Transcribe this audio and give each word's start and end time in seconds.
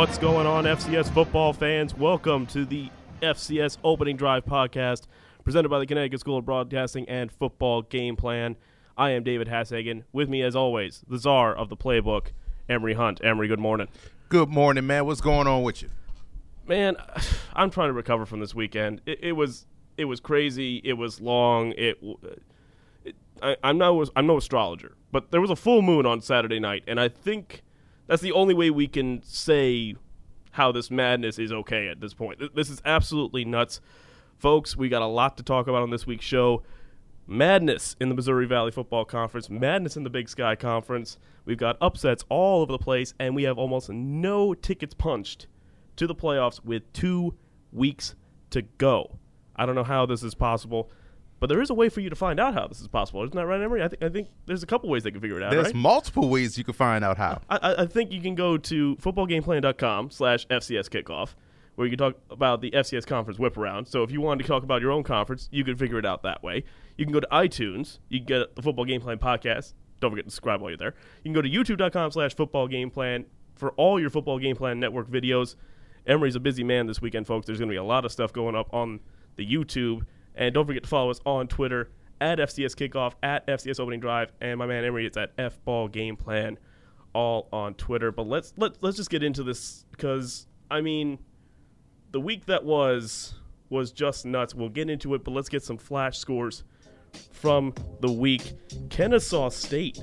What's 0.00 0.16
going 0.16 0.46
on, 0.46 0.64
FCS 0.64 1.12
football 1.12 1.52
fans? 1.52 1.94
Welcome 1.94 2.46
to 2.46 2.64
the 2.64 2.88
FCS 3.20 3.76
Opening 3.84 4.16
Drive 4.16 4.46
podcast 4.46 5.02
presented 5.44 5.68
by 5.68 5.78
the 5.78 5.84
Connecticut 5.84 6.20
School 6.20 6.38
of 6.38 6.46
Broadcasting 6.46 7.06
and 7.06 7.30
Football 7.30 7.82
Game 7.82 8.16
Plan. 8.16 8.56
I 8.96 9.10
am 9.10 9.24
David 9.24 9.48
Hashagen. 9.48 10.04
With 10.10 10.30
me, 10.30 10.40
as 10.40 10.56
always, 10.56 11.04
the 11.06 11.18
czar 11.18 11.54
of 11.54 11.68
the 11.68 11.76
playbook, 11.76 12.28
Emery 12.66 12.94
Hunt. 12.94 13.20
Emery, 13.22 13.46
good 13.46 13.58
morning. 13.58 13.88
Good 14.30 14.48
morning, 14.48 14.86
man. 14.86 15.04
What's 15.04 15.20
going 15.20 15.46
on 15.46 15.64
with 15.64 15.82
you? 15.82 15.90
Man, 16.66 16.96
I'm 17.52 17.70
trying 17.70 17.90
to 17.90 17.92
recover 17.92 18.24
from 18.24 18.40
this 18.40 18.54
weekend. 18.54 19.02
It, 19.04 19.18
it 19.22 19.32
was 19.32 19.66
it 19.98 20.06
was 20.06 20.18
crazy. 20.18 20.80
It 20.82 20.94
was 20.94 21.20
long. 21.20 21.74
It, 21.76 22.02
it 23.04 23.16
I, 23.42 23.54
I'm 23.62 23.76
no 23.76 24.06
I'm 24.16 24.26
no 24.26 24.38
astrologer, 24.38 24.94
but 25.12 25.30
there 25.30 25.42
was 25.42 25.50
a 25.50 25.56
full 25.56 25.82
moon 25.82 26.06
on 26.06 26.22
Saturday 26.22 26.58
night, 26.58 26.84
and 26.86 26.98
I 26.98 27.10
think 27.10 27.64
that's 28.10 28.22
the 28.22 28.32
only 28.32 28.54
way 28.54 28.70
we 28.70 28.88
can 28.88 29.22
say 29.22 29.94
how 30.50 30.72
this 30.72 30.90
madness 30.90 31.38
is 31.38 31.52
okay 31.52 31.86
at 31.86 32.00
this 32.00 32.12
point. 32.12 32.42
This 32.56 32.68
is 32.68 32.82
absolutely 32.84 33.44
nuts. 33.44 33.80
Folks, 34.36 34.76
we 34.76 34.88
got 34.88 35.00
a 35.00 35.06
lot 35.06 35.36
to 35.36 35.44
talk 35.44 35.68
about 35.68 35.82
on 35.82 35.90
this 35.90 36.08
week's 36.08 36.24
show. 36.24 36.64
Madness 37.28 37.94
in 38.00 38.08
the 38.08 38.16
Missouri 38.16 38.46
Valley 38.46 38.72
Football 38.72 39.04
Conference, 39.04 39.48
madness 39.48 39.96
in 39.96 40.02
the 40.02 40.10
Big 40.10 40.28
Sky 40.28 40.56
Conference. 40.56 41.18
We've 41.44 41.56
got 41.56 41.76
upsets 41.80 42.24
all 42.28 42.62
over 42.62 42.72
the 42.72 42.78
place, 42.78 43.14
and 43.20 43.36
we 43.36 43.44
have 43.44 43.58
almost 43.58 43.90
no 43.90 44.54
tickets 44.54 44.92
punched 44.92 45.46
to 45.94 46.08
the 46.08 46.14
playoffs 46.14 46.64
with 46.64 46.92
two 46.92 47.36
weeks 47.70 48.16
to 48.50 48.62
go. 48.62 49.20
I 49.54 49.66
don't 49.66 49.76
know 49.76 49.84
how 49.84 50.04
this 50.04 50.24
is 50.24 50.34
possible. 50.34 50.90
But 51.40 51.48
there 51.48 51.62
is 51.62 51.70
a 51.70 51.74
way 51.74 51.88
for 51.88 52.00
you 52.00 52.10
to 52.10 52.16
find 52.16 52.38
out 52.38 52.52
how 52.52 52.66
this 52.66 52.82
is 52.82 52.88
possible, 52.88 53.24
isn't 53.24 53.34
that 53.34 53.46
right, 53.46 53.60
Emery? 53.60 53.82
I, 53.82 53.88
th- 53.88 54.02
I 54.02 54.10
think 54.10 54.28
there's 54.44 54.62
a 54.62 54.66
couple 54.66 54.90
ways 54.90 55.02
they 55.04 55.10
can 55.10 55.22
figure 55.22 55.38
it 55.38 55.42
out. 55.42 55.50
There's 55.50 55.66
right? 55.66 55.74
multiple 55.74 56.28
ways 56.28 56.58
you 56.58 56.64
can 56.64 56.74
find 56.74 57.02
out 57.02 57.16
how. 57.16 57.40
I, 57.48 57.76
I 57.78 57.86
think 57.86 58.12
you 58.12 58.20
can 58.20 58.34
go 58.34 58.58
to 58.58 58.96
footballgameplan.com 58.96 60.10
slash 60.10 60.46
FCS 60.48 60.90
kickoff, 60.90 61.34
where 61.76 61.86
you 61.86 61.96
can 61.96 61.98
talk 61.98 62.20
about 62.30 62.60
the 62.60 62.70
FCS 62.72 63.06
conference 63.06 63.38
whip 63.38 63.56
around. 63.56 63.88
So 63.88 64.02
if 64.02 64.10
you 64.10 64.20
wanted 64.20 64.42
to 64.42 64.48
talk 64.48 64.64
about 64.64 64.82
your 64.82 64.92
own 64.92 65.02
conference, 65.02 65.48
you 65.50 65.64
can 65.64 65.76
figure 65.76 65.98
it 65.98 66.04
out 66.04 66.22
that 66.24 66.42
way. 66.42 66.62
You 66.98 67.06
can 67.06 67.12
go 67.12 67.20
to 67.20 67.28
iTunes. 67.32 68.00
You 68.10 68.18
can 68.18 68.26
get 68.26 68.54
the 68.54 68.60
Football 68.60 68.84
Game 68.84 69.00
Plan 69.00 69.18
podcast. 69.18 69.72
Don't 70.00 70.10
forget 70.10 70.26
to 70.26 70.30
subscribe 70.30 70.60
while 70.60 70.70
you're 70.70 70.76
there. 70.78 70.94
You 71.24 71.32
can 71.32 71.32
go 71.32 71.42
to 71.42 71.48
youtube.com 71.48 72.10
slash 72.10 72.34
football 72.34 72.68
game 72.68 72.90
plan 72.90 73.24
for 73.54 73.70
all 73.72 73.98
your 73.98 74.10
Football 74.10 74.38
Game 74.38 74.56
Plan 74.56 74.78
network 74.78 75.08
videos. 75.08 75.56
Emery's 76.06 76.36
a 76.36 76.40
busy 76.40 76.64
man 76.64 76.86
this 76.86 77.00
weekend, 77.00 77.26
folks. 77.26 77.46
There's 77.46 77.58
going 77.58 77.68
to 77.68 77.72
be 77.72 77.78
a 77.78 77.84
lot 77.84 78.04
of 78.04 78.12
stuff 78.12 78.32
going 78.32 78.54
up 78.54 78.68
on 78.72 79.00
the 79.36 79.46
YouTube. 79.46 80.02
And 80.34 80.54
don't 80.54 80.66
forget 80.66 80.82
to 80.84 80.88
follow 80.88 81.10
us 81.10 81.20
on 81.26 81.48
Twitter 81.48 81.90
at 82.20 82.38
FCS 82.38 82.74
Kickoff, 82.76 83.14
at 83.22 83.46
FCS 83.46 83.80
Opening 83.80 84.00
Drive, 84.00 84.32
and 84.40 84.58
my 84.58 84.66
man 84.66 84.84
Emery 84.84 85.06
is 85.06 85.16
at 85.16 85.32
F 85.38 85.62
Ball 85.64 85.88
Game 85.88 86.16
Plan, 86.16 86.58
all 87.14 87.48
on 87.52 87.74
Twitter. 87.74 88.12
But 88.12 88.26
let's 88.26 88.52
let 88.56 88.82
let's 88.82 88.96
just 88.96 89.10
get 89.10 89.22
into 89.22 89.42
this 89.42 89.84
because 89.90 90.46
I 90.70 90.80
mean, 90.80 91.18
the 92.12 92.20
week 92.20 92.46
that 92.46 92.64
was 92.64 93.34
was 93.68 93.92
just 93.92 94.26
nuts. 94.26 94.54
We'll 94.54 94.68
get 94.68 94.90
into 94.90 95.14
it, 95.14 95.24
but 95.24 95.32
let's 95.32 95.48
get 95.48 95.62
some 95.62 95.78
flash 95.78 96.18
scores 96.18 96.64
from 97.32 97.74
the 98.00 98.12
week. 98.12 98.52
Kennesaw 98.90 99.48
State, 99.48 100.02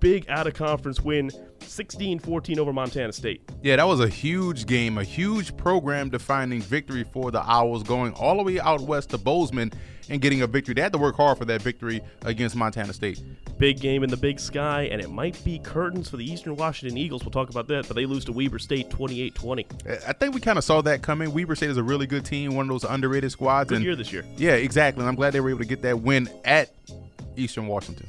big 0.00 0.28
out 0.28 0.46
of 0.46 0.54
conference 0.54 1.00
win 1.00 1.30
16 1.60 2.18
14 2.18 2.58
over 2.58 2.72
Montana 2.72 3.12
State. 3.12 3.42
Yeah, 3.62 3.76
that 3.76 3.86
was 3.86 4.00
a 4.00 4.08
huge 4.08 4.66
game, 4.66 4.98
a 4.98 5.04
huge 5.04 5.56
program 5.56 6.08
defining 6.08 6.60
victory 6.60 7.04
for 7.04 7.30
the 7.30 7.40
Owls, 7.40 7.82
going 7.82 8.12
all 8.14 8.36
the 8.36 8.42
way 8.42 8.60
out 8.60 8.80
west 8.80 9.10
to 9.10 9.18
Bozeman 9.18 9.72
and 10.10 10.20
getting 10.20 10.42
a 10.42 10.46
victory. 10.46 10.74
They 10.74 10.80
had 10.80 10.92
to 10.92 10.98
work 10.98 11.16
hard 11.16 11.38
for 11.38 11.44
that 11.46 11.62
victory 11.62 12.00
against 12.22 12.56
Montana 12.56 12.92
State. 12.92 13.22
Big 13.58 13.80
game 13.80 14.02
in 14.04 14.10
the 14.10 14.16
big 14.16 14.40
sky, 14.40 14.82
and 14.84 15.00
it 15.00 15.10
might 15.10 15.42
be 15.44 15.58
curtains 15.58 16.08
for 16.08 16.16
the 16.16 16.30
Eastern 16.30 16.56
Washington 16.56 16.96
Eagles. 16.96 17.24
We'll 17.24 17.32
talk 17.32 17.50
about 17.50 17.68
that, 17.68 17.86
but 17.88 17.94
they 17.94 18.06
lose 18.06 18.24
to 18.26 18.32
Weber 18.32 18.58
State 18.58 18.88
28 18.90 19.34
20. 19.34 19.66
I 20.06 20.12
think 20.12 20.34
we 20.34 20.40
kind 20.40 20.58
of 20.58 20.64
saw 20.64 20.80
that 20.82 21.02
coming. 21.02 21.32
Weber 21.32 21.54
State 21.54 21.70
is 21.70 21.76
a 21.76 21.82
really 21.82 22.06
good 22.06 22.24
team, 22.24 22.54
one 22.54 22.66
of 22.66 22.68
those 22.70 22.84
underrated 22.84 23.32
squads. 23.32 23.68
Good 23.68 23.76
and 23.76 23.84
year 23.84 23.96
this 23.96 24.12
year. 24.12 24.24
Yeah, 24.36 24.52
exactly. 24.52 25.02
And 25.02 25.08
I'm 25.08 25.16
glad 25.16 25.32
they 25.32 25.40
were 25.40 25.50
able 25.50 25.60
to 25.60 25.66
get 25.66 25.82
that 25.82 26.00
win 26.00 26.28
at 26.44 26.70
Eastern 27.36 27.66
Washington. 27.66 28.08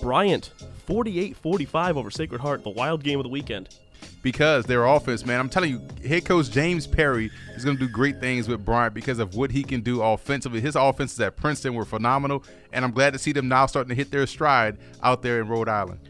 Bryant 0.00 0.50
48 0.90 1.36
45 1.36 1.96
over 1.96 2.10
Sacred 2.10 2.40
Heart, 2.40 2.64
the 2.64 2.70
wild 2.70 3.04
game 3.04 3.20
of 3.20 3.22
the 3.22 3.28
weekend. 3.28 3.68
Because 4.24 4.64
their 4.64 4.84
offense, 4.86 5.24
man, 5.24 5.38
I'm 5.38 5.48
telling 5.48 5.70
you, 5.70 6.08
head 6.08 6.24
coach 6.24 6.50
James 6.50 6.84
Perry 6.84 7.30
is 7.54 7.64
going 7.64 7.76
to 7.76 7.86
do 7.86 7.88
great 7.88 8.18
things 8.18 8.48
with 8.48 8.64
Bryant 8.64 8.92
because 8.92 9.20
of 9.20 9.36
what 9.36 9.52
he 9.52 9.62
can 9.62 9.82
do 9.82 10.02
offensively. 10.02 10.60
His 10.60 10.74
offenses 10.74 11.20
at 11.20 11.36
Princeton 11.36 11.74
were 11.74 11.84
phenomenal, 11.84 12.42
and 12.72 12.84
I'm 12.84 12.90
glad 12.90 13.12
to 13.12 13.20
see 13.20 13.30
them 13.30 13.46
now 13.46 13.66
starting 13.66 13.90
to 13.90 13.94
hit 13.94 14.10
their 14.10 14.26
stride 14.26 14.78
out 15.00 15.22
there 15.22 15.40
in 15.40 15.46
Rhode 15.46 15.68
Island. 15.68 16.00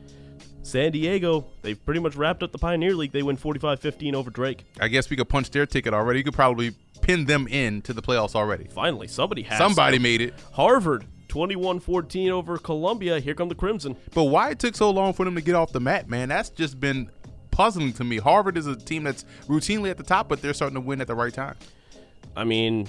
San 0.62 0.92
Diego, 0.92 1.44
they've 1.60 1.84
pretty 1.84 2.00
much 2.00 2.16
wrapped 2.16 2.42
up 2.42 2.50
the 2.50 2.58
Pioneer 2.58 2.94
League. 2.94 3.12
They 3.12 3.22
win 3.22 3.36
45 3.36 3.80
15 3.80 4.14
over 4.14 4.30
Drake. 4.30 4.64
I 4.80 4.88
guess 4.88 5.10
we 5.10 5.16
could 5.16 5.28
punch 5.28 5.50
their 5.50 5.66
ticket 5.66 5.92
already. 5.92 6.20
You 6.20 6.24
could 6.24 6.32
probably 6.32 6.70
pin 7.02 7.26
them 7.26 7.46
in 7.48 7.82
to 7.82 7.92
the 7.92 8.00
playoffs 8.00 8.34
already. 8.34 8.64
Finally, 8.64 9.08
somebody 9.08 9.42
has. 9.42 9.58
Somebody 9.58 9.98
to. 9.98 10.02
made 10.02 10.22
it. 10.22 10.32
Harvard 10.52 11.04
21-14 11.30 12.30
over 12.30 12.58
Columbia. 12.58 13.20
Here 13.20 13.34
come 13.34 13.48
the 13.48 13.54
Crimson. 13.54 13.96
But 14.14 14.24
why 14.24 14.50
it 14.50 14.58
took 14.58 14.74
so 14.74 14.90
long 14.90 15.12
for 15.12 15.24
them 15.24 15.34
to 15.34 15.40
get 15.40 15.54
off 15.54 15.72
the 15.72 15.80
mat, 15.80 16.08
man? 16.08 16.28
That's 16.28 16.50
just 16.50 16.78
been 16.80 17.10
puzzling 17.50 17.92
to 17.94 18.04
me. 18.04 18.18
Harvard 18.18 18.56
is 18.56 18.66
a 18.66 18.76
team 18.76 19.04
that's 19.04 19.24
routinely 19.46 19.90
at 19.90 19.96
the 19.96 20.02
top, 20.02 20.28
but 20.28 20.42
they're 20.42 20.54
starting 20.54 20.74
to 20.74 20.80
win 20.80 21.00
at 21.00 21.06
the 21.06 21.14
right 21.14 21.32
time. 21.32 21.56
I 22.36 22.44
mean, 22.44 22.88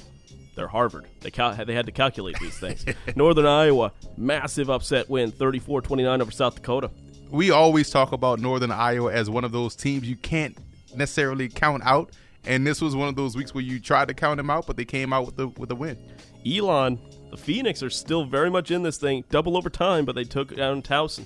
they're 0.55 0.67
Harvard. 0.67 1.07
They 1.21 1.31
cal- 1.31 1.55
they 1.55 1.73
had 1.73 1.85
to 1.85 1.91
calculate 1.91 2.37
these 2.39 2.57
things. 2.57 2.85
Northern 3.15 3.45
Iowa, 3.45 3.91
massive 4.17 4.69
upset 4.69 5.09
win, 5.09 5.31
34-29 5.31 6.21
over 6.21 6.31
South 6.31 6.55
Dakota. 6.55 6.91
We 7.29 7.51
always 7.51 7.89
talk 7.89 8.11
about 8.11 8.39
Northern 8.39 8.71
Iowa 8.71 9.11
as 9.13 9.29
one 9.29 9.43
of 9.43 9.51
those 9.51 9.75
teams 9.75 10.07
you 10.07 10.17
can't 10.17 10.57
necessarily 10.95 11.47
count 11.47 11.83
out, 11.85 12.11
and 12.45 12.67
this 12.67 12.81
was 12.81 12.95
one 12.95 13.07
of 13.07 13.15
those 13.15 13.35
weeks 13.35 13.53
where 13.53 13.63
you 13.63 13.79
tried 13.79 14.09
to 14.09 14.13
count 14.13 14.37
them 14.37 14.49
out, 14.49 14.67
but 14.67 14.75
they 14.75 14.85
came 14.85 15.13
out 15.13 15.25
with 15.25 15.37
the 15.37 15.47
with 15.47 15.71
a 15.71 15.75
win. 15.75 15.97
Elon, 16.45 16.99
the 17.31 17.37
Phoenix 17.37 17.81
are 17.81 17.89
still 17.89 18.25
very 18.25 18.49
much 18.49 18.69
in 18.71 18.83
this 18.83 18.97
thing, 18.97 19.23
double 19.29 19.57
overtime, 19.57 20.05
but 20.05 20.15
they 20.15 20.25
took 20.25 20.55
down 20.55 20.81
Towson. 20.81 21.25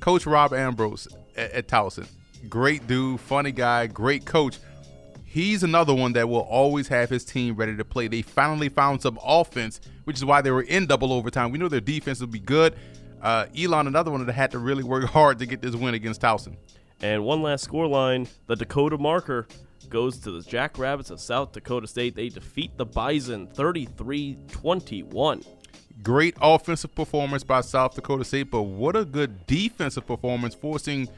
Coach 0.00 0.26
Rob 0.26 0.52
Ambrose 0.52 1.08
at, 1.36 1.50
at 1.50 1.68
Towson, 1.68 2.06
great 2.48 2.86
dude, 2.86 3.20
funny 3.20 3.50
guy, 3.52 3.88
great 3.88 4.24
coach. 4.24 4.58
He's 5.24 5.62
another 5.62 5.92
one 5.92 6.12
that 6.14 6.28
will 6.28 6.40
always 6.40 6.88
have 6.88 7.10
his 7.10 7.24
team 7.24 7.56
ready 7.56 7.76
to 7.76 7.84
play. 7.84 8.08
They 8.08 8.22
finally 8.22 8.68
found 8.68 9.02
some 9.02 9.18
offense, 9.22 9.80
which 10.04 10.16
is 10.16 10.24
why 10.24 10.40
they 10.40 10.50
were 10.50 10.62
in 10.62 10.86
double 10.86 11.12
overtime. 11.12 11.50
We 11.50 11.58
know 11.58 11.68
their 11.68 11.80
defense 11.80 12.20
would 12.20 12.30
be 12.30 12.38
good. 12.38 12.74
Uh, 13.20 13.46
Elon, 13.58 13.88
another 13.88 14.10
one 14.10 14.24
that 14.24 14.32
had 14.32 14.52
to 14.52 14.58
really 14.58 14.84
work 14.84 15.04
hard 15.10 15.38
to 15.40 15.46
get 15.46 15.60
this 15.60 15.74
win 15.74 15.94
against 15.94 16.22
Towson. 16.22 16.56
And 17.00 17.24
one 17.24 17.42
last 17.42 17.64
score 17.64 17.86
line 17.86 18.28
the 18.46 18.56
Dakota 18.56 18.98
marker 18.98 19.46
goes 19.90 20.18
to 20.18 20.30
the 20.30 20.42
Jackrabbits 20.48 21.10
of 21.10 21.20
South 21.20 21.52
Dakota 21.52 21.86
State. 21.86 22.14
They 22.14 22.28
defeat 22.28 22.76
the 22.76 22.86
Bison 22.86 23.46
33 23.46 24.38
21. 24.50 25.42
Great 26.02 26.36
offensive 26.40 26.94
performance 26.94 27.42
by 27.42 27.60
South 27.60 27.94
Dakota 27.94 28.24
State, 28.24 28.50
but 28.50 28.62
what 28.62 28.94
a 28.94 29.04
good 29.04 29.46
defensive 29.46 30.06
performance, 30.06 30.54
forcing 30.54 31.08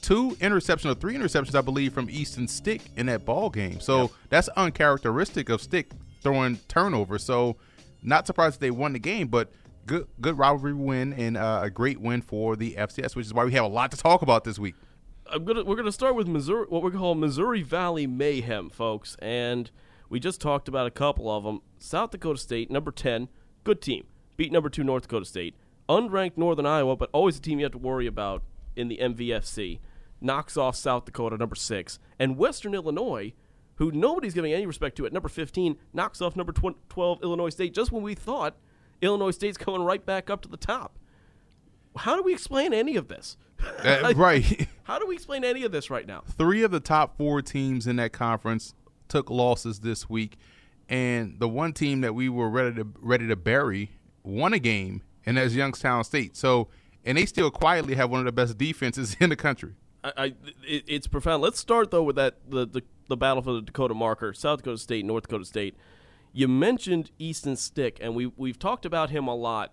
two 0.00 0.30
interceptions 0.40 0.90
or 0.90 0.94
three 0.94 1.14
interceptions, 1.14 1.54
I 1.54 1.60
believe, 1.62 1.92
from 1.92 2.08
Easton 2.08 2.46
Stick 2.46 2.82
in 2.96 3.06
that 3.06 3.24
ball 3.24 3.50
game. 3.50 3.80
So 3.80 4.02
Yep. 4.02 4.10
that's 4.28 4.48
uncharacteristic 4.50 5.48
of 5.48 5.60
Stick 5.60 5.90
throwing 6.22 6.56
turnovers. 6.68 7.24
So 7.24 7.56
not 8.02 8.26
surprised 8.26 8.56
that 8.56 8.60
they 8.60 8.70
won 8.70 8.92
the 8.92 8.98
game, 8.98 9.26
but 9.28 9.50
good 9.86 10.06
good 10.20 10.38
rivalry 10.38 10.74
win 10.74 11.12
and 11.14 11.36
uh, 11.36 11.60
a 11.64 11.70
great 11.70 12.00
win 12.00 12.22
for 12.22 12.54
the 12.54 12.74
FCS, 12.78 13.16
which 13.16 13.26
is 13.26 13.34
why 13.34 13.44
we 13.44 13.52
have 13.52 13.64
a 13.64 13.68
lot 13.68 13.90
to 13.90 13.96
talk 13.96 14.22
about 14.22 14.44
this 14.44 14.58
week. 14.58 14.74
I'm 15.32 15.44
gonna 15.44 15.64
we're 15.64 15.76
gonna 15.76 15.92
start 15.92 16.16
with 16.16 16.26
Missouri, 16.26 16.66
what 16.68 16.82
we 16.82 16.90
call 16.90 17.14
Missouri 17.14 17.62
Valley 17.62 18.06
Mayhem, 18.06 18.68
folks, 18.68 19.16
and 19.20 19.70
we 20.08 20.18
just 20.18 20.40
talked 20.40 20.66
about 20.66 20.86
a 20.86 20.90
couple 20.90 21.30
of 21.30 21.44
them. 21.44 21.60
South 21.78 22.10
Dakota 22.10 22.40
State, 22.40 22.70
number 22.70 22.90
ten, 22.90 23.28
good 23.62 23.80
team, 23.80 24.06
beat 24.36 24.50
number 24.50 24.68
two 24.68 24.82
North 24.82 25.02
Dakota 25.04 25.24
State. 25.24 25.54
Unranked 25.88 26.36
Northern 26.36 26.66
Iowa, 26.66 26.96
but 26.96 27.10
always 27.12 27.38
a 27.38 27.40
team 27.40 27.58
you 27.58 27.64
have 27.64 27.72
to 27.72 27.78
worry 27.78 28.06
about 28.06 28.42
in 28.74 28.88
the 28.88 28.98
MVFC. 29.00 29.78
Knocks 30.20 30.56
off 30.56 30.74
South 30.76 31.04
Dakota, 31.04 31.36
number 31.36 31.54
six, 31.54 31.98
and 32.18 32.36
Western 32.36 32.74
Illinois, 32.74 33.32
who 33.76 33.90
nobody's 33.92 34.34
giving 34.34 34.52
any 34.52 34.66
respect 34.66 34.96
to 34.96 35.06
at 35.06 35.12
number 35.12 35.28
fifteen, 35.28 35.76
knocks 35.92 36.20
off 36.20 36.34
number 36.34 36.52
tw- 36.52 36.76
twelve 36.88 37.22
Illinois 37.22 37.50
State. 37.50 37.72
Just 37.72 37.92
when 37.92 38.02
we 38.02 38.14
thought 38.16 38.56
Illinois 39.00 39.30
State's 39.30 39.56
coming 39.58 39.82
right 39.82 40.04
back 40.04 40.28
up 40.28 40.40
to 40.42 40.48
the 40.48 40.56
top. 40.56 40.98
How 41.96 42.16
do 42.16 42.22
we 42.22 42.32
explain 42.32 42.72
any 42.72 42.96
of 42.96 43.08
this? 43.08 43.36
Uh, 43.84 44.12
right. 44.14 44.68
How 44.84 44.98
do 44.98 45.06
we 45.06 45.14
explain 45.14 45.42
any 45.42 45.64
of 45.64 45.72
this 45.72 45.88
right 45.88 46.06
now? 46.06 46.22
Three 46.36 46.62
of 46.62 46.70
the 46.70 46.80
top 46.80 47.16
four 47.16 47.40
teams 47.40 47.86
in 47.86 47.96
that 47.96 48.12
conference 48.12 48.74
took 49.08 49.30
losses 49.30 49.80
this 49.80 50.08
week, 50.10 50.36
and 50.88 51.38
the 51.38 51.48
one 51.48 51.72
team 51.72 52.02
that 52.02 52.14
we 52.14 52.28
were 52.28 52.50
ready 52.50 52.76
to 52.76 52.86
ready 53.00 53.26
to 53.26 53.36
bury 53.36 53.92
won 54.22 54.52
a 54.52 54.58
game, 54.58 55.02
and 55.24 55.36
that's 55.36 55.54
Youngstown 55.54 56.04
State. 56.04 56.36
So, 56.36 56.68
and 57.04 57.16
they 57.16 57.24
still 57.24 57.50
quietly 57.50 57.94
have 57.94 58.10
one 58.10 58.20
of 58.20 58.26
the 58.26 58.32
best 58.32 58.58
defenses 58.58 59.16
in 59.20 59.30
the 59.30 59.36
country. 59.36 59.74
I, 60.04 60.12
I 60.16 60.24
it, 60.66 60.84
it's 60.86 61.06
profound. 61.06 61.42
Let's 61.42 61.58
start 61.58 61.90
though 61.90 62.02
with 62.02 62.16
that 62.16 62.36
the, 62.48 62.66
the 62.66 62.82
the 63.08 63.16
battle 63.16 63.42
for 63.42 63.52
the 63.52 63.62
Dakota 63.62 63.94
marker, 63.94 64.32
South 64.32 64.58
Dakota 64.58 64.78
State, 64.78 65.04
North 65.04 65.24
Dakota 65.24 65.44
State. 65.44 65.76
You 66.32 66.48
mentioned 66.48 67.10
Easton 67.18 67.56
Stick, 67.56 67.98
and 68.00 68.14
we 68.14 68.26
we've 68.36 68.58
talked 68.58 68.86
about 68.86 69.10
him 69.10 69.26
a 69.26 69.34
lot, 69.34 69.72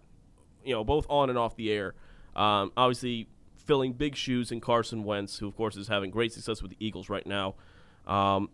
you 0.63 0.73
know, 0.73 0.83
both 0.83 1.05
on 1.09 1.29
and 1.29 1.37
off 1.37 1.55
the 1.55 1.71
air. 1.71 1.93
Um, 2.35 2.71
obviously, 2.75 3.27
filling 3.67 3.93
big 3.93 4.15
shoes 4.15 4.51
in 4.51 4.61
Carson 4.61 5.03
Wentz, 5.03 5.37
who 5.37 5.47
of 5.47 5.55
course 5.55 5.75
is 5.75 5.89
having 5.89 6.09
great 6.09 6.33
success 6.33 6.61
with 6.61 6.71
the 6.71 6.77
Eagles 6.79 7.09
right 7.09 7.27
now. 7.27 7.55
Um, 8.07 8.49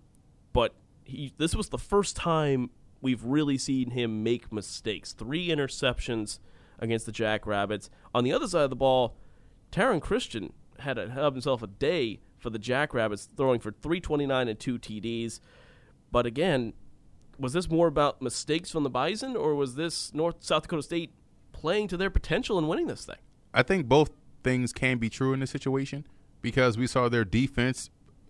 but 0.52 0.74
he, 1.06 1.32
this 1.38 1.56
was 1.56 1.70
the 1.70 1.78
first 1.78 2.16
time 2.16 2.72
we've 3.02 3.24
really 3.24 3.58
seen 3.58 3.92
him 3.92 4.24
make 4.24 4.52
mistakes. 4.52 5.14
Three 5.14 5.50
interceptions 5.50 6.40
against 6.80 7.06
the 7.06 7.12
Jackrabbits. 7.12 7.90
On 8.16 8.24
the 8.24 8.34
other 8.34 8.48
side 8.48 8.64
of 8.64 8.70
the 8.70 8.76
ball, 8.76 9.16
Taryn 9.72 10.02
Christion 10.02 10.54
had 10.80 10.98
had 10.98 11.34
himself 11.34 11.62
a 11.62 11.68
day 11.68 12.20
for 12.40 12.50
the 12.50 12.60
Jackrabbits, 12.60 13.30
throwing 13.38 13.60
for 13.60 13.72
329 13.72 14.48
and 14.48 14.60
two 14.60 14.80
TDs. 14.80 15.40
But 16.12 16.26
again, 16.26 16.74
was 17.40 17.54
this 17.54 17.70
more 17.70 17.88
about 17.88 18.22
mistakes 18.22 18.72
from 18.72 18.84
the 18.84 18.90
Bison, 18.90 19.36
or 19.36 19.56
was 19.56 19.76
this 19.76 20.14
North 20.14 20.38
South 20.40 20.64
Dakota 20.64 20.84
State 20.84 21.14
playing 21.52 21.88
to 21.90 21.98
their 21.98 22.10
potential 22.10 22.58
and 22.58 22.68
winning 22.68 22.88
this 22.88 23.06
thing? 23.06 23.18
I 23.54 23.64
think 23.64 23.88
both 23.88 24.12
things 24.44 24.74
can 24.74 24.98
be 24.98 25.10
true 25.10 25.34
in 25.34 25.40
this 25.40 25.52
situation 25.52 26.06
because 26.42 26.78
we 26.78 26.88
saw 26.88 27.10
their 27.10 27.26
defense. 27.26 27.90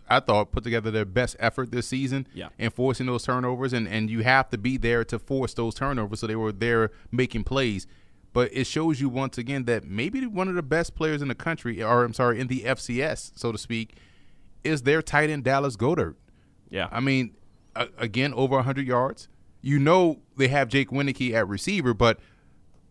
I 0.09 0.19
thought 0.19 0.51
put 0.51 0.63
together 0.63 0.91
their 0.91 1.05
best 1.05 1.35
effort 1.39 1.71
this 1.71 1.87
season, 1.87 2.27
Yeah. 2.33 2.49
and 2.59 2.73
forcing 2.73 3.05
those 3.05 3.23
turnovers, 3.23 3.71
and 3.73 3.87
and 3.87 4.09
you 4.09 4.21
have 4.23 4.49
to 4.49 4.57
be 4.57 4.77
there 4.77 5.03
to 5.05 5.17
force 5.17 5.53
those 5.53 5.73
turnovers. 5.75 6.19
So 6.19 6.27
they 6.27 6.35
were 6.35 6.51
there 6.51 6.91
making 7.11 7.45
plays, 7.45 7.87
but 8.33 8.49
it 8.53 8.67
shows 8.67 8.99
you 8.99 9.07
once 9.09 9.37
again 9.37 9.63
that 9.65 9.85
maybe 9.85 10.25
one 10.27 10.49
of 10.49 10.55
the 10.55 10.61
best 10.61 10.93
players 10.95 11.21
in 11.21 11.29
the 11.29 11.35
country, 11.35 11.81
or 11.81 12.03
I'm 12.03 12.13
sorry, 12.13 12.39
in 12.39 12.47
the 12.47 12.63
FCS, 12.65 13.31
so 13.35 13.51
to 13.53 13.57
speak, 13.57 13.95
is 14.63 14.81
their 14.83 15.01
tight 15.01 15.29
end 15.29 15.45
Dallas 15.45 15.77
Goedert. 15.77 16.15
Yeah, 16.69 16.89
I 16.91 16.99
mean, 16.99 17.35
a- 17.75 17.87
again, 17.97 18.33
over 18.33 18.55
100 18.57 18.85
yards. 18.85 19.29
You 19.61 19.79
know 19.79 20.19
they 20.35 20.49
have 20.49 20.67
Jake 20.67 20.89
Wieneke 20.89 21.33
at 21.33 21.47
receiver, 21.47 21.93
but 21.93 22.19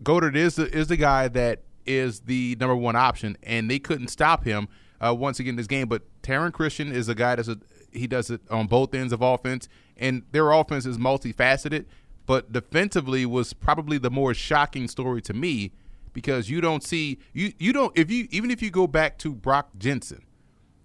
Goedert 0.03 0.35
is 0.35 0.57
the, 0.57 0.75
is 0.75 0.89
the 0.89 0.97
guy 0.97 1.29
that 1.29 1.61
is 1.87 2.21
the 2.21 2.57
number 2.59 2.77
one 2.77 2.97
option, 2.97 3.37
and 3.43 3.71
they 3.71 3.79
couldn't 3.79 4.09
stop 4.09 4.45
him 4.45 4.69
uh, 5.01 5.15
once 5.15 5.41
again 5.41 5.57
this 5.57 5.67
game. 5.67 5.89
But 5.89 6.03
Taryn 6.23 6.53
Christion 6.53 6.93
is 6.93 7.09
a 7.09 7.15
guy 7.15 7.37
that's 7.37 7.49
a, 7.49 7.59
he 7.93 8.07
does 8.07 8.31
it 8.31 8.41
on 8.51 8.67
both 8.67 8.95
ends 8.95 9.13
of 9.13 9.23
offense, 9.23 9.69
and 9.97 10.23
their 10.33 10.51
offense 10.53 10.87
is 10.87 10.99
multifaceted. 10.99 11.87
But 12.25 12.53
defensively 12.53 13.27
was 13.27 13.53
probably 13.53 13.99
the 13.99 14.11
more 14.11 14.33
shocking 14.33 14.89
story 14.89 15.21
to 15.23 15.35
me 15.35 15.73
because 16.13 16.49
you 16.49 16.61
don't 16.61 16.83
see 16.83 17.19
you 17.33 17.53
you 17.59 17.73
don't 17.73 17.97
if 17.99 18.11
you 18.11 18.29
even 18.31 18.51
if 18.51 18.63
you 18.63 18.71
go 18.71 18.87
back 18.87 19.19
to 19.19 19.35
Brock 19.35 19.71
Jensen, 19.79 20.23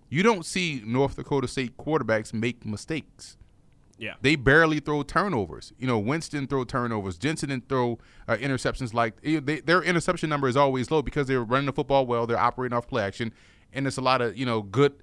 you 0.10 0.24
don't 0.24 0.46
see 0.46 0.82
North 0.86 1.16
Dakota 1.16 1.48
State 1.48 1.78
quarterbacks 1.78 2.34
make 2.34 2.66
mistakes. 2.66 3.38
Yeah, 3.98 4.14
They 4.22 4.36
barely 4.36 4.80
throw 4.80 5.02
turnovers. 5.04 5.74
You 5.80 5.88
know, 5.88 5.98
Winston 5.98 6.46
throw 6.48 6.64
turnovers. 6.64 7.18
Jensen 7.18 7.50
didn't 7.50 7.68
throw 7.68 7.98
uh, 8.28 8.36
interceptions 8.38 8.94
like 8.94 9.20
they, 9.22 9.60
their 9.62 9.82
interception 9.82 10.30
number 10.30 10.48
is 10.48 10.56
always 10.56 10.92
low 10.92 11.02
because 11.02 11.28
they're 11.28 11.44
running 11.44 11.66
the 11.66 11.74
football 11.74 12.06
well. 12.06 12.28
They're 12.28 12.38
operating 12.38 12.78
off 12.78 12.88
play 12.88 13.04
action, 13.04 13.34
and 13.74 13.88
it's 13.88 13.98
a 13.98 14.02
lot 14.02 14.22
of 14.22 14.38
you 14.38 14.46
know 14.46 14.62
good, 14.62 14.94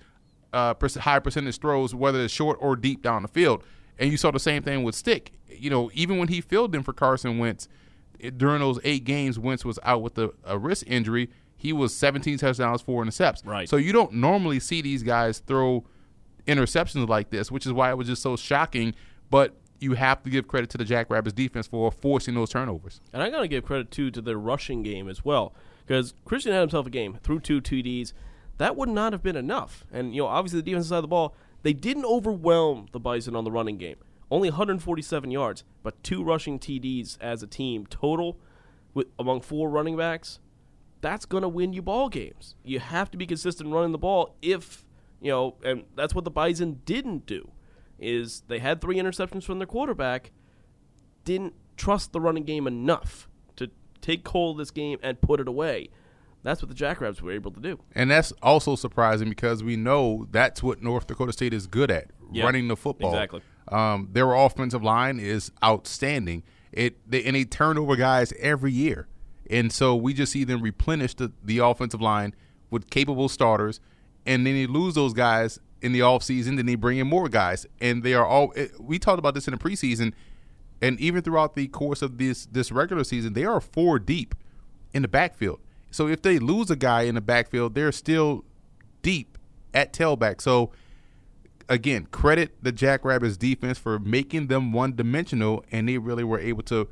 uh, 0.52 0.74
high 1.00 1.18
percentage 1.18 1.58
throws, 1.58 1.94
whether 1.94 2.20
it's 2.20 2.32
short 2.32 2.58
or 2.60 2.76
deep 2.76 3.02
down 3.02 3.22
the 3.22 3.28
field. 3.28 3.64
And 3.98 4.10
you 4.10 4.16
saw 4.16 4.30
the 4.30 4.38
same 4.40 4.62
thing 4.62 4.82
with 4.84 4.94
Stick. 4.94 5.32
You 5.48 5.70
know, 5.70 5.90
even 5.94 6.18
when 6.18 6.28
he 6.28 6.40
filled 6.40 6.74
in 6.74 6.82
for 6.82 6.92
Carson 6.92 7.38
Wentz 7.38 7.68
it- 8.18 8.38
during 8.38 8.60
those 8.60 8.78
eight 8.84 9.04
games, 9.04 9.38
Wentz 9.38 9.64
was 9.64 9.78
out 9.82 10.02
with 10.02 10.18
a, 10.18 10.32
a 10.44 10.58
wrist 10.58 10.84
injury. 10.86 11.30
He 11.56 11.72
was 11.72 11.94
17 11.94 12.38
touchdowns, 12.38 12.82
four 12.82 13.02
intercepts. 13.02 13.44
Right. 13.44 13.68
So 13.68 13.76
you 13.76 13.92
don't 13.92 14.12
normally 14.14 14.60
see 14.60 14.82
these 14.82 15.02
guys 15.02 15.38
throw 15.38 15.84
interceptions 16.46 17.08
like 17.08 17.30
this, 17.30 17.50
which 17.50 17.66
is 17.66 17.72
why 17.72 17.90
it 17.90 17.96
was 17.96 18.06
just 18.06 18.22
so 18.22 18.36
shocking. 18.36 18.94
But 19.30 19.54
you 19.80 19.94
have 19.94 20.22
to 20.22 20.30
give 20.30 20.48
credit 20.48 20.70
to 20.70 20.78
the 20.78 20.84
Jackrabbits 20.84 21.34
defense 21.34 21.66
for 21.66 21.90
forcing 21.90 22.34
those 22.34 22.50
turnovers. 22.50 23.00
And 23.12 23.22
I 23.22 23.30
got 23.30 23.40
to 23.40 23.48
give 23.48 23.64
credit 23.64 23.90
too 23.90 24.10
to 24.12 24.20
their 24.20 24.38
rushing 24.38 24.82
game 24.82 25.08
as 25.08 25.24
well, 25.24 25.54
because 25.86 26.14
Christion 26.24 26.52
had 26.52 26.60
himself 26.60 26.86
a 26.86 26.90
game 26.90 27.18
through 27.22 27.40
two 27.40 27.60
TDs. 27.60 28.12
That 28.58 28.76
would 28.76 28.88
not 28.88 29.12
have 29.12 29.22
been 29.22 29.36
enough. 29.36 29.84
And 29.92 30.14
you 30.14 30.22
know, 30.22 30.28
obviously 30.28 30.60
the 30.60 30.70
defensive 30.70 30.88
side 30.88 30.96
of 30.98 31.02
the 31.02 31.08
ball, 31.08 31.34
they 31.62 31.72
didn't 31.72 32.04
overwhelm 32.04 32.86
the 32.92 33.00
Bison 33.00 33.34
on 33.34 33.44
the 33.44 33.50
running 33.50 33.78
game. 33.78 33.96
Only 34.30 34.48
147 34.48 35.30
yards, 35.30 35.64
but 35.82 36.02
two 36.02 36.22
rushing 36.22 36.58
TDs 36.58 37.18
as 37.20 37.42
a 37.42 37.46
team 37.46 37.86
total, 37.86 38.38
with 38.94 39.08
among 39.18 39.40
four 39.40 39.68
running 39.68 39.96
backs. 39.96 40.38
That's 41.00 41.26
gonna 41.26 41.48
win 41.48 41.72
you 41.72 41.82
ball 41.82 42.08
games. 42.08 42.54
You 42.64 42.78
have 42.78 43.10
to 43.10 43.18
be 43.18 43.26
consistent 43.26 43.72
running 43.72 43.92
the 43.92 43.98
ball. 43.98 44.36
If 44.40 44.83
you 45.24 45.30
know, 45.30 45.56
and 45.64 45.84
that's 45.96 46.14
what 46.14 46.24
the 46.24 46.30
Bison 46.30 46.82
didn't 46.84 47.26
do. 47.26 47.50
Is 47.98 48.42
they 48.48 48.58
had 48.58 48.80
three 48.80 48.96
interceptions 48.96 49.44
from 49.44 49.58
their 49.58 49.66
quarterback, 49.66 50.30
didn't 51.24 51.54
trust 51.76 52.12
the 52.12 52.20
running 52.20 52.44
game 52.44 52.66
enough 52.66 53.28
to 53.56 53.70
take 54.00 54.26
hold 54.28 54.56
of 54.56 54.58
this 54.58 54.70
game 54.70 54.98
and 55.02 55.20
put 55.20 55.40
it 55.40 55.48
away. 55.48 55.88
That's 56.42 56.60
what 56.60 56.68
the 56.68 56.74
Jackrabbits 56.74 57.22
were 57.22 57.32
able 57.32 57.50
to 57.52 57.60
do. 57.60 57.80
And 57.94 58.10
that's 58.10 58.32
also 58.42 58.76
surprising 58.76 59.30
because 59.30 59.62
we 59.64 59.76
know 59.76 60.26
that's 60.30 60.62
what 60.62 60.82
North 60.82 61.06
Dakota 61.06 61.32
State 61.32 61.54
is 61.54 61.66
good 61.66 61.90
at, 61.90 62.08
Yeah, 62.30 62.44
running 62.44 62.68
the 62.68 62.76
football. 62.76 63.14
exactly. 63.14 63.40
Um, 63.68 64.10
their 64.12 64.34
offensive 64.34 64.82
line 64.82 65.18
is 65.18 65.50
outstanding. 65.64 66.42
It 66.70 66.98
they, 67.10 67.24
and 67.24 67.34
they 67.34 67.44
turn 67.44 67.78
over 67.78 67.96
guys 67.96 68.34
every 68.38 68.72
year, 68.72 69.06
and 69.48 69.72
so 69.72 69.94
we 69.96 70.12
just 70.12 70.32
see 70.32 70.44
them 70.44 70.60
replenish 70.60 71.14
the, 71.14 71.32
the 71.42 71.58
offensive 71.58 72.02
line 72.02 72.34
with 72.70 72.90
capable 72.90 73.28
starters, 73.30 73.80
and 74.26 74.46
then 74.46 74.54
they 74.54 74.66
lose 74.66 74.94
those 74.94 75.12
guys 75.12 75.58
in 75.82 75.92
the 75.92 76.00
offseason, 76.00 76.56
then 76.56 76.66
they 76.66 76.76
bring 76.76 76.98
in 76.98 77.06
more 77.06 77.28
guys, 77.28 77.66
and 77.80 78.02
they 78.02 78.14
are 78.14 78.24
all. 78.24 78.54
We 78.78 78.98
talked 78.98 79.18
about 79.18 79.34
this 79.34 79.46
in 79.46 79.52
the 79.52 79.58
preseason, 79.58 80.12
and 80.80 80.98
even 80.98 81.22
throughout 81.22 81.54
the 81.54 81.68
course 81.68 82.00
of 82.02 82.18
this 82.18 82.46
this 82.46 82.72
regular 82.72 83.04
season, 83.04 83.34
they 83.34 83.44
are 83.44 83.60
four 83.60 83.98
deep 83.98 84.34
in 84.92 85.02
the 85.02 85.08
backfield. 85.08 85.60
So 85.90 86.08
if 86.08 86.22
they 86.22 86.38
lose 86.38 86.70
a 86.70 86.76
guy 86.76 87.02
in 87.02 87.14
the 87.14 87.20
backfield, 87.20 87.74
they're 87.74 87.92
still 87.92 88.44
deep 89.02 89.36
at 89.72 89.92
tailback. 89.92 90.40
So 90.40 90.72
again, 91.68 92.06
credit 92.10 92.52
the 92.62 92.72
Jackrabbits 92.72 93.36
defense 93.36 93.78
for 93.78 93.98
making 93.98 94.46
them 94.46 94.72
one 94.72 94.96
dimensional, 94.96 95.64
and 95.70 95.88
they 95.88 95.98
really 95.98 96.24
were 96.24 96.40
able 96.40 96.62
to 96.64 96.88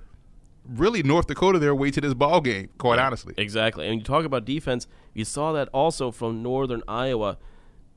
really 0.69 1.03
North 1.03 1.27
Dakota 1.27 1.59
their 1.59 1.75
way 1.75 1.91
to 1.91 2.01
this 2.01 2.15
ball 2.15 2.41
game. 2.41 2.69
Quite 2.79 2.99
honestly, 2.99 3.35
Exactly. 3.37 3.87
And 3.89 3.99
you 3.99 4.05
talk 4.05 4.25
about 4.25 4.45
defense, 4.45 4.87
you 5.15 5.25
saw 5.25 5.53
that 5.53 5.69
also 5.73 6.11
from 6.11 6.43
Northern 6.43 6.83
Iowa, 6.87 7.39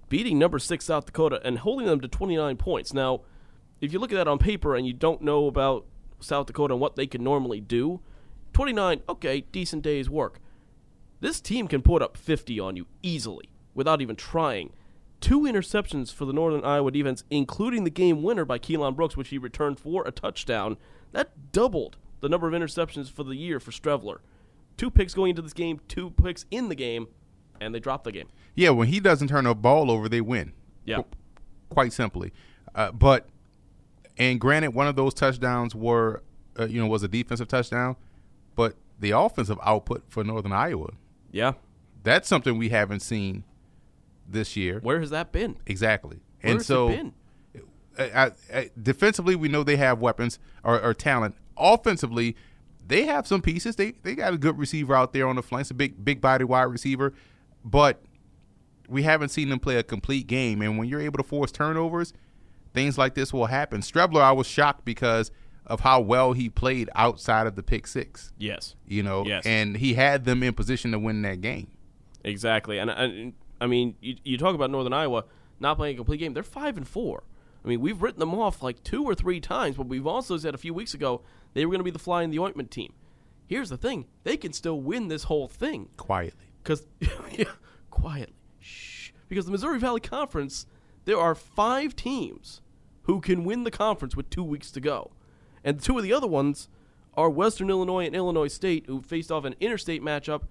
beating 0.09 0.39
number 0.39 0.59
six 0.59 0.85
South 0.85 1.05
Dakota 1.05 1.39
and 1.43 1.59
holding 1.59 1.87
them 1.87 2.01
to 2.01 2.07
29 2.07 2.57
points. 2.57 2.93
Now, 2.93 3.21
if 3.81 3.93
you 3.93 3.99
look 3.99 4.11
at 4.11 4.15
that 4.15 4.27
on 4.27 4.37
paper 4.37 4.75
and 4.75 4.87
you 4.87 4.93
don't 4.93 5.21
know 5.21 5.47
about 5.47 5.85
South 6.19 6.47
Dakota 6.47 6.73
and 6.73 6.81
what 6.81 6.95
they 6.95 7.07
can 7.07 7.23
normally 7.23 7.61
do, 7.61 8.01
29, 8.53 9.01
okay, 9.09 9.41
decent 9.51 9.83
day's 9.83 10.09
work. 10.09 10.39
This 11.19 11.41
team 11.41 11.67
can 11.67 11.81
put 11.81 12.01
up 12.01 12.17
50 12.17 12.59
on 12.59 12.75
you 12.75 12.87
easily 13.01 13.49
without 13.73 14.01
even 14.01 14.15
trying. 14.15 14.73
Two 15.21 15.41
interceptions 15.41 16.13
for 16.13 16.25
the 16.25 16.33
Northern 16.33 16.63
Iowa 16.63 16.91
defense, 16.91 17.23
including 17.29 17.83
the 17.83 17.89
game 17.89 18.21
winner 18.21 18.45
by 18.45 18.59
Keelan 18.59 18.95
Brooks, 18.95 19.17
which 19.17 19.29
he 19.29 19.37
returned 19.37 19.79
for 19.79 20.05
a 20.05 20.11
touchdown. 20.11 20.77
That 21.13 21.51
doubled 21.51 21.97
the 22.21 22.29
number 22.29 22.47
of 22.47 22.53
interceptions 22.53 23.11
for 23.11 23.23
the 23.23 23.35
year 23.35 23.59
for 23.59 23.71
Streveler. 23.71 24.17
Two 24.77 24.89
picks 24.91 25.13
going 25.13 25.31
into 25.31 25.41
this 25.41 25.53
game, 25.53 25.79
two 25.87 26.09
picks 26.11 26.45
in 26.51 26.69
the 26.69 26.75
game, 26.75 27.07
and 27.61 27.73
they 27.73 27.79
dropped 27.79 28.03
the 28.03 28.11
game. 28.11 28.27
yeah. 28.55 28.69
When 28.71 28.87
he 28.89 28.99
doesn't 28.99 29.27
turn 29.29 29.45
a 29.45 29.55
ball 29.55 29.89
over, 29.89 30.09
they 30.09 30.21
win. 30.21 30.51
Yeah. 30.85 30.97
Qu- 30.97 31.05
quite 31.69 31.93
simply. 31.93 32.33
Uh, 32.73 32.91
but 32.91 33.27
and 34.17 34.39
granted, 34.39 34.71
one 34.73 34.87
of 34.87 34.95
those 34.95 35.13
touchdowns 35.13 35.73
were 35.75 36.21
uh, 36.59 36.65
you 36.65 36.79
know 36.81 36.87
was 36.87 37.03
a 37.03 37.07
defensive 37.07 37.47
touchdown, 37.47 37.95
but 38.55 38.75
the 38.99 39.11
offensive 39.11 39.57
output 39.63 40.03
for 40.09 40.23
Northern 40.23 40.51
Iowa 40.53 40.91
Yeah. 41.31 41.53
that's 42.03 42.27
something 42.29 42.57
we 42.57 42.69
haven't 42.69 43.01
seen 43.01 43.43
this 44.27 44.55
year. 44.55 44.79
Where 44.81 44.99
has 44.99 45.09
that 45.11 45.31
been? 45.31 45.57
Exactly. 45.65 46.17
Where 46.41 46.51
and 46.51 46.59
has 46.59 46.65
so 46.67 46.89
it 46.89 46.97
been? 46.97 47.13
I, 47.97 48.31
I, 48.53 48.69
defensively, 48.81 49.35
we 49.37 49.47
know 49.47 49.63
they 49.63 49.77
have 49.77 49.99
weapons 49.99 50.37
or, 50.63 50.81
or 50.81 50.93
talent. 50.93 51.35
Offensively, 51.57 52.35
they 52.87 53.03
have 53.05 53.25
some 53.27 53.41
pieces. 53.41 53.75
They 53.75 53.91
they 54.03 54.15
got 54.15 54.33
a 54.33 54.37
good 54.37 54.57
receiver 54.57 54.95
out 54.95 55.13
there 55.13 55.27
on 55.27 55.35
the 55.35 55.43
flanks, 55.43 55.71
a 55.71 55.73
big 55.73 56.03
big 56.03 56.21
body 56.21 56.43
wide 56.43 56.63
receiver, 56.63 57.13
but 57.63 58.01
we 58.87 59.03
haven't 59.03 59.29
seen 59.29 59.49
them 59.49 59.59
play 59.59 59.77
a 59.77 59.83
complete 59.83 60.27
game. 60.27 60.61
And 60.61 60.77
when 60.77 60.87
you're 60.87 61.01
able 61.01 61.17
to 61.17 61.23
force 61.23 61.51
turnovers, 61.51 62.13
things 62.73 62.97
like 62.97 63.15
this 63.15 63.33
will 63.33 63.47
happen. 63.47 63.81
Streveler, 63.81 64.21
I 64.21 64.31
was 64.31 64.45
shocked 64.45 64.85
because 64.85 65.31
of 65.65 65.79
how 65.79 65.99
well 65.99 66.33
he 66.33 66.47
played 66.49 66.89
outside 66.93 67.47
of 67.47 67.55
the 67.55 67.63
pick 67.63 67.87
six. 67.87 68.31
Yes. 68.37 68.75
You 68.87 69.01
know, 69.01 69.25
Yes. 69.25 69.43
and 69.47 69.77
he 69.77 69.95
had 69.95 70.25
them 70.25 70.43
in 70.43 70.53
position 70.53 70.91
to 70.91 70.99
win 70.99 71.23
that 71.23 71.41
game. 71.41 71.71
Exactly, 72.23 72.77
and, 72.77 72.89
and 72.91 73.33
I 73.61 73.65
mean, 73.67 73.95
you, 74.01 74.15
you 74.23 74.37
talk 74.37 74.53
about 74.55 74.69
Northern 74.69 74.93
Iowa 74.93 75.25
not 75.59 75.77
playing 75.77 75.95
a 75.95 75.97
complete 75.97 76.17
game. 76.17 76.33
They're 76.33 76.43
five 76.43 76.77
and 76.77 76.87
four. 76.87 77.23
I 77.65 77.67
mean, 77.67 77.81
we've 77.81 78.01
written 78.01 78.19
them 78.19 78.35
off 78.35 78.61
like 78.61 78.83
two 78.83 79.03
or 79.03 79.15
three 79.15 79.39
times, 79.39 79.75
but 79.75 79.87
we've 79.87 80.05
also 80.05 80.37
said 80.37 80.53
a 80.53 80.59
few 80.59 80.73
weeks 80.73 80.93
ago 80.93 81.21
they 81.53 81.65
were 81.65 81.71
going 81.71 81.79
to 81.79 81.83
be 81.85 81.91
the 81.91 81.97
fly 81.97 82.21
in 82.21 82.29
the 82.29 82.37
ointment 82.37 82.69
team. 82.69 82.93
Here's 83.47 83.69
the 83.69 83.77
thing: 83.77 84.05
they 84.23 84.37
can 84.37 84.53
still 84.53 84.79
win 84.79 85.07
this 85.07 85.23
whole 85.23 85.47
thing 85.47 85.89
Quietly. 85.97 86.51
because, 86.61 86.85
yeah, 87.31 87.51
quietly, 87.89 88.35
shh. 88.59 89.11
Because 89.27 89.45
the 89.45 89.51
Missouri 89.51 89.79
Valley 89.79 89.99
Conference, 89.99 90.67
there 91.05 91.17
are 91.17 91.33
five 91.33 91.95
teams 91.95 92.61
who 93.03 93.19
can 93.19 93.43
win 93.43 93.63
the 93.63 93.71
conference 93.71 94.15
with 94.15 94.29
two 94.29 94.43
weeks 94.43 94.69
to 94.71 94.79
go, 94.79 95.11
and 95.63 95.81
two 95.81 95.97
of 95.97 96.03
the 96.03 96.13
other 96.13 96.27
ones 96.27 96.69
are 97.15 97.29
Western 97.29 97.69
Illinois 97.69 98.05
and 98.05 98.15
Illinois 98.15 98.47
State, 98.47 98.85
who 98.85 99.01
faced 99.01 99.31
off 99.31 99.45
an 99.45 99.55
interstate 99.59 100.03
matchup, 100.03 100.43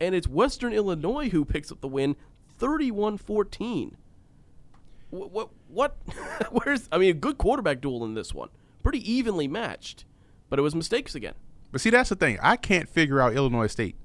and 0.00 0.14
it's 0.14 0.26
Western 0.26 0.72
Illinois 0.72 1.28
who 1.28 1.44
picks 1.44 1.70
up 1.70 1.80
the 1.80 1.88
win, 1.88 2.16
31-14. 2.58 3.92
What? 3.92 3.92
What? 5.10 5.50
what 5.68 5.96
where's? 6.50 6.88
I 6.92 6.98
mean, 6.98 7.10
a 7.10 7.14
good 7.14 7.38
quarterback 7.38 7.80
duel 7.80 8.04
in 8.04 8.14
this 8.14 8.34
one, 8.34 8.48
pretty 8.82 9.10
evenly 9.10 9.48
matched, 9.48 10.04
but 10.48 10.58
it 10.58 10.62
was 10.62 10.74
mistakes 10.74 11.14
again. 11.14 11.34
But 11.72 11.80
see, 11.80 11.90
that's 11.90 12.08
the 12.08 12.16
thing. 12.16 12.38
I 12.42 12.56
can't 12.56 12.88
figure 12.88 13.20
out 13.20 13.34
Illinois 13.34 13.66
State. 13.66 13.96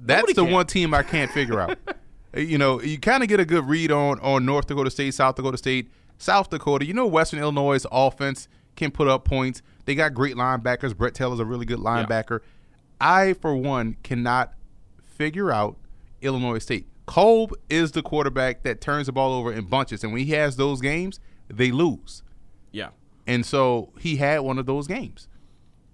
That's 0.00 0.22
Nobody 0.22 0.32
the 0.32 0.44
can. 0.44 0.52
one 0.52 0.66
team 0.66 0.94
I 0.94 1.02
can't 1.02 1.30
figure 1.30 1.60
out. 1.60 1.78
You 2.34 2.56
know, 2.56 2.80
you 2.80 2.98
kind 2.98 3.22
of 3.22 3.28
get 3.28 3.40
a 3.40 3.44
good 3.44 3.68
read 3.68 3.92
on 3.92 4.18
on 4.20 4.46
North 4.46 4.66
Dakota 4.66 4.90
State, 4.90 5.12
South 5.12 5.34
Dakota 5.34 5.58
State, 5.58 5.90
South 6.16 6.48
Dakota. 6.48 6.86
You 6.86 6.94
know, 6.94 7.06
Western 7.06 7.38
Illinois' 7.40 7.84
offense 7.92 8.48
can 8.74 8.90
put 8.90 9.06
up 9.06 9.26
points. 9.26 9.60
They 9.84 9.94
got 9.94 10.14
great 10.14 10.34
linebackers. 10.34 10.96
Brett 10.96 11.12
Taylor's 11.12 11.40
a 11.40 11.44
really 11.44 11.66
good 11.66 11.78
linebacker. 11.78 12.40
I, 12.98 13.34
for 13.34 13.54
one, 13.54 13.98
cannot 14.02 14.54
figure 15.04 15.52
out 15.52 15.76
Illinois 16.22 16.58
State. 16.58 16.86
Kolbe 17.06 17.52
is 17.68 17.92
the 17.92 18.02
quarterback 18.02 18.62
that 18.62 18.80
turns 18.80 19.06
the 19.06 19.12
ball 19.12 19.32
over 19.32 19.52
in 19.52 19.64
bunches, 19.64 20.04
and 20.04 20.12
when 20.12 20.24
he 20.24 20.32
has 20.32 20.56
those 20.56 20.80
games, 20.80 21.20
they 21.48 21.70
lose. 21.70 22.22
Yeah. 22.70 22.90
And 23.26 23.44
so 23.44 23.92
he 23.98 24.16
had 24.16 24.40
one 24.40 24.58
of 24.58 24.66
those 24.66 24.86
games. 24.86 25.28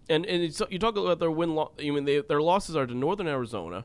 And 0.08 0.24
and 0.24 0.42
it's, 0.42 0.62
you 0.70 0.78
talk 0.78 0.96
about 0.96 1.18
their 1.18 1.30
win. 1.30 1.54
Lo- 1.54 1.72
I 1.78 1.90
mean, 1.90 2.04
they, 2.04 2.20
their 2.20 2.40
losses 2.40 2.76
are 2.76 2.86
to 2.86 2.94
Northern 2.94 3.28
Arizona, 3.28 3.84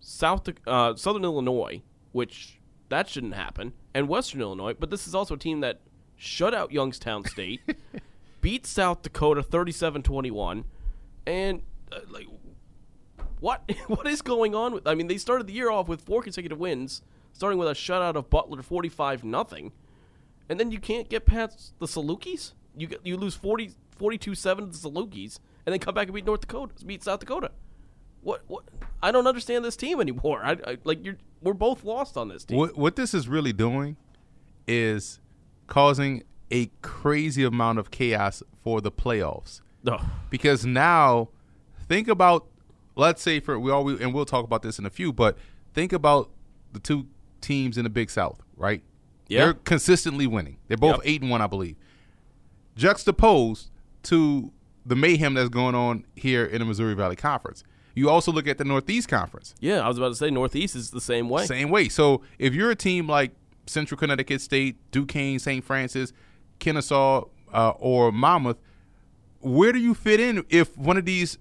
South 0.00 0.48
uh, 0.66 0.94
Southern 0.96 1.24
Illinois, 1.24 1.82
which 2.12 2.58
that 2.88 3.08
shouldn't 3.08 3.34
happen, 3.34 3.74
and 3.92 4.08
Western 4.08 4.40
Illinois. 4.40 4.74
But 4.74 4.90
this 4.90 5.06
is 5.06 5.14
also 5.14 5.34
a 5.34 5.38
team 5.38 5.60
that 5.60 5.80
shut 6.16 6.54
out 6.54 6.72
Youngstown 6.72 7.24
State, 7.24 7.60
beat 8.40 8.64
South 8.66 9.02
Dakota 9.02 9.42
37-21, 9.42 10.64
and 11.26 11.62
uh, 11.90 12.00
like 12.08 12.26
what 13.42 13.70
what 13.88 14.06
is 14.06 14.22
going 14.22 14.54
on 14.54 14.72
with? 14.72 14.86
I 14.86 14.94
mean, 14.94 15.08
they 15.08 15.18
started 15.18 15.46
the 15.46 15.52
year 15.52 15.70
off 15.70 15.88
with 15.88 16.00
four 16.00 16.22
consecutive 16.22 16.58
wins, 16.58 17.02
starting 17.32 17.58
with 17.58 17.68
a 17.68 17.72
shutout 17.72 18.14
of 18.14 18.30
Butler 18.30 18.62
45 18.62 19.24
nothing, 19.24 19.72
and 20.48 20.58
then 20.58 20.70
you 20.70 20.78
can't 20.78 21.08
get 21.08 21.26
past 21.26 21.74
the 21.78 21.86
Salukis. 21.86 22.52
You 22.76 22.86
get, 22.86 23.00
you 23.04 23.16
lose 23.16 23.34
40 23.34 23.72
42-7 23.98 24.56
to 24.56 24.64
the 24.66 24.90
Salukis, 24.90 25.38
and 25.66 25.72
then 25.72 25.78
come 25.78 25.94
back 25.94 26.06
and 26.06 26.14
beat 26.14 26.24
North 26.24 26.40
Dakota, 26.40 26.72
beat 26.86 27.04
South 27.04 27.20
Dakota. 27.20 27.50
What 28.22 28.42
what? 28.46 28.64
I 29.02 29.10
don't 29.10 29.26
understand 29.26 29.64
this 29.64 29.76
team 29.76 30.00
anymore. 30.00 30.40
I, 30.44 30.52
I 30.64 30.78
like 30.84 31.04
you're 31.04 31.18
we're 31.42 31.54
both 31.54 31.84
lost 31.84 32.16
on 32.16 32.28
this 32.28 32.44
team. 32.44 32.56
What 32.56 32.78
what 32.78 32.96
this 32.96 33.12
is 33.12 33.28
really 33.28 33.52
doing 33.52 33.96
is 34.68 35.18
causing 35.66 36.22
a 36.52 36.70
crazy 36.82 37.42
amount 37.42 37.80
of 37.80 37.90
chaos 37.90 38.42
for 38.62 38.80
the 38.80 38.92
playoffs. 38.92 39.60
No. 39.82 40.00
Because 40.30 40.64
now 40.64 41.30
think 41.88 42.06
about 42.06 42.46
let's 42.96 43.22
say 43.22 43.40
for 43.40 43.58
we 43.58 43.70
all 43.70 43.84
we, 43.84 44.02
and 44.02 44.12
we'll 44.14 44.24
talk 44.24 44.44
about 44.44 44.62
this 44.62 44.78
in 44.78 44.86
a 44.86 44.90
few, 44.90 45.12
but 45.12 45.36
think 45.74 45.92
about 45.92 46.30
the 46.72 46.80
two 46.80 47.06
teams 47.40 47.76
in 47.78 47.84
the 47.84 47.90
Big 47.90 48.10
South, 48.10 48.40
right? 48.56 48.82
Yeah. 49.28 49.44
They're 49.44 49.54
consistently 49.54 50.26
winning. 50.26 50.58
They're 50.68 50.76
both 50.76 50.96
Yep. 50.96 51.02
8 51.04 51.22
and 51.22 51.30
1, 51.30 51.40
I 51.42 51.46
believe. 51.46 51.76
Juxtaposed 52.76 53.70
to 54.04 54.52
the 54.84 54.96
mayhem 54.96 55.34
that's 55.34 55.48
going 55.48 55.74
on 55.74 56.04
here 56.16 56.44
in 56.44 56.58
the 56.58 56.64
Missouri 56.64 56.94
Valley 56.94 57.16
Conference. 57.16 57.64
You 57.94 58.08
also 58.08 58.32
look 58.32 58.46
at 58.46 58.58
the 58.58 58.64
Northeast 58.64 59.08
Conference. 59.08 59.54
Yeah, 59.60 59.80
I 59.80 59.88
was 59.88 59.98
about 59.98 60.08
to 60.08 60.14
say 60.14 60.30
Northeast 60.30 60.74
is 60.74 60.90
the 60.90 61.00
same 61.00 61.28
way. 61.28 61.44
Same 61.44 61.68
way. 61.68 61.88
So 61.88 62.22
if 62.38 62.54
you're 62.54 62.70
a 62.70 62.76
team 62.76 63.06
like 63.06 63.32
Central 63.66 63.98
Connecticut 63.98 64.40
State, 64.40 64.76
Duquesne, 64.90 65.38
St. 65.38 65.62
Francis, 65.62 66.12
Kennesaw, 66.58 67.24
uh, 67.52 67.70
or 67.78 68.10
Monmouth, 68.10 68.56
where 69.40 69.72
do 69.72 69.78
you 69.78 69.92
fit 69.94 70.20
in 70.20 70.44
if 70.48 70.76
one 70.78 70.96
of 70.96 71.04
these 71.04 71.38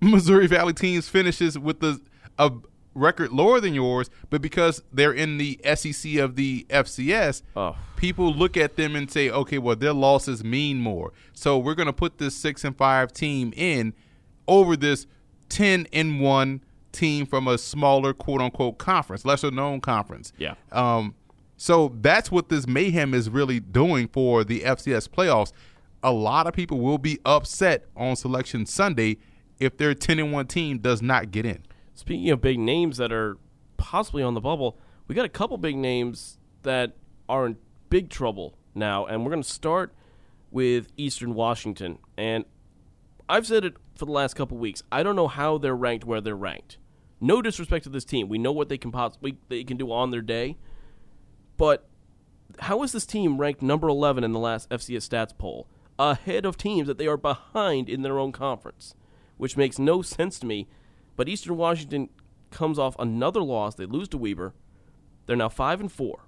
Missouri 0.00 0.46
Valley 0.46 0.72
teams 0.72 1.08
finishes 1.08 1.58
with 1.58 1.80
the 1.80 2.00
a 2.38 2.50
record 2.94 3.32
lower 3.32 3.58
than 3.60 3.74
yours, 3.74 4.08
but 4.30 4.40
because 4.40 4.82
they're 4.92 5.12
in 5.12 5.36
the 5.38 5.58
SEC 5.74 6.16
of 6.16 6.36
the 6.36 6.64
FCS, 6.70 7.42
Oh. 7.56 7.76
people 7.96 8.32
look 8.32 8.56
at 8.56 8.76
them 8.76 8.94
and 8.94 9.10
say, 9.10 9.28
okay, 9.30 9.58
well 9.58 9.74
their 9.76 9.92
losses 9.92 10.44
mean 10.44 10.78
more, 10.80 11.12
so 11.32 11.58
we're 11.58 11.74
going 11.74 11.86
to 11.86 11.92
put 11.92 12.18
this 12.18 12.34
six 12.36 12.64
and 12.64 12.76
five 12.76 13.12
team 13.12 13.52
in 13.56 13.94
over 14.46 14.76
this 14.76 15.06
ten 15.48 15.86
and 15.92 16.20
one 16.20 16.60
team 16.92 17.26
from 17.26 17.48
a 17.48 17.58
smaller 17.58 18.12
quote 18.12 18.40
unquote 18.40 18.78
conference, 18.78 19.24
lesser 19.24 19.50
known 19.50 19.80
conference. 19.80 20.32
Yeah. 20.38 20.54
Um, 20.70 21.14
so 21.56 21.92
that's 22.00 22.30
what 22.30 22.48
this 22.48 22.66
mayhem 22.66 23.14
is 23.14 23.28
really 23.30 23.58
doing 23.60 24.06
for 24.08 24.44
the 24.44 24.60
FCS 24.60 25.08
playoffs. 25.08 25.52
A 26.02 26.12
lot 26.12 26.46
of 26.46 26.52
people 26.52 26.78
will 26.80 26.98
be 26.98 27.18
upset 27.24 27.86
on 27.96 28.14
Selection 28.16 28.66
Sunday 28.66 29.16
if 29.58 29.76
their 29.76 29.94
10 29.94 30.18
and 30.18 30.32
1 30.32 30.46
team 30.46 30.78
does 30.78 31.02
not 31.02 31.30
get 31.30 31.46
in. 31.46 31.64
Speaking 31.94 32.30
of 32.30 32.40
big 32.40 32.58
names 32.58 32.96
that 32.96 33.12
are 33.12 33.38
possibly 33.76 34.22
on 34.22 34.34
the 34.34 34.40
bubble, 34.40 34.78
we 35.06 35.14
got 35.14 35.24
a 35.24 35.30
couple 35.30 35.56
big 35.58 35.76
names 35.76 36.38
that 36.62 36.96
are 37.28 37.46
in 37.46 37.56
big 37.90 38.10
trouble 38.10 38.58
now, 38.74 39.06
and 39.06 39.24
we're 39.24 39.30
going 39.30 39.42
to 39.42 39.48
start 39.48 39.94
with 40.50 40.88
Eastern 40.96 41.34
Washington. 41.34 41.98
And 42.16 42.44
I've 43.28 43.46
said 43.46 43.64
it 43.64 43.74
for 43.94 44.06
the 44.06 44.12
last 44.12 44.34
couple 44.34 44.56
weeks. 44.56 44.82
I 44.90 45.02
don't 45.02 45.16
know 45.16 45.28
how 45.28 45.58
they're 45.58 45.76
ranked 45.76 46.04
where 46.04 46.20
they're 46.20 46.36
ranked. 46.36 46.78
No 47.20 47.40
disrespect 47.40 47.84
to 47.84 47.90
this 47.90 48.04
team. 48.04 48.28
We 48.28 48.38
know 48.38 48.52
what 48.52 48.68
they 48.68 48.78
can 48.78 48.90
possibly 48.90 49.38
they 49.48 49.64
can 49.64 49.76
do 49.76 49.92
on 49.92 50.10
their 50.10 50.20
day, 50.20 50.58
but 51.56 51.88
how 52.60 52.82
is 52.82 52.92
this 52.92 53.06
team 53.06 53.38
ranked 53.38 53.62
number 53.62 53.88
11 53.88 54.24
in 54.24 54.32
the 54.32 54.38
last 54.38 54.68
FCS 54.70 55.08
stats 55.08 55.36
poll, 55.36 55.66
ahead 55.98 56.44
of 56.44 56.56
teams 56.56 56.86
that 56.86 56.98
they 56.98 57.06
are 57.06 57.16
behind 57.16 57.88
in 57.88 58.02
their 58.02 58.18
own 58.18 58.32
conference, 58.32 58.94
which 59.36 59.56
makes 59.56 59.78
no 59.78 60.02
sense 60.02 60.38
to 60.40 60.46
me. 60.46 60.68
But 61.16 61.28
Eastern 61.28 61.56
Washington 61.56 62.08
comes 62.50 62.78
off 62.78 62.96
another 62.98 63.42
loss. 63.42 63.74
They 63.74 63.86
lose 63.86 64.08
to 64.08 64.18
Weber. 64.18 64.54
They're 65.26 65.36
now 65.36 65.48
5 65.48 65.80
and 65.80 65.92
4. 65.92 66.20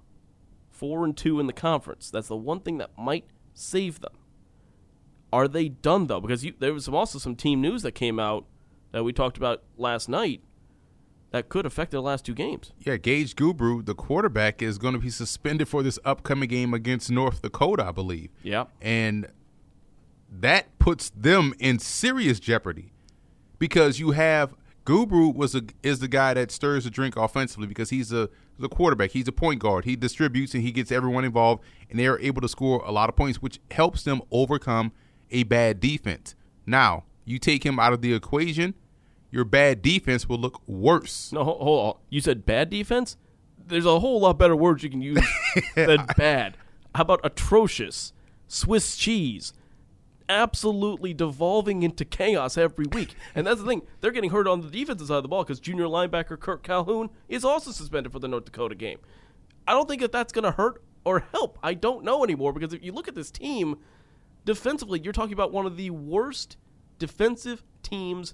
4 0.69 1.05
and 1.05 1.17
2 1.17 1.39
in 1.39 1.47
the 1.47 1.53
conference. 1.53 2.11
That's 2.11 2.27
the 2.27 2.35
one 2.35 2.59
thing 2.59 2.77
that 2.77 2.91
might 2.97 3.25
save 3.53 4.01
them. 4.01 4.13
Are 5.33 5.47
they 5.47 5.69
done 5.69 6.07
though? 6.07 6.21
Because 6.21 6.45
you, 6.45 6.53
there 6.59 6.73
was 6.73 6.85
some, 6.85 6.95
also 6.95 7.19
some 7.19 7.35
team 7.35 7.61
news 7.61 7.81
that 7.81 7.93
came 7.93 8.19
out 8.19 8.45
that 8.91 9.03
we 9.03 9.11
talked 9.11 9.37
about 9.37 9.63
last 9.77 10.07
night 10.07 10.41
that 11.31 11.49
could 11.49 11.65
affect 11.65 11.91
their 11.91 11.99
last 11.99 12.25
two 12.25 12.33
games. 12.33 12.71
Yeah, 12.79 12.97
Gage 12.97 13.35
Gubrud, 13.35 13.85
the 13.85 13.95
quarterback, 13.95 14.61
is 14.61 14.77
going 14.77 14.93
to 14.93 14.99
be 14.99 15.09
suspended 15.09 15.67
for 15.67 15.83
this 15.83 15.99
upcoming 16.05 16.47
game 16.47 16.73
against 16.73 17.11
North 17.11 17.41
Dakota, 17.41 17.87
I 17.87 17.91
believe. 17.91 18.29
Yeah. 18.43 18.65
And 18.81 19.27
that 20.31 20.77
puts 20.79 21.09
them 21.09 21.53
in 21.59 21.79
serious 21.79 22.39
jeopardy 22.39 22.93
because 23.59 23.99
you 23.99 24.11
have 24.11 24.55
Gubrud 24.85 25.35
was 25.35 25.53
a, 25.53 25.63
is 25.83 25.99
the 25.99 26.07
guy 26.07 26.33
that 26.33 26.49
stirs 26.51 26.85
the 26.85 26.89
drink 26.89 27.17
offensively 27.17 27.67
because 27.67 27.89
he's 27.89 28.11
a 28.13 28.29
the 28.59 28.69
quarterback. 28.69 29.11
He's 29.11 29.27
a 29.27 29.31
point 29.31 29.59
guard. 29.59 29.85
He 29.85 29.95
distributes 29.95 30.53
and 30.53 30.63
he 30.63 30.71
gets 30.71 30.91
everyone 30.91 31.25
involved, 31.25 31.63
and 31.89 31.99
they 31.99 32.07
are 32.07 32.19
able 32.19 32.41
to 32.41 32.47
score 32.47 32.81
a 32.85 32.91
lot 32.91 33.09
of 33.09 33.15
points, 33.15 33.41
which 33.41 33.59
helps 33.71 34.03
them 34.03 34.21
overcome 34.31 34.91
a 35.29 35.43
bad 35.43 35.79
defense. 35.79 36.35
Now 36.65 37.03
you 37.25 37.39
take 37.39 37.65
him 37.65 37.79
out 37.79 37.93
of 37.93 38.01
the 38.01 38.13
equation, 38.13 38.73
your 39.29 39.43
bad 39.43 39.81
defense 39.81 40.29
will 40.29 40.39
look 40.39 40.61
worse. 40.67 41.31
No, 41.33 41.43
hold 41.43 41.95
on. 41.95 42.01
You 42.09 42.21
said 42.21 42.45
bad 42.45 42.69
defense? 42.69 43.17
There's 43.67 43.85
a 43.85 43.99
whole 43.99 44.21
lot 44.21 44.37
better 44.37 44.55
words 44.55 44.83
you 44.83 44.89
can 44.89 45.01
use 45.01 45.19
than 45.75 46.05
bad. 46.15 46.55
How 46.95 47.01
about 47.01 47.19
atrocious? 47.23 48.13
Swiss 48.47 48.95
cheese. 48.95 49.51
Absolutely 50.29 51.13
devolving 51.13 51.83
into 51.83 52.03
chaos 52.03 52.57
every 52.57 52.85
week. 52.91 53.15
And 53.33 53.47
that's 53.47 53.61
the 53.61 53.67
thing. 53.67 53.81
They're 54.01 54.11
getting 54.11 54.31
hurt 54.31 54.47
on 54.47 54.61
the 54.61 54.69
defensive 54.69 55.07
side 55.07 55.17
of 55.17 55.23
the 55.23 55.29
ball 55.29 55.43
because 55.43 55.59
junior 55.59 55.85
linebacker 55.85 56.39
Kirk 56.39 56.63
Calhoun 56.63 57.09
is 57.29 57.45
also 57.45 57.71
suspended 57.71 58.11
for 58.11 58.19
the 58.19 58.27
North 58.27 58.45
Dakota 58.45 58.75
game. 58.75 58.99
I 59.67 59.73
don't 59.73 59.87
think 59.87 60.01
that 60.01 60.11
that's 60.11 60.33
going 60.33 60.43
to 60.43 60.51
hurt 60.51 60.83
or 61.03 61.25
help. 61.31 61.57
I 61.63 61.73
don't 61.73 62.03
know 62.03 62.23
anymore 62.23 62.53
because 62.53 62.73
if 62.73 62.83
you 62.83 62.91
look 62.91 63.07
at 63.07 63.15
this 63.15 63.31
team 63.31 63.77
defensively, 64.45 64.99
you're 64.99 65.13
talking 65.13 65.33
about 65.33 65.53
one 65.53 65.65
of 65.65 65.77
the 65.77 65.89
worst 65.89 66.57
defensive 66.99 67.63
teams 67.83 68.33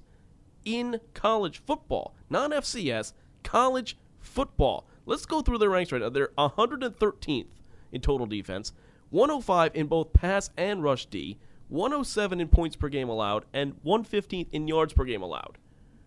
in 0.66 1.00
college 1.14 1.62
football, 1.66 2.16
non 2.30 2.52
FCS, 2.52 3.14
college 3.44 3.98
football. 4.20 4.88
Let's 5.06 5.26
go 5.26 5.42
through 5.42 5.58
their 5.58 5.70
ranks 5.70 5.92
right 5.92 6.02
now. 6.02 6.10
They're 6.10 6.30
113th 6.38 7.48
in 7.92 8.02
total 8.02 8.26
defense, 8.26 8.74
105 9.10 9.72
in 9.76 9.88
both 9.88 10.14
pass 10.14 10.50
and 10.58 10.82
rush 10.82 11.06
D, 11.08 11.38
107 11.74 12.40
in 12.40 12.48
points 12.50 12.76
per 12.76 12.88
game 12.88 13.10
allowed, 13.10 13.46
and 13.52 13.74
115th 13.84 14.48
in 14.52 14.68
yards 14.68 14.94
per 14.94 15.04
game 15.04 15.24
allowed. 15.24 15.58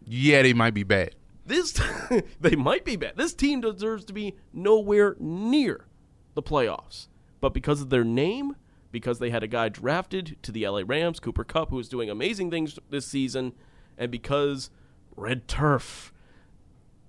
Yeah, 0.05 0.43
they 0.43 0.53
might 0.53 0.75
be 0.75 0.85
bad. 0.85 1.17
This 1.45 1.79
they 2.41 2.55
might 2.55 2.85
be 2.85 2.95
bad. 2.95 3.17
This 3.17 3.35
team 3.35 3.61
deserves 3.61 4.05
to 4.07 4.13
be 4.13 4.37
nowhere 4.53 5.17
near 5.19 5.87
the 6.35 6.43
playoffs. 6.43 7.09
But 7.41 7.53
because 7.53 7.81
of 7.81 7.91
their 7.91 8.05
name, 8.05 8.55
because 8.93 9.19
they 9.19 9.31
had 9.31 9.43
a 9.43 9.49
guy 9.49 9.69
drafted 9.69 10.37
to 10.43 10.53
the 10.53 10.67
LA 10.69 10.83
Rams, 10.87 11.19
Cooper 11.19 11.45
Kupp, 11.45 11.71
who 11.71 11.79
is 11.81 11.89
doing 11.89 12.09
amazing 12.09 12.51
things 12.51 12.79
this 12.91 13.07
season, 13.07 13.53
and 13.99 14.11
because 14.11 14.71
red 15.17 15.49
turf, 15.49 16.13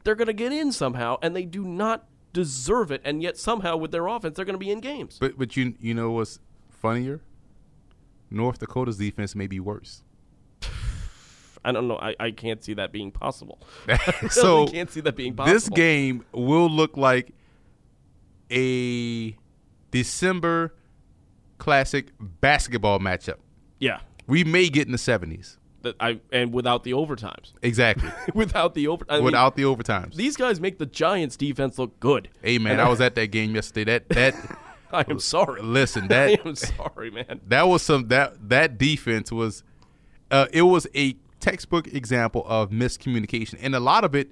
they're 0.03 0.15
going 0.15 0.27
to 0.27 0.33
get 0.33 0.51
in 0.51 0.71
somehow, 0.71 1.17
and 1.21 1.35
they 1.35 1.45
do 1.45 1.63
not 1.63 2.07
deserve 2.33 2.91
it. 2.91 3.01
And 3.05 3.21
yet 3.21 3.37
somehow 3.37 3.77
with 3.77 3.91
their 3.91 4.07
offense, 4.07 4.35
they're 4.35 4.45
going 4.45 4.55
to 4.55 4.59
be 4.59 4.71
in 4.71 4.79
games. 4.79 5.17
But 5.19 5.37
but 5.37 5.55
you 5.55 5.75
you 5.79 5.93
know 5.93 6.09
what's 6.09 6.39
funnier? 6.71 7.21
North 8.29 8.59
Dakota's 8.59 8.97
defense 8.97 9.35
may 9.35 9.47
be 9.47 9.59
worse. 9.59 10.03
I 11.65 11.71
don't 11.71 11.87
know. 11.87 11.97
I, 11.97 12.15
I 12.19 12.31
can't 12.31 12.63
see 12.63 12.73
that 12.75 12.91
being 12.93 13.11
possible. 13.11 13.59
so 14.29 14.63
I 14.67 14.71
can't 14.71 14.89
see 14.89 15.01
that 15.01 15.15
being 15.15 15.33
possible. 15.33 15.53
this 15.53 15.67
game 15.69 16.23
will 16.31 16.69
look 16.69 16.95
like 16.95 17.33
a 18.51 19.35
December 19.91 20.73
classic 21.57 22.07
basketball 22.19 22.99
matchup. 22.99 23.37
Yeah, 23.79 23.99
We 24.27 24.43
may 24.43 24.69
get 24.69 24.85
in 24.87 24.91
the 24.91 24.97
70s. 24.97 25.57
I 26.01 26.19
and 26.33 26.53
without 26.53 26.83
the 26.83 26.91
overtimes, 26.91 27.53
Exactly. 27.61 28.09
without 28.33 28.73
the 28.73 28.87
over, 28.87 29.05
I 29.07 29.17
mean, 29.17 29.25
Without 29.25 29.55
the 29.55 29.63
overtimes. 29.63 30.15
these 30.15 30.35
guys 30.35 30.59
make 30.59 30.79
the 30.79 30.85
Giants 30.85 31.37
defense 31.37 31.77
look 31.79 31.97
good. 32.01 32.29
hey 32.41 32.57
man, 32.57 32.79
I 32.79 32.89
was 32.89 32.99
at 32.99 33.15
that 33.15 33.27
game 33.27 33.55
yesterday. 33.55 33.85
That 33.99 34.09
that 34.09 34.59
I 34.91 35.05
am 35.09 35.19
sorry. 35.19 35.61
listen, 35.61 36.03
I 36.05 36.07
that 36.07 36.45
am 36.45 36.55
sorry, 36.55 37.11
man. 37.11 37.41
that 37.47 37.67
was 37.67 37.81
some 37.81 38.07
that 38.09 38.49
that 38.49 38.77
defense 38.77 39.31
was 39.31 39.63
uh, 40.31 40.47
it 40.51 40.63
was 40.63 40.87
a 40.95 41.15
textbook 41.39 41.87
example 41.87 42.43
of 42.47 42.71
miscommunication 42.71 43.57
and 43.61 43.75
a 43.75 43.79
lot 43.79 44.03
of 44.03 44.15
it 44.15 44.31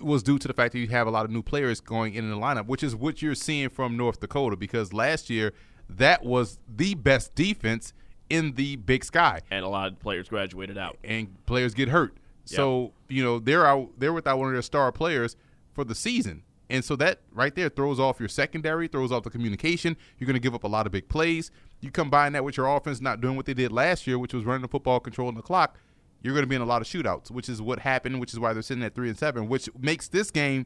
was 0.00 0.22
due 0.22 0.38
to 0.38 0.48
the 0.48 0.54
fact 0.54 0.72
that 0.72 0.78
you 0.78 0.88
have 0.88 1.06
a 1.06 1.10
lot 1.10 1.24
of 1.24 1.30
new 1.30 1.42
players 1.42 1.80
going 1.80 2.14
in 2.14 2.28
the 2.30 2.34
lineup 2.36 2.66
which 2.66 2.82
is 2.82 2.96
what 2.96 3.20
you're 3.22 3.34
seeing 3.34 3.68
from 3.68 3.96
North 3.96 4.18
Dakota 4.20 4.56
because 4.56 4.92
last 4.92 5.28
year 5.30 5.52
that 5.90 6.24
was 6.24 6.58
the 6.74 6.94
best 6.94 7.34
defense 7.34 7.92
in 8.30 8.52
the 8.54 8.76
Big 8.76 9.04
Sky 9.04 9.42
And 9.50 9.62
a 9.64 9.68
lot 9.68 9.92
of 9.92 9.98
players 10.00 10.28
graduated 10.28 10.78
out. 10.78 10.96
and 11.04 11.36
players 11.46 11.74
get 11.74 11.88
hurt 11.90 12.16
so 12.44 12.92
you 13.08 13.22
know 13.22 13.38
they're 13.38 13.66
out 13.66 13.90
they're 13.98 14.12
without 14.12 14.38
one 14.38 14.48
of 14.48 14.54
their 14.54 14.62
star 14.62 14.90
players 14.90 15.36
for 15.74 15.84
the 15.84 15.94
season 15.94 16.42
and 16.70 16.84
so 16.84 16.96
that 16.96 17.20
right 17.32 17.54
there 17.54 17.68
throws 17.68 18.00
off 18.00 18.18
your 18.18 18.28
secondary 18.28 18.88
throws 18.88 19.12
off 19.12 19.22
the 19.24 19.30
communication. 19.30 19.96
You're 20.18 20.26
going 20.26 20.34
to 20.34 20.40
give 20.40 20.54
up 20.54 20.64
a 20.64 20.68
lot 20.68 20.86
of 20.86 20.92
big 20.92 21.08
plays. 21.08 21.50
You 21.80 21.90
combine 21.90 22.32
that 22.32 22.44
with 22.44 22.56
your 22.56 22.66
offense 22.66 23.00
not 23.00 23.20
doing 23.20 23.36
what 23.36 23.46
they 23.46 23.54
did 23.54 23.72
last 23.72 24.06
year 24.06 24.18
which 24.18 24.32
was 24.32 24.44
running 24.44 24.62
the 24.62 24.68
football 24.68 25.00
controlling 25.00 25.34
the 25.34 25.42
clock 25.42 25.78
you're 26.22 26.34
going 26.34 26.44
to 26.44 26.48
be 26.48 26.54
in 26.54 26.62
a 26.62 26.66
lot 26.66 26.80
of 26.80 26.86
shootouts 26.86 27.30
which 27.30 27.48
is 27.48 27.60
what 27.60 27.80
happened 27.80 28.20
which 28.20 28.32
is 28.32 28.38
why 28.38 28.52
they're 28.52 28.62
sitting 28.62 28.84
at 28.84 28.94
three 28.94 29.08
and 29.08 29.18
seven 29.18 29.48
which 29.48 29.68
makes 29.76 30.06
this 30.06 30.30
game 30.30 30.64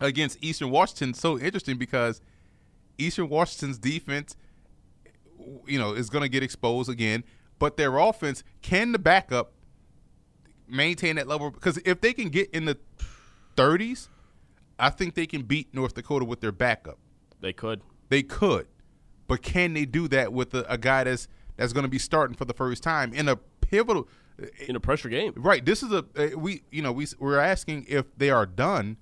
against 0.00 0.38
eastern 0.40 0.70
washington 0.70 1.12
so 1.12 1.36
interesting 1.36 1.76
because 1.76 2.20
eastern 2.96 3.28
washington's 3.28 3.76
defense 3.76 4.36
you 5.66 5.76
know 5.76 5.92
is 5.92 6.08
going 6.08 6.22
to 6.22 6.28
get 6.28 6.44
exposed 6.44 6.88
again 6.88 7.24
but 7.58 7.76
their 7.76 7.98
offense 7.98 8.44
can 8.62 8.92
the 8.92 8.98
backup 9.00 9.54
maintain 10.68 11.16
that 11.16 11.26
level? 11.26 11.50
Because 11.50 11.78
if 11.78 12.00
they 12.00 12.12
can 12.12 12.28
get 12.28 12.50
in 12.50 12.64
the 12.64 12.78
30s 13.56 14.08
i 14.78 14.90
think 14.90 15.14
they 15.14 15.26
can 15.26 15.42
beat 15.42 15.72
north 15.74 15.94
dakota 15.94 16.24
with 16.24 16.40
their 16.40 16.52
backup 16.52 16.98
They 17.40 17.52
could. 17.52 17.80
they 18.08 18.22
could 18.22 18.66
but 19.26 19.42
can 19.42 19.72
they 19.74 19.84
do 19.86 20.06
that 20.08 20.32
with 20.32 20.54
a, 20.54 20.64
a 20.70 20.76
guy 20.78 21.04
that's 21.04 21.28
that's 21.56 21.72
going 21.72 21.84
to 21.84 21.88
be 21.90 21.98
starting 21.98 22.36
for 22.36 22.44
the 22.44 22.54
first 22.54 22.82
time 22.82 23.12
in 23.14 23.28
a 23.28 23.36
pivotal 23.60 24.08
in 24.66 24.74
a 24.74 24.80
pressure 24.80 25.08
game. 25.08 25.32
right 25.36 25.64
this 25.64 25.82
is 25.82 25.92
a 25.92 26.04
uh, 26.16 26.28
we 26.36 26.62
you 26.70 26.82
know 26.82 26.92
we 26.92 27.06
we're 27.18 27.38
asking 27.38 27.84
if 27.88 28.04
they 28.18 28.30
are 28.30 28.46
done 28.46 28.96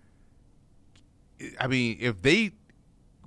i 1.59 1.67
mean 1.67 1.97
if 2.01 2.21
they 2.23 2.53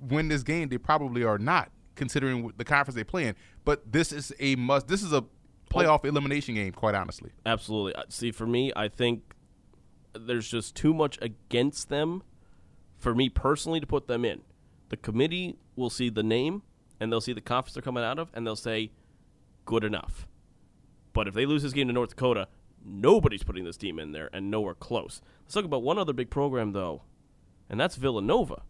win 0.00 0.28
this 0.28 0.42
game 0.42 0.68
they 0.68 0.78
probably 0.78 1.24
are 1.24 1.38
not 1.38 1.70
considering 1.94 2.52
the 2.56 2.64
conference 2.64 2.94
they 2.94 3.04
play 3.04 3.26
in 3.26 3.34
but 3.64 3.90
this 3.92 4.12
is 4.12 4.32
a 4.38 4.54
must 4.56 4.86
this 4.88 5.02
is 5.02 5.12
a 5.12 5.24
playoff 5.70 6.04
elimination 6.04 6.54
game 6.54 6.72
quite 6.72 6.94
honestly 6.94 7.30
Absolutely. 7.44 7.94
Uh, 7.96 8.04
See, 8.08 8.30
for 8.30 8.46
me, 8.46 8.72
I 8.76 8.86
think 8.88 9.34
there's 10.14 10.48
just 10.48 10.74
too 10.76 10.94
much 10.94 11.18
against 11.20 11.88
them 11.88 12.22
for 12.98 13.14
me 13.14 13.28
personally 13.28 13.80
to 13.80 13.86
put 13.86 14.06
them 14.06 14.24
in. 14.24 14.42
The 14.88 14.96
committee 14.96 15.58
will 15.74 15.90
see 15.90 16.08
the 16.08 16.22
name 16.22 16.62
and 17.00 17.10
they'll 17.10 17.20
see 17.20 17.32
the 17.32 17.40
conference 17.40 17.74
they're 17.74 17.82
coming 17.82 18.04
out 18.04 18.18
of 18.18 18.30
and 18.34 18.46
they'll 18.46 18.56
say, 18.56 18.90
good 19.64 19.84
enough. 19.84 20.26
But 21.12 21.28
if 21.28 21.34
they 21.34 21.46
lose 21.46 21.62
this 21.62 21.72
game 21.72 21.88
to 21.88 21.92
North 21.92 22.10
Dakota, 22.10 22.48
nobody's 22.84 23.42
putting 23.42 23.64
this 23.64 23.76
team 23.76 23.98
in 23.98 24.12
there 24.12 24.30
and 24.32 24.50
nowhere 24.50 24.74
close. 24.74 25.20
Let's 25.44 25.54
talk 25.54 25.64
about 25.64 25.82
one 25.82 25.98
other 25.98 26.12
big 26.12 26.30
program, 26.30 26.72
though, 26.72 27.02
and 27.68 27.80
that's 27.80 27.96
Villanova, 27.96 28.62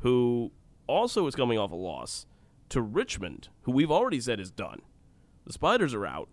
who 0.00 0.52
also 0.86 1.26
is 1.26 1.34
coming 1.34 1.58
off 1.58 1.72
a 1.72 1.76
loss 1.76 2.26
to 2.68 2.82
Richmond, 2.82 3.48
who 3.62 3.72
we've 3.72 3.90
already 3.90 4.20
said 4.20 4.40
is 4.40 4.50
done. 4.50 4.82
The 5.46 5.52
Spiders 5.52 5.94
are 5.94 6.06
out. 6.06 6.28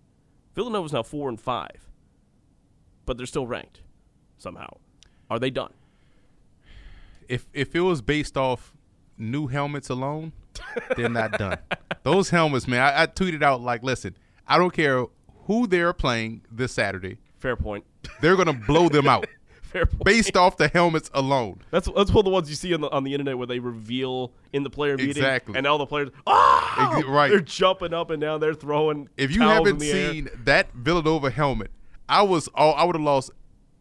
Villanova's 0.56 0.94
now 0.94 1.04
four 1.04 1.30
and 1.30 1.40
five, 1.40 1.90
but 3.06 3.18
they're 3.18 3.26
still 3.26 3.48
ranked 3.48 3.82
somehow. 4.38 4.78
Are 5.30 5.40
they 5.40 5.50
done? 5.50 5.74
If 7.30 7.48
if 7.54 7.74
it 7.76 7.80
was 7.82 8.02
based 8.02 8.36
off 8.36 8.76
new 9.18 9.48
helmets 9.48 9.90
alone, 9.90 10.34
they're 10.98 11.08
not 11.10 11.32
done. 11.34 11.58
Those 12.04 12.30
helmets, 12.30 12.68
man, 12.68 12.82
I, 12.82 13.04
I 13.04 13.08
tweeted 13.08 13.42
out 13.44 13.62
like, 13.62 13.84
listen, 13.84 14.16
I 14.48 14.58
don't 14.58 14.74
care 14.74 15.06
who 15.46 15.68
they're 15.68 15.94
playing 15.94 16.42
this 16.52 16.72
Saturday, 16.74 17.18
Fair 17.38 17.56
point. 17.56 17.86
they're 18.22 18.36
gonna 18.36 18.54
blow 18.54 18.90
them 18.90 19.08
out 19.08 19.26
Fair 19.62 19.86
point. 19.86 20.04
based 20.06 20.36
off 20.36 20.58
the 20.58 20.68
helmets 20.70 21.10
alone. 21.14 21.62
That's 21.72 21.88
that's 21.96 22.10
one 22.12 22.20
of 22.20 22.26
the 22.26 22.32
ones 22.32 22.50
you 22.50 22.56
see 22.56 22.74
on 22.74 22.82
the 22.82 22.90
on 22.90 23.04
the 23.04 23.14
internet 23.14 23.38
where 23.38 23.48
they 23.48 23.60
reveal 23.60 24.32
in 24.54 24.64
the 24.64 24.70
player 24.70 24.96
meeting, 24.98 25.12
Exactly. 25.12 25.56
and 25.58 25.68
all 25.68 25.78
the 25.78 25.86
players, 25.86 26.10
ah, 26.26 26.98
Ex- 26.98 27.08
right. 27.08 27.30
They're 27.30 27.40
jumping 27.42 27.94
up 27.94 28.10
and 28.10 28.20
down. 28.22 28.40
They're 28.40 28.54
throwing. 28.56 29.10
If 29.18 29.32
you 29.36 29.42
haven't 29.42 29.78
the 29.80 29.92
air. 29.92 30.12
seen 30.14 30.30
that 30.46 30.74
Villanova 30.74 31.30
helmet, 31.30 31.70
I 32.08 32.24
was 32.24 32.48
all 32.56 32.74
I 32.76 32.84
would 32.84 32.96
have 32.96 33.04
lost 33.04 33.32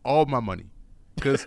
all 0.04 0.26
my 0.26 0.40
money 0.40 0.64
because 1.18 1.44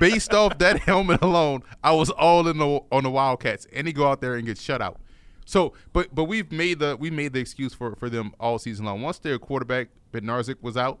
based 0.00 0.32
off 0.32 0.58
that 0.58 0.78
helmet 0.80 1.22
alone, 1.22 1.62
I 1.82 1.92
was 1.92 2.10
all 2.10 2.46
in 2.48 2.58
the 2.58 2.80
on 2.92 3.04
the 3.04 3.10
Wildcats, 3.10 3.66
and 3.72 3.86
they 3.86 3.92
go 3.92 4.08
out 4.08 4.20
there 4.20 4.34
and 4.34 4.46
get 4.46 4.58
shut 4.58 4.82
out. 4.82 5.00
So, 5.44 5.74
but 5.92 6.14
but 6.14 6.24
we've 6.24 6.50
made 6.50 6.80
the 6.80 6.96
we 6.96 7.10
made 7.10 7.32
the 7.32 7.40
excuse 7.40 7.72
for 7.72 7.94
for 7.94 8.10
them 8.10 8.34
all 8.40 8.58
season 8.58 8.84
long. 8.84 9.00
Once 9.02 9.18
their 9.18 9.38
quarterback 9.38 9.88
Bednarczyk 10.12 10.56
was 10.60 10.76
out, 10.76 10.98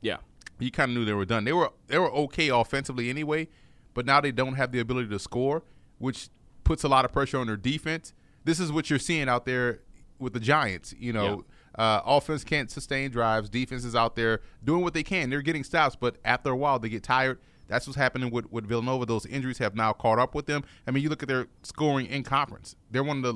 yeah, 0.00 0.18
you 0.58 0.70
kind 0.70 0.90
of 0.90 0.96
knew 0.96 1.04
they 1.04 1.12
were 1.12 1.26
done. 1.26 1.44
They 1.44 1.52
were 1.52 1.70
they 1.88 1.98
were 1.98 2.10
okay 2.12 2.48
offensively 2.48 3.10
anyway, 3.10 3.48
but 3.94 4.06
now 4.06 4.20
they 4.20 4.32
don't 4.32 4.54
have 4.54 4.72
the 4.72 4.80
ability 4.80 5.08
to 5.10 5.18
score, 5.18 5.62
which 5.98 6.28
puts 6.64 6.84
a 6.84 6.88
lot 6.88 7.04
of 7.04 7.12
pressure 7.12 7.38
on 7.38 7.46
their 7.46 7.56
defense. 7.56 8.14
This 8.44 8.58
is 8.58 8.72
what 8.72 8.90
you're 8.90 8.98
seeing 8.98 9.28
out 9.28 9.44
there 9.44 9.80
with 10.18 10.32
the 10.32 10.40
Giants. 10.40 10.94
You 10.98 11.12
know, 11.12 11.44
uh, 11.76 12.00
offense 12.04 12.44
can't 12.44 12.70
sustain 12.70 13.10
drives. 13.10 13.48
Defense 13.48 13.84
is 13.84 13.94
out 13.96 14.16
there 14.16 14.40
doing 14.64 14.82
what 14.82 14.94
they 14.94 15.02
can. 15.02 15.30
They're 15.30 15.42
getting 15.42 15.64
stops, 15.64 15.96
but 15.96 16.16
after 16.24 16.50
a 16.50 16.56
while 16.56 16.78
they 16.78 16.88
get 16.88 17.02
tired. 17.02 17.38
That's 17.68 17.86
what's 17.86 17.96
happening 17.96 18.30
with, 18.30 18.52
with 18.52 18.66
Villanova. 18.66 19.06
Those 19.06 19.24
injuries 19.24 19.56
have 19.58 19.74
now 19.74 19.94
caught 19.94 20.18
up 20.18 20.34
with 20.34 20.44
them. 20.44 20.62
I 20.86 20.90
mean, 20.90 21.02
you 21.02 21.08
look 21.08 21.22
at 21.22 21.28
their 21.28 21.46
scoring 21.62 22.04
in 22.06 22.22
conference. 22.22 22.76
They're 22.90 23.04
one 23.04 23.18
of 23.18 23.22
the 23.22 23.34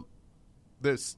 this 0.81 1.17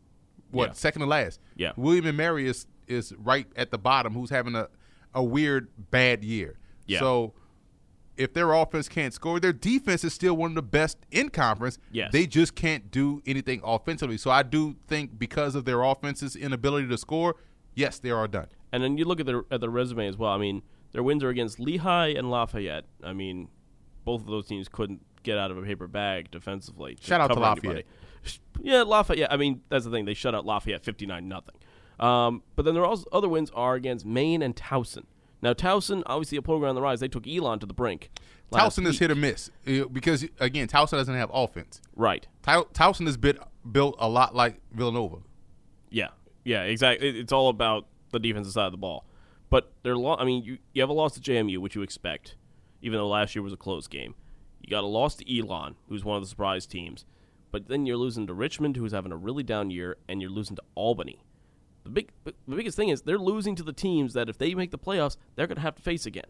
what 0.53 0.69
Yeah. 0.69 0.73
second 0.75 1.01
to 1.01 1.07
last. 1.07 1.41
Yeah. 1.57 1.73
William 1.77 2.07
and 2.07 2.17
Mary 2.17 2.47
is 2.47 2.67
is 2.87 3.13
right 3.19 3.47
at 3.57 3.71
the 3.73 3.79
bottom, 3.79 4.15
who's 4.15 4.31
having 4.31 4.55
a 4.55 4.69
a 5.15 5.23
weird 5.25 5.69
bad 5.91 6.23
year. 6.23 6.59
Yeah. 6.87 7.01
So 7.01 7.35
if 8.19 8.35
their 8.35 8.53
offense 8.53 8.89
can't 8.89 9.15
score, 9.15 9.41
their 9.41 9.53
defense 9.53 10.05
is 10.05 10.13
still 10.13 10.37
one 10.37 10.51
of 10.51 10.55
the 10.57 10.63
best 10.63 10.99
in 11.11 11.29
conference. 11.31 11.79
Yes. 11.93 12.11
They 12.13 12.27
just 12.27 12.55
can't 12.55 12.91
do 12.91 13.23
anything 13.27 13.61
offensively. 13.65 14.19
So 14.19 14.31
I 14.31 14.43
do 14.43 14.77
think 14.87 15.19
because 15.19 15.55
of 15.55 15.65
their 15.65 15.83
offense's 15.83 16.37
inability 16.37 16.89
to 16.89 16.99
score, 16.99 17.37
yes, 17.75 17.99
they 17.99 18.11
are 18.11 18.29
done. 18.29 18.49
and 18.73 18.83
then 18.83 18.99
you 18.99 19.05
look 19.05 19.21
at 19.21 19.27
their 19.27 19.45
at 19.51 19.61
their 19.61 19.71
resume 19.71 20.07
as 20.07 20.17
well. 20.17 20.33
I 20.33 20.39
mean, 20.39 20.63
their 20.93 21.03
wins 21.03 21.23
are 21.25 21.29
against 21.31 21.59
Lehigh 21.61 22.09
and 22.09 22.31
Lafayette. 22.31 22.85
I 23.03 23.13
mean, 23.13 23.49
both 24.05 24.21
of 24.23 24.27
those 24.27 24.47
teams 24.47 24.69
couldn't 24.69 25.01
get 25.23 25.39
out 25.39 25.51
of 25.51 25.59
a 25.59 25.63
paper 25.63 25.87
bag 25.89 26.31
defensively. 26.31 26.97
Shout 27.01 27.21
out 27.21 27.29
to 27.29 27.39
Lafayette. 27.39 27.65
anybody. 27.65 27.87
Yeah, 28.63 28.83
Lafayette. 28.83 29.33
I 29.33 29.37
mean, 29.37 29.63
that's 29.69 29.85
the 29.85 29.91
thing. 29.91 30.05
They 30.05 30.15
shut 30.15 30.35
out 30.35 30.45
Lafayette 30.45 30.85
fifty 30.85 31.07
nine 31.07 31.29
nothing. 31.29 31.55
Um, 32.01 32.43
but 32.57 32.65
then 32.65 32.75
their 32.75 32.85
also 32.85 33.05
other 33.13 33.29
wins 33.29 33.51
are 33.55 33.75
against 33.75 34.05
Maine 34.07 34.43
and 34.43 34.55
Towson. 34.55 35.05
Now 35.43 35.53
Towson, 35.53 36.03
obviously 36.07 36.39
a 36.39 36.43
program 36.43 36.71
on 36.71 36.75
the 36.75 36.83
rise. 36.83 37.01
They 37.01 37.09
took 37.09 37.27
Elon 37.27 37.59
to 37.61 37.67
the 37.67 37.75
brink. 37.75 38.11
Towson 38.53 38.85
is 38.87 38.93
week. 38.93 39.01
hit 39.01 39.11
or 39.11 39.15
miss 39.15 39.51
uh, 39.67 39.85
because 39.93 40.27
again, 40.41 40.69
Towson 40.69 40.93
doesn't 40.93 41.15
have 41.15 41.31
offense. 41.33 41.81
Right. 41.95 42.27
Towson 42.43 43.07
is 43.07 43.17
bit, 43.17 43.39
built 43.71 43.97
a 43.99 44.09
lot 44.09 44.35
like 44.35 44.61
Villanova. 44.73 45.19
Yeah, 45.91 46.09
yeah, 46.45 46.63
exactly. 46.63 47.21
It's 47.21 47.33
all 47.33 47.49
about 47.49 47.87
the 48.11 48.19
defensive 48.19 48.53
side 48.53 48.67
of 48.67 48.73
the 48.73 48.79
ball. 48.79 49.05
But 49.51 49.73
they're 49.83 49.97
lo- 49.97 50.17
I 50.19 50.25
mean, 50.25 50.45
you 50.45 50.59
you 50.73 50.83
have 50.83 50.91
a 50.91 50.95
loss 50.95 51.15
to 51.15 51.21
JMU, 51.21 51.59
which 51.59 51.75
you 51.75 51.83
expect, 51.83 52.37
even 52.83 52.99
though 52.99 53.09
last 53.09 53.35
year 53.35 53.43
was 53.43 53.53
a 53.53 53.57
close 53.59 53.87
game. 53.87 54.15
You 54.61 54.71
got 54.71 54.85
a 54.85 54.87
loss 54.87 55.15
to 55.17 55.39
Elon, 55.39 55.77
who's 55.89 56.05
one 56.05 56.17
of 56.17 56.23
the 56.23 56.29
surprise 56.29 56.67
teams. 56.67 57.05
But 57.51 57.69
then 57.69 57.87
you're 57.87 57.97
losing 57.97 58.27
to 58.27 58.35
Richmond, 58.35 58.77
who's 58.77 58.93
having 58.93 59.13
a 59.13 59.17
really 59.17 59.43
down 59.43 59.71
year, 59.71 59.97
and 60.09 60.21
you're 60.21 60.31
losing 60.31 60.57
to 60.57 60.63
Albany. 60.75 61.23
The 61.89 61.95
big, 61.95 62.11
the 62.25 62.55
biggest 62.55 62.77
thing 62.77 62.91
is 62.91 63.03
they're 63.03 63.19
losing 63.19 63.55
to 63.57 63.63
the 63.63 63.73
teams 63.73 64.13
that 64.13 64.29
if 64.29 64.37
they 64.37 64.55
make 64.55 64.71
the 64.73 64.79
playoffs, 64.79 65.17
they're 65.35 65.47
going 65.47 65.57
to 65.57 65.63
have 65.63 65.75
to 65.77 65.83
face 65.83 66.05
again, 66.05 66.27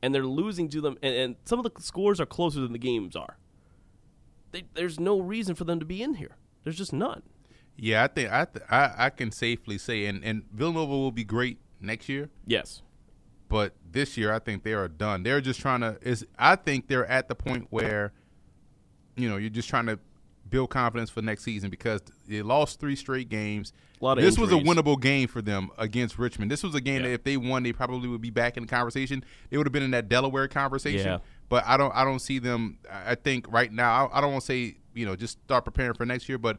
and 0.00 0.14
they're 0.14 0.24
losing 0.24 0.68
to 0.68 0.80
them. 0.80 0.96
And, 1.02 1.14
and 1.14 1.36
some 1.44 1.58
of 1.58 1.64
the 1.64 1.82
scores 1.82 2.20
are 2.20 2.26
closer 2.26 2.60
than 2.60 2.72
the 2.72 2.78
games 2.78 3.16
are. 3.16 3.36
They, 4.52 4.62
there's 4.74 5.00
no 5.00 5.18
reason 5.18 5.56
for 5.56 5.64
them 5.64 5.80
to 5.80 5.84
be 5.84 6.02
in 6.02 6.14
here. 6.14 6.36
There's 6.62 6.78
just 6.78 6.92
none. 6.92 7.22
Yeah, 7.76 8.04
I 8.04 8.06
think 8.06 8.30
I 8.32 8.44
th- 8.44 8.64
I, 8.70 8.94
I 8.96 9.10
can 9.10 9.32
safely 9.32 9.76
say, 9.76 10.06
and, 10.06 10.22
and 10.24 10.44
Villanova 10.52 10.92
will 10.92 11.10
be 11.12 11.24
great 11.24 11.58
next 11.80 12.08
year. 12.08 12.30
Yes. 12.46 12.82
but 13.48 13.74
this 13.90 14.16
year 14.16 14.32
I 14.32 14.38
think 14.38 14.62
they 14.62 14.72
are 14.72 14.88
done. 14.88 15.24
They're 15.24 15.40
just 15.40 15.60
trying 15.60 15.80
to 15.80 15.98
is 16.00 16.24
I 16.38 16.54
think 16.56 16.86
they're 16.88 17.06
at 17.06 17.28
the 17.28 17.34
point 17.34 17.66
where 17.70 18.12
you 19.16 19.28
know, 19.28 19.36
you're 19.36 19.50
just 19.50 19.68
trying 19.68 19.86
to 19.86 19.98
build 20.48 20.70
confidence 20.70 21.10
for 21.10 21.22
next 21.22 21.42
season 21.42 21.70
because 21.70 22.02
they 22.28 22.42
lost 22.42 22.78
three 22.80 22.94
straight 22.96 23.28
games. 23.28 23.72
A 24.00 24.04
lot 24.04 24.18
of 24.18 24.24
this 24.24 24.38
was 24.38 24.52
a 24.52 24.56
winnable 24.56 25.00
game 25.00 25.26
for 25.28 25.40
them 25.40 25.70
against 25.78 26.18
Richmond. 26.18 26.50
This 26.50 26.62
was 26.62 26.74
a 26.74 26.80
game 26.80 27.02
Yeah. 27.02 27.08
that 27.08 27.14
if 27.14 27.24
they 27.24 27.36
won, 27.36 27.62
they 27.62 27.72
probably 27.72 28.08
would 28.08 28.20
be 28.20 28.30
back 28.30 28.56
in 28.56 28.62
the 28.64 28.68
conversation. 28.68 29.24
They 29.50 29.56
would 29.56 29.66
have 29.66 29.72
been 29.72 29.82
in 29.82 29.92
that 29.92 30.08
Delaware 30.08 30.48
conversation. 30.48 31.06
Yeah. 31.06 31.18
But 31.48 31.64
I 31.66 31.76
don't 31.76 31.94
I 31.94 32.04
don't 32.04 32.18
see 32.18 32.38
them 32.38 32.78
I 32.90 33.14
think 33.14 33.46
right 33.50 33.72
now 33.72 34.06
I, 34.08 34.18
I 34.18 34.20
don't 34.20 34.32
want 34.32 34.42
to 34.42 34.46
say 34.46 34.76
you 34.94 35.06
know 35.06 35.16
just 35.16 35.38
start 35.44 35.64
preparing 35.64 35.94
for 35.94 36.04
next 36.04 36.28
year. 36.28 36.38
But 36.38 36.58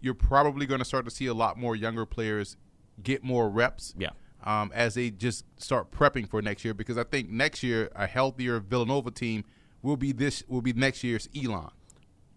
you're 0.00 0.14
probably 0.14 0.66
going 0.66 0.78
to 0.78 0.84
start 0.84 1.04
to 1.06 1.10
see 1.10 1.26
a 1.26 1.34
lot 1.34 1.58
more 1.58 1.74
younger 1.74 2.06
players 2.06 2.56
get 3.02 3.24
more 3.24 3.48
reps. 3.48 3.94
Yeah. 3.98 4.10
Um, 4.44 4.70
as 4.72 4.94
they 4.94 5.10
just 5.10 5.44
start 5.56 5.90
prepping 5.90 6.30
for 6.30 6.40
next 6.40 6.64
year, 6.64 6.72
because 6.72 6.96
I 6.96 7.02
think 7.02 7.28
next 7.28 7.64
year 7.64 7.90
a 7.96 8.06
healthier 8.06 8.60
Villanova 8.60 9.10
team 9.10 9.44
will 9.82 9.96
be 9.96 10.12
this 10.12 10.44
will 10.46 10.62
be 10.62 10.72
next 10.72 11.02
year's 11.02 11.28
Elon. 11.36 11.70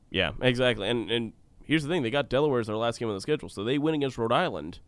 Yeah, 0.10 0.32
exactly. 0.42 0.90
And 0.90 1.12
and 1.12 1.34
here's 1.72 1.84
the 1.84 1.90
thing: 1.90 2.04
they 2.04 2.12
got 2.12 2.30
Delaware 2.30 2.60
as 2.60 2.68
their 2.68 2.76
last 2.76 3.00
game 3.00 3.08
on 3.08 3.16
the 3.16 3.22
schedule, 3.22 3.48
so 3.50 3.64
they 3.64 3.78
win 3.78 3.96
against 3.96 4.18
Rhode 4.18 4.34
Island, 4.34 4.80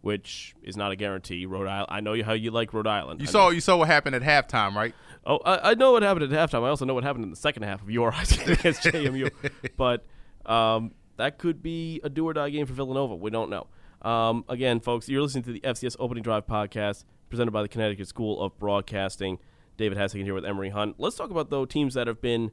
which 0.00 0.54
is 0.62 0.76
not 0.76 0.90
a 0.90 0.96
guarantee. 0.96 1.44
Rhode 1.46 1.68
Island. 1.68 1.88
I 1.90 2.00
know 2.00 2.20
how 2.22 2.32
you 2.32 2.50
like 2.50 2.72
Rhode 2.72 2.86
Island. 2.86 3.20
You 3.20 3.28
I 3.28 3.30
saw 3.30 3.44
know- 3.44 3.50
you 3.50 3.60
saw 3.60 3.76
what 3.76 3.88
happened 3.88 4.16
at 4.16 4.22
halftime, 4.22 4.74
right? 4.74 4.94
Oh, 5.26 5.38
I, 5.44 5.70
I 5.70 5.74
know 5.74 5.92
what 5.92 6.02
happened 6.02 6.32
at 6.32 6.50
halftime. 6.50 6.64
I 6.64 6.68
also 6.68 6.84
know 6.84 6.94
what 6.94 7.04
happened 7.04 7.24
in 7.24 7.30
the 7.30 7.36
second 7.36 7.64
half 7.64 7.82
of 7.82 7.90
your 7.90 8.08
against 8.46 8.82
JMU. 8.82 9.30
but 9.76 10.04
um, 10.46 10.92
that 11.16 11.38
could 11.38 11.62
be 11.62 12.00
a 12.02 12.08
do 12.08 12.26
or 12.26 12.32
die 12.32 12.50
game 12.50 12.66
for 12.66 12.72
Villanova. 12.72 13.16
We 13.16 13.30
don't 13.30 13.50
know. 13.50 13.66
Um, 14.02 14.44
again, 14.48 14.80
folks, 14.80 15.08
you're 15.08 15.22
listening 15.22 15.44
to 15.44 15.52
the 15.52 15.60
FCS 15.60 15.96
Opening 15.98 16.22
Drive 16.22 16.46
podcast 16.46 17.04
presented 17.30 17.50
by 17.52 17.62
the 17.62 17.68
Connecticut 17.68 18.06
School 18.08 18.42
of 18.42 18.58
Broadcasting. 18.58 19.38
David 19.76 19.98
Hassigan 19.98 20.22
here 20.24 20.34
with 20.34 20.44
Emery 20.44 20.70
Hunt. 20.70 20.96
Let's 20.98 21.16
talk 21.16 21.30
about 21.30 21.50
though 21.50 21.64
teams 21.64 21.94
that 21.94 22.06
have 22.06 22.20
been 22.20 22.52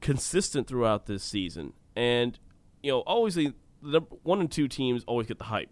consistent 0.00 0.66
throughout 0.66 1.06
this 1.06 1.22
season, 1.24 1.72
and 1.96 2.38
you 2.82 2.92
know, 2.92 3.00
always 3.00 3.34
the 3.34 3.54
the 3.82 4.02
one 4.22 4.40
and 4.40 4.50
two 4.50 4.68
teams 4.68 5.04
always 5.06 5.26
get 5.26 5.38
the 5.38 5.44
hype. 5.44 5.70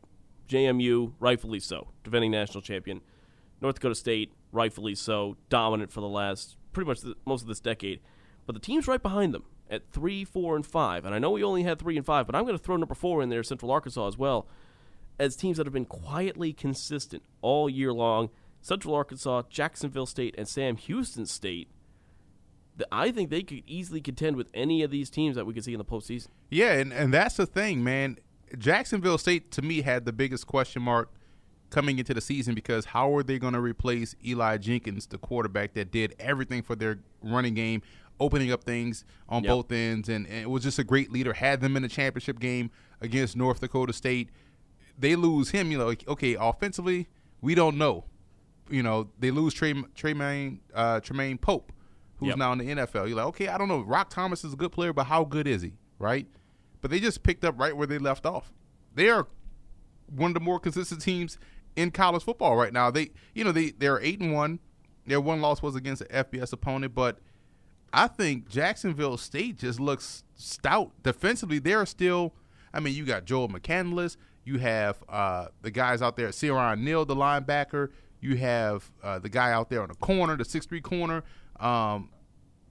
JMU, 0.48 1.12
rightfully 1.20 1.60
so, 1.60 1.88
defending 2.04 2.30
national 2.30 2.62
champion. 2.62 3.02
North 3.60 3.76
Dakota 3.76 3.94
State, 3.94 4.32
rightfully 4.52 4.94
so, 4.94 5.36
dominant 5.50 5.92
for 5.92 6.00
the 6.00 6.08
last 6.08 6.56
pretty 6.72 6.88
much 6.88 7.00
the, 7.00 7.14
most 7.26 7.42
of 7.42 7.48
this 7.48 7.60
decade. 7.60 8.00
But 8.46 8.54
the 8.54 8.60
teams 8.60 8.88
right 8.88 9.02
behind 9.02 9.34
them 9.34 9.44
at 9.70 9.90
three, 9.90 10.24
four, 10.24 10.56
and 10.56 10.64
five, 10.64 11.04
and 11.04 11.14
I 11.14 11.18
know 11.18 11.30
we 11.30 11.42
only 11.42 11.64
had 11.64 11.78
three 11.78 11.96
and 11.96 12.06
five, 12.06 12.26
but 12.26 12.34
I'm 12.34 12.44
going 12.44 12.56
to 12.56 12.62
throw 12.62 12.76
number 12.76 12.94
four 12.94 13.22
in 13.22 13.28
there, 13.28 13.42
Central 13.42 13.70
Arkansas 13.70 14.06
as 14.06 14.16
well, 14.16 14.46
as 15.18 15.36
teams 15.36 15.58
that 15.58 15.66
have 15.66 15.74
been 15.74 15.84
quietly 15.84 16.52
consistent 16.52 17.22
all 17.42 17.68
year 17.68 17.92
long. 17.92 18.30
Central 18.60 18.94
Arkansas, 18.94 19.42
Jacksonville 19.50 20.06
State, 20.06 20.34
and 20.36 20.48
Sam 20.48 20.76
Houston 20.76 21.26
State. 21.26 21.68
I 22.92 23.10
think 23.10 23.30
they 23.30 23.42
could 23.42 23.62
easily 23.66 24.00
contend 24.00 24.36
with 24.36 24.48
any 24.54 24.82
of 24.82 24.90
these 24.90 25.10
teams 25.10 25.36
that 25.36 25.44
we 25.46 25.54
could 25.54 25.64
see 25.64 25.72
in 25.72 25.78
the 25.78 25.84
postseason. 25.84 26.28
Yeah, 26.50 26.72
and, 26.74 26.92
and 26.92 27.12
that's 27.12 27.36
the 27.36 27.46
thing, 27.46 27.82
man. 27.82 28.18
Jacksonville 28.56 29.18
State 29.18 29.50
to 29.52 29.62
me 29.62 29.82
had 29.82 30.04
the 30.04 30.12
biggest 30.12 30.46
question 30.46 30.82
mark 30.82 31.10
coming 31.70 31.98
into 31.98 32.14
the 32.14 32.20
season 32.20 32.54
because 32.54 32.86
how 32.86 33.14
are 33.14 33.22
they 33.22 33.38
going 33.38 33.52
to 33.52 33.60
replace 33.60 34.14
Eli 34.24 34.56
Jenkins, 34.56 35.06
the 35.06 35.18
quarterback 35.18 35.74
that 35.74 35.90
did 35.90 36.14
everything 36.18 36.62
for 36.62 36.74
their 36.74 37.00
running 37.22 37.52
game, 37.54 37.82
opening 38.20 38.50
up 38.50 38.64
things 38.64 39.04
on 39.28 39.44
Yep. 39.44 39.50
both 39.50 39.72
ends, 39.72 40.08
and, 40.08 40.26
and 40.26 40.36
it 40.42 40.50
was 40.50 40.62
just 40.62 40.78
a 40.78 40.84
great 40.84 41.12
leader. 41.12 41.34
Had 41.34 41.60
them 41.60 41.76
in 41.76 41.82
the 41.82 41.88
championship 41.88 42.40
game 42.40 42.70
against 43.00 43.36
North 43.36 43.60
Dakota 43.60 43.92
State. 43.92 44.30
They 44.98 45.14
lose 45.14 45.50
him, 45.50 45.70
you 45.70 45.78
know. 45.78 45.86
like, 45.86 46.08
Okay, 46.08 46.36
offensively, 46.40 47.06
we 47.42 47.54
don't 47.54 47.76
know. 47.76 48.04
You 48.70 48.82
know, 48.82 49.08
they 49.18 49.30
lose 49.30 49.52
Trey, 49.54 49.72
Troymaine, 49.74 50.58
uh, 50.74 51.00
Troymaine 51.00 51.40
Pope, 51.40 51.72
who's 52.18 52.28
Yep. 52.30 52.38
now 52.38 52.52
in 52.52 52.58
the 52.58 52.64
NFL. 52.66 53.06
You're 53.08 53.16
like, 53.16 53.26
okay, 53.26 53.48
I 53.48 53.58
don't 53.58 53.68
know. 53.68 53.80
Roc 53.80 54.10
Thomas 54.10 54.44
is 54.44 54.52
a 54.52 54.56
good 54.56 54.72
player, 54.72 54.92
but 54.92 55.04
how 55.04 55.24
good 55.24 55.46
is 55.46 55.62
he? 55.62 55.72
Right? 55.98 56.26
But 56.80 56.90
they 56.90 57.00
just 57.00 57.22
picked 57.22 57.44
up 57.44 57.58
right 57.58 57.76
where 57.76 57.86
they 57.86 57.98
left 57.98 58.24
off. 58.26 58.52
They 58.94 59.08
are 59.10 59.26
one 60.14 60.30
of 60.30 60.34
the 60.34 60.40
more 60.40 60.58
consistent 60.60 61.00
teams 61.02 61.38
in 61.76 61.90
college 61.90 62.22
football 62.24 62.56
right 62.56 62.72
now. 62.72 62.90
They, 62.90 63.10
you 63.34 63.44
know, 63.44 63.52
they 63.52 63.70
they're 63.70 64.00
eight 64.00 64.20
and 64.20 64.32
one. 64.32 64.58
Their 65.06 65.20
one 65.20 65.40
loss 65.40 65.62
was 65.62 65.74
against 65.74 66.02
an 66.02 66.24
FBS 66.24 66.52
opponent, 66.52 66.94
but 66.94 67.18
I 67.92 68.06
think 68.08 68.48
Jacksonville 68.48 69.16
State 69.16 69.56
just 69.58 69.80
looks 69.80 70.22
stout 70.34 70.92
defensively. 71.02 71.58
They're 71.58 71.86
still. 71.86 72.34
I 72.74 72.80
mean, 72.80 72.94
you 72.94 73.04
got 73.06 73.24
Joel 73.24 73.48
McCandless. 73.48 74.16
You 74.44 74.58
have 74.58 75.02
uh, 75.08 75.48
the 75.62 75.70
guys 75.70 76.02
out 76.02 76.16
there, 76.16 76.28
Siran 76.28 76.80
Neal, 76.80 77.04
the 77.04 77.16
linebacker. 77.16 77.88
You 78.20 78.36
have 78.36 78.90
uh, 79.02 79.18
the 79.18 79.28
guy 79.28 79.52
out 79.52 79.70
there 79.70 79.80
on 79.82 79.88
the 79.88 79.94
corner, 79.94 80.36
the 80.36 80.44
six 80.44 80.66
three 80.66 80.80
corner. 80.80 81.22
Um, 81.60 82.10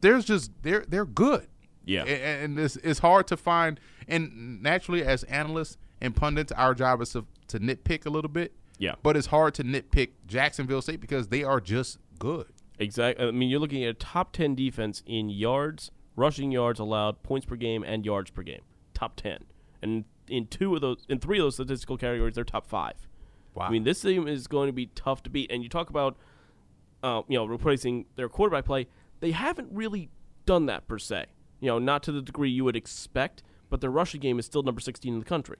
there's 0.02 0.26
just 0.26 0.52
they're 0.62 0.86
they're 0.88 1.06
good. 1.06 1.48
Yeah. 1.86 2.04
A- 2.06 2.10
a- 2.10 2.44
and 2.44 2.60
it's 2.60 2.76
it's 2.78 3.00
hard 3.00 3.28
to 3.28 3.38
find. 3.38 3.80
And 4.08 4.62
naturally, 4.62 5.04
as 5.04 5.24
analysts 5.24 5.78
and 6.02 6.16
pundits, 6.16 6.52
our 6.52 6.74
job 6.74 7.02
is 7.02 7.12
to, 7.12 7.26
to 7.48 7.60
nitpick 7.60 8.06
a 8.06 8.10
little 8.10 8.30
bit. 8.30 8.54
Yeah. 8.78 8.96
But 9.04 9.18
it's 9.18 9.28
hard 9.28 9.54
to 9.56 9.64
nitpick 9.64 10.10
Jacksonville 10.28 10.82
State 10.82 11.02
because 11.02 11.28
they 11.30 11.44
are 11.44 11.60
just 11.60 11.98
good. 12.20 12.48
Exactly. 12.80 13.28
I 13.28 13.32
mean, 13.32 13.50
you're 13.50 13.60
looking 13.60 13.84
at 13.84 13.90
a 13.90 13.94
top 13.96 14.34
10 14.34 14.54
defense 14.54 15.02
in 15.08 15.30
yards, 15.30 15.90
rushing 16.16 16.52
yards 16.52 16.80
allowed, 16.80 17.24
points 17.24 17.46
per 17.48 17.56
game, 17.56 17.84
and 17.84 18.06
yards 18.06 18.30
per 18.30 18.44
game. 18.44 18.62
Top 18.94 19.16
10. 19.16 19.46
And 19.82 20.06
in 20.28 20.46
two 20.46 20.76
of 20.76 20.82
those, 20.82 21.04
in 21.10 21.20
three 21.20 21.40
of 21.40 21.44
those 21.46 21.56
statistical 21.56 21.98
categories, 21.98 22.36
they're 22.36 22.44
top 22.44 22.68
five. 22.68 22.94
Wow. 23.56 23.66
I 23.66 23.72
mean, 23.72 23.84
this 23.84 24.00
team 24.02 24.28
is 24.28 24.46
going 24.46 24.68
to 24.68 24.74
be 24.74 24.86
tough 24.88 25.24
to 25.24 25.30
beat. 25.32 25.52
And 25.52 25.64
you 25.64 25.70
talk 25.70 25.90
about, 25.90 26.16
uh, 27.04 27.22
you 27.28 27.38
know, 27.38 27.46
replacing 27.46 28.06
their 28.16 28.30
quarterback 28.30 28.66
play. 28.66 28.88
They 29.20 29.32
haven't 29.32 29.70
really 29.72 30.10
done 30.46 30.66
that 30.68 30.88
per 30.88 31.00
se. 31.00 31.26
You 31.60 31.68
know, 31.68 31.80
not 31.80 32.04
to 32.04 32.12
the 32.12 32.22
degree 32.22 32.50
you 32.50 32.64
would 32.64 32.76
expect, 32.76 33.44
but 33.70 33.82
their 33.82 33.90
rushing 33.90 34.22
game 34.22 34.40
is 34.40 34.46
still 34.46 34.64
number 34.64 34.82
16 34.82 35.14
in 35.14 35.20
the 35.20 35.26
country 35.26 35.58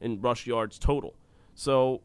in 0.00 0.20
rush 0.20 0.46
yards 0.46 0.78
total. 0.78 1.14
So 1.54 2.02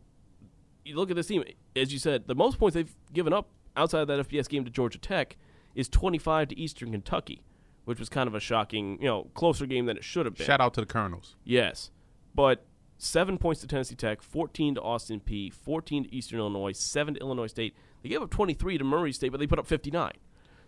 you 0.86 0.96
look 0.96 1.10
at 1.10 1.16
this 1.16 1.28
team, 1.28 1.44
as 1.76 1.92
you 1.92 2.00
said, 2.00 2.28
the 2.28 2.36
most 2.36 2.60
points 2.60 2.76
they've 2.76 2.96
given 3.13 3.34
up 3.34 3.50
outside 3.76 4.02
of 4.02 4.08
that 4.08 4.28
FBS 4.28 4.48
game 4.48 4.63
to 4.66 4.72
Georgia 4.72 4.98
Tech 4.98 5.38
is 5.76 5.90
25 5.90 6.50
to 6.50 6.60
Eastern 6.60 6.92
Kentucky, 6.92 7.42
which 7.86 8.00
was 8.00 8.10
kind 8.10 8.28
of 8.28 8.36
a 8.36 8.40
shocking, 8.40 8.98
you 9.02 9.08
know, 9.08 9.30
closer 9.34 9.66
game 9.66 9.86
than 9.86 9.98
it 9.98 10.04
should 10.04 10.26
have 10.26 10.36
been. 10.36 10.46
Shout 10.46 10.62
out 10.62 10.74
to 10.76 10.82
the 10.82 10.88
Colonels. 10.88 11.36
Yes. 11.44 11.92
But 12.34 12.66
seven 12.98 13.38
points 13.38 13.62
to 13.62 13.68
Tennessee 13.68 13.96
Tech, 13.96 14.22
14 14.22 14.76
to 14.76 14.82
Austin 14.82 15.20
Peay, 15.20 15.54
14 15.54 16.06
to 16.06 16.16
Eastern 16.16 16.40
Illinois, 16.40 16.78
seven 16.78 17.13
to 17.16 17.20
Illinois 17.20 17.48
State. 17.48 17.76
They 18.08 18.13
gave 18.13 18.22
up 18.22 18.30
23 18.30 18.78
to 18.78 18.86
Murray 18.86 19.12
State, 19.12 19.34
but 19.34 19.39
they 19.39 19.48
put 19.48 19.60
up 19.60 19.67
59. 19.67 20.13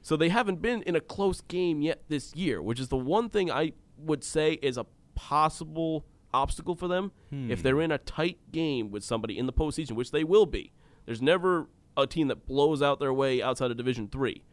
So 0.02 0.18
they 0.18 0.28
haven't 0.28 0.62
been 0.62 0.82
in 0.82 0.98
a 0.98 1.00
close 1.00 1.40
game 1.40 1.82
yet 1.82 2.04
this 2.10 2.36
year, 2.36 2.62
which 2.62 2.82
is 2.82 2.90
the 2.90 2.98
one 2.98 3.30
thing 3.30 3.50
I 3.50 3.72
would 3.98 4.26
say 4.26 4.54
is 4.62 4.78
a 4.78 4.86
possible 5.16 6.06
obstacle 6.34 6.76
for 6.76 6.90
them. 6.90 7.14
If 7.32 7.60
hmm. 7.60 7.64
they're 7.64 7.82
in 7.82 7.94
a 7.94 7.98
tight 7.98 8.40
game 8.52 8.92
with 8.92 9.06
somebody 9.06 9.38
in 9.38 9.46
the 9.46 9.54
postseason, 9.54 9.94
which 9.94 10.12
they 10.12 10.26
will 10.26 10.46
be, 10.46 10.74
there's 11.06 11.22
never 11.22 11.70
a 11.96 12.06
team 12.06 12.28
that 12.28 12.46
blows 12.46 12.82
out 12.82 13.00
their 13.00 13.14
way 13.14 13.42
outside 13.42 13.72
of 13.72 13.78
Division 13.78 14.10
Three 14.10 14.44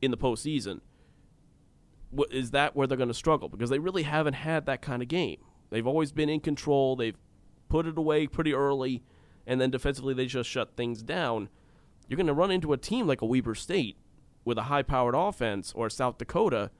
in 0.00 0.12
the 0.12 0.16
postseason 0.16 0.80
is 2.30 2.52
that 2.52 2.76
where 2.76 2.86
they're 2.86 2.96
going 2.96 3.08
to 3.08 3.14
struggle 3.14 3.48
because 3.48 3.70
they 3.70 3.78
really 3.78 4.02
haven't 4.02 4.34
had 4.34 4.66
that 4.66 4.82
kind 4.82 5.02
of 5.02 5.08
game. 5.08 5.38
They've 5.70 5.86
always 5.86 6.12
been 6.12 6.28
in 6.28 6.40
control. 6.40 6.94
They've 6.94 7.16
put 7.68 7.86
it 7.86 7.98
away 7.98 8.26
pretty 8.26 8.52
early, 8.52 9.02
and 9.46 9.60
then 9.60 9.70
defensively 9.70 10.14
they 10.14 10.26
just 10.26 10.48
shut 10.48 10.76
things 10.76 11.02
down. 11.02 11.48
You're 12.10 12.16
going 12.16 12.26
to 12.26 12.34
run 12.34 12.50
into 12.50 12.72
a 12.72 12.76
team 12.76 13.06
like 13.06 13.22
a 13.22 13.24
Weber 13.24 13.54
State 13.54 13.96
with 14.44 14.58
a 14.58 14.64
high-powered 14.64 15.14
offense 15.14 15.72
or 15.76 15.88
South 15.88 16.18
Dakota. 16.18 16.72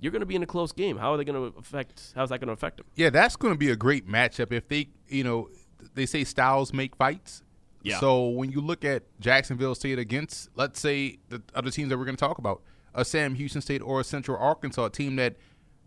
You're 0.00 0.10
going 0.10 0.20
to 0.20 0.26
be 0.26 0.34
in 0.34 0.42
a 0.42 0.46
close 0.46 0.72
game. 0.72 0.98
How 0.98 1.14
are 1.14 1.16
they 1.16 1.24
going 1.24 1.52
to 1.52 1.56
affect? 1.56 2.12
How's 2.16 2.30
that 2.30 2.40
going 2.40 2.48
to 2.48 2.54
affect 2.54 2.78
them? 2.78 2.86
Yeah, 2.96 3.10
that's 3.10 3.36
going 3.36 3.54
to 3.54 3.58
be 3.58 3.70
a 3.70 3.76
great 3.76 4.08
matchup 4.08 4.52
if 4.52 4.66
they, 4.68 4.88
you 5.06 5.22
know, 5.22 5.48
they 5.94 6.06
say 6.06 6.24
styles 6.24 6.72
make 6.72 6.96
fights. 6.96 7.44
Yeah. 7.82 8.00
So 8.00 8.30
when 8.30 8.50
you 8.50 8.60
look 8.60 8.84
at 8.84 9.04
Jacksonville 9.20 9.76
State 9.76 10.00
against, 10.00 10.50
let's 10.56 10.80
say, 10.80 11.18
the 11.28 11.40
other 11.54 11.70
teams 11.70 11.90
that 11.90 11.96
we're 11.96 12.04
going 12.04 12.16
to 12.16 12.20
talk 12.20 12.38
about, 12.38 12.60
a 12.94 13.04
Sam 13.04 13.36
Houston 13.36 13.62
State 13.62 13.80
or 13.80 14.00
a 14.00 14.04
Central 14.04 14.36
Arkansas 14.38 14.88
team 14.88 15.14
that 15.16 15.36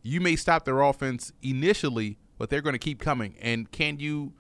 you 0.02 0.22
may 0.22 0.38
stop 0.38 0.64
their 0.64 0.80
offense 0.80 1.34
initially, 1.42 2.18
but 2.38 2.50
they're 2.50 2.62
going 2.62 2.74
to 2.74 2.80
keep 2.80 3.02
coming. 3.02 3.36
And 3.42 3.70
can 3.70 4.00
you 4.00 4.32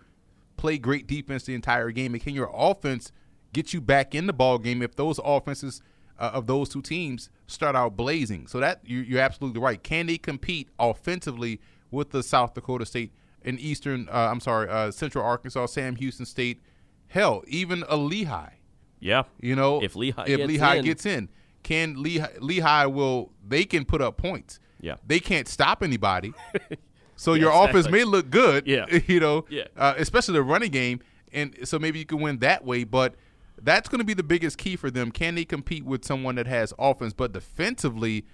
play 0.55 0.77
great 0.77 1.05
defense 1.05 1.43
the 1.43 1.53
entire 1.53 1.91
game? 1.91 2.13
And 2.13 2.23
can 2.23 2.33
your 2.33 2.49
offense 2.53 3.11
get 3.53 3.73
you 3.73 3.81
back 3.81 4.13
in 4.15 4.27
the 4.27 4.33
ball 4.33 4.57
game 4.57 4.81
if 4.81 4.95
those 4.95 5.19
offenses 5.23 5.81
uh, 6.19 6.31
of 6.33 6.47
those 6.47 6.69
two 6.69 6.81
teams 6.81 7.29
start 7.47 7.75
out 7.75 7.95
blazing? 7.95 8.47
So 8.47 8.59
that 8.59 8.81
you, 8.85 8.99
you're 8.99 9.21
absolutely 9.21 9.59
right. 9.61 9.81
Can 9.81 10.07
they 10.07 10.17
compete 10.17 10.69
offensively 10.79 11.59
with 11.91 12.11
the 12.11 12.23
South 12.23 12.53
Dakota 12.53 12.85
State 12.85 13.11
and 13.43 13.59
Eastern? 13.59 14.07
Uh, 14.09 14.29
I'm 14.31 14.39
sorry, 14.39 14.69
uh, 14.69 14.91
Central 14.91 15.23
Arkansas, 15.25 15.67
Sam 15.67 15.95
Houston 15.95 16.25
State. 16.25 16.61
Hell, 17.07 17.43
even 17.47 17.83
a 17.87 17.95
Lehigh. 17.97 18.53
Yeah, 18.99 19.23
You 19.39 19.55
know, 19.55 19.79
If 19.81 19.95
Lehigh 19.95 20.23
if 20.23 20.37
gets 20.37 20.47
Lehigh 20.47 20.75
in. 20.77 20.85
gets 20.85 21.05
in, 21.05 21.29
can 21.61 22.01
Lehigh, 22.01 22.31
Lehigh 22.39 22.87
will 22.87 23.31
they 23.47 23.63
can 23.63 23.85
put 23.85 24.01
up 24.01 24.17
points? 24.17 24.59
Yeah. 24.81 24.95
they 25.05 25.19
can't 25.19 25.47
stop 25.47 25.83
anybody. 25.83 26.33
so 27.15 27.33
your 27.35 27.49
exactly. 27.51 27.79
offense 27.79 27.91
may 27.91 28.03
look 28.03 28.29
good, 28.29 28.67
Yeah. 28.67 28.85
you 29.07 29.19
know, 29.19 29.45
Yeah. 29.49 29.65
uh, 29.77 29.93
especially 29.97 30.33
the 30.33 30.43
running 30.43 30.71
game, 30.71 30.99
and 31.31 31.55
so 31.63 31.77
maybe 31.79 31.99
you 31.99 32.05
can 32.05 32.19
win 32.21 32.39
that 32.39 32.65
way. 32.65 32.83
But 32.83 33.15
that's 33.61 33.89
going 33.89 33.99
to 33.99 34.05
be 34.05 34.13
the 34.13 34.23
biggest 34.23 34.57
key 34.57 34.75
for 34.75 34.89
them. 34.91 35.11
Can 35.11 35.35
they 35.35 35.45
compete 35.45 35.85
with 35.85 36.05
someone 36.05 36.35
that 36.35 36.47
has 36.47 36.73
offense, 36.77 37.13
but 37.13 37.31
defensively, 37.31 38.25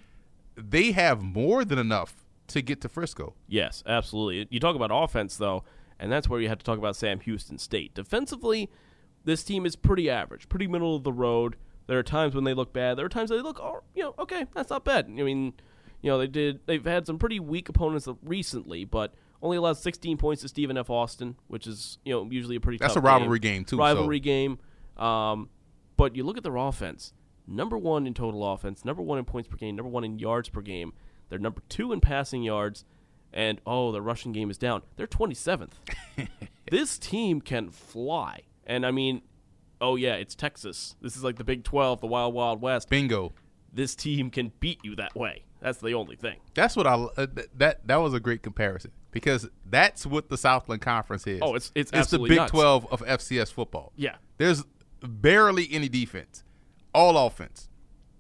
they 0.56 0.92
have 0.92 1.22
more 1.22 1.64
than 1.66 1.80
enough 1.80 2.26
to 2.48 2.62
get 2.62 2.82
to 2.82 2.90
Frisco. 2.90 3.34
Yes, 3.48 3.84
absolutely. 3.86 4.48
You 4.52 4.60
talk 4.60 4.76
about 4.76 4.92
offense, 4.94 5.38
though, 5.38 5.64
and 6.00 6.12
that's 6.12 6.28
where 6.28 6.40
you 6.42 6.50
have 6.50 6.58
to 6.60 6.66
talk 6.66 6.78
about 6.78 6.96
Sam 6.96 7.20
Houston 7.22 7.58
State. 7.58 7.94
Defensively, 7.94 8.70
this 9.24 9.44
team 9.44 9.66
is 9.66 9.76
pretty 9.76 10.10
average, 10.10 10.50
pretty 10.50 10.68
middle 10.68 10.96
of 10.96 11.04
the 11.04 11.14
road. 11.14 11.56
There 11.88 11.98
are 11.98 12.04
times 12.04 12.36
when 12.36 12.44
they 12.44 12.54
look 12.54 12.74
bad. 12.74 12.98
There 12.98 13.06
are 13.06 13.10
times 13.10 13.30
they 13.30 13.42
look, 13.42 13.60
oh, 13.62 13.82
you 13.96 14.04
know, 14.04 14.16
okay, 14.20 14.46
that's 14.54 14.70
not 14.70 14.86
bad. 14.86 15.06
I 15.06 15.24
mean, 15.24 15.54
You 16.02 16.12
know, 16.12 16.18
they 16.18 16.28
did. 16.28 16.60
They've 16.66 16.84
had 16.84 17.08
some 17.08 17.18
pretty 17.18 17.40
weak 17.40 17.70
opponents 17.70 18.08
recently, 18.24 18.84
but 18.84 19.14
only 19.42 19.56
allowed 19.58 19.78
16 19.78 20.18
points 20.18 20.42
to 20.42 20.50
Stephen 20.50 20.78
F. 20.78 20.90
Austin, 20.90 21.36
which 21.48 21.66
is 21.66 21.98
you 22.04 22.14
know 22.14 22.28
usually 22.30 22.58
a 22.58 22.60
pretty 22.60 22.78
That's 22.78 22.98
a 22.98 23.02
rivalry 23.02 23.40
game, 23.40 23.64
too, 23.64 23.78
Rivalry 23.78 24.18
so- 24.20 24.24
game. 24.24 24.60
Um, 24.98 25.50
but 25.98 26.16
you 26.16 26.24
look 26.24 26.38
at 26.38 26.44
their 26.44 26.56
offense. 26.58 27.14
Number 27.48 27.78
one 27.78 28.08
in 28.08 28.14
total 28.14 28.50
offense. 28.52 28.86
Number 28.86 29.02
one 29.02 29.20
in 29.20 29.26
points 29.26 29.50
per 29.50 29.58
game. 29.58 29.76
Number 29.76 29.90
one 29.90 30.04
in 30.04 30.18
yards 30.20 30.50
per 30.50 30.62
game. 30.62 30.94
They're 31.30 31.40
number 31.40 31.62
two 31.70 31.92
in 31.92 32.00
passing 32.02 32.44
yards. 32.44 32.86
And 33.34 33.60
oh, 33.66 33.92
the 33.92 34.02
rushing 34.02 34.32
game 34.32 34.50
is 34.52 34.58
down. 34.58 34.84
They're 34.96 35.08
27th. 35.08 35.72
this 36.72 36.98
team 36.98 37.42
can 37.42 37.70
fly. 37.72 38.42
And 38.66 38.86
I 38.86 38.92
mean, 38.92 39.24
oh 39.82 39.96
yeah, 39.96 40.14
it's 40.16 40.36
Texas. 40.36 40.96
This 41.02 41.18
is 41.18 41.24
like 41.24 41.38
the 41.38 41.44
Big 41.44 41.64
12, 41.64 42.02
the 42.02 42.08
Wild 42.08 42.34
Wild 42.34 42.62
West. 42.62 42.90
Bingo. 42.90 43.34
This 43.74 43.96
team 43.96 44.30
can 44.30 44.52
beat 44.60 44.80
you 44.84 44.96
that 44.98 45.16
way. 45.16 45.44
That's 45.60 45.80
the 45.80 45.94
only 45.94 46.16
thing. 46.16 46.38
That's 46.54 46.76
what 46.76 46.86
I 46.86 46.94
uh, 46.94 47.26
th- 47.26 47.48
that 47.58 47.88
that 47.88 47.96
was 47.96 48.14
a 48.14 48.20
great 48.20 48.44
comparison 48.44 48.92
because 49.12 49.50
that's 49.66 50.06
what 50.06 50.30
the 50.30 50.38
Southland 50.38 50.82
Conference 50.82 51.26
is. 51.26 51.40
Oh, 51.42 51.56
it's- 51.56 51.72
it's 51.74 51.92
it's 51.92 52.12
the 52.12 52.20
Big 52.20 52.38
nuts. 52.38 52.52
Twelve 52.52 52.86
of 52.92 53.02
FCS 53.02 53.52
football. 53.52 53.92
Yeah. 53.96 54.16
There's 54.38 54.64
barely 55.04 55.68
any 55.72 55.89
defense, 55.89 56.44
all 56.94 57.18
offense, 57.28 57.70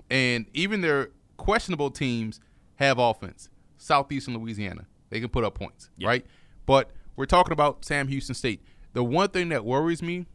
and 0.09 0.45
even 0.53 0.81
their 0.81 1.09
questionable 1.37 1.89
teams 1.91 2.39
have 2.75 2.99
offense. 2.99 3.49
Southeastern 3.77 4.35
Louisiana, 4.37 4.85
they 5.09 5.19
can 5.19 5.29
put 5.29 5.43
up 5.43 5.55
points, 5.55 5.89
Yeah. 5.97 6.07
right? 6.07 6.25
But 6.65 6.91
we're 7.15 7.25
talking 7.25 7.51
about 7.53 7.83
Sam 7.85 8.07
Houston 8.07 8.35
State. 8.35 8.61
The 8.93 9.03
one 9.03 9.29
thing 9.29 9.49
that 9.49 9.65
worries 9.65 10.01
me 10.01 10.25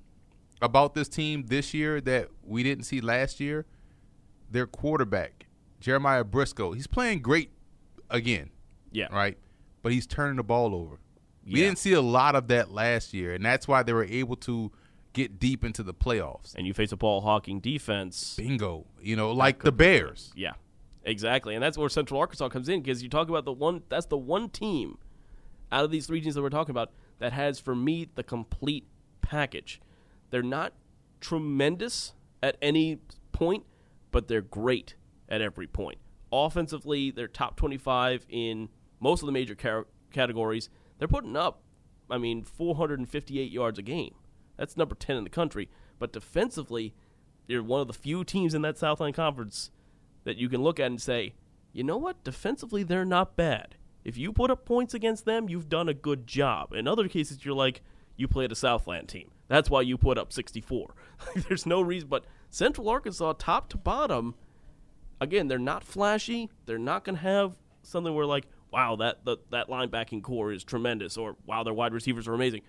about 0.61 0.94
this 0.94 1.08
team 1.08 1.44
this 1.46 1.72
year 1.72 2.00
that 2.02 2.28
we 2.42 2.62
didn't 2.62 2.84
see 2.84 3.00
last 3.00 3.40
year, 3.40 3.64
their 4.50 4.66
quarterback 4.66 5.46
Jeremiah 5.80 6.24
Briscoe. 6.24 6.72
He's 6.72 6.87
playing 6.88 7.20
great 7.22 7.52
again 8.11 8.50
Yeah. 8.90 9.06
right? 9.12 9.38
But 9.82 9.92
he's 9.92 10.06
turning 10.06 10.37
the 10.37 10.42
ball 10.42 10.74
over. 10.74 10.98
We 11.46 11.54
didn't 11.54 11.78
see 11.78 11.92
a 11.92 12.00
lot 12.02 12.34
of 12.34 12.48
that 12.48 12.72
last 12.72 13.14
year, 13.14 13.32
and 13.32 13.42
that's 13.44 13.66
why 13.68 13.82
they 13.82 13.92
were 13.94 14.04
able 14.04 14.37
to 14.37 14.70
get 15.18 15.38
deep 15.38 15.64
into 15.64 15.83
the 15.83 15.94
playoffs. 15.94 16.54
And 16.54 16.66
you 16.66 16.72
face 16.74 16.92
a 16.92 16.96
ball 16.96 17.20
hawking 17.20 17.61
defense. 17.61 18.35
Bingo, 18.37 18.87
you 19.00 19.16
know, 19.16 19.33
like 19.33 19.62
the 19.62 19.72
Bears. 19.72 20.33
Yeah, 20.35 20.54
exactly, 21.04 21.54
and 21.54 21.62
that's 21.62 21.76
where 21.76 21.88
Central 21.88 22.20
Arkansas 22.20 22.48
comes 22.48 22.68
in 22.68 22.81
because 22.81 23.02
you 23.02 23.09
talk 23.09 23.28
about 23.28 23.44
the 23.44 23.52
one. 23.52 23.83
That's 23.88 24.07
the 24.07 24.16
one 24.18 24.48
team 24.48 24.98
out 25.70 25.85
of 25.85 25.90
these 25.90 26.07
three 26.07 26.20
teams 26.20 26.35
that 26.35 26.42
we're 26.42 26.48
talking 26.50 26.70
about 26.70 26.92
that 27.18 27.33
has, 27.33 27.59
for 27.59 27.74
me, 27.74 28.09
the 28.14 28.22
complete 28.22 28.87
package. 29.20 29.81
They're 30.31 30.42
not 30.42 30.72
tremendous 31.20 32.14
at 32.42 32.57
any 32.62 32.98
point, 33.33 33.64
but 34.11 34.28
they're 34.28 34.40
great 34.40 34.94
at 35.28 35.40
every 35.40 35.66
point. 35.66 35.98
Offensively, 36.33 37.11
they're 37.11 37.28
top 37.28 37.57
twenty-five 37.57 38.24
in 38.28 38.68
most 39.00 39.22
of 39.22 39.26
the 39.26 39.33
major 39.33 39.54
car- 39.54 39.87
categories. 40.12 40.68
They're 40.98 41.09
putting 41.09 41.37
up, 41.37 41.62
I 42.11 42.18
mean, 42.18 42.42
458 42.42 43.52
yards 43.52 43.78
a 43.78 43.83
game. 43.83 44.14
That's 44.58 44.76
number 44.76 44.94
10 44.94 45.16
in 45.16 45.24
the 45.24 45.30
country. 45.30 45.70
But 45.98 46.12
defensively, 46.12 46.94
you're 47.46 47.62
one 47.62 47.80
of 47.80 47.86
the 47.86 47.94
few 47.94 48.24
teams 48.24 48.54
in 48.54 48.62
that 48.62 48.76
Southland 48.76 49.14
Conference 49.14 49.70
that 50.24 50.36
you 50.36 50.48
can 50.48 50.62
look 50.62 50.78
at 50.78 50.86
and 50.86 51.00
say, 51.00 51.34
you 51.72 51.82
know 51.82 51.96
what? 51.96 52.22
Defensively, 52.24 52.82
they're 52.82 53.04
not 53.04 53.36
bad. 53.36 53.76
If 54.04 54.16
you 54.16 54.32
put 54.32 54.50
up 54.50 54.64
points 54.64 54.94
against 54.94 55.24
them, 55.24 55.48
you've 55.48 55.68
done 55.68 55.88
a 55.88 55.94
good 55.94 56.26
job. 56.26 56.72
In 56.72 56.86
other 56.86 57.08
cases, 57.08 57.44
you're 57.44 57.54
like, 57.54 57.82
you 58.16 58.28
played 58.28 58.52
a 58.52 58.56
Southland 58.56 59.08
team. 59.08 59.30
That's 59.48 59.70
why 59.70 59.82
you 59.82 59.96
put 59.96 60.18
up 60.18 60.32
64. 60.32 60.94
There's 61.48 61.66
no 61.66 61.80
reason. 61.80 62.08
But 62.08 62.24
Central 62.50 62.88
Arkansas, 62.88 63.34
top 63.34 63.68
to 63.70 63.76
bottom, 63.76 64.34
again, 65.20 65.48
they're 65.48 65.58
not 65.58 65.84
flashy. 65.84 66.50
They're 66.66 66.78
not 66.78 67.04
going 67.04 67.16
to 67.16 67.22
have 67.22 67.56
something 67.82 68.14
where 68.14 68.26
like, 68.26 68.46
wow, 68.70 68.96
that 68.96 69.24
the, 69.24 69.38
that 69.50 69.68
linebacking 69.68 70.22
core 70.22 70.52
is 70.52 70.64
tremendous, 70.64 71.16
or 71.16 71.36
wow, 71.46 71.62
their 71.62 71.74
wide 71.74 71.94
receivers 71.94 72.28
are 72.28 72.34
amazing. 72.34 72.62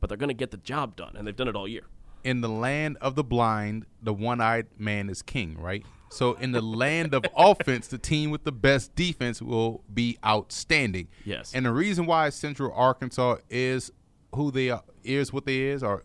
But 0.00 0.08
they're 0.08 0.18
going 0.18 0.28
to 0.28 0.34
get 0.34 0.50
the 0.50 0.56
job 0.58 0.96
done, 0.96 1.16
and 1.16 1.26
they've 1.26 1.36
done 1.36 1.48
it 1.48 1.56
all 1.56 1.66
year. 1.68 1.84
In 2.24 2.40
the 2.40 2.48
land 2.48 2.98
of 3.00 3.14
the 3.14 3.24
blind, 3.24 3.86
the 4.02 4.12
one-eyed 4.12 4.66
man 4.78 5.08
is 5.08 5.22
king, 5.22 5.56
right? 5.58 5.84
So 6.10 6.34
in 6.34 6.52
the 6.52 6.60
land 6.60 7.14
of 7.14 7.24
offense, 7.36 7.88
the 7.88 7.98
team 7.98 8.30
with 8.30 8.44
the 8.44 8.52
best 8.52 8.94
defense 8.94 9.40
will 9.42 9.82
be 9.92 10.18
outstanding. 10.24 11.08
Yes. 11.24 11.52
And 11.54 11.66
the 11.66 11.72
reason 11.72 12.06
why 12.06 12.30
Central 12.30 12.72
Arkansas 12.72 13.36
is 13.50 13.90
who 14.34 14.50
they 14.50 14.70
are, 14.70 14.82
is 15.04 15.32
what 15.32 15.46
they 15.46 15.62
is, 15.62 15.82
or 15.82 16.04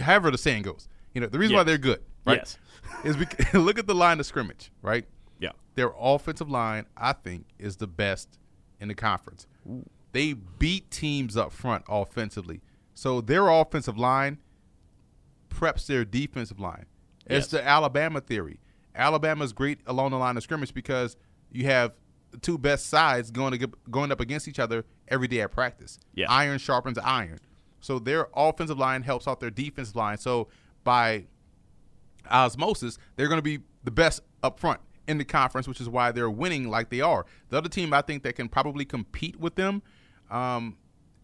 however 0.00 0.30
the 0.30 0.38
saying 0.38 0.62
goes, 0.62 0.88
you 1.14 1.20
know, 1.20 1.26
the 1.26 1.38
reason 1.38 1.56
why 1.56 1.62
they're 1.64 1.78
good, 1.78 2.02
right? 2.24 2.38
Yes. 2.38 2.58
is 3.04 3.16
because 3.16 3.52
look 3.54 3.78
at 3.78 3.86
the 3.86 3.94
line 3.94 4.20
of 4.20 4.26
scrimmage, 4.26 4.70
right? 4.82 5.04
Yeah. 5.40 5.50
their 5.76 5.92
offensive 5.98 6.50
line, 6.50 6.86
I 6.96 7.12
think, 7.12 7.46
is 7.58 7.76
the 7.76 7.86
best 7.86 8.38
in 8.80 8.88
the 8.88 8.94
conference. 8.94 9.46
They 10.12 10.32
beat 10.32 10.90
teams 10.90 11.36
up 11.36 11.52
front 11.52 11.84
offensively. 11.88 12.60
So 12.98 13.20
their 13.20 13.46
offensive 13.46 13.96
line 13.96 14.38
preps 15.50 15.86
their 15.86 16.04
defensive 16.04 16.58
line. 16.58 16.86
It's 17.26 17.44
Yes. 17.44 17.46
the 17.46 17.64
Alabama 17.64 18.20
theory. 18.20 18.58
Alabama's 18.92 19.52
great 19.52 19.78
along 19.86 20.10
the 20.10 20.16
line 20.16 20.36
of 20.36 20.42
scrimmage 20.42 20.74
because 20.74 21.16
you 21.52 21.66
have 21.66 21.92
two 22.42 22.58
best 22.58 22.86
sides 22.88 23.30
going 23.30 23.52
to 23.52 23.58
get, 23.58 23.70
going 23.88 24.10
up 24.10 24.18
against 24.18 24.48
each 24.48 24.58
other 24.58 24.84
every 25.06 25.28
day 25.28 25.42
at 25.42 25.52
practice. 25.52 26.00
Yeah. 26.12 26.26
Iron 26.28 26.58
sharpens 26.58 26.98
iron. 26.98 27.38
So 27.80 28.00
their 28.00 28.26
offensive 28.34 28.78
line 28.80 29.02
helps 29.04 29.28
out 29.28 29.38
their 29.38 29.52
defensive 29.52 29.94
line. 29.94 30.18
So 30.18 30.48
by 30.82 31.26
osmosis, 32.28 32.98
they're 33.14 33.28
going 33.28 33.38
to 33.38 33.42
be 33.42 33.60
the 33.84 33.92
best 33.92 34.22
up 34.42 34.58
front 34.58 34.80
in 35.06 35.18
the 35.18 35.24
conference, 35.24 35.68
which 35.68 35.80
is 35.80 35.88
why 35.88 36.10
they're 36.10 36.28
winning 36.28 36.68
like 36.68 36.90
they 36.90 37.00
are. 37.00 37.26
The 37.50 37.58
other 37.58 37.68
team 37.68 37.92
I 37.92 38.02
think 38.02 38.24
that 38.24 38.34
can 38.34 38.48
probably 38.48 38.84
compete 38.84 39.38
with 39.38 39.54
them 39.54 39.82
um, 40.32 40.76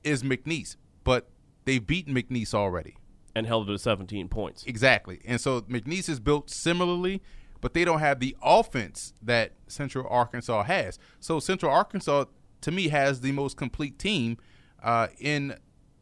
is 0.05 0.23
McNeese, 0.23 0.77
but 1.03 1.31
they've 1.65 1.85
beaten 1.87 2.15
McNeese 2.15 2.55
already. 2.55 2.97
And 3.37 3.47
held 3.49 3.69
it 3.69 3.73
to 3.73 3.79
17 3.79 4.29
points. 4.29 4.63
Exactly. 4.65 5.21
And 5.25 5.41
so 5.41 5.63
McNeese 5.63 6.09
is 6.09 6.21
built 6.21 6.51
similarly, 6.51 7.21
but 7.61 7.75
they 7.75 7.85
don't 7.85 7.99
have 7.99 8.21
the 8.21 8.37
offense 8.41 9.13
that 9.21 9.55
Central 9.67 10.07
Arkansas 10.09 10.63
has. 10.65 11.01
So 11.19 11.41
Central 11.41 11.73
Arkansas, 11.73 12.27
to 12.61 12.71
me, 12.71 12.89
has 12.89 13.23
the 13.23 13.33
most 13.33 13.57
complete 13.57 13.99
team 13.99 14.37
uh, 14.85 15.09
in 15.19 15.57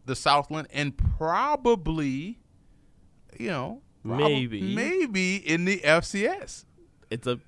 the 0.04 0.14
Southland 0.14 0.68
and 0.74 0.94
probably, 1.16 2.38
you 3.38 3.48
know, 3.48 3.80
prob- 4.04 4.18
Maybe. 4.20 4.60
maybe 4.74 5.36
in 5.36 5.64
the 5.64 5.78
FCS. 5.78 6.64
It's 7.10 7.26
a 7.26 7.40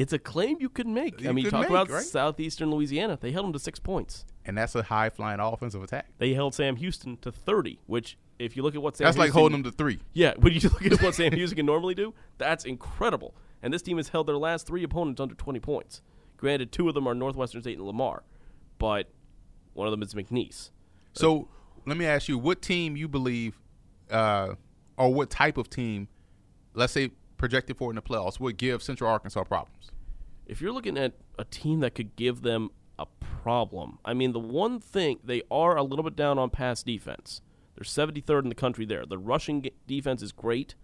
it's 0.00 0.12
a 0.12 0.18
claim 0.18 0.58
you 0.60 0.68
could 0.68 0.86
make. 0.86 1.20
You 1.20 1.28
I 1.28 1.32
mean, 1.32 1.44
could 1.44 1.50
talk 1.50 1.62
make, 1.62 1.70
about 1.70 1.90
right? 1.90 2.04
southeastern 2.04 2.70
Louisiana. 2.70 3.18
They 3.20 3.32
held 3.32 3.46
them 3.46 3.52
to 3.52 3.58
six 3.58 3.80
points. 3.80 4.24
And 4.44 4.56
that's 4.56 4.74
a 4.76 4.84
high 4.84 5.10
flying 5.10 5.40
offensive 5.40 5.82
attack. 5.82 6.06
They 6.18 6.34
held 6.34 6.54
Sam 6.54 6.76
Houston 6.76 7.16
to 7.18 7.32
30, 7.32 7.80
which 7.86 8.16
if 8.38 8.56
you 8.56 8.62
look 8.62 8.76
at 8.76 8.82
what 8.82 8.96
Sam 8.96 9.06
That's 9.06 9.18
like 9.18 9.26
Houston- 9.26 9.40
holding 9.40 9.62
them 9.62 9.72
to 9.72 9.76
three. 9.76 9.98
Yeah, 10.12 10.34
when 10.38 10.52
you 10.52 10.60
look 10.60 10.86
at 10.86 11.02
what 11.02 11.16
Sam 11.16 11.32
Houston 11.34 11.56
can 11.56 11.66
normally 11.66 11.96
do, 11.96 12.14
that's 12.38 12.64
incredible. 12.64 13.34
And 13.60 13.74
this 13.74 13.82
team 13.82 13.96
has 13.96 14.10
held 14.10 14.28
their 14.28 14.36
last 14.36 14.68
three 14.68 14.84
opponents 14.84 15.20
under 15.20 15.34
20 15.34 15.58
points. 15.58 16.00
Granted, 16.36 16.70
two 16.70 16.88
of 16.88 16.94
them 16.94 17.08
are 17.08 17.14
Northwestern 17.14 17.60
State 17.62 17.78
and 17.78 17.86
Lamar, 17.86 18.22
but 18.78 19.10
one 19.74 19.88
of 19.88 19.90
them 19.90 20.02
is 20.02 20.14
McNeese. 20.14 20.70
So 21.12 21.48
let 21.84 21.96
me 21.96 22.06
ask 22.06 22.28
you, 22.28 22.38
what 22.38 22.62
team 22.62 22.96
you 22.96 23.08
believe, 23.08 23.58
uh, 24.12 24.54
or 24.96 25.12
what 25.12 25.28
type 25.30 25.58
of 25.58 25.68
team, 25.68 26.06
let's 26.74 26.92
say 26.92 27.10
projected 27.38 27.78
for 27.78 27.90
in 27.90 27.96
the 27.96 28.02
playoffs, 28.02 28.38
would 28.38 28.58
give 28.58 28.82
Central 28.82 29.10
Arkansas 29.10 29.44
problems? 29.44 29.90
if 30.48 30.62
you're 30.62 30.72
looking 30.72 30.98
at 30.98 31.12
a 31.38 31.44
team 31.44 31.80
that 31.80 31.94
could 31.94 32.16
give 32.16 32.40
them 32.42 32.70
a 32.98 33.06
problem, 33.20 33.98
I 34.04 34.14
mean, 34.14 34.32
the 34.32 34.40
one 34.40 34.80
thing 34.80 35.20
they 35.22 35.42
are 35.50 35.76
a 35.76 35.82
little 35.82 36.02
bit 36.02 36.16
down 36.16 36.38
on 36.38 36.50
pass 36.50 36.82
defense. 36.82 37.42
They're 37.76 37.84
73rd 37.84 38.44
in 38.44 38.48
the 38.48 38.56
country 38.56 38.84
there. 38.84 39.06
The 39.06 39.18
rushing 39.18 39.68
defense 39.86 40.22
is 40.22 40.32
great. 40.32 40.74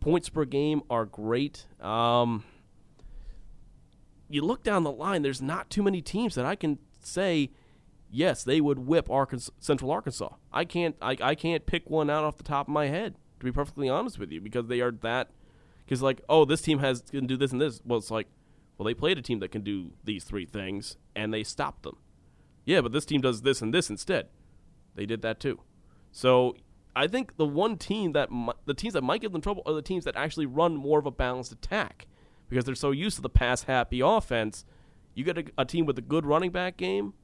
Points 0.00 0.28
per 0.30 0.44
game 0.44 0.82
are 0.90 1.04
great. 1.04 1.66
Um, 1.80 2.44
you 4.28 4.42
look 4.42 4.64
down 4.64 4.82
the 4.82 4.90
line, 4.90 5.22
there's 5.22 5.42
not 5.42 5.70
too 5.70 5.82
many 5.82 6.00
teams 6.00 6.34
that 6.34 6.46
I 6.46 6.56
can 6.56 6.78
say, 7.00 7.50
yes, 8.10 8.42
they 8.42 8.60
would 8.60 8.80
whip 8.80 9.08
Arkansas, 9.10 9.52
Central 9.60 9.90
Arkansas. 9.92 10.30
I 10.52 10.64
can't, 10.64 10.96
I, 11.00 11.16
I 11.20 11.34
can't 11.34 11.66
pick 11.66 11.88
one 11.90 12.10
out 12.10 12.24
off 12.24 12.36
the 12.36 12.42
top 12.42 12.68
of 12.68 12.72
my 12.72 12.86
head, 12.86 13.14
to 13.38 13.44
be 13.44 13.52
perfectly 13.52 13.88
honest 13.88 14.18
with 14.18 14.32
you, 14.32 14.40
because 14.40 14.66
they 14.66 14.80
are 14.80 14.90
that. 15.02 15.30
Because 15.88 16.02
like, 16.02 16.20
oh, 16.28 16.44
this 16.44 16.60
team 16.60 16.80
has 16.80 17.00
can 17.00 17.26
do 17.26 17.38
this 17.38 17.50
and 17.50 17.60
this. 17.60 17.80
Well, 17.82 17.98
it's 17.98 18.10
like, 18.10 18.26
well, 18.76 18.84
they 18.84 18.92
played 18.92 19.16
a 19.16 19.22
team 19.22 19.38
that 19.38 19.50
can 19.50 19.62
do 19.62 19.92
these 20.04 20.22
three 20.22 20.44
things, 20.44 20.98
and 21.16 21.32
they 21.32 21.42
stopped 21.42 21.82
them. 21.82 21.96
Yeah, 22.66 22.82
but 22.82 22.92
this 22.92 23.06
team 23.06 23.22
does 23.22 23.40
this 23.40 23.62
and 23.62 23.72
this 23.72 23.88
instead. 23.88 24.28
They 24.94 25.06
did 25.06 25.22
that 25.22 25.40
too. 25.40 25.60
So 26.12 26.56
I 26.94 27.06
think 27.06 27.38
the 27.38 27.46
one 27.46 27.78
team 27.78 28.12
that 28.12 28.28
the 28.66 28.74
teams 28.74 28.92
that 28.92 29.02
might 29.02 29.22
give 29.22 29.32
them 29.32 29.40
trouble 29.40 29.62
are 29.64 29.72
the 29.72 29.80
teams 29.80 30.04
that 30.04 30.14
actually 30.14 30.44
run 30.44 30.76
more 30.76 30.98
of 30.98 31.06
a 31.06 31.10
balanced 31.10 31.52
attack 31.52 32.06
because 32.50 32.66
they're 32.66 32.74
so 32.74 32.90
used 32.90 33.16
to 33.16 33.22
the 33.22 33.30
pass 33.30 33.62
happy 33.62 34.00
offense. 34.00 34.66
You 35.14 35.24
get 35.24 35.38
a, 35.38 35.44
a 35.56 35.64
team 35.64 35.86
with 35.86 35.96
a 35.96 36.02
good 36.02 36.26
running 36.26 36.50
back 36.50 36.76
game, 36.76 37.14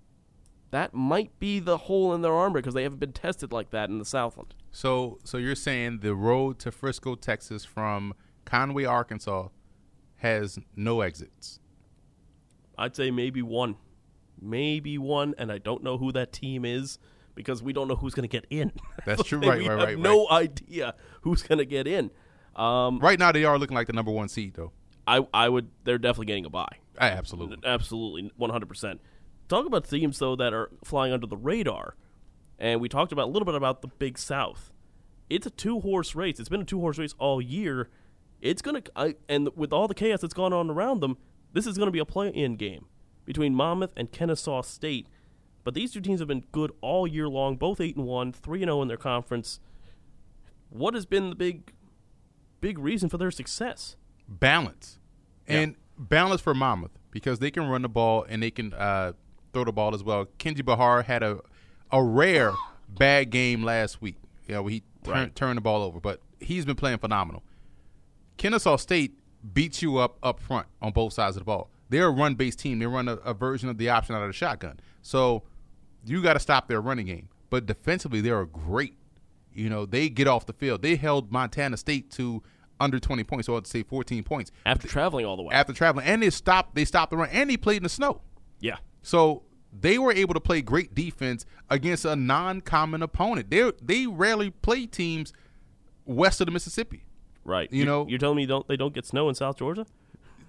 that 0.71 0.95
might 0.95 1.39
be 1.39 1.61
the 1.61 1.77
hole 1.77 2.15
in 2.15 2.23
their 2.23 2.33
armor 2.33 2.61
because 2.61 2.75
they 2.75 2.83
haven't 2.83 2.99
been 2.99 3.13
tested 3.13 3.53
like 3.53 3.71
that 3.71 3.91
in 3.91 3.99
the 3.99 4.05
Southland. 4.05 4.55
So, 4.73 5.19
so 5.23 5.37
you're 5.39 5.55
saying 5.55 6.01
the 6.01 6.15
road 6.15 6.59
to 6.61 6.73
Frisco, 6.73 7.15
Texas, 7.15 7.65
from 7.65 8.15
Conway, 8.45 8.85
Arkansas, 8.85 9.49
has 10.17 10.59
no 10.77 11.01
exits. 11.01 11.61
I'd 12.77 12.97
say 12.97 13.11
maybe 13.11 13.43
one, 13.43 13.77
maybe 14.41 14.99
one, 14.99 15.35
and 15.39 15.53
I 15.53 15.59
don't 15.59 15.83
know 15.83 15.99
who 15.99 16.13
that 16.13 16.33
team 16.33 16.65
is 16.65 16.99
because 17.35 17.63
we 17.63 17.73
don't 17.73 17.89
know 17.89 17.97
who's 17.97 18.15
going 18.15 18.29
to 18.29 18.33
get 18.33 18.47
in. 18.51 18.73
That's 19.07 19.23
true. 19.25 19.39
we 19.43 19.49
Right, 19.49 19.63
have 19.63 19.79
right, 19.79 19.85
right, 19.89 19.99
No 19.99 20.29
idea 20.31 20.95
who's 21.23 21.43
going 21.43 21.59
to 21.59 21.65
get 21.65 21.87
in. 21.87 22.11
Um, 22.57 22.99
Right 23.01 23.19
now, 23.19 23.33
they 23.33 23.45
are 23.45 23.59
looking 23.59 23.75
like 23.77 23.87
the 23.87 23.93
number 23.93 24.11
one 24.11 24.29
seed, 24.29 24.55
though. 24.55 24.73
I 25.07 25.27
I 25.35 25.49
would. 25.51 25.69
They're 25.85 25.99
definitely 25.99 26.27
getting 26.27 26.47
a 26.47 26.51
bye. 26.51 26.79
Ah, 26.99 27.05
Absolutely. 27.05 27.59
Absolutely, 27.65 28.31
one 28.37 28.49
hundred 28.51 28.69
percent. 28.71 29.01
Talk 29.49 29.67
about 29.67 29.87
teams 29.89 30.19
though 30.19 30.35
that 30.37 30.55
are 30.55 30.71
flying 30.83 31.13
under 31.13 31.27
the 31.27 31.37
radar, 31.37 31.95
and 32.59 32.81
we 32.81 32.89
talked 32.89 33.13
about 33.13 33.25
a 33.25 33.31
little 33.31 33.45
bit 33.45 33.55
about 33.55 33.83
the 33.83 33.89
Big 33.89 34.17
South. 34.17 34.73
It's 35.29 35.47
a 35.47 35.51
two 35.51 35.81
horse 35.81 36.15
race. 36.15 36.41
It's 36.41 36.49
been 36.49 36.63
a 36.63 36.65
two 36.65 36.81
horse 36.81 36.97
race 36.97 37.15
all 37.19 37.43
year. 37.43 37.91
It's 38.41 38.61
gonna 38.63 38.83
I, 38.95 39.15
and 39.29 39.49
with 39.57 39.73
all 39.73 39.89
the 39.89 39.95
chaos 39.95 40.21
that's 40.21 40.35
gone 40.35 40.53
on 40.53 40.71
around 40.71 41.01
them, 41.01 41.17
this 41.53 41.67
is 41.67 41.79
gonna 41.79 41.91
be 41.91 41.99
a 41.99 42.05
play 42.05 42.29
in 42.29 42.57
game 42.57 42.87
between 43.25 43.55
Monmouth 43.55 43.93
and 43.97 44.11
Kennesaw 44.13 44.63
State. 44.63 45.07
But 45.65 45.73
these 45.75 45.93
two 45.93 46.01
teams 46.03 46.21
have 46.21 46.29
been 46.29 46.45
good 46.53 46.73
all 46.83 47.07
year 47.07 47.27
long. 47.29 47.57
Both 47.57 47.81
eight 47.81 47.97
and 47.97 48.05
one, 48.05 48.33
three 48.33 48.63
and 48.63 48.69
zero 48.69 48.83
in 48.83 48.89
their 48.89 48.99
conference. 48.99 49.61
What 50.69 50.95
has 50.95 51.07
been 51.07 51.31
the 51.31 51.37
big, 51.37 51.73
big 52.61 52.79
reason 52.79 53.09
for 53.09 53.19
their 53.19 53.31
success? 53.31 53.97
balance 54.27 54.99
and 55.47 55.77
balance 55.99 56.41
for 56.41 56.55
Monmouth 56.55 56.93
because 57.11 57.39
they 57.39 57.51
can 57.51 57.69
run 57.69 57.83
the 57.83 57.89
ball 57.91 58.25
and 58.27 58.43
they 58.43 58.51
can 58.51 58.73
uh, 58.73 59.13
throw 59.53 59.65
the 59.65 59.73
ball 59.73 59.95
as 59.95 60.03
well. 60.03 60.27
Kenji 60.39 60.65
Bahar 60.65 61.03
had 61.03 61.23
a 61.23 61.41
a 61.93 62.03
rare 62.03 62.53
bad 62.89 63.31
game 63.31 63.63
last 63.63 64.01
week. 64.03 64.17
You 64.49 64.55
know, 64.55 64.67
he 64.67 64.83
Right. 65.07 65.35
turned 65.37 65.59
the 65.59 65.61
ball 65.61 65.83
over, 65.83 66.01
but 66.01 66.21
he's 66.41 66.65
been 66.65 66.77
playing 66.77 66.97
phenomenal. 66.99 67.43
Kennesaw 68.37 68.77
State 68.77 69.19
beats 69.53 69.83
you 69.83 69.99
up 69.99 70.19
up 70.23 70.41
front 70.41 70.67
on 70.81 70.93
both 70.93 71.13
sides 71.13 71.37
of 71.37 71.41
the 71.41 71.45
ball. 71.45 71.71
They're 71.89 72.07
a 72.07 72.11
run 72.11 72.35
based 72.35 72.59
team. 72.59 72.79
They 72.79 72.87
run 72.87 73.09
a, 73.09 73.15
a 73.17 73.35
version 73.35 73.69
of 73.69 73.79
the 73.79 73.91
option 73.91 74.15
out 74.15 74.23
of 74.23 74.29
the 74.29 74.33
shotgun. 74.33 74.81
So 75.03 75.43
you 76.05 76.23
got 76.23 76.35
to 76.35 76.41
stop 76.41 76.69
their 76.69 76.81
running 76.81 77.07
game. 77.07 77.29
But 77.51 77.67
defensively, 77.67 78.21
they 78.21 78.31
are 78.31 78.47
great. 78.47 78.97
You 79.53 79.71
know, 79.71 79.87
they 79.87 80.09
get 80.09 80.27
off 80.27 80.47
the 80.47 80.53
field. 80.53 80.83
They 80.83 80.97
held 80.97 81.31
Montana 81.31 81.77
State 81.77 82.11
to 82.13 82.43
under 82.81 82.99
20 82.99 83.23
points, 83.25 83.49
or 83.49 83.57
I'd 83.57 83.67
say 83.69 83.85
14 83.85 84.25
points 84.25 84.51
After 84.67 84.89
traveling 84.89 85.25
all 85.25 85.37
the 85.37 85.45
way, 85.45 85.55
after 85.55 85.73
traveling, 85.73 86.07
and 86.07 86.23
they 86.23 86.31
stopped. 86.31 86.75
They 86.75 86.85
stopped 86.85 87.11
the 87.11 87.17
run, 87.17 87.29
and 87.31 87.49
they 87.49 87.57
played 87.57 87.77
in 87.79 87.83
the 87.85 87.89
snow. 87.89 88.23
yeah, 88.61 88.79
So 89.03 89.45
they 89.73 89.99
were 89.99 90.13
able 90.13 90.35
to 90.35 90.41
play 90.41 90.61
great 90.63 90.95
defense 90.95 91.47
against 91.71 92.05
a 92.05 92.17
non-common 92.17 93.03
opponent. 93.03 93.51
They 93.51 93.71
they 93.81 94.07
rarely 94.07 94.51
play 94.51 94.87
teams 94.87 95.33
west 96.05 96.41
of 96.41 96.47
the 96.47 96.53
Mississippi. 96.53 97.05
Right. 97.45 97.73
You 97.73 97.85
know- 97.85 98.07
you're 98.09 98.19
telling 98.19 98.37
me 98.37 98.47
don't 98.47 98.67
they 98.69 98.77
don't 98.77 98.95
get 98.95 99.07
snow 99.07 99.29
in 99.29 99.35
South 99.35 99.57
Georgia? 99.57 99.87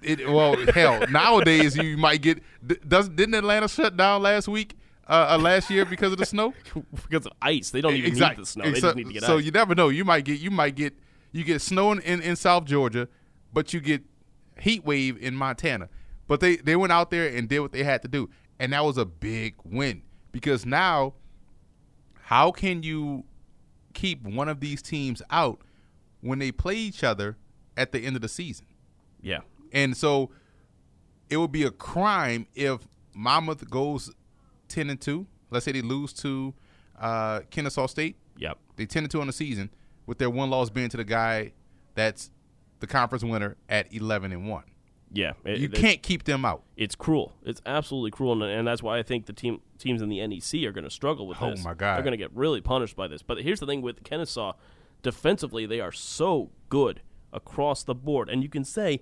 It, 0.02 0.30
well, 0.30 0.56
hell, 0.74 1.06
nowadays 1.10 1.76
you 1.76 1.98
might 1.98 2.22
get. 2.22 2.42
Does 2.88 3.10
didn't 3.10 3.34
Atlanta 3.34 3.68
shut 3.68 3.98
down 3.98 4.22
last 4.22 4.48
week? 4.48 4.78
Uh, 5.08 5.28
uh, 5.32 5.38
last 5.38 5.70
year 5.70 5.86
because 5.86 6.12
of 6.12 6.18
the 6.18 6.26
snow. 6.26 6.54
because 7.10 7.28
of 7.28 7.34
ice. 7.42 7.70
They 7.70 7.82
don't 7.82 7.94
even 7.94 8.10
exactly. 8.10 8.42
need 8.42 8.46
the 8.46 8.50
snow. 8.50 8.64
They 8.66 8.80
so, 8.80 8.88
just 8.88 8.96
need 8.96 9.08
to 9.08 9.14
get 9.14 9.24
so 9.24 9.38
ice. 9.38 9.46
you 9.46 9.52
never 9.52 9.76
know. 9.76 9.90
You 9.90 10.04
might 10.04 10.26
get. 10.26 10.40
You 10.40 10.52
might 10.52 10.76
get. 10.76 10.94
You 11.32 11.44
get 11.44 11.62
snow 11.62 11.92
in, 11.92 12.00
in, 12.02 12.22
in 12.22 12.36
South 12.36 12.66
Georgia, 12.66 13.08
but 13.54 13.74
you 13.74 13.80
get 13.80 14.04
heat 14.60 14.86
wave 14.86 15.22
in 15.22 15.36
Montana. 15.36 15.90
But 16.28 16.40
they 16.40 16.58
they 16.58 16.76
went 16.76 16.92
out 16.92 17.12
there 17.12 17.28
and 17.28 17.48
did 17.48 17.60
what 17.60 17.72
they 17.72 17.84
had 17.84 18.02
to 18.02 18.08
do, 18.08 18.30
and 18.60 18.74
that 18.74 18.84
was 18.84 18.98
a 18.98 19.06
big 19.06 19.56
win 19.64 20.02
because 20.32 20.66
now, 20.66 21.14
how 22.24 22.52
can 22.52 22.84
you 22.84 23.26
keep 23.94 24.24
one 24.24 24.50
of 24.50 24.60
these 24.60 24.82
teams 24.82 25.22
out 25.30 25.62
when 26.26 26.40
they 26.40 26.52
play 26.52 26.76
each 26.76 27.04
other 27.04 27.38
at 27.78 27.92
the 27.92 28.00
end 28.00 28.16
of 28.16 28.22
the 28.22 28.28
season? 28.30 28.66
yeah, 29.22 29.40
And 29.72 29.96
so 29.98 30.30
it 31.30 31.38
would 31.38 31.52
be 31.52 31.64
a 31.64 31.72
crime 31.72 32.46
if 32.54 32.88
Monmouth 33.14 33.70
goes 33.70 34.12
10 34.68 34.90
and 34.90 35.02
2. 35.02 35.26
Let's 35.50 35.66
say 35.66 35.72
they 35.72 35.82
lose 35.82 36.14
to 36.14 36.54
uh, 37.00 37.42
Kennesaw 37.50 37.88
State. 37.88 38.16
yep, 38.38 38.58
They 38.76 38.86
10 38.86 39.04
and 39.04 39.12
2 39.12 39.22
on 39.22 39.28
the 39.28 39.34
season 39.34 39.70
with 40.06 40.18
their 40.20 40.30
one 40.30 40.50
loss 40.50 40.70
being 40.70 40.90
to 40.90 40.98
the 40.98 41.04
guy 41.04 41.54
that's 41.96 42.30
the 42.80 42.88
conference 42.88 43.24
winner 43.24 43.56
at 43.70 43.92
11 43.94 44.32
and 44.32 44.48
1. 44.50 44.64
yeah. 45.12 45.34
It- 45.44 45.60
You 45.60 45.70
can't 45.70 46.02
keep 46.04 46.24
them 46.26 46.46
out. 46.46 46.64
It's 46.78 46.94
cruel. 46.96 47.34
It's 47.44 47.62
absolutely 47.66 48.12
cruel, 48.12 48.44
and, 48.44 48.52
and 48.52 48.68
that's 48.68 48.84
why 48.84 49.00
I 49.00 49.04
think 49.04 49.26
the 49.26 49.34
team 49.34 49.62
teams 49.80 50.02
in 50.02 50.10
the 50.10 50.26
NEC 50.28 50.64
are 50.66 50.72
going 50.72 50.84
to 50.84 50.90
struggle 50.90 51.26
with 51.28 51.38
Oh, 51.42 51.52
this. 51.52 51.64
my 51.64 51.74
God. 51.74 51.96
they're 51.96 52.04
going 52.04 52.12
to 52.12 52.18
get 52.18 52.32
really 52.36 52.62
punished 52.62 52.96
by 52.96 53.08
this. 53.08 53.22
But 53.24 53.42
here's 53.42 53.60
the 53.60 53.66
thing 53.66 53.82
with 53.82 54.04
Kennesaw, 54.04 54.54
defensively 55.06 55.66
they 55.66 55.80
are 55.80 55.92
so 55.92 56.50
good 56.68 57.02
across 57.32 57.84
the 57.84 57.94
board, 57.96 58.28
and 58.30 58.42
you 58.44 58.50
can 58.50 58.66
say, 58.66 59.02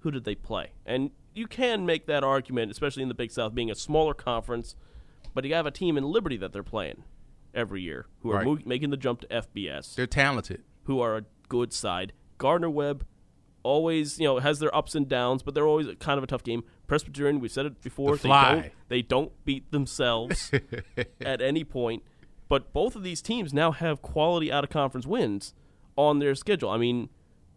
who 0.00 0.10
did 0.10 0.24
they 0.24 0.34
play? 0.34 0.72
And 0.86 1.10
you 1.34 1.46
can 1.46 1.86
make 1.86 2.06
that 2.06 2.22
argument, 2.22 2.70
especially 2.70 3.02
in 3.02 3.08
the 3.08 3.14
Big 3.14 3.30
South 3.32 3.54
being 3.54 3.70
a 3.70 3.74
smaller 3.74 4.12
conference. 4.14 4.76
But 5.34 5.44
you 5.44 5.54
have 5.54 5.66
a 5.66 5.70
team 5.70 5.96
in 5.96 6.04
Liberty 6.04 6.36
that 6.36 6.52
they're 6.52 6.62
playing 6.62 7.04
every 7.54 7.80
year 7.82 8.06
who 8.20 8.30
are 8.32 8.36
Right. 8.36 8.46
mo- 8.46 8.58
making 8.66 8.90
the 8.90 8.96
jump 8.96 9.20
to 9.22 9.26
FBS. 9.32 9.94
They're 9.94 10.06
talented. 10.06 10.62
who 10.84 11.00
are 11.00 11.16
a 11.18 11.24
good 11.48 11.72
side. 11.72 12.12
Gardner 12.38 12.70
Webb 12.70 13.06
always, 13.62 14.18
you 14.18 14.24
know, 14.26 14.38
has 14.38 14.58
their 14.58 14.74
ups 14.74 14.94
and 14.94 15.06
downs, 15.08 15.42
but 15.42 15.54
they're 15.54 15.66
always 15.66 15.86
a 15.86 15.94
kind 15.96 16.16
of 16.18 16.24
a 16.24 16.26
tough 16.26 16.42
game. 16.42 16.62
Presbyterian, 16.86 17.40
we've 17.40 17.50
said 17.52 17.66
it 17.66 17.82
before, 17.82 18.12
The 18.16 18.22
they 18.22 18.28
Fly. 18.28 18.54
don't 18.54 18.72
they 18.88 19.02
don't 19.02 19.44
beat 19.44 19.70
themselves 19.70 20.50
at 21.20 21.42
any 21.42 21.64
point. 21.64 22.02
But 22.48 22.72
both 22.72 22.96
of 22.96 23.02
these 23.02 23.20
teams 23.20 23.52
now 23.52 23.72
have 23.72 24.02
quality 24.02 24.50
out 24.50 24.64
of 24.64 24.70
conference 24.70 25.06
wins 25.06 25.54
on 25.96 26.18
their 26.18 26.34
schedule. 26.34 26.70
I 26.70 26.78
mean, 26.78 27.10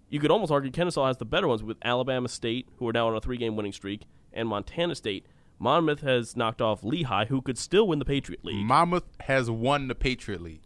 you 0.10 0.20
could 0.20 0.32
almost 0.32 0.52
argue 0.52 0.72
Kennesaw 0.72 1.08
has 1.08 1.18
the 1.18 1.26
better 1.26 1.48
ones 1.48 1.64
with 1.64 1.78
Alabama 1.84 2.28
State, 2.28 2.68
who 2.78 2.88
are 2.88 2.94
now 2.94 3.08
on 3.08 3.16
a 3.16 3.22
three 3.22 3.38
game 3.38 3.56
winning 3.56 3.72
streak, 3.72 4.04
and 4.34 4.48
Montana 4.48 4.96
State. 4.96 5.26
Monmouth 5.58 6.02
has 6.02 6.36
knocked 6.36 6.60
off 6.60 6.84
Lehigh, 6.84 7.26
who 7.26 7.42
could 7.42 7.58
still 7.58 7.88
win 7.88 8.00
the 8.00 8.06
Patriot 8.06 8.44
League. 8.44 8.66
Monmouth 8.66 9.04
has 9.22 9.50
won 9.50 9.88
the 9.88 9.96
Patriot 9.96 10.42
League. 10.42 10.64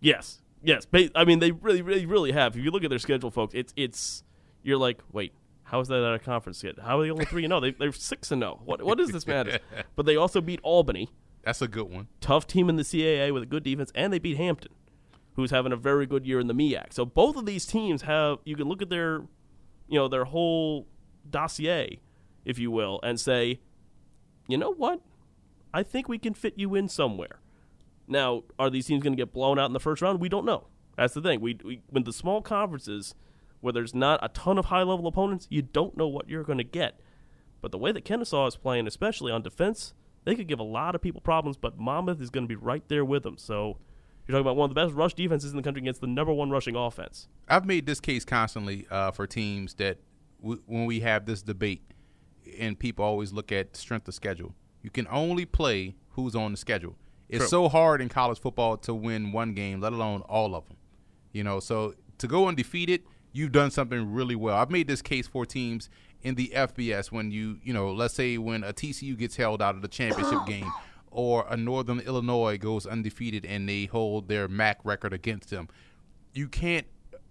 Yes, 0.00 0.40
yes. 0.62 0.86
I 1.14 1.24
mean, 1.24 1.40
they 1.40 1.50
really, 1.50 1.82
really, 1.82 2.06
really 2.06 2.32
have. 2.32 2.56
If 2.56 2.64
you 2.64 2.70
look 2.70 2.84
at 2.84 2.90
their 2.90 2.98
schedule, 2.98 3.30
folks, 3.30 3.52
it's 3.54 3.72
it's. 3.76 4.22
You're 4.62 4.78
like, 4.78 5.00
wait, 5.10 5.34
how 5.64 5.80
is 5.80 5.88
that 5.88 6.04
at 6.04 6.14
a 6.14 6.18
conference 6.18 6.62
yet? 6.62 6.78
How 6.78 7.00
are 7.00 7.02
they 7.02 7.10
only 7.10 7.24
three 7.24 7.44
and 7.44 7.50
zero? 7.50 7.60
They 7.60 7.72
they're 7.72 7.92
six 7.92 8.30
and 8.30 8.42
zero. 8.42 8.60
What 8.64 8.82
what 8.82 8.96
does 8.96 9.10
this 9.10 9.26
matter? 9.26 9.58
but 9.96 10.06
they 10.06 10.16
also 10.16 10.40
beat 10.40 10.60
Albany, 10.62 11.10
That's 11.42 11.62
a 11.62 11.68
good 11.68 11.90
one. 11.90 12.08
tough 12.20 12.46
team 12.46 12.68
in 12.68 12.76
the 12.76 12.82
CAA 12.82 13.32
with 13.32 13.42
a 13.42 13.46
good 13.46 13.64
defense, 13.64 13.90
and 13.94 14.12
they 14.12 14.18
beat 14.18 14.36
Hampton, 14.36 14.72
who's 15.34 15.50
having 15.50 15.72
a 15.72 15.76
very 15.76 16.06
good 16.06 16.26
year 16.26 16.38
in 16.38 16.46
the 16.46 16.54
MEAC. 16.54 16.92
So 16.92 17.04
both 17.04 17.36
of 17.36 17.46
these 17.46 17.66
teams 17.66 18.02
have. 18.02 18.38
You 18.44 18.56
can 18.56 18.68
look 18.68 18.82
at 18.82 18.90
their, 18.90 19.22
you 19.88 19.98
know, 19.98 20.08
their 20.08 20.24
whole 20.24 20.86
dossier, 21.28 22.00
if 22.44 22.58
you 22.58 22.70
will, 22.70 23.00
and 23.02 23.18
say, 23.18 23.60
you 24.48 24.56
know 24.56 24.72
what? 24.72 25.00
I 25.74 25.82
think 25.82 26.08
we 26.08 26.18
can 26.18 26.34
fit 26.34 26.54
you 26.56 26.74
in 26.74 26.88
somewhere. 26.88 27.40
Now, 28.06 28.44
are 28.58 28.70
these 28.70 28.86
teams 28.86 29.02
going 29.02 29.14
to 29.14 29.20
get 29.20 29.32
blown 29.32 29.58
out 29.58 29.66
in 29.66 29.72
the 29.72 29.80
first 29.80 30.02
round? 30.02 30.20
We 30.20 30.28
don't 30.28 30.44
know. 30.44 30.66
That's 30.96 31.14
the 31.14 31.22
thing. 31.22 31.40
We, 31.40 31.58
we 31.64 31.82
when 31.88 32.04
the 32.04 32.12
small 32.12 32.42
conferences 32.42 33.14
where 33.60 33.72
there's 33.72 33.94
not 33.94 34.20
a 34.22 34.28
ton 34.28 34.58
of 34.58 34.66
high 34.66 34.82
level 34.82 35.06
opponents, 35.06 35.46
you 35.48 35.62
don't 35.62 35.96
know 35.96 36.08
what 36.08 36.28
you're 36.28 36.42
going 36.42 36.58
to 36.58 36.64
get. 36.64 37.00
But 37.60 37.70
the 37.70 37.78
way 37.78 37.92
that 37.92 38.04
Kennesaw 38.04 38.46
is 38.48 38.56
playing, 38.56 38.86
especially 38.86 39.32
on 39.32 39.42
defense, 39.42 39.94
they 40.24 40.34
could 40.34 40.48
give 40.48 40.60
a 40.60 40.64
lot 40.64 40.94
of 40.94 41.02
people 41.02 41.20
problems. 41.20 41.56
But 41.56 41.78
Monmouth 41.78 42.20
is 42.20 42.30
going 42.30 42.44
to 42.44 42.48
be 42.48 42.56
right 42.56 42.82
there 42.88 43.04
with 43.04 43.22
them. 43.22 43.38
So 43.38 43.78
you're 44.26 44.34
talking 44.34 44.40
about 44.42 44.56
one 44.56 44.70
of 44.70 44.74
the 44.74 44.80
best 44.80 44.94
rush 44.94 45.14
defenses 45.14 45.50
in 45.50 45.56
the 45.56 45.62
country 45.62 45.82
against 45.82 46.00
the 46.00 46.06
number 46.06 46.32
one 46.32 46.50
rushing 46.50 46.76
offense. 46.76 47.28
I've 47.48 47.66
made 47.66 47.86
this 47.86 48.00
case 48.00 48.24
constantly 48.24 48.86
uh, 48.90 49.10
for 49.10 49.26
teams 49.26 49.74
that 49.74 49.98
w- 50.40 50.62
when 50.66 50.86
we 50.86 51.00
have 51.00 51.26
this 51.26 51.42
debate, 51.42 51.82
and 52.58 52.78
people 52.78 53.04
always 53.04 53.32
look 53.32 53.50
at 53.52 53.76
strength 53.76 54.08
of 54.08 54.14
schedule. 54.14 54.54
You 54.82 54.90
can 54.90 55.06
only 55.10 55.44
play 55.44 55.94
who's 56.10 56.34
on 56.34 56.52
the 56.52 56.56
schedule. 56.56 56.96
It's 57.28 57.44
True. 57.44 57.48
so 57.48 57.68
hard 57.68 58.02
in 58.02 58.08
college 58.08 58.38
football 58.38 58.76
to 58.78 58.94
win 58.94 59.32
one 59.32 59.54
game, 59.54 59.80
let 59.80 59.92
alone 59.92 60.20
all 60.22 60.54
of 60.54 60.68
them. 60.68 60.76
You 61.32 61.44
know, 61.44 61.60
so 61.60 61.94
to 62.18 62.26
go 62.26 62.46
undefeated, 62.46 63.02
you've 63.32 63.52
done 63.52 63.70
something 63.70 64.12
really 64.12 64.36
well. 64.36 64.56
I've 64.56 64.70
made 64.70 64.86
this 64.86 65.00
case 65.00 65.26
for 65.26 65.46
teams 65.46 65.88
in 66.22 66.34
the 66.34 66.52
FBS 66.54 67.10
when 67.10 67.30
you, 67.30 67.58
you 67.62 67.72
know, 67.72 67.92
let's 67.92 68.14
say 68.14 68.38
when 68.38 68.64
a 68.64 68.72
TCU 68.72 69.16
gets 69.16 69.36
held 69.36 69.60
out 69.62 69.74
of 69.74 69.82
the 69.82 69.88
championship 69.88 70.38
game 70.46 70.70
or 71.10 71.44
a 71.48 71.56
Northern 71.56 72.00
Illinois 72.00 72.56
goes 72.58 72.86
undefeated 72.86 73.44
and 73.44 73.68
they 73.68 73.84
hold 73.86 74.28
their 74.28 74.48
MAC 74.48 74.78
record 74.84 75.12
against 75.12 75.50
them. 75.50 75.68
You 76.32 76.48
can't 76.48 76.86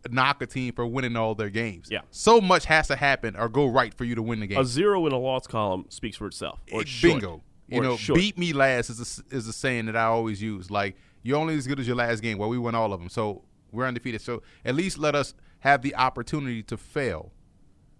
knock 0.10 0.42
a 0.42 0.46
team 0.48 0.74
for 0.74 0.86
winning 0.86 1.16
all 1.16 1.36
their 1.36 1.50
games. 1.50 1.88
Yeah. 1.92 2.02
So 2.12 2.42
much 2.42 2.66
has 2.66 2.88
to 2.88 2.96
happen 2.96 3.36
or 3.36 3.50
go 3.50 3.68
right 3.68 3.94
for 3.94 4.04
you 4.04 4.16
to 4.16 4.22
win 4.22 4.39
the 4.39 4.48
game. 4.48 4.60
A 4.60 4.66
zero 4.66 5.06
in 5.08 5.14
a 5.14 5.18
loss 5.18 5.48
column 5.48 5.86
speaks 5.89 6.18
for 6.18 6.28
itself. 6.28 6.60
Or 6.72 6.82
it 6.82 6.88
should. 6.88 7.08
Bingo. 7.22 7.42
You 7.68 7.80
Or 7.80 7.84
it 7.84 7.88
know, 7.88 7.98
should. 7.98 8.16
beat 8.16 8.38
me 8.38 8.54
last 8.54 8.89
is 8.89 9.24
a, 9.32 9.36
is 9.36 9.48
a 9.48 9.54
saying 9.54 9.86
that 9.88 9.96
I 9.96 10.04
always 10.06 10.42
use. 10.42 10.70
Like 10.70 10.96
you're 11.24 11.38
only 11.38 11.56
as 11.56 11.68
good 11.68 11.80
as 11.80 11.88
your 11.88 11.96
last 11.96 12.22
game. 12.22 12.38
Well, 12.38 12.50
we 12.50 12.58
won 12.58 12.76
all 12.76 12.94
of 12.94 13.00
them, 13.00 13.10
so 13.10 13.44
we're 13.72 13.86
undefeated. 13.86 14.22
So 14.22 14.42
at 14.66 14.76
least 14.76 14.98
let 14.98 15.16
us 15.16 15.34
have 15.60 15.82
the 15.82 15.96
opportunity 15.96 16.64
to 16.64 16.78
fail. 16.78 17.32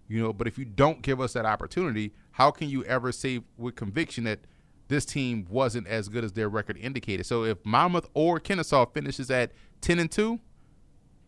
You 0.08 0.22
know, 0.22 0.32
but 0.32 0.46
if 0.46 0.58
you 0.58 0.64
don't 0.64 1.02
give 1.02 1.20
us 1.20 1.32
that 1.32 1.46
opportunity, 1.46 2.12
how 2.32 2.50
can 2.50 2.68
you 2.68 2.84
ever 2.84 3.12
say 3.12 3.42
with 3.56 3.76
conviction 3.76 4.24
that 4.24 4.40
this 4.88 5.04
team 5.04 5.46
wasn't 5.48 5.86
as 5.86 6.08
good 6.08 6.24
as 6.24 6.32
their 6.32 6.48
record 6.48 6.76
indicated? 6.76 7.24
So 7.24 7.44
if 7.44 7.64
Monmouth 7.64 8.08
or 8.14 8.38
Kennesaw 8.40 8.86
finishes 8.86 9.30
at 9.30 9.52
ten 9.80 9.98
and 9.98 10.10
two, 10.10 10.40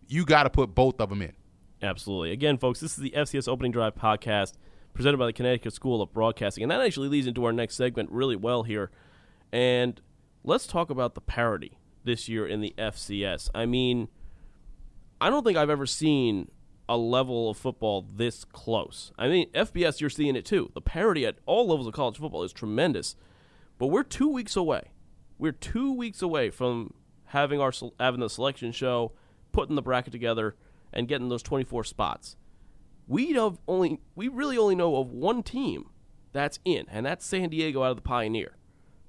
you 0.08 0.24
got 0.24 0.42
to 0.42 0.50
put 0.50 0.74
both 0.74 1.00
of 1.00 1.08
them 1.08 1.22
in. 1.22 1.32
Absolutely. 1.82 2.32
Again, 2.32 2.58
folks, 2.58 2.80
this 2.80 2.92
is 2.92 2.98
the 2.98 3.10
FCS 3.10 3.48
Opening 3.48 3.72
Drive 3.72 3.94
podcast 3.94 4.54
presented 4.94 5.18
by 5.18 5.26
the 5.26 5.32
Connecticut 5.32 5.72
School 5.72 6.00
of 6.00 6.12
Broadcasting. 6.12 6.62
And 6.62 6.70
that 6.70 6.80
actually 6.80 7.08
leads 7.08 7.26
into 7.26 7.44
our 7.44 7.52
next 7.52 7.76
segment 7.76 8.10
really 8.10 8.36
well 8.36 8.62
here. 8.62 8.90
And 9.52 10.00
let's 10.44 10.66
talk 10.66 10.88
about 10.88 11.14
the 11.14 11.20
parity 11.20 11.78
this 12.04 12.28
year 12.28 12.46
in 12.46 12.60
the 12.60 12.74
FCS. 12.78 13.50
I 13.54 13.66
mean, 13.66 14.08
I 15.20 15.30
don't 15.30 15.44
think 15.44 15.58
I've 15.58 15.70
ever 15.70 15.86
seen 15.86 16.50
a 16.88 16.96
level 16.96 17.50
of 17.50 17.56
football 17.56 18.02
this 18.02 18.44
close. 18.44 19.12
I 19.18 19.28
mean, 19.28 19.50
FBS, 19.52 20.00
you're 20.00 20.10
seeing 20.10 20.36
it 20.36 20.44
too. 20.44 20.70
The 20.74 20.80
parity 20.80 21.24
at 21.26 21.36
all 21.46 21.66
levels 21.66 21.86
of 21.86 21.94
college 21.94 22.18
football 22.18 22.42
is 22.42 22.52
tremendous. 22.52 23.16
But 23.78 23.88
we're 23.88 24.02
two 24.02 24.28
weeks 24.28 24.56
away. 24.56 24.90
We're 25.38 25.52
two 25.52 25.92
weeks 25.92 26.22
away 26.22 26.50
from 26.50 26.94
having 27.26 27.60
our 27.60 27.72
having 27.98 28.20
the 28.20 28.30
selection 28.30 28.72
show, 28.72 29.12
putting 29.52 29.76
the 29.76 29.82
bracket 29.82 30.12
together, 30.12 30.56
and 30.92 31.08
getting 31.08 31.28
those 31.28 31.42
24 31.42 31.84
spots. 31.84 32.36
We 33.06 33.32
have 33.32 33.58
only 33.66 34.00
we 34.14 34.28
really 34.28 34.56
only 34.56 34.74
know 34.74 34.96
of 34.96 35.10
one 35.10 35.42
team 35.42 35.90
that's 36.32 36.58
in, 36.64 36.86
and 36.90 37.04
that's 37.04 37.24
San 37.24 37.48
Diego 37.48 37.82
out 37.82 37.90
of 37.90 37.96
the 37.96 38.02
Pioneer. 38.02 38.56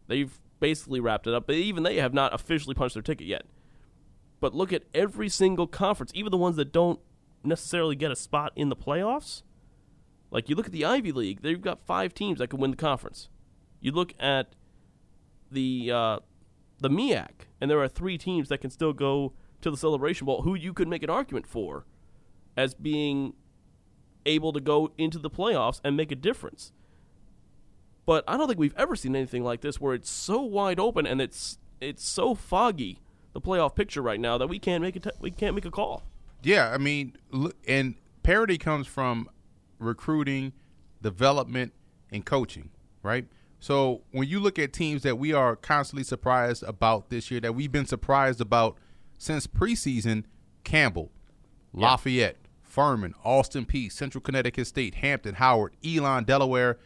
They've 0.08 0.40
basically 0.60 1.00
wrapped 1.00 1.28
it 1.28 1.34
up, 1.34 1.48
but 1.48 1.56
even 1.56 1.84
they 1.84 1.98
have 1.98 2.14
not 2.14 2.34
officially 2.34 2.74
punched 2.74 2.96
their 2.96 3.04
ticket 3.04 3.28
yet. 3.28 3.44
But 4.40 4.54
look 4.54 4.74
at 4.74 4.84
every 4.94 5.30
single 5.30 5.68
conference, 5.68 6.12
even 6.14 6.32
the 6.32 6.38
ones 6.38 6.56
that 6.56 6.72
don't 6.72 7.00
necessarily 7.46 7.96
get 7.96 8.12
a 8.12 8.16
spot 8.16 8.52
in 8.56 8.70
the 8.70 8.76
playoffs. 8.76 9.44
Like 10.32 10.50
you 10.50 10.56
look 10.56 10.66
at 10.66 10.72
the 10.72 10.86
Ivy 10.86 11.12
League, 11.12 11.42
they've 11.42 11.62
got 11.62 11.86
five 11.86 12.14
teams 12.14 12.40
that 12.40 12.50
can 12.50 12.60
win 12.60 12.72
the 12.72 12.78
conference. 12.78 13.30
You 13.80 13.92
look 13.92 14.14
at 14.20 14.56
the 15.52 15.92
uh, 15.92 16.20
the 16.80 16.90
MEAC, 16.90 17.48
and 17.62 17.70
there 17.70 17.80
are 17.80 17.88
three 17.88 18.18
teams 18.18 18.50
that 18.50 18.60
can 18.60 18.70
still 18.70 18.94
go 18.94 19.34
to 19.62 19.72
the 19.72 19.78
Celebration 19.78 20.26
Bowl, 20.26 20.42
who 20.42 20.56
you 20.56 20.74
could 20.74 20.88
make 20.88 21.04
an 21.04 21.10
argument 21.10 21.48
for 21.48 21.86
as 22.58 22.74
being 22.74 23.34
able 24.26 24.52
to 24.54 24.60
go 24.60 24.92
into 24.98 25.20
the 25.20 25.30
playoffs 25.30 25.80
and 25.84 25.96
make 25.96 26.12
a 26.12 26.16
difference. 26.16 26.72
But 28.06 28.24
I 28.28 28.38
don't 28.38 28.48
think 28.48 28.60
we've 28.60 28.76
ever 28.78 28.96
seen 28.96 29.16
anything 29.16 29.44
like 29.44 29.62
this 29.62 29.80
where 29.80 29.94
it's 29.94 30.10
so 30.10 30.42
wide 30.42 30.80
open 30.80 31.08
and 31.08 31.22
it's 31.22 31.58
it's 31.82 32.08
so 32.08 32.36
foggy 32.36 33.02
the 33.34 33.42
playoff 33.42 33.76
picture 33.76 34.02
right 34.02 34.20
now 34.20 34.38
that 34.38 34.48
we 34.48 34.60
can't 34.60 34.82
make 34.82 34.96
a 34.96 35.00
t- 35.00 35.12
we 35.20 35.32
can't 35.32 35.56
make 35.56 35.66
a 35.66 35.72
call. 35.72 36.04
Yeah, 36.46 36.72
I 36.72 36.78
mean, 36.78 37.18
and 37.68 37.96
parity 38.24 38.58
comes 38.58 38.88
from 38.88 39.28
recruiting, 39.80 40.54
development, 41.02 41.74
and 42.12 42.26
coaching, 42.26 42.70
right? 43.02 43.26
So 43.60 44.04
when 44.12 44.28
you 44.28 44.40
look 44.40 44.60
at 44.60 44.72
teams 44.72 45.02
that 45.04 45.18
we 45.18 45.34
are 45.34 45.56
constantly 45.56 46.04
surprised 46.04 46.62
about 46.64 47.10
this 47.10 47.32
year, 47.32 47.40
that 47.40 47.56
we've 47.56 47.72
been 47.72 47.88
surprised 47.88 48.42
about 48.42 48.78
since 49.18 49.48
preseason, 49.48 50.26
Campbell, 50.64 51.12
Lafayette, 51.74 52.38
Furman, 52.62 53.16
Austin 53.24 53.66
Peay, 53.66 53.92
Central 53.92 54.22
Connecticut 54.22 54.68
State, 54.68 54.96
Hampton, 54.96 55.36
Howard, 55.36 55.74
Elon, 55.84 56.26
Delaware, 56.26 56.78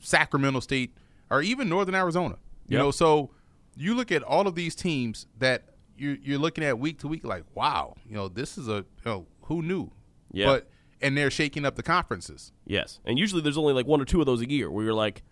Sacramento 0.00 0.60
State, 0.60 0.92
or 1.30 1.40
even 1.40 1.68
Northern 1.68 1.94
Arizona. 1.94 2.36
You 2.66 2.78
yep. 2.78 2.84
know, 2.84 2.90
so 2.90 3.30
you 3.76 3.94
look 3.94 4.10
at 4.10 4.22
all 4.22 4.48
of 4.48 4.56
these 4.56 4.74
teams 4.74 5.26
that 5.38 5.64
you're, 5.98 6.16
you're 6.22 6.38
looking 6.38 6.64
at 6.64 6.78
week 6.78 7.00
to 7.00 7.08
week, 7.08 7.24
like, 7.24 7.44
wow, 7.54 7.94
you 8.08 8.14
know, 8.14 8.28
this 8.28 8.58
is 8.58 8.68
a, 8.68 8.76
you 8.76 9.04
know, 9.04 9.26
who 9.42 9.62
knew? 9.62 9.90
Yeah. 10.32 10.46
But 10.46 10.70
and 11.00 11.16
they're 11.16 11.30
shaking 11.30 11.64
up 11.64 11.76
the 11.76 11.82
conferences. 11.82 12.52
Yes, 12.66 13.00
and 13.04 13.18
usually 13.18 13.42
there's 13.42 13.58
only 13.58 13.72
like 13.72 13.86
one 13.86 14.00
or 14.00 14.04
two 14.04 14.20
of 14.20 14.26
those 14.26 14.40
a 14.40 14.48
year 14.48 14.70
where 14.70 14.84
you're 14.84 14.94
like, 14.94 15.22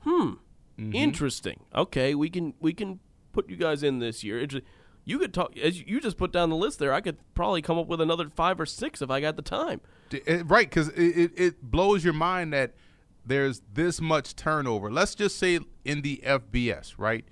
hmm, 0.00 0.10
mm-hmm. 0.78 0.94
interesting. 0.94 1.60
Okay, 1.74 2.14
we 2.14 2.30
can 2.30 2.54
we 2.60 2.72
can 2.72 3.00
put 3.32 3.48
you 3.48 3.56
guys 3.56 3.82
in 3.82 3.98
this 3.98 4.22
year. 4.22 4.46
You 5.06 5.18
could 5.18 5.34
talk 5.34 5.56
as 5.58 5.80
you 5.80 6.00
just 6.00 6.16
put 6.16 6.32
down 6.32 6.50
the 6.50 6.56
list 6.56 6.78
there. 6.78 6.92
I 6.92 7.00
could 7.00 7.18
probably 7.34 7.62
come 7.62 7.78
up 7.78 7.86
with 7.86 8.00
another 8.00 8.30
five 8.34 8.60
or 8.60 8.66
six 8.66 9.02
if 9.02 9.10
I 9.10 9.20
got 9.20 9.36
the 9.36 9.42
time. 9.42 9.80
Right, 10.44 10.68
because 10.68 10.88
it, 10.90 11.32
it 11.36 11.62
blows 11.62 12.04
your 12.04 12.12
mind 12.12 12.52
that 12.52 12.74
there's 13.26 13.62
this 13.72 14.00
much 14.00 14.36
turnover. 14.36 14.90
Let's 14.90 15.14
just 15.14 15.38
say 15.38 15.58
in 15.84 16.02
the 16.02 16.22
FBS, 16.24 16.94
right? 16.98 17.24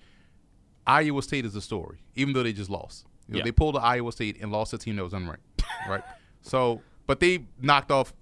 Iowa 0.87 1.23
State 1.23 1.45
is 1.45 1.55
the 1.55 1.61
story, 1.61 1.99
even 2.15 2.35
though 2.35 2.43
they 2.43 2.53
just 2.53 2.71
lost. 2.71 3.07
You 3.29 3.35
know, 3.35 3.39
yeah. 3.39 3.45
They 3.45 3.53
pulled 3.53 3.77
the 3.77 3.81
Iowa 3.81 4.13
State 4.13 4.41
and 4.41 4.51
lost 4.51 4.73
a 4.73 4.79
team 4.79 4.97
that 4.97 5.05
was 5.05 5.13
unranked, 5.13 5.39
right? 5.89 6.03
So, 6.43 6.83
but 7.07 7.21
they 7.21 7.47
knocked 7.61 7.91
off 7.91 8.13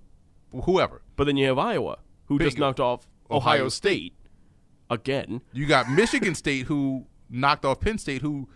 whoever. 0.64 1.02
But 1.16 1.24
then 1.24 1.36
you 1.36 1.46
have 1.46 1.58
Iowa, 1.58 1.98
who 2.26 2.38
Big, 2.38 2.48
just 2.48 2.58
knocked 2.58 2.80
off 2.80 3.06
Ohio, 3.30 3.54
Ohio 3.54 3.68
State. 3.68 4.12
State 4.12 4.14
again. 4.90 5.40
You 5.52 5.66
got 5.66 5.90
Michigan 5.90 6.34
State, 6.34 6.66
who 6.66 7.06
knocked 7.28 7.64
off 7.64 7.80
Penn 7.80 7.98
State, 7.98 8.22
who 8.22 8.48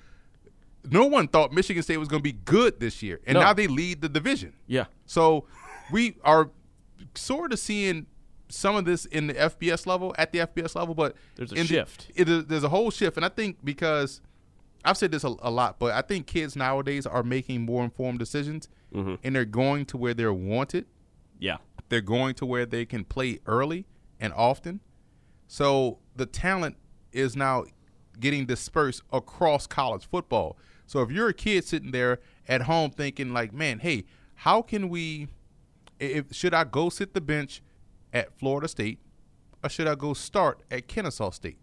no 0.91 1.07
one 1.07 1.29
thought 1.29 1.53
Michigan 1.53 1.83
State 1.83 1.97
was 1.97 2.09
going 2.09 2.21
to 2.21 2.25
be 2.25 2.33
good 2.33 2.81
this 2.81 3.03
year, 3.03 3.21
and 3.27 3.35
no. 3.35 3.41
now 3.41 3.53
they 3.53 3.67
lead 3.67 4.03
the 4.03 4.09
division. 4.09 4.53
Yeah. 4.67 4.87
So 5.07 5.47
we 5.91 6.17
are 6.25 6.51
sort 7.15 7.53
of 7.53 7.59
seeing 7.59 8.07
some 8.55 8.77
of 8.77 8.85
this 8.85 9.05
in 9.07 9.27
the 9.27 9.35
FBS 9.35 9.87
level 9.87 10.15
at 10.19 10.33
the 10.33 10.41
FBS 10.41 10.75
level, 10.75 10.95
but 10.95 11.17
there's 11.37 11.53
a 11.53 11.65
shift. 11.65 12.11
The, 12.15 12.23
it, 12.23 12.49
there's 12.49 12.65
a 12.65 12.69
whole 12.69 12.91
shift, 12.91 13.17
and 13.17 13.25
I 13.25 13.29
think 13.29 13.59
because 13.65 14.21
I've 14.85 14.97
said 14.97 15.11
this 15.11 15.25
a, 15.25 15.35
a, 15.41 15.51
lot, 15.51 15.79
but 15.79 15.93
I 15.93 16.03
think 16.03 16.27
kids 16.27 16.57
nowadays 16.57 17.07
are 17.07 17.23
making 17.23 17.63
more 17.63 17.85
informed 17.85 18.19
decisions, 18.19 18.69
mm-hmm. 18.95 19.15
and 19.23 19.35
they're 19.35 19.45
going 19.45 19.87
to 19.87 19.97
where 19.97 20.15
they're 20.15 20.33
wanted. 20.33 20.87
Yeah, 21.39 21.57
they're 21.89 22.01
going 22.01 22.35
to 22.37 22.47
where 22.47 22.67
they 22.67 22.85
can 22.85 23.05
play 23.05 23.41
early 23.47 23.87
and 24.21 24.33
often. 24.33 24.81
So 25.47 25.99
the 26.17 26.27
talent 26.27 26.77
is 27.13 27.37
now 27.37 27.65
getting 28.21 28.47
dispersed 28.47 29.03
across 29.13 29.67
college 29.67 30.07
football. 30.09 30.57
So 30.87 31.03
if 31.03 31.11
you're 31.11 31.29
a 31.29 31.35
kid 31.35 31.65
sitting 31.65 31.91
there 31.91 32.21
at 32.49 32.63
home 32.63 32.91
thinking 32.91 33.33
like, 33.33 33.53
man, 33.53 33.79
hey, 33.79 34.05
how 34.37 34.63
can 34.63 34.89
we? 34.89 35.29
If, 35.99 36.35
should 36.35 36.55
I 36.55 36.65
go 36.65 36.89
sit 36.89 37.15
the 37.15 37.21
bench? 37.21 37.63
At 38.15 38.33
Florida 38.39 38.69
State, 38.69 39.01
or 39.63 39.69
should 39.69 39.89
I 39.89 39.97
go 39.97 40.15
start 40.15 40.63
at 40.71 40.89
Kennesaw 40.89 41.31
State? 41.31 41.59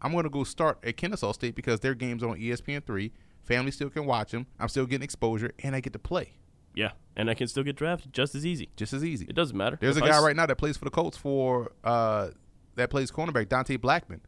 I'm 0.00 0.12
going 0.12 0.24
to 0.24 0.30
go 0.30 0.44
start 0.44 0.78
at 0.84 0.96
Kennesaw 0.96 1.32
State 1.32 1.54
because 1.54 1.80
their 1.80 1.94
games 1.94 2.22
on 2.22 2.38
ESPN3. 2.38 3.10
Family 3.42 3.70
still 3.70 3.90
can 3.90 4.06
watch 4.06 4.30
them. 4.30 4.46
I'm 4.58 4.68
still 4.68 4.86
getting 4.86 5.04
exposure, 5.04 5.50
and 5.62 5.74
I 5.74 5.80
get 5.80 5.92
to 5.94 5.98
play. 5.98 6.34
Yeah, 6.74 6.92
and 7.16 7.28
I 7.30 7.34
can 7.34 7.46
still 7.46 7.62
get 7.62 7.76
drafted 7.76 8.12
just 8.12 8.34
as 8.34 8.46
easy. 8.46 8.70
Just 8.76 8.92
as 8.92 9.04
easy. 9.04 9.26
It 9.28 9.34
doesn't 9.34 9.56
matter. 9.56 9.76
There's 9.80 9.96
if 9.96 10.02
a 10.02 10.06
guy 10.06 10.20
right 10.20 10.34
now 10.34 10.46
that 10.46 10.56
plays 10.56 10.76
for 10.76 10.84
the 10.84 10.90
Colts 10.90 11.16
for 11.16 11.72
uh, 11.84 12.30
that 12.76 12.90
plays 12.90 13.10
cornerback, 13.10 13.48
Dante 13.48 13.76
Blackman, 13.76 14.20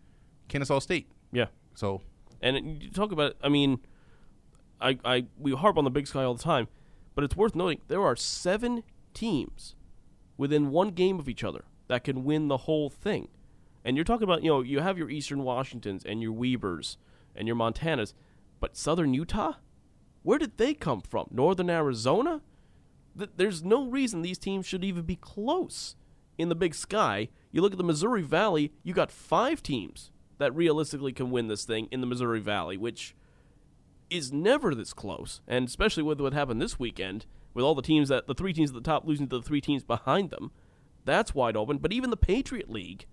Kennesaw 0.49 0.79
State. 0.81 1.09
Yeah. 1.33 1.47
So, 1.75 2.03
and 2.41 2.83
you 2.83 2.91
talk 2.91 3.11
about, 3.11 3.37
I 3.43 3.49
mean, 3.49 3.81
I, 4.81 4.99
I 5.05 5.27
we 5.39 5.53
harp 5.53 5.79
on 5.79 5.85
the 5.85 5.91
Big 5.91 6.07
Sky 6.07 6.23
all 6.23 6.35
the 6.35 6.43
time, 6.43 6.69
but 7.15 7.25
it's 7.25 7.37
worth 7.37 7.55
noting 7.55 7.81
there 7.89 8.03
are 8.03 8.17
seven 8.17 8.83
teams 9.15 9.75
within 10.37 10.71
one 10.71 10.91
game 10.91 11.19
of 11.19 11.29
each 11.29 11.45
other 11.45 11.65
that 11.89 12.05
can 12.05 12.25
win 12.25 12.49
the 12.49 12.59
whole 12.59 12.91
thing. 12.91 13.29
And 13.85 13.97
you're 13.97 14.05
talking 14.05 14.25
about, 14.25 14.43
you 14.43 14.51
know, 14.51 14.63
you 14.63 14.81
have 14.81 14.99
your 14.99 15.11
Eastern 15.11 15.43
Washingtons 15.43 16.05
and 16.05 16.21
your 16.21 16.33
Webers 16.33 16.99
and 17.35 17.47
your 17.47 17.57
Montanas, 17.57 18.15
but 18.59 18.77
Southern 18.77 19.15
Utah? 19.15 19.55
Where 20.23 20.39
did 20.39 20.57
they 20.57 20.75
come 20.75 21.01
from? 21.01 21.29
Northern 21.31 21.71
Arizona? 21.71 22.41
Th- 23.17 23.31
there's 23.37 23.63
no 23.63 23.87
reason 23.87 24.23
these 24.23 24.39
teams 24.39 24.67
should 24.67 24.85
even 24.85 25.05
be 25.05 25.17
close 25.17 25.95
in 26.37 26.49
the 26.49 26.55
big 26.55 26.75
sky. 26.75 27.29
You 27.53 27.63
look 27.63 27.73
at 27.73 27.79
the 27.79 27.85
Missouri 27.85 28.23
Valley, 28.23 28.73
you 28.83 28.93
got 28.93 29.13
five 29.13 29.63
teams 29.63 30.11
that 30.39 30.55
realistically 30.55 31.13
can 31.13 31.31
win 31.31 31.47
this 31.47 31.65
thing 31.65 31.89
in 31.91 32.01
the 32.01 32.07
Missouri 32.07 32.41
Valley, 32.41 32.77
which 32.77 33.15
is 34.11 34.33
never 34.33 34.75
this 34.75 34.93
close. 34.93 35.41
And 35.47 35.69
especially 35.69 36.03
with 36.03 36.21
what 36.21 36.33
happened 36.33 36.61
this 36.61 36.79
weekend, 36.79 37.27
with 37.57 37.65
all 37.65 37.75
the 37.75 37.83
teams 37.83 38.11
that 38.11 38.27
the 38.27 38.35
three 38.35 38.53
teams 38.53 38.71
at 38.71 38.75
the 38.75 38.83
top 38.83 39.07
losing 39.07 39.27
to 39.29 39.39
the 39.39 39.43
three 39.43 39.63
teams 39.63 39.83
behind 39.83 40.29
them. 40.29 40.53
That's 41.07 41.35
wide 41.35 41.57
open. 41.57 41.79
But 41.79 41.91
even 41.91 42.11
the 42.11 42.17
Patriot 42.17 42.71
League, 42.71 43.07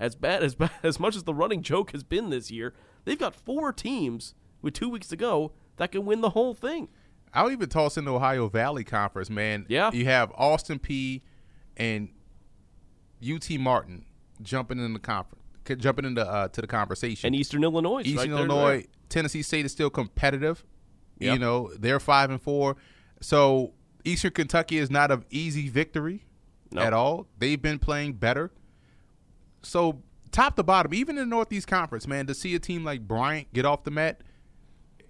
as 0.00 0.16
bad 0.16 0.42
as 0.42 0.56
bad, 0.56 0.72
as 0.82 0.98
much 0.98 1.14
as 1.14 1.22
the 1.22 1.32
running 1.32 1.62
joke 1.62 1.92
has 1.92 2.02
been 2.02 2.28
this 2.28 2.50
year, 2.50 2.74
they've 3.04 3.18
got 3.18 3.36
four 3.36 3.72
teams 3.72 4.34
with 4.60 4.74
two 4.74 4.88
weeks 4.88 5.06
to 5.08 5.16
go 5.16 5.52
that 5.76 5.92
can 5.92 6.04
win 6.04 6.22
the 6.22 6.30
whole 6.30 6.54
thing. 6.54 6.88
I'll 7.32 7.52
even 7.52 7.68
toss 7.68 7.96
in 7.96 8.04
the 8.04 8.12
Ohio 8.12 8.48
Valley 8.48 8.82
Conference, 8.82 9.30
man. 9.30 9.64
Yeah, 9.68 9.92
you 9.92 10.06
have 10.06 10.32
Austin 10.36 10.80
Peay 10.80 11.22
and 11.76 12.08
UT 13.24 13.48
Martin 13.58 14.06
jumping 14.42 14.78
in 14.78 14.92
the 14.92 14.98
conference, 14.98 15.42
jumping 15.78 16.04
into 16.04 16.28
uh, 16.28 16.48
to 16.48 16.60
the 16.60 16.66
conversation. 16.66 17.28
And 17.28 17.36
Eastern 17.36 17.62
Illinois, 17.62 18.02
Eastern 18.04 18.32
right 18.32 18.40
Illinois, 18.40 18.76
there. 18.78 18.86
Tennessee 19.08 19.42
State 19.42 19.64
is 19.64 19.72
still 19.72 19.90
competitive. 19.90 20.64
Yep. 21.20 21.32
You 21.32 21.38
know, 21.38 21.70
they're 21.78 22.00
five 22.00 22.30
and 22.30 22.42
four. 22.42 22.76
So 23.20 23.73
Eastern 24.04 24.32
Kentucky 24.32 24.78
is 24.78 24.90
not 24.90 25.10
an 25.10 25.24
easy 25.30 25.68
victory 25.68 26.24
at 26.76 26.92
all. 26.92 27.26
They've 27.38 27.60
been 27.60 27.78
playing 27.78 28.14
better. 28.14 28.50
So 29.62 30.02
top 30.30 30.56
to 30.56 30.62
bottom, 30.62 30.92
even 30.92 31.16
in 31.16 31.28
the 31.28 31.34
Northeast 31.34 31.66
Conference, 31.66 32.06
man, 32.06 32.26
to 32.26 32.34
see 32.34 32.54
a 32.54 32.58
team 32.58 32.84
like 32.84 33.06
Bryant 33.06 33.52
get 33.52 33.64
off 33.64 33.84
the 33.84 33.90
mat 33.90 34.20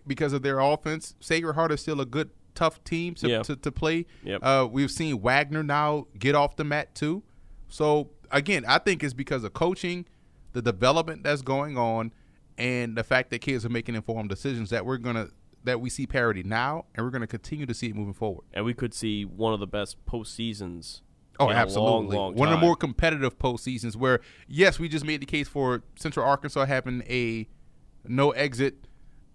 because 0.07 0.32
of 0.32 0.42
their 0.42 0.61
offense, 0.61 1.14
Sacred 1.20 1.55
Heart 1.55 1.72
is 1.72 1.80
still 1.80 2.01
a 2.01 2.07
good, 2.07 2.30
tough 2.55 2.82
team 2.84 3.14
to, 3.16 3.28
yeah. 3.28 3.42
to, 3.42 3.57
to, 3.57 3.72
play. 3.72 4.07
Yep. 4.22 4.40
Uh, 4.42 4.68
we've 4.70 4.90
seen 4.90 5.20
Wagner 5.20 5.62
now 5.62 6.07
get 6.18 6.34
off 6.34 6.57
the 6.57 6.64
mat 6.64 6.95
too. 6.95 7.22
So 7.68 8.11
again, 8.30 8.64
I 8.68 8.78
think 8.78 9.03
it's 9.03 9.14
because 9.14 9.45
of 9.45 9.55
coaching, 9.55 10.07
the 10.53 10.62
development 10.62 11.24
that's 11.24 11.42
going 11.42 11.76
on, 11.76 12.12
and 12.57 12.97
the 12.97 13.03
fact 13.03 13.30
that 13.30 13.40
kids 13.40 13.64
are 13.64 13.70
making 13.70 13.97
informed 13.97 14.28
decisions 14.28 14.70
that 14.70 14.86
we're 14.86 14.99
gonna 14.99 15.28
that 15.65 15.81
we 15.81 15.91
see 15.91 16.07
parity 16.07 16.43
now, 16.43 16.85
and 16.95 17.05
we're 17.05 17.11
going 17.11 17.21
to 17.23 17.27
continue 17.27 17.67
to 17.67 17.75
see 17.75 17.89
it 17.89 17.97
moving 17.97 18.15
forward. 18.15 18.45
And 18.53 18.65
we 18.65 18.75
could 18.75 18.95
see 18.95 19.25
one 19.25 19.53
of 19.55 19.61
the 19.61 19.67
best 19.67 20.05
postseasons 20.07 21.01
Oh, 21.41 21.49
in 21.51 21.57
a 21.57 21.59
absolutely. 21.59 21.91
long, 22.17 22.33
long 22.33 22.35
One 22.37 22.49
of 22.49 22.53
the 22.61 22.65
more 22.65 22.77
competitive 22.77 23.39
postseasons 23.39 23.97
where, 23.97 24.21
yes, 24.47 24.79
we 24.79 24.89
just 24.89 25.05
made 25.05 25.21
the 25.21 25.27
case 25.27 25.49
for 25.49 25.83
Central 25.97 26.25
Arkansas 26.25 26.65
having 26.67 27.03
a 27.09 27.49
no 28.07 28.31
exit. 28.31 28.87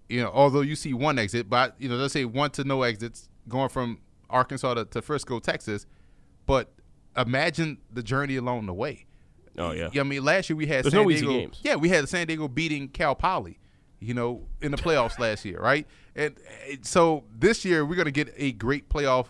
You 0.07 0.21
know, 0.23 0.31
although 0.33 0.61
you 0.61 0.75
see 0.75 0.93
one 0.93 1.19
exit, 1.19 1.49
but 1.49 1.75
you 1.77 1.89
know, 1.89 1.95
let's 1.95 2.13
say 2.13 2.23
one 2.25 2.51
to 2.51 2.63
no 2.63 2.83
exits 2.83 3.27
going 3.49 3.67
from 3.69 3.99
Arkansas 4.29 4.75
to, 4.75 4.85
to 4.85 5.01
Frisco, 5.01 5.39
Texas. 5.39 5.85
But 6.45 6.71
imagine 7.17 7.79
the 7.91 8.01
journey 8.01 8.37
along 8.37 8.65
the 8.67 8.73
way. 8.73 9.05
Oh 9.57 9.71
yeah. 9.71 9.89
I 9.99 10.03
mean, 10.03 10.23
last 10.23 10.49
year 10.49 10.55
we 10.55 10.67
had 10.67 10.85
There's 10.85 10.93
San 10.93 11.03
no 11.03 11.09
Diego. 11.09 11.27
games. 11.31 11.59
Yeah, 11.63 11.75
we 11.75 11.89
had 11.89 12.07
San 12.07 12.27
Diego 12.27 12.47
beating 12.47 12.87
Cal 12.87 13.13
Poly, 13.13 13.59
you 13.99 14.13
know, 14.13 14.47
in 14.61 14.71
the 14.71 14.77
playoffs 14.77 15.19
last 15.19 15.45
year, 15.45 15.59
right? 15.59 15.85
And 16.15 16.35
uh, 16.37 16.75
so 16.81 17.25
this 17.37 17.65
year 17.65 17.85
we're 17.85 17.95
going 17.95 18.05
to 18.05 18.11
get 18.11 18.33
a 18.37 18.51
great 18.53 18.89
playoff 18.89 19.27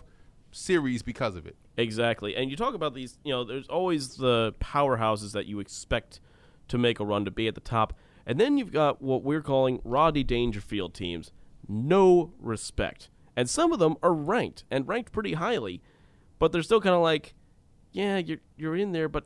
series 0.52 1.02
because 1.02 1.36
of 1.36 1.46
it. 1.46 1.56
Exactly. 1.76 2.36
And 2.36 2.50
you 2.50 2.56
talk 2.56 2.74
about 2.74 2.94
these, 2.94 3.18
you 3.24 3.32
know, 3.32 3.44
there's 3.44 3.68
always 3.68 4.16
the 4.16 4.54
powerhouses 4.60 5.32
that 5.32 5.46
you 5.46 5.60
expect 5.60 6.20
to 6.68 6.78
make 6.78 7.00
a 7.00 7.04
run 7.04 7.24
to 7.24 7.30
be 7.30 7.48
at 7.48 7.54
the 7.54 7.60
top. 7.60 7.94
And 8.26 8.38
then 8.38 8.58
you've 8.58 8.72
got 8.72 9.00
what 9.00 9.22
we're 9.22 9.42
calling 9.42 9.80
Rodney 9.82 10.22
Dangerfield 10.22 10.94
teams. 10.94 11.32
No 11.66 12.32
respect. 12.38 13.10
And 13.36 13.48
some 13.48 13.72
of 13.72 13.78
them 13.78 13.96
are 14.02 14.12
ranked 14.12 14.64
and 14.70 14.86
ranked 14.86 15.12
pretty 15.12 15.34
highly, 15.34 15.80
but 16.38 16.52
they're 16.52 16.62
still 16.62 16.80
kind 16.80 16.94
of 16.94 17.02
like, 17.02 17.34
yeah, 17.92 18.18
you're 18.18 18.38
you're 18.56 18.76
in 18.76 18.92
there, 18.92 19.08
but 19.08 19.24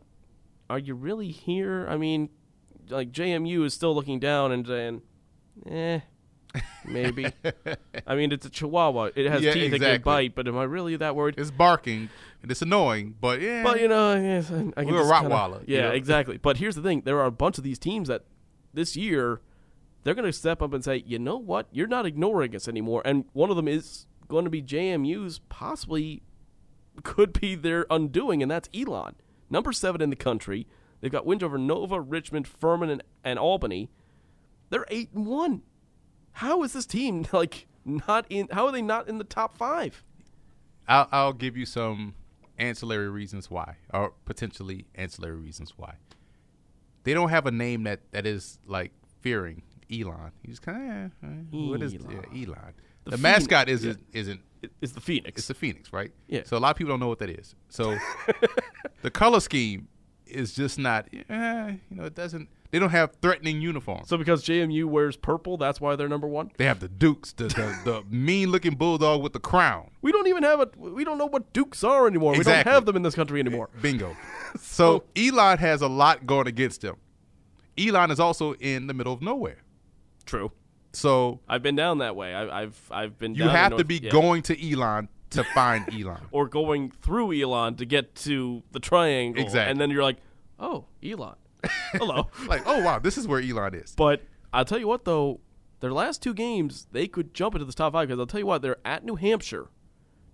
are 0.70 0.78
you 0.78 0.94
really 0.94 1.30
here? 1.30 1.86
I 1.88 1.96
mean, 1.96 2.30
like 2.88 3.12
JMU 3.12 3.64
is 3.64 3.74
still 3.74 3.94
looking 3.94 4.20
down 4.20 4.52
and 4.52 4.66
saying, 4.66 5.02
eh, 5.70 6.00
maybe. 6.84 7.26
I 8.06 8.14
mean, 8.14 8.32
it's 8.32 8.46
a 8.46 8.50
Chihuahua. 8.50 9.10
It 9.14 9.30
has 9.30 9.42
Yeah, 9.42 9.52
teeth 9.52 9.70
that 9.70 9.76
exactly. 9.76 9.96
can 9.98 10.02
bite, 10.02 10.34
but 10.34 10.48
am 10.48 10.56
I 10.56 10.64
really 10.64 10.96
that 10.96 11.14
worried? 11.16 11.34
It's 11.38 11.50
barking 11.50 12.08
and 12.42 12.50
it's 12.50 12.62
annoying, 12.62 13.14
but 13.20 13.40
yeah. 13.40 13.62
But 13.62 13.80
you 13.80 13.88
know, 13.88 14.10
I 14.12 14.20
guess 14.20 14.50
I, 14.50 14.56
I 14.76 14.84
can 14.84 14.92
We're 14.92 15.00
a 15.00 15.08
just 15.08 15.12
kinda- 15.20 15.34
Rottweiler, 15.34 15.68
you 15.68 15.76
yeah, 15.76 15.82
know? 15.88 15.90
exactly. 15.92 16.36
But 16.38 16.58
here's 16.58 16.74
the 16.76 16.82
thing: 16.82 17.02
there 17.04 17.18
are 17.20 17.26
a 17.26 17.30
bunch 17.32 17.58
of 17.58 17.64
these 17.64 17.78
teams 17.78 18.08
that 18.08 18.24
this 18.72 18.96
year 18.96 19.40
they're 20.02 20.14
going 20.14 20.26
to 20.26 20.32
step 20.32 20.60
up 20.60 20.74
and 20.74 20.84
say, 20.84 21.02
you 21.06 21.18
know 21.18 21.38
what, 21.38 21.66
you're 21.72 21.86
not 21.86 22.04
ignoring 22.04 22.54
us 22.54 22.68
anymore. 22.68 23.00
And 23.06 23.24
one 23.32 23.48
of 23.48 23.56
them 23.56 23.66
is 23.66 24.06
going 24.28 24.44
to 24.44 24.50
be 24.50 24.60
JMU's, 24.62 25.38
possibly 25.48 26.22
could 27.02 27.32
be 27.40 27.54
their 27.54 27.86
undoing, 27.88 28.42
and 28.42 28.50
that's 28.50 28.68
Elon, 28.74 29.14
number 29.48 29.72
seven 29.72 30.02
in 30.02 30.10
the 30.10 30.16
country. 30.16 30.66
They've 31.00 31.10
got 31.10 31.24
wins 31.24 31.42
over 31.42 31.56
Nova, 31.56 32.00
Richmond, 32.00 32.46
Furman, 32.46 32.90
and, 32.90 33.02
and 33.24 33.38
Albany. 33.38 33.88
They're 34.70 34.86
eight 34.88 35.10
and 35.14 35.26
one. 35.26 35.62
How 36.32 36.62
is 36.62 36.72
this 36.72 36.86
team 36.86 37.26
like 37.32 37.66
not 37.84 38.26
in? 38.30 38.48
How 38.50 38.66
are 38.66 38.72
they 38.72 38.82
not 38.82 39.08
in 39.08 39.18
the 39.18 39.24
top 39.24 39.56
five? 39.56 40.02
I'll, 40.86 41.08
I'll 41.12 41.32
give 41.32 41.56
you 41.56 41.64
some 41.66 42.14
ancillary 42.58 43.08
reasons 43.08 43.50
why, 43.50 43.76
or 43.92 44.12
potentially 44.24 44.86
ancillary 44.94 45.36
reasons 45.36 45.72
why. 45.76 45.94
They 47.04 47.14
don't 47.14 47.30
have 47.30 47.46
a 47.46 47.50
name 47.50 47.82
that, 47.84 48.00
that 48.12 48.26
is 48.26 48.58
like 48.66 48.92
fearing 49.20 49.62
Elon. 49.92 50.32
He's 50.42 50.58
kind 50.58 51.06
of 51.22 51.28
eh, 51.28 51.34
what 51.50 51.82
is 51.82 51.94
Elon. 51.94 52.24
yeah, 52.32 52.46
Elon? 52.46 52.72
The 53.04 53.10
The, 53.12 53.18
mascot 53.18 53.68
isn't 53.68 54.00
isn't 54.12 54.40
It- 54.62 54.72
It's 54.80 54.92
the 54.92 55.00
Phoenix. 55.00 55.38
it's 55.38 55.48
the 55.48 55.54
Phoenix, 55.54 55.92
right? 55.92 56.10
Yeah. 56.26 56.42
So 56.44 56.56
a 56.56 56.60
lot 56.60 56.70
of 56.70 56.76
people 56.76 56.92
don't 56.92 57.00
know 57.00 57.08
what 57.08 57.18
that 57.18 57.28
is. 57.30 57.54
So 57.68 57.96
the 59.02 59.10
color 59.10 59.40
scheme 59.40 59.88
is 60.26 60.54
just 60.54 60.78
not. 60.78 61.08
Eh, 61.12 61.70
you 61.90 61.96
know, 61.96 62.04
it 62.04 62.14
doesn't. 62.14 62.48
They 62.74 62.80
don't 62.80 62.90
have 62.90 63.12
threatening 63.22 63.60
uniforms. 63.60 64.08
So 64.08 64.16
because 64.16 64.42
JMU 64.42 64.86
wears 64.86 65.16
purple, 65.16 65.56
that's 65.56 65.80
why 65.80 65.94
they're 65.94 66.08
number 66.08 66.26
one. 66.26 66.50
They 66.56 66.64
have 66.64 66.80
the 66.80 66.88
Dukes, 66.88 67.30
the 67.30 67.44
the, 67.44 67.78
the 67.84 68.04
mean 68.10 68.50
looking 68.50 68.74
bulldog 68.74 69.22
with 69.22 69.32
the 69.32 69.38
crown. 69.38 69.92
We 70.02 70.10
don't 70.10 70.26
even 70.26 70.42
have 70.42 70.58
a. 70.58 70.68
We 70.76 71.04
don't 71.04 71.16
know 71.16 71.26
what 71.26 71.52
Dukes 71.52 71.84
are 71.84 72.08
anymore. 72.08 72.32
We 72.32 72.42
don't 72.42 72.66
have 72.66 72.84
them 72.84 72.96
in 72.96 73.02
this 73.02 73.14
country 73.14 73.38
anymore. 73.38 73.70
Eh, 73.76 73.80
bingo. 73.80 74.16
so 74.60 75.04
Elon 75.14 75.58
has 75.58 75.82
a 75.82 75.86
lot 75.86 76.26
going 76.26 76.48
against 76.48 76.82
him. 76.82 76.96
Elon 77.78 78.10
is 78.10 78.18
also 78.18 78.54
in 78.54 78.88
the 78.88 78.92
middle 78.92 79.12
of 79.12 79.22
nowhere. 79.22 79.58
True. 80.26 80.50
So 80.94 81.38
I've 81.48 81.62
been 81.62 81.76
down 81.76 81.98
that 81.98 82.16
way. 82.16 82.34
I, 82.34 82.62
I've 82.62 82.88
I've 82.90 83.16
been. 83.20 83.36
you 83.36 83.44
have 83.44 83.76
to 83.76 83.84
be 83.84 83.98
yeah. 83.98 84.10
going 84.10 84.42
to 84.42 84.72
Elon 84.72 85.08
to 85.30 85.44
find 85.44 85.88
Elon. 85.94 86.22
or 86.32 86.48
going 86.48 86.90
through 86.90 87.40
Elon 87.40 87.76
to 87.76 87.84
get 87.84 88.16
to 88.16 88.64
the 88.72 88.80
triangle. 88.80 89.40
Exactly. 89.40 89.70
And 89.70 89.80
then 89.80 89.90
you're 89.90 90.02
like, 90.02 90.16
oh, 90.58 90.86
Elon. 91.04 91.36
Hello. 91.92 92.28
like, 92.46 92.62
oh 92.66 92.82
wow, 92.82 92.98
this 92.98 93.18
is 93.18 93.26
where 93.26 93.40
Elon 93.40 93.74
is. 93.74 93.94
but 93.96 94.22
I'll 94.52 94.64
tell 94.64 94.78
you 94.78 94.88
what 94.88 95.04
though, 95.04 95.40
their 95.80 95.92
last 95.92 96.22
two 96.22 96.34
games 96.34 96.86
they 96.92 97.06
could 97.06 97.34
jump 97.34 97.54
into 97.54 97.64
the 97.64 97.72
top 97.72 97.92
five 97.92 98.08
because 98.08 98.20
I'll 98.20 98.26
tell 98.26 98.40
you 98.40 98.46
what 98.46 98.62
they're 98.62 98.78
at 98.84 99.04
New 99.04 99.16
Hampshire 99.16 99.68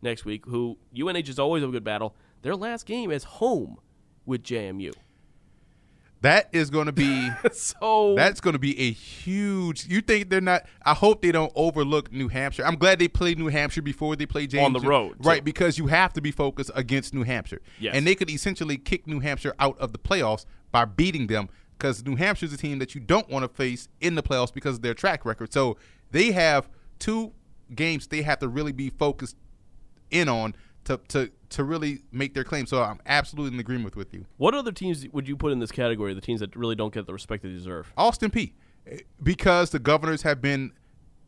next 0.03 0.25
week. 0.25 0.45
Who 0.47 0.79
UNH 0.99 1.17
is 1.29 1.39
always 1.39 1.63
a 1.63 1.69
good 1.69 1.85
battle. 1.85 2.15
Their 2.43 2.57
last 2.57 2.87
game 2.87 3.11
is 3.11 3.25
home 3.25 3.79
with 4.25 4.43
JMU. 4.43 4.93
That 6.23 6.51
is 6.53 6.69
going 6.69 6.85
to 6.87 6.93
be 6.93 7.31
So 7.53 8.15
that's 8.15 8.41
going 8.41 8.53
to 8.53 8.59
be 8.59 8.79
a 8.79 8.93
huge. 8.93 9.87
You 9.87 10.03
think 10.03 10.29
they're 10.29 10.41
not? 10.43 10.67
I 10.85 10.93
hope 10.93 11.23
they 11.23 11.33
don't 11.33 11.53
overlook 11.55 12.13
New 12.13 12.29
Hampshire. 12.29 12.67
I'm 12.67 12.77
glad 12.77 12.99
they 12.99 13.09
played 13.09 13.39
New 13.39 13.49
Hampshire 13.49 13.81
before 13.83 14.17
they 14.17 14.27
play 14.27 14.47
James 14.47 14.67
On 14.67 14.73
the 14.75 14.81
road, 14.81 15.17
right? 15.25 15.43
Because 15.43 15.79
you 15.79 15.87
have 15.87 16.13
to 16.13 16.21
be 16.21 16.31
focused 16.31 16.71
against 16.75 17.15
New 17.15 17.23
Hampshire. 17.23 17.63
Yes. 17.79 17.95
and 17.95 18.07
they 18.07 18.15
could 18.15 18.29
essentially 18.29 18.77
kick 18.77 19.07
New 19.07 19.21
Hampshire 19.21 19.55
out 19.59 19.79
of 19.79 19.93
the 19.93 19.99
playoffs 19.99 20.45
by 20.73 20.85
beating 20.85 21.27
them. 21.27 21.49
Because 21.77 22.05
New 22.05 22.17
Hampshire's 22.17 22.53
a 22.53 22.59
team 22.59 22.79
that 22.79 22.95
you 22.95 23.01
don't 23.01 23.29
want 23.31 23.43
to 23.43 23.49
face 23.49 23.89
in 24.01 24.15
the 24.15 24.23
playoffs 24.23 24.53
because 24.53 24.77
of 24.77 24.83
their 24.83 24.93
track 24.93 25.25
record. 25.25 25.53
So 25.53 25.79
they 26.11 26.33
have 26.33 26.69
two 26.99 27.33
games 27.75 28.07
they 28.07 28.23
have 28.23 28.39
to 28.41 28.49
really 28.49 28.73
be 28.73 28.91
focused 28.91 29.37
in 30.11 30.29
on 30.29 30.55
to 30.85 31.01
to 31.09 31.31
to 31.51 31.65
really 31.65 32.03
make 32.13 32.35
their 32.35 32.45
claim. 32.45 32.67
So 32.67 32.83
I'm 32.83 33.01
absolutely 33.07 33.55
in 33.55 33.61
agreement 33.61 33.97
with 33.97 34.13
you. 34.13 34.27
What 34.37 34.55
other 34.55 34.73
teams 34.73 35.07
would 35.13 35.27
you 35.27 35.37
put 35.37 35.53
in 35.53 35.59
this 35.59 35.73
category? 35.73 36.15
The 36.15 36.21
teams 36.21 36.41
that 36.41 36.55
really 36.55 36.75
don't 36.75 36.93
get 36.93 37.07
the 37.07 37.13
respect 37.13 37.43
they 37.43 37.49
deserve. 37.49 37.93
Austin 37.97 38.31
Peay. 38.31 38.53
Eh, 38.87 38.99
because 39.23 39.71
the 39.71 39.79
governors 39.79 40.23
have 40.23 40.41
been 40.41 40.73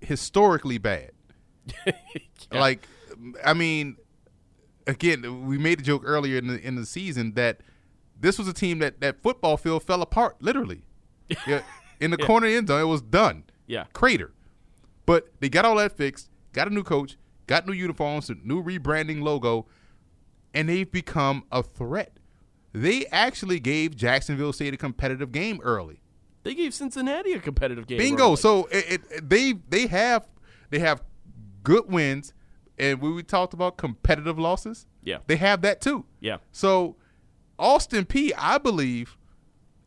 historically 0.01 0.78
bad. 0.78 1.12
Like, 2.51 2.86
I 3.43 3.55
mean, 3.55 3.97
again, 4.86 5.47
we 5.47 5.57
made 5.57 5.80
a 5.80 5.82
joke 5.82 6.03
earlier 6.05 6.36
in 6.36 6.49
the 6.49 6.61
in 6.61 6.74
the 6.74 6.84
season 6.84 7.32
that 7.34 7.61
this 8.23 8.39
was 8.39 8.49
a 8.49 8.53
team 8.55 8.79
that 8.79 9.01
that 9.03 9.23
football 9.23 9.57
field 9.59 9.83
fell 9.83 10.01
apart 10.03 10.37
literally. 10.41 10.83
Yeah, 11.47 11.62
in 12.01 12.11
the 12.11 12.18
corner 12.18 12.47
end 12.47 12.68
zone, 12.68 12.81
it 12.81 12.85
was 12.85 13.01
done. 13.03 13.45
Yeah. 13.66 13.85
crater. 13.93 14.33
But 15.07 15.29
they 15.41 15.49
got 15.49 15.64
all 15.64 15.77
that 15.77 15.93
fixed. 15.97 16.31
Got 16.53 16.68
a 16.68 16.70
new 16.75 16.83
coach. 16.83 17.16
Got 17.47 17.66
new 17.66 17.73
uniforms. 17.73 18.29
A 18.31 18.35
new 18.43 18.62
rebranding 18.62 19.23
logo, 19.23 19.66
and 20.55 20.68
they've 20.68 20.91
become 20.91 21.45
a 21.51 21.62
threat. 21.62 22.18
They 22.75 23.07
actually 23.07 23.61
gave 23.61 23.97
Jacksonville 23.97 24.53
State 24.53 24.75
a 24.75 24.77
competitive 24.77 25.33
game 25.33 25.61
early. 25.62 26.03
They 26.43 26.55
gave 26.55 26.75
Cincinnati 26.75 27.33
a 27.33 27.41
competitive 27.41 27.87
game. 27.87 27.99
Bingo. 27.99 28.25
early. 28.29 28.37
So 28.37 28.68
it, 28.70 29.01
it, 29.11 29.29
they 29.31 29.55
they 29.68 29.87
have 29.87 30.27
they 30.70 30.81
have 30.81 31.03
good 31.62 31.91
wins, 31.91 32.35
and 32.79 33.01
we, 33.01 33.11
we 33.12 33.23
talked 33.23 33.55
about 33.55 33.77
competitive 33.79 34.39
losses, 34.39 34.87
Yeah. 35.03 35.18
they 35.29 35.37
have 35.37 35.62
that 35.62 35.81
too. 35.81 36.05
Yeah. 36.20 36.39
So 36.51 36.97
Austin 37.63 38.05
Peay, 38.05 38.33
I 38.37 38.59
believe, 38.59 39.17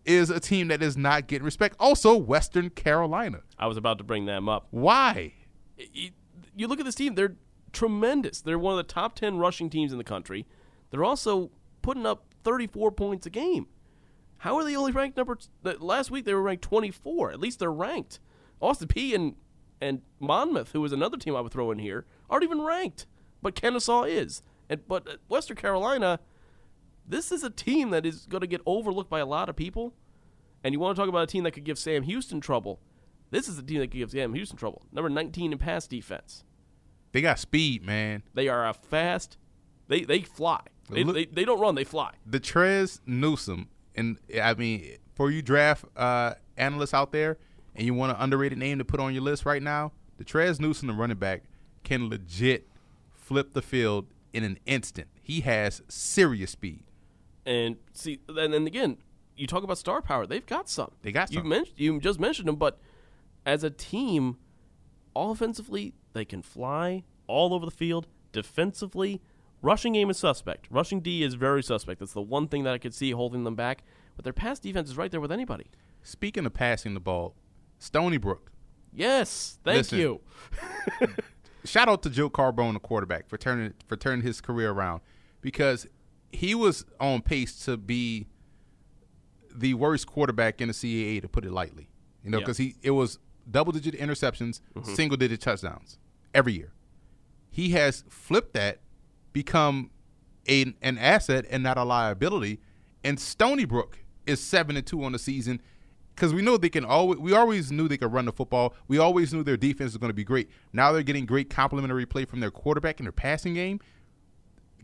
is 0.06 0.30
a 0.30 0.40
team 0.40 0.70
that 0.70 0.82
is 0.82 0.96
not 0.96 1.28
getting 1.28 1.44
respect. 1.46 1.76
Also, 1.80 2.16
Western 2.16 2.70
Carolina. 2.70 3.42
I 3.60 3.68
was 3.68 3.76
about 3.76 3.98
to 3.98 4.04
bring 4.04 4.26
them 4.26 4.48
up. 4.48 4.68
Why? 4.72 5.34
you, 5.78 6.68
look 6.68 6.80
at 6.80 6.86
this 6.86 6.96
team; 6.96 7.16
they're 7.16 7.36
tremendous. 7.74 8.40
They're 8.42 8.58
one 8.58 8.74
of 8.74 8.78
the 8.78 8.94
top 8.94 9.16
ten 9.16 9.38
rushing 9.38 9.70
teams 9.70 9.92
in 9.92 9.98
the 9.98 10.04
country. 10.06 10.46
They're 10.90 11.04
also 11.04 11.52
putting 11.82 12.06
up 12.06 12.26
34 12.44 12.92
points 12.94 13.26
a 13.26 13.30
game. 13.30 13.68
How 14.38 14.58
are 14.58 14.64
they 14.64 14.76
only 14.76 14.92
ranked 14.94 15.18
number? 15.18 15.38
the- 15.64 15.84
Last 15.84 16.10
week 16.10 16.24
they 16.26 16.34
were 16.34 16.42
ranked 16.42 16.64
24. 16.64 17.32
At 17.32 17.40
least 17.40 17.60
they're 17.60 17.72
ranked. 17.72 18.20
Austin 18.62 18.88
Peay 18.88 19.14
and 19.14 19.36
and 19.82 20.02
Monmouth, 20.20 20.72
who 20.72 20.86
is 20.86 20.94
another 20.94 21.18
team 21.18 21.36
I 21.36 21.42
would 21.42 21.52
throw 21.52 21.72
in 21.72 21.80
here, 21.80 22.06
aren't 22.30 22.46
even 22.46 22.62
ranked. 22.62 23.06
But 23.42 23.56
Kennesaw 23.56 24.04
is. 24.04 24.42
And 24.70 24.88
but 24.88 25.08
uh, 25.08 25.18
Western 25.28 25.58
Carolina, 25.58 26.20
this 27.08 27.32
is 27.32 27.44
a 27.44 27.50
team 27.50 27.90
that 27.92 28.06
is 28.06 28.26
going 28.26 28.42
to 28.42 28.48
get 28.48 28.62
overlooked 28.66 29.10
by 29.10 29.20
a 29.20 29.26
lot 29.26 29.50
of 29.50 29.56
people. 29.56 29.94
And 30.64 30.74
you 30.74 30.80
want 30.80 30.96
to 30.96 31.00
talk 31.02 31.10
about 31.10 31.24
a 31.24 31.28
team 31.28 31.44
that 31.44 31.52
could 31.52 31.64
give 31.64 31.78
Sam 31.78 32.04
Houston 32.04 32.42
trouble? 32.42 32.80
This 33.30 33.48
is 33.48 33.58
a 33.60 33.64
team 33.64 33.80
that 33.80 33.92
could 33.92 34.00
give 34.00 34.12
Sam 34.12 34.34
Houston 34.34 34.58
trouble. 34.58 34.82
Number 34.92 35.10
19 35.10 35.52
in 35.52 35.58
pass 35.58 35.88
defense. 35.88 36.44
They 37.12 37.22
got 37.22 37.40
speed, 37.40 37.86
man. 37.86 38.24
They 38.34 38.48
are 38.48 38.68
a 38.68 38.74
fast. 38.74 39.38
They 39.88 40.02
they 40.02 40.22
fly. 40.22 40.62
They, 40.90 41.04
Look- 41.04 41.16
they, 41.16 41.26
they 41.26 41.46
don't 41.46 41.60
run. 41.60 41.76
They 41.76 41.84
fly. 41.84 42.14
Detrez 42.30 43.00
Newsome, 43.06 43.70
and 43.96 44.18
I 44.42 44.54
mean, 44.54 44.98
for 45.14 45.32
you 45.32 45.42
draft 45.42 45.86
uh, 45.96 46.34
analysts 46.58 46.94
out 46.94 47.12
there, 47.12 47.38
and 47.76 47.86
you 47.86 47.94
want 47.94 48.12
an 48.12 48.18
underrated 48.20 48.58
name 48.58 48.80
to 48.80 48.86
put 48.86 49.00
on 49.00 49.14
your 49.14 49.24
list 49.24 49.46
right 49.46 49.62
now, 49.64 49.92
Detrez 50.22 50.60
Newsome, 50.60 50.88
the 50.88 50.94
running 50.94 51.18
back, 51.18 51.44
can 51.84 52.10
legit 52.10 52.68
flip 53.14 53.54
the 53.54 53.62
field 53.62 54.08
in 54.34 54.44
an 54.44 54.60
instant. 54.66 55.08
He 55.22 55.42
has 55.42 55.82
serious 55.88 56.52
speed. 56.52 56.84
And 57.46 57.78
see, 57.94 58.20
and 58.28 58.54
then 58.54 58.66
again, 58.68 58.98
you 59.38 59.48
talk 59.48 59.64
about 59.64 59.78
star 59.78 60.02
power. 60.02 60.26
They've 60.26 60.46
got 60.46 60.70
some. 60.70 60.92
They 61.02 61.12
got 61.12 61.30
some. 61.30 61.44
You 61.44 61.50
mentioned 61.50 61.80
you 61.80 62.00
just 62.00 62.20
mentioned 62.20 62.48
them, 62.48 62.56
but 62.56 62.80
as 63.46 63.64
a 63.64 63.70
team, 63.70 64.38
offensively 65.16 65.94
they 66.14 66.26
can 66.26 66.42
fly 66.42 67.04
all 67.28 67.54
over 67.54 67.66
the 67.66 67.72
field. 67.72 68.08
Defensively, 68.32 69.22
Rushing 69.66 69.94
game 69.94 70.12
is 70.12 70.18
suspect. 70.18 70.68
Rushing 70.70 71.02
D 71.02 71.24
is 71.24 71.34
very 71.34 71.64
suspect. 71.64 72.00
That's 72.00 72.14
the 72.14 72.22
one 72.22 72.48
thing 72.48 72.66
that 72.66 72.74
I 72.76 72.78
could 72.78 72.94
see 72.94 73.10
holding 73.10 73.46
them 73.46 73.56
back. 73.56 73.84
But 74.16 74.24
their 74.24 74.32
pass 74.32 74.60
defense 74.60 74.90
is 74.90 74.96
right 74.96 75.10
there 75.10 75.20
with 75.20 75.32
anybody. 75.32 75.66
Speaking 76.04 76.46
of 76.46 76.54
passing 76.54 76.94
the 76.94 77.00
ball, 77.00 77.36
Stony 77.80 78.18
Brook. 78.18 78.52
Yes, 78.94 79.58
thank 79.64 79.78
Listen. 79.78 80.00
you. 80.00 80.22
Shout 81.66 81.90
out 81.90 82.04
to 82.04 82.12
Joe 82.12 82.30
Carbone, 82.30 82.74
the 82.74 82.80
quarterback, 82.80 83.28
for 83.28 83.40
turning 83.40 83.74
for 83.88 83.98
turning 83.98 84.24
his 84.24 84.40
career 84.40 84.70
around 84.70 85.02
because 85.42 85.88
he 86.36 86.56
was 86.56 86.86
on 87.00 87.22
pace 87.22 87.66
to 87.66 87.78
be 87.78 88.28
the 89.54 89.74
worst 89.74 90.08
quarterback 90.08 90.62
in 90.62 90.68
the 90.68 90.74
CAA, 90.74 91.22
to 91.22 91.28
put 91.28 91.46
it 91.46 91.52
lightly. 91.52 91.90
You 92.24 92.32
know, 92.32 92.38
Yeah. 92.38 92.44
because 92.44 92.58
he 92.58 92.76
it 92.82 92.92
was 92.92 93.20
double 93.50 93.72
digit 93.72 93.96
interceptions, 94.00 94.62
mm-hmm. 94.76 94.94
single 94.94 95.18
digit 95.18 95.42
touchdowns 95.42 95.98
every 96.34 96.54
year. 96.54 96.74
He 97.50 97.70
has 97.70 98.04
flipped 98.10 98.54
that, 98.54 98.80
become 99.32 99.92
a, 100.48 100.74
an 100.82 100.98
asset 100.98 101.46
and 101.50 101.64
not 101.64 101.78
a 101.78 101.84
liability. 101.84 102.60
And 103.04 103.20
Stony 103.20 103.66
Brook 103.66 104.00
is 104.26 104.42
seven 104.42 104.76
and 104.76 104.86
two 104.86 105.04
on 105.04 105.12
the 105.12 105.20
season 105.20 105.62
because 106.16 106.34
we 106.34 106.42
know 106.42 106.58
they 106.58 106.70
can 106.70 106.86
always. 106.86 107.20
We 107.20 107.34
always 107.34 107.72
knew 107.72 107.88
they 107.88 107.98
could 107.98 108.12
run 108.12 108.26
the 108.26 108.32
football. 108.32 108.74
We 108.88 108.98
always 108.98 109.34
knew 109.34 109.44
their 109.44 109.58
defense 109.58 109.92
was 109.92 109.98
going 109.98 110.10
to 110.10 110.16
be 110.16 110.24
great. 110.24 110.50
Now 110.74 110.92
they're 110.92 111.04
getting 111.04 111.26
great 111.26 111.50
complementary 111.50 112.06
play 112.06 112.26
from 112.26 112.40
their 112.40 112.52
quarterback 112.52 113.00
in 113.00 113.06
their 113.06 113.12
passing 113.12 113.54
game. 113.54 113.80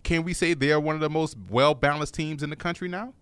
Can 0.03 0.23
we 0.23 0.33
say 0.33 0.53
they 0.53 0.71
are 0.71 0.79
one 0.79 0.95
of 0.95 1.01
the 1.01 1.09
most 1.09 1.37
well 1.49 1.73
balanced 1.73 2.13
teams 2.13 2.43
in 2.43 2.49
the 2.49 2.55
country 2.55 2.87
now? 2.87 3.13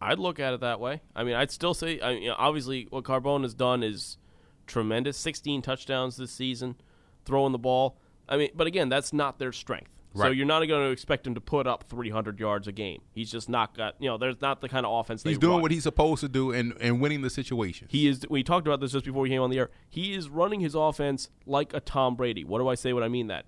I'd 0.00 0.18
look 0.18 0.40
at 0.40 0.52
it 0.52 0.60
that 0.60 0.80
way. 0.80 1.00
I 1.14 1.22
mean, 1.24 1.34
I'd 1.34 1.50
still 1.50 1.74
say, 1.74 2.00
I 2.00 2.14
mean, 2.14 2.22
you 2.24 2.28
know, 2.30 2.36
obviously, 2.38 2.86
what 2.90 3.04
Carbone 3.04 3.42
has 3.42 3.54
done 3.54 3.82
is 3.82 4.18
tremendous. 4.66 5.16
16 5.16 5.62
touchdowns 5.62 6.16
this 6.16 6.32
season, 6.32 6.76
throwing 7.24 7.52
the 7.52 7.58
ball. 7.58 7.98
I 8.28 8.36
mean, 8.36 8.50
but 8.54 8.66
again, 8.66 8.88
that's 8.88 9.12
not 9.12 9.38
their 9.38 9.52
strength. 9.52 9.90
So 10.14 10.28
you're 10.28 10.44
not 10.44 10.58
going 10.66 10.86
to 10.86 10.90
expect 10.90 11.26
him 11.26 11.34
to 11.36 11.40
put 11.40 11.66
up 11.66 11.84
300 11.88 12.38
yards 12.38 12.68
a 12.68 12.72
game. 12.72 13.00
He's 13.14 13.30
just 13.30 13.48
not 13.48 13.74
got, 13.74 13.94
you 13.98 14.10
know, 14.10 14.18
there's 14.18 14.42
not 14.42 14.60
the 14.60 14.68
kind 14.68 14.84
of 14.84 14.92
offense 14.92 15.22
He's 15.22 15.38
doing 15.38 15.54
run. 15.54 15.62
what 15.62 15.70
he's 15.70 15.84
supposed 15.84 16.20
to 16.20 16.28
do 16.28 16.52
and, 16.52 16.74
and 16.80 17.00
winning 17.00 17.22
the 17.22 17.30
situation. 17.30 17.88
He 17.90 18.06
is. 18.06 18.26
We 18.28 18.42
talked 18.42 18.66
about 18.66 18.80
this 18.80 18.92
just 18.92 19.06
before 19.06 19.22
we 19.22 19.30
came 19.30 19.40
on 19.40 19.48
the 19.48 19.58
air. 19.58 19.70
He 19.88 20.12
is 20.12 20.28
running 20.28 20.60
his 20.60 20.74
offense 20.74 21.30
like 21.46 21.72
a 21.72 21.80
Tom 21.80 22.14
Brady. 22.14 22.44
What 22.44 22.58
do 22.58 22.68
I 22.68 22.74
say 22.74 22.92
when 22.92 23.02
I 23.02 23.08
mean 23.08 23.28
that? 23.28 23.46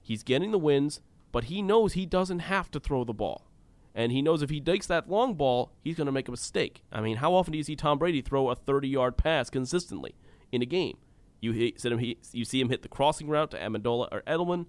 He's 0.00 0.22
getting 0.22 0.50
the 0.50 0.58
wins, 0.58 1.02
but 1.32 1.44
he 1.44 1.62
knows 1.62 1.94
he 1.94 2.06
doesn't 2.06 2.40
have 2.40 2.70
to 2.70 2.78
throw 2.78 3.04
the 3.04 3.12
ball, 3.12 3.48
and 3.94 4.12
he 4.12 4.22
knows 4.22 4.42
if 4.42 4.50
he 4.50 4.60
takes 4.60 4.86
that 4.86 5.10
long 5.10 5.34
ball, 5.34 5.72
he's 5.80 5.96
going 5.96 6.06
to 6.06 6.12
make 6.12 6.28
a 6.28 6.32
mistake. 6.32 6.82
I 6.92 7.00
mean, 7.00 7.16
how 7.16 7.34
often 7.34 7.52
do 7.52 7.58
you 7.58 7.64
see 7.64 7.76
Tom 7.76 7.98
Brady 7.98 8.20
throw 8.20 8.50
a 8.50 8.56
30-yard 8.56 9.16
pass 9.16 9.50
consistently 9.50 10.14
in 10.50 10.62
a 10.62 10.66
game? 10.66 10.98
You 11.40 11.52
hit, 11.52 11.80
see 11.80 11.90
him. 11.90 12.00
You 12.32 12.44
see 12.44 12.60
him 12.60 12.68
hit 12.68 12.82
the 12.82 12.88
crossing 12.88 13.28
route 13.28 13.50
to 13.50 13.58
Amendola 13.58 14.08
or 14.12 14.22
Edelman. 14.22 14.66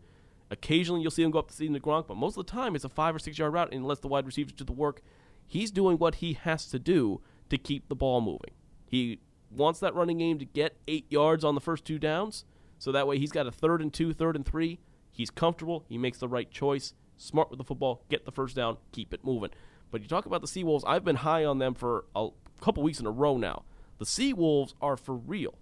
Occasionally, 0.50 1.02
you'll 1.02 1.12
see 1.12 1.24
him 1.24 1.32
go 1.32 1.40
up 1.40 1.48
the 1.48 1.54
seam 1.54 1.74
to 1.74 1.80
Gronk, 1.80 2.08
but 2.08 2.18
most 2.18 2.38
of 2.38 2.46
the 2.46 2.52
time, 2.52 2.76
it's 2.76 2.84
a 2.84 2.90
five 2.90 3.16
or 3.16 3.20
six-yard 3.20 3.54
route, 3.54 3.72
and 3.72 3.86
lets 3.86 4.02
the 4.02 4.08
wide 4.08 4.26
receivers 4.26 4.54
do 4.54 4.64
the 4.64 4.74
work. 4.74 5.02
He's 5.46 5.72
doing 5.72 5.98
what 5.98 6.16
he 6.16 6.34
has 6.34 6.68
to 6.68 6.80
do 6.80 7.22
to 7.50 7.58
keep 7.58 7.90
the 7.90 7.96
ball 7.96 8.22
moving. 8.22 8.52
He 8.88 9.20
wants 9.52 9.80
that 9.80 9.96
running 9.96 10.18
game 10.18 10.40
to 10.40 10.46
get 10.46 10.78
eight 10.88 11.06
yards 11.10 11.44
on 11.44 11.56
the 11.56 11.62
first 11.62 11.86
two 11.86 12.00
downs, 12.00 12.46
so 12.80 12.92
that 12.92 13.08
way 13.08 13.18
he's 13.18 13.32
got 13.32 13.48
a 13.48 13.52
third 13.52 13.82
and 13.82 13.94
two, 13.94 14.14
third 14.14 14.36
and 14.36 14.46
three. 14.46 14.80
He's 15.14 15.30
comfortable. 15.30 15.86
He 15.88 15.98
makes 15.98 16.18
the 16.18 16.28
right 16.28 16.50
choice. 16.52 16.94
Smart 17.16 17.50
with 17.50 17.60
the 17.60 17.64
football. 17.64 18.04
Get 18.10 18.26
the 18.26 18.32
first 18.32 18.56
down. 18.56 18.78
Keep 18.92 19.14
it 19.14 19.24
moving. 19.24 19.52
But 19.92 20.02
you 20.02 20.08
talk 20.08 20.26
about 20.26 20.42
the 20.42 20.48
Seawolves. 20.48 20.84
I've 20.86 21.06
been 21.06 21.18
high 21.18 21.46
on 21.46 21.60
them 21.60 21.76
for 21.76 22.06
a 22.16 22.30
couple 22.62 22.84
weeks 22.84 23.00
in 23.00 23.06
a 23.06 23.12
row 23.12 23.38
now. 23.38 23.64
The 24.00 24.06
Seawolves 24.06 24.74
are 24.82 24.98
for 24.98 25.14
real. 25.16 25.54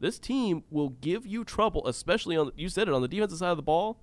This 0.00 0.18
team 0.18 0.64
will 0.70 0.88
give 0.88 1.26
you 1.26 1.44
trouble, 1.44 1.86
especially 1.86 2.36
on 2.36 2.50
you 2.56 2.68
said 2.68 2.88
it 2.88 2.94
on 2.94 3.02
the 3.02 3.08
defensive 3.08 3.38
side 3.38 3.50
of 3.50 3.56
the 3.58 3.62
ball. 3.62 4.00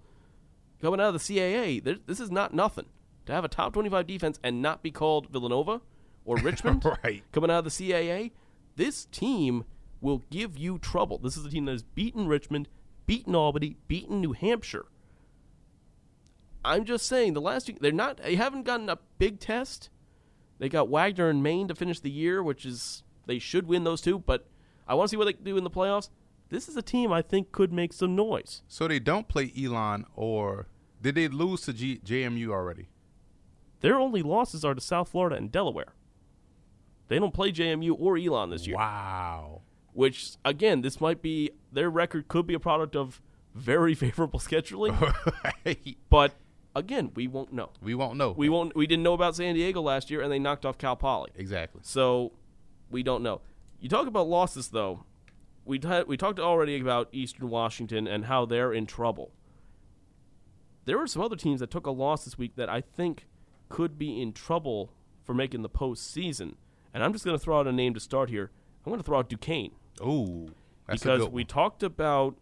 Coming 0.81 0.99
out 1.01 1.13
of 1.13 1.13
the 1.13 1.19
CAA, 1.19 1.79
there- 1.83 1.97
this 2.05 2.19
is 2.19 2.31
not 2.31 2.53
nothing. 2.53 2.85
To 3.27 3.33
have 3.33 3.43
a 3.43 3.47
top 3.47 3.73
25 3.73 4.07
defense 4.07 4.39
and 4.43 4.61
not 4.61 4.81
be 4.81 4.91
called 4.91 5.29
Villanova 5.29 5.81
or 6.25 6.37
Richmond, 6.43 6.83
Right. 7.03 7.23
coming 7.31 7.51
out 7.51 7.59
of 7.59 7.65
the 7.65 7.69
CAA, 7.71 8.31
this 8.77 9.05
team 9.05 9.65
will 9.99 10.23
give 10.31 10.57
you 10.57 10.79
trouble. 10.79 11.17
This 11.19 11.37
is 11.37 11.45
a 11.45 11.49
team 11.49 11.65
that 11.65 11.73
has 11.73 11.83
beaten 11.83 12.27
Richmond, 12.27 12.67
beaten 13.05 13.35
Albany, 13.35 13.77
beaten 13.87 14.21
New 14.21 14.31
Hampshire. 14.33 14.85
I'm 16.64 16.86
just 16.86 17.05
saying 17.05 17.34
the 17.34 17.41
last 17.41 17.68
two 17.68 17.76
they're 17.80 17.91
not 17.91 18.18
they 18.18 18.36
haven't 18.36 18.64
gotten 18.64 18.89
a 18.89 18.99
big 19.18 19.39
test. 19.39 19.89
They 20.59 20.70
got 20.70 20.89
Wagner 20.89 21.28
and 21.30 21.41
Maine 21.41 21.68
to 21.70 21.76
finish 21.76 21.99
the 21.99 22.12
year, 22.12 22.43
which 22.43 22.66
is 22.66 23.03
they 23.26 23.39
should 23.39 23.66
win 23.68 23.84
those 23.84 24.01
two, 24.01 24.20
but 24.20 24.47
I 24.88 24.93
want 24.93 25.07
to 25.07 25.12
see 25.12 25.18
what 25.18 25.26
they 25.26 25.34
do 25.34 25.57
in 25.57 25.64
the 25.64 25.70
playoffs. 25.72 26.09
This 26.49 26.68
is 26.70 26.76
a 26.78 26.82
team 26.82 27.12
I 27.12 27.22
think 27.22 27.51
could 27.51 27.72
make 27.74 27.93
some 27.93 28.16
noise. 28.16 28.62
so 28.68 28.88
they 28.88 28.99
don't 28.99 29.28
play 29.28 29.51
Elon 29.57 30.05
or 30.16 30.68
did 31.01 31.16
they 31.16 31.28
lose 31.28 31.62
to 31.62 31.74
G- 31.74 31.99
JMU 32.05 32.49
already? 32.49 32.89
Their 33.80 33.97
only 33.97 34.22
losses 34.22 34.64
are 34.64 34.76
to 34.76 34.82
South 34.82 35.09
Florida 35.09 35.36
and 35.38 35.51
Delaware. 35.51 35.93
They 37.07 37.18
don't 37.18 37.34
play 37.34 37.51
JMU 37.51 37.95
or 37.99 38.18
Elon 38.18 38.51
this 38.51 38.68
year. 38.68 38.76
Wow. 38.78 39.62
which 39.93 40.34
again, 40.45 40.82
this 40.82 41.01
might 41.01 41.22
be 41.24 41.49
their 41.72 41.89
record 41.89 42.28
could 42.28 42.45
be 42.45 42.53
a 42.53 42.59
product 42.59 42.95
of 42.95 43.22
very 43.55 43.95
favorable 44.03 44.39
scheduling, 44.39 44.95
but 46.09 46.36
again, 46.76 47.11
we 47.15 47.28
won't 47.28 47.51
know. 47.53 47.69
we 47.82 47.95
won't 47.95 48.17
know. 48.17 48.32
We 48.32 48.49
won't. 48.49 48.76
We 48.76 48.88
didn't 48.88 49.03
know 49.03 49.13
about 49.13 49.36
San 49.36 49.55
Diego 49.55 49.82
last 49.82 50.09
year, 50.11 50.22
and 50.22 50.32
they 50.32 50.39
knocked 50.39 50.65
off 50.65 50.78
Cal 50.78 50.95
Poly, 50.95 51.32
exactly. 51.36 51.82
so 51.84 52.32
we 52.89 53.03
don't 53.03 53.24
know. 53.24 53.41
You 53.80 53.89
talk 53.89 54.07
about 54.07 54.28
losses, 54.28 54.69
though. 54.69 55.05
We 55.65 55.80
t- 55.80 56.03
we 56.07 56.17
talked 56.17 56.39
already 56.39 56.80
about 56.80 57.09
Eastern 57.11 57.49
Washington 57.49 58.07
and 58.07 58.26
how 58.26 58.45
they're 58.45 58.74
in 58.74 58.86
trouble. 58.86 59.32
There 60.86 60.97
were 60.97 61.07
some 61.07 61.22
other 61.22 61.36
teams 61.36 61.59
that 61.59 61.69
took 61.69 61.86
a 61.86 61.91
loss 61.91 62.26
this 62.26 62.38
week 62.38 62.55
that 62.55 62.69
I 62.69 62.82
think 62.82 63.28
could 63.69 63.97
be 63.99 64.22
in 64.22 64.34
trouble 64.34 64.91
for 65.24 65.34
making 65.34 65.61
the 65.61 65.69
postseason. 65.69 66.55
And 66.93 67.03
I'm 67.03 67.13
just 67.13 67.24
going 67.24 67.38
to 67.38 67.43
throw 67.43 67.59
out 67.59 67.67
a 67.67 67.72
name 67.72 67.93
to 67.93 67.99
start 67.99 68.30
here. 68.30 68.51
I'm 68.86 68.89
going 68.89 68.99
to 68.99 69.05
throw 69.05 69.19
out 69.19 69.30
Duquesne 69.30 69.72
Oh, 70.01 70.49
because 70.89 71.30
we 71.30 71.45
talked 71.45 71.84
about 71.84 72.36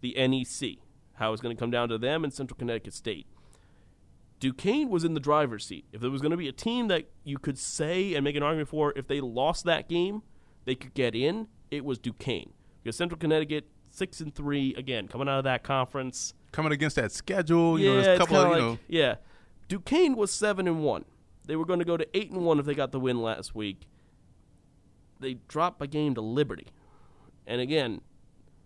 the 0.00 0.14
NEC, 0.16 0.78
how 1.14 1.32
it's 1.32 1.42
going 1.42 1.54
to 1.54 1.60
come 1.60 1.70
down 1.70 1.90
to 1.90 1.98
them 1.98 2.24
and 2.24 2.32
Central 2.32 2.56
Connecticut 2.56 2.94
State. 2.94 3.26
Duquesne 4.44 4.90
was 4.90 5.04
in 5.04 5.14
the 5.14 5.20
driver's 5.20 5.64
seat. 5.64 5.86
If 5.90 6.02
there 6.02 6.10
was 6.10 6.20
going 6.20 6.30
to 6.32 6.36
be 6.36 6.48
a 6.48 6.52
team 6.52 6.88
that 6.88 7.06
you 7.24 7.38
could 7.38 7.56
say 7.58 8.14
and 8.14 8.22
make 8.22 8.36
an 8.36 8.42
argument 8.42 8.68
for, 8.68 8.92
if 8.94 9.06
they 9.08 9.22
lost 9.22 9.64
that 9.64 9.88
game, 9.88 10.22
they 10.66 10.74
could 10.74 10.92
get 10.92 11.14
in. 11.14 11.48
It 11.70 11.82
was 11.82 11.98
Duquesne 11.98 12.52
because 12.82 12.94
Central 12.94 13.18
Connecticut 13.18 13.66
six 13.90 14.20
and 14.20 14.34
three 14.34 14.74
again 14.74 15.08
coming 15.08 15.30
out 15.30 15.38
of 15.38 15.44
that 15.44 15.62
conference. 15.62 16.34
coming 16.52 16.72
against 16.72 16.96
that 16.96 17.10
schedule. 17.10 17.78
You 17.78 17.86
yeah, 17.86 17.90
know, 17.96 18.02
there's 18.02 18.16
a 18.16 18.18
couple 18.18 18.36
kinda 18.36 18.48
you 18.48 18.52
like- 18.52 18.72
know. 18.72 18.78
yeah. 18.86 19.14
Duquesne 19.68 20.14
was 20.14 20.30
seven 20.30 20.68
and 20.68 20.82
one. 20.84 21.06
They 21.46 21.56
were 21.56 21.64
going 21.64 21.78
to 21.78 21.86
go 21.86 21.96
to 21.96 22.06
eight 22.14 22.30
and 22.30 22.42
one 22.44 22.58
if 22.58 22.66
they 22.66 22.74
got 22.74 22.92
the 22.92 23.00
win 23.00 23.22
last 23.22 23.54
week. 23.54 23.86
They 25.20 25.38
dropped 25.48 25.80
a 25.80 25.86
game 25.86 26.14
to 26.16 26.20
Liberty, 26.20 26.66
and 27.46 27.62
again, 27.62 28.02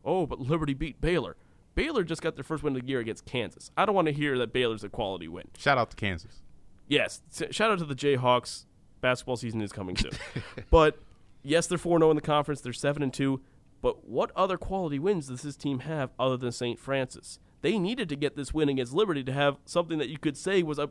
oh, 0.04 0.26
but 0.26 0.40
Liberty 0.40 0.74
beat 0.74 1.00
Baylor. 1.00 1.36
Baylor 1.78 2.02
just 2.02 2.22
got 2.22 2.34
their 2.34 2.42
first 2.42 2.64
win 2.64 2.74
of 2.74 2.82
the 2.82 2.88
year 2.88 2.98
against 2.98 3.24
Kansas. 3.24 3.70
I 3.76 3.86
don't 3.86 3.94
want 3.94 4.06
to 4.06 4.12
hear 4.12 4.36
that 4.38 4.52
Baylor's 4.52 4.82
a 4.82 4.88
quality 4.88 5.28
win. 5.28 5.44
Shout 5.56 5.78
out 5.78 5.90
to 5.90 5.96
Kansas. 5.96 6.42
Yes, 6.88 7.22
shout 7.52 7.70
out 7.70 7.78
to 7.78 7.84
the 7.84 7.94
Jayhawks. 7.94 8.64
Basketball 9.00 9.36
season 9.36 9.60
is 9.60 9.70
coming 9.70 9.96
soon. 9.96 10.10
but 10.72 10.98
yes, 11.44 11.68
they're 11.68 11.78
4 11.78 12.00
0 12.00 12.10
in 12.10 12.16
the 12.16 12.20
conference. 12.20 12.60
They're 12.62 12.72
7 12.72 13.00
and 13.00 13.14
2. 13.14 13.40
But 13.80 14.08
what 14.08 14.32
other 14.34 14.58
quality 14.58 14.98
wins 14.98 15.28
does 15.28 15.42
this 15.42 15.54
team 15.54 15.78
have 15.80 16.10
other 16.18 16.36
than 16.36 16.50
St. 16.50 16.80
Francis? 16.80 17.38
They 17.60 17.78
needed 17.78 18.08
to 18.08 18.16
get 18.16 18.34
this 18.34 18.52
win 18.52 18.68
against 18.68 18.92
Liberty 18.92 19.22
to 19.22 19.32
have 19.32 19.58
something 19.64 19.98
that 19.98 20.08
you 20.08 20.18
could 20.18 20.36
say 20.36 20.64
was 20.64 20.80
a 20.80 20.90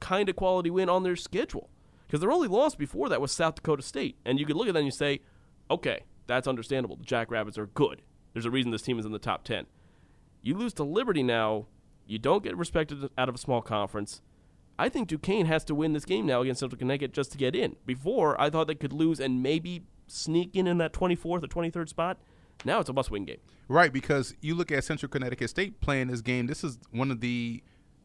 kind 0.00 0.28
of 0.28 0.34
quality 0.34 0.68
win 0.70 0.88
on 0.88 1.04
their 1.04 1.14
schedule. 1.14 1.70
Because 2.08 2.18
their 2.18 2.32
only 2.32 2.48
loss 2.48 2.74
before 2.74 3.08
that 3.08 3.20
was 3.20 3.30
South 3.30 3.54
Dakota 3.54 3.82
State. 3.82 4.16
And 4.24 4.40
you 4.40 4.46
could 4.46 4.56
look 4.56 4.66
at 4.66 4.74
that 4.74 4.80
and 4.80 4.86
you 4.86 4.90
say, 4.90 5.20
okay, 5.70 6.00
that's 6.26 6.48
understandable. 6.48 6.96
The 6.96 7.04
Jackrabbits 7.04 7.56
are 7.56 7.66
good. 7.66 8.02
There's 8.32 8.46
a 8.46 8.50
reason 8.50 8.72
this 8.72 8.82
team 8.82 8.98
is 8.98 9.06
in 9.06 9.12
the 9.12 9.20
top 9.20 9.44
10. 9.44 9.66
You 10.42 10.56
lose 10.56 10.72
to 10.74 10.84
Liberty 10.84 11.22
now, 11.22 11.66
you 12.06 12.18
don't 12.18 12.42
get 12.42 12.56
respected 12.56 13.08
out 13.16 13.28
of 13.28 13.34
a 13.34 13.38
small 13.38 13.62
conference. 13.62 14.20
I 14.78 14.88
think 14.88 15.08
Duquesne 15.08 15.46
has 15.46 15.64
to 15.66 15.74
win 15.74 15.92
this 15.92 16.04
game 16.04 16.26
now 16.26 16.40
against 16.42 16.60
Central 16.60 16.78
Connecticut 16.78 17.12
just 17.12 17.30
to 17.32 17.38
get 17.38 17.54
in. 17.54 17.76
Before, 17.86 18.40
I 18.40 18.50
thought 18.50 18.66
they 18.66 18.74
could 18.74 18.92
lose 18.92 19.20
and 19.20 19.42
maybe 19.42 19.82
sneak 20.08 20.56
in 20.56 20.66
in 20.66 20.78
that 20.78 20.92
24th 20.92 21.24
or 21.24 21.40
23rd 21.40 21.88
spot. 21.88 22.18
Now 22.64 22.80
it's 22.80 22.88
a 22.88 22.92
must-win 22.92 23.24
game. 23.24 23.38
Right, 23.68 23.92
because 23.92 24.34
you 24.40 24.54
look 24.54 24.72
at 24.72 24.82
Central 24.84 25.08
Connecticut 25.08 25.50
State 25.50 25.80
playing 25.80 26.08
this 26.08 26.20
game. 26.20 26.46
This 26.46 26.64
is 26.64 26.78
one 26.90 27.10
of 27.10 27.20
the 27.20 27.62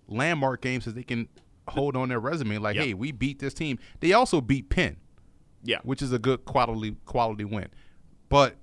landmark 0.08 0.62
games 0.62 0.86
that 0.86 0.96
they 0.96 1.04
can 1.04 1.28
hold 1.68 1.96
on 1.98 2.10
their 2.10 2.20
resume. 2.20 2.58
Like, 2.60 2.76
Yep. 2.76 2.86
hey, 2.86 2.94
we 2.94 3.12
beat 3.12 3.40
this 3.40 3.54
team. 3.54 3.78
They 4.00 4.14
also 4.14 4.40
beat 4.42 4.70
Penn, 4.70 4.98
Yeah. 5.64 5.80
which 5.84 6.02
is 6.02 6.12
a 6.14 6.20
good 6.20 6.46
quality 6.46 6.96
quality 7.06 7.44
win. 7.46 7.68
But 8.30 8.56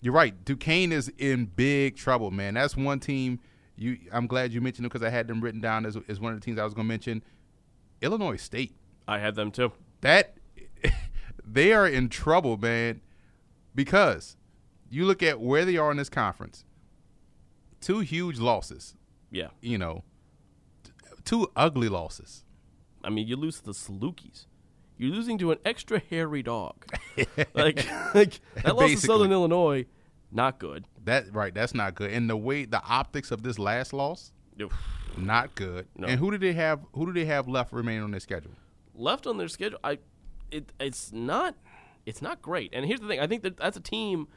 you're 0.00 0.12
right, 0.14 0.44
Duquesne 0.44 0.92
is 0.92 1.10
in 1.18 1.46
big 1.46 1.96
trouble, 1.96 2.30
man. 2.30 2.54
That's 2.54 2.76
one 2.76 3.00
team. 3.00 3.40
You, 3.76 3.98
I'm 4.12 4.26
glad 4.26 4.52
you 4.52 4.60
mentioned 4.60 4.86
it 4.86 4.92
because 4.92 5.06
I 5.06 5.10
had 5.10 5.26
them 5.26 5.40
written 5.40 5.60
down 5.60 5.84
as, 5.84 5.98
as 6.08 6.18
one 6.20 6.32
of 6.32 6.40
the 6.40 6.44
teams 6.44 6.58
I 6.58 6.64
was 6.64 6.74
going 6.74 6.86
to 6.86 6.88
mention. 6.88 7.22
Illinois 8.02 8.36
State. 8.36 8.74
I 9.08 9.18
had 9.18 9.34
them 9.34 9.50
too. 9.50 9.72
That 10.00 10.36
they 11.44 11.72
are 11.72 11.86
in 11.86 12.08
trouble, 12.08 12.56
man, 12.56 13.00
because 13.74 14.36
you 14.90 15.04
look 15.04 15.22
at 15.22 15.40
where 15.40 15.64
they 15.64 15.76
are 15.76 15.90
in 15.90 15.96
this 15.96 16.08
conference. 16.08 16.64
Two 17.80 18.00
huge 18.00 18.38
losses, 18.38 18.94
Yeah. 19.30 19.48
you 19.60 19.78
know, 19.78 20.02
two 21.24 21.50
ugly 21.54 21.88
losses. 21.88 22.44
I 23.04 23.10
mean, 23.10 23.26
you 23.28 23.36
lose 23.36 23.58
to 23.60 23.66
the 23.66 23.72
Salukis. 23.72 24.46
You're 24.98 25.12
losing 25.12 25.38
to 25.38 25.52
an 25.52 25.58
extra 25.64 26.00
hairy 26.10 26.42
dog. 26.42 26.74
like, 27.54 27.86
like 28.14 28.40
that 28.62 28.76
loss 28.76 28.90
to 28.90 28.96
Southern 28.96 29.32
Illinois, 29.32 29.86
not 30.32 30.58
good. 30.58 30.86
That 31.04 31.32
right, 31.34 31.54
that's 31.54 31.74
not 31.74 31.94
good. 31.94 32.10
And 32.10 32.28
the 32.28 32.36
way 32.36 32.64
the 32.64 32.82
optics 32.82 33.30
of 33.30 33.42
this 33.42 33.58
last 33.58 33.92
loss, 33.92 34.32
Oof. 34.60 34.72
not 35.16 35.54
good. 35.54 35.86
No. 35.96 36.06
And 36.06 36.18
who 36.18 36.30
do 36.30 36.38
they 36.38 36.52
have? 36.54 36.80
Who 36.94 37.06
do 37.06 37.12
they 37.12 37.26
have 37.26 37.46
left 37.46 37.72
remaining 37.72 38.02
on 38.02 38.10
their 38.10 38.20
schedule? 38.20 38.52
Left 38.94 39.26
on 39.26 39.36
their 39.36 39.48
schedule, 39.48 39.78
I, 39.84 39.98
it, 40.50 40.72
it's 40.80 41.12
not, 41.12 41.54
it's 42.06 42.22
not 42.22 42.40
great. 42.40 42.70
And 42.72 42.86
here's 42.86 43.00
the 43.00 43.08
thing: 43.08 43.20
I 43.20 43.26
think 43.26 43.42
that 43.42 43.58
that's 43.58 43.76
a 43.76 43.80
team 43.80 44.28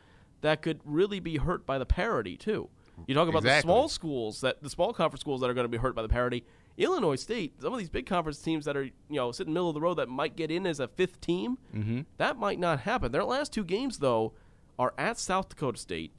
that 0.42 0.62
could 0.62 0.82
really 0.84 1.20
be 1.20 1.38
hurt 1.38 1.66
by 1.66 1.78
the 1.78 1.86
parity 1.86 2.36
too. 2.38 2.70
You 3.08 3.16
talk 3.16 3.28
about 3.30 3.44
the 3.44 3.62
small 3.62 3.88
schools 3.90 4.42
that 4.42 4.62
the 4.62 4.70
small 4.70 4.94
conference 4.94 5.22
schools 5.22 5.42
that 5.42 5.50
are 5.50 5.54
going 5.54 5.66
to 5.66 5.70
be 5.70 5.78
hurt 5.78 5.96
by 5.96 6.02
the 6.02 6.10
parity. 6.10 6.44
Illinois 6.78 7.16
State, 7.18 7.62
some 7.62 7.74
of 7.74 7.80
these 7.80 7.90
big 7.90 8.06
conference 8.06 8.40
teams 8.42 8.64
that 8.66 8.78
are 8.78 8.84
you 8.84 8.94
know 9.10 9.32
sitting 9.32 9.50
in 9.50 9.54
the 9.54 9.60
middle 9.60 9.70
of 9.70 9.74
the 9.76 9.82
road 9.82 9.96
that 9.96 10.08
might 10.08 10.36
get 10.36 10.50
in 10.52 10.66
as 10.66 10.80
a 10.80 10.88
fifth 10.88 11.20
team, 11.22 11.58
Mm-hmm. 11.76 12.02
that 12.18 12.38
might 12.38 12.60
not 12.60 12.82
happen. 12.82 13.12
Their 13.12 13.26
last 13.26 13.52
two 13.52 13.64
games 13.66 14.00
though 14.00 14.34
are 14.78 14.94
at 14.98 15.18
South 15.20 15.50
Dakota 15.50 15.78
State, 15.78 16.14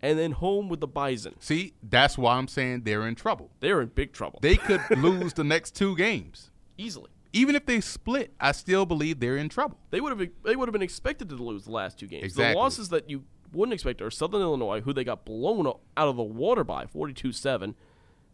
and 0.00 0.18
then 0.18 0.32
home 0.32 0.68
with 0.70 0.80
the 0.80 0.86
Bison. 0.86 1.34
See, 1.40 1.74
that's 1.82 2.16
why 2.16 2.36
I'm 2.36 2.48
saying 2.48 2.82
they're 2.84 3.06
in 3.06 3.14
trouble. 3.14 3.50
They're 3.60 3.82
in 3.82 3.88
big 3.88 4.12
trouble. 4.14 4.38
They 4.40 4.56
could 4.56 4.80
lose 4.96 5.34
the 5.34 5.44
next 5.44 5.74
two 5.74 5.94
games. 5.96 6.50
easily. 6.78 7.10
Even 7.32 7.54
if 7.54 7.66
they 7.66 7.82
split, 7.82 8.32
I 8.40 8.52
still 8.52 8.86
believe 8.86 9.20
they're 9.20 9.36
in 9.36 9.50
trouble. 9.50 9.76
They 9.90 10.00
would 10.00 10.18
have 10.18 10.28
they 10.44 10.56
would 10.56 10.68
have 10.68 10.72
been 10.72 10.80
expected 10.80 11.28
to 11.28 11.34
lose 11.34 11.64
the 11.66 11.72
last 11.72 11.98
two 11.98 12.06
games. 12.06 12.24
Exactly. 12.24 12.54
The 12.54 12.58
losses 12.58 12.88
that 12.88 13.10
you 13.10 13.24
wouldn't 13.52 13.74
expect 13.74 14.00
are 14.02 14.10
Southern 14.10 14.40
Illinois, 14.42 14.80
who 14.80 14.92
they 14.92 15.04
got 15.04 15.24
blown 15.24 15.66
out 15.66 16.08
of 16.08 16.16
the 16.16 16.22
water 16.22 16.64
by 16.64 16.84
42-7. 16.86 17.74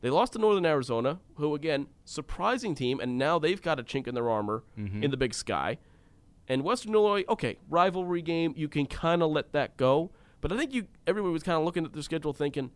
They 0.00 0.10
lost 0.10 0.32
to 0.32 0.38
Northern 0.38 0.66
Arizona, 0.66 1.20
who 1.36 1.54
again, 1.54 1.86
surprising 2.04 2.74
team, 2.74 2.98
and 3.00 3.16
now 3.18 3.38
they've 3.38 3.62
got 3.62 3.78
a 3.78 3.84
chink 3.84 4.08
in 4.08 4.14
their 4.14 4.28
armor 4.28 4.64
Mm-hmm. 4.78 5.04
in 5.04 5.10
the 5.10 5.16
Big 5.16 5.32
Sky. 5.34 5.78
And 6.48 6.64
Western 6.64 6.92
Illinois, 6.92 7.24
okay, 7.28 7.56
rivalry 7.70 8.20
game, 8.20 8.52
you 8.56 8.68
can 8.68 8.86
kind 8.86 9.22
of 9.22 9.30
let 9.30 9.52
that 9.52 9.76
go. 9.76 10.10
But 10.40 10.52
I 10.52 10.56
think 10.56 10.74
you 10.74 10.88
everybody 11.06 11.32
was 11.32 11.44
kind 11.44 11.56
of 11.56 11.64
looking 11.64 11.84
at 11.84 11.92
their 11.92 12.02
schedule 12.02 12.32
thinking 12.32 12.72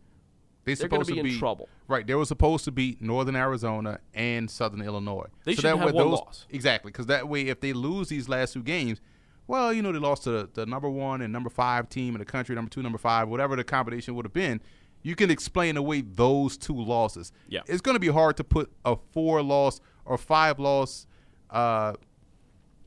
They 0.63 0.73
They're 0.73 0.87
gonna 0.87 1.03
supposed 1.03 1.17
to 1.17 1.23
be 1.23 1.33
in 1.33 1.37
trouble. 1.39 1.67
Right, 1.89 2.07
they 2.07 2.15
were 2.15 2.23
supposed 2.23 2.63
to 2.65 2.71
beat 2.71 3.01
Northern 3.01 3.35
Arizona 3.35 3.99
and 4.13 4.49
Southern 4.49 4.81
Illinois. 4.81 5.27
They 5.43 5.51
so 5.51 5.55
should 5.57 5.65
that 5.65 5.77
have 5.77 5.87
way 5.87 5.91
one 5.91 6.09
those, 6.11 6.19
loss. 6.19 6.45
Exactly, 6.49 6.91
because 6.93 7.07
that 7.07 7.27
way, 7.27 7.47
if 7.47 7.59
they 7.59 7.73
lose 7.73 8.07
these 8.07 8.29
last 8.29 8.53
two 8.53 8.63
games, 8.63 9.01
well, 9.47 9.73
you 9.73 9.81
know, 9.81 9.91
they 9.91 9.99
lost 9.99 10.23
to 10.23 10.31
the, 10.31 10.49
the 10.53 10.65
number 10.65 10.89
one 10.89 11.21
and 11.21 11.31
number 11.31 11.49
five 11.49 11.89
team 11.89 12.15
in 12.15 12.19
the 12.19 12.25
country, 12.25 12.55
number 12.55 12.69
two, 12.69 12.83
number 12.83 12.97
five, 12.97 13.29
whatever 13.29 13.55
the 13.55 13.63
combination 13.63 14.15
would 14.15 14.25
have 14.25 14.33
been. 14.33 14.61
You 15.03 15.15
can 15.15 15.31
explain 15.31 15.77
away 15.77 16.01
those 16.01 16.57
two 16.57 16.75
losses. 16.75 17.31
Yeah. 17.47 17.61
it's 17.67 17.81
going 17.81 17.95
to 17.95 17.99
be 17.99 18.09
hard 18.09 18.35
to 18.37 18.43
put 18.43 18.71
a 18.83 18.97
four 19.13 19.41
loss 19.41 19.79
or 20.05 20.17
five 20.17 20.59
loss 20.59 21.07
uh, 21.49 21.93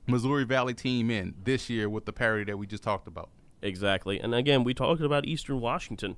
Missouri 0.07 0.45
Valley 0.45 0.75
team 0.75 1.11
in 1.11 1.35
this 1.45 1.71
year 1.71 1.89
with 1.89 2.05
the 2.05 2.13
parity 2.13 2.45
that 2.51 2.59
we 2.59 2.67
just 2.67 2.83
talked 2.83 3.07
about. 3.07 3.31
Exactly. 3.63 4.19
And 4.19 4.35
again, 4.35 4.65
we 4.65 4.75
talked 4.75 5.01
about 5.01 5.27
Eastern 5.27 5.61
Washington. 5.61 6.17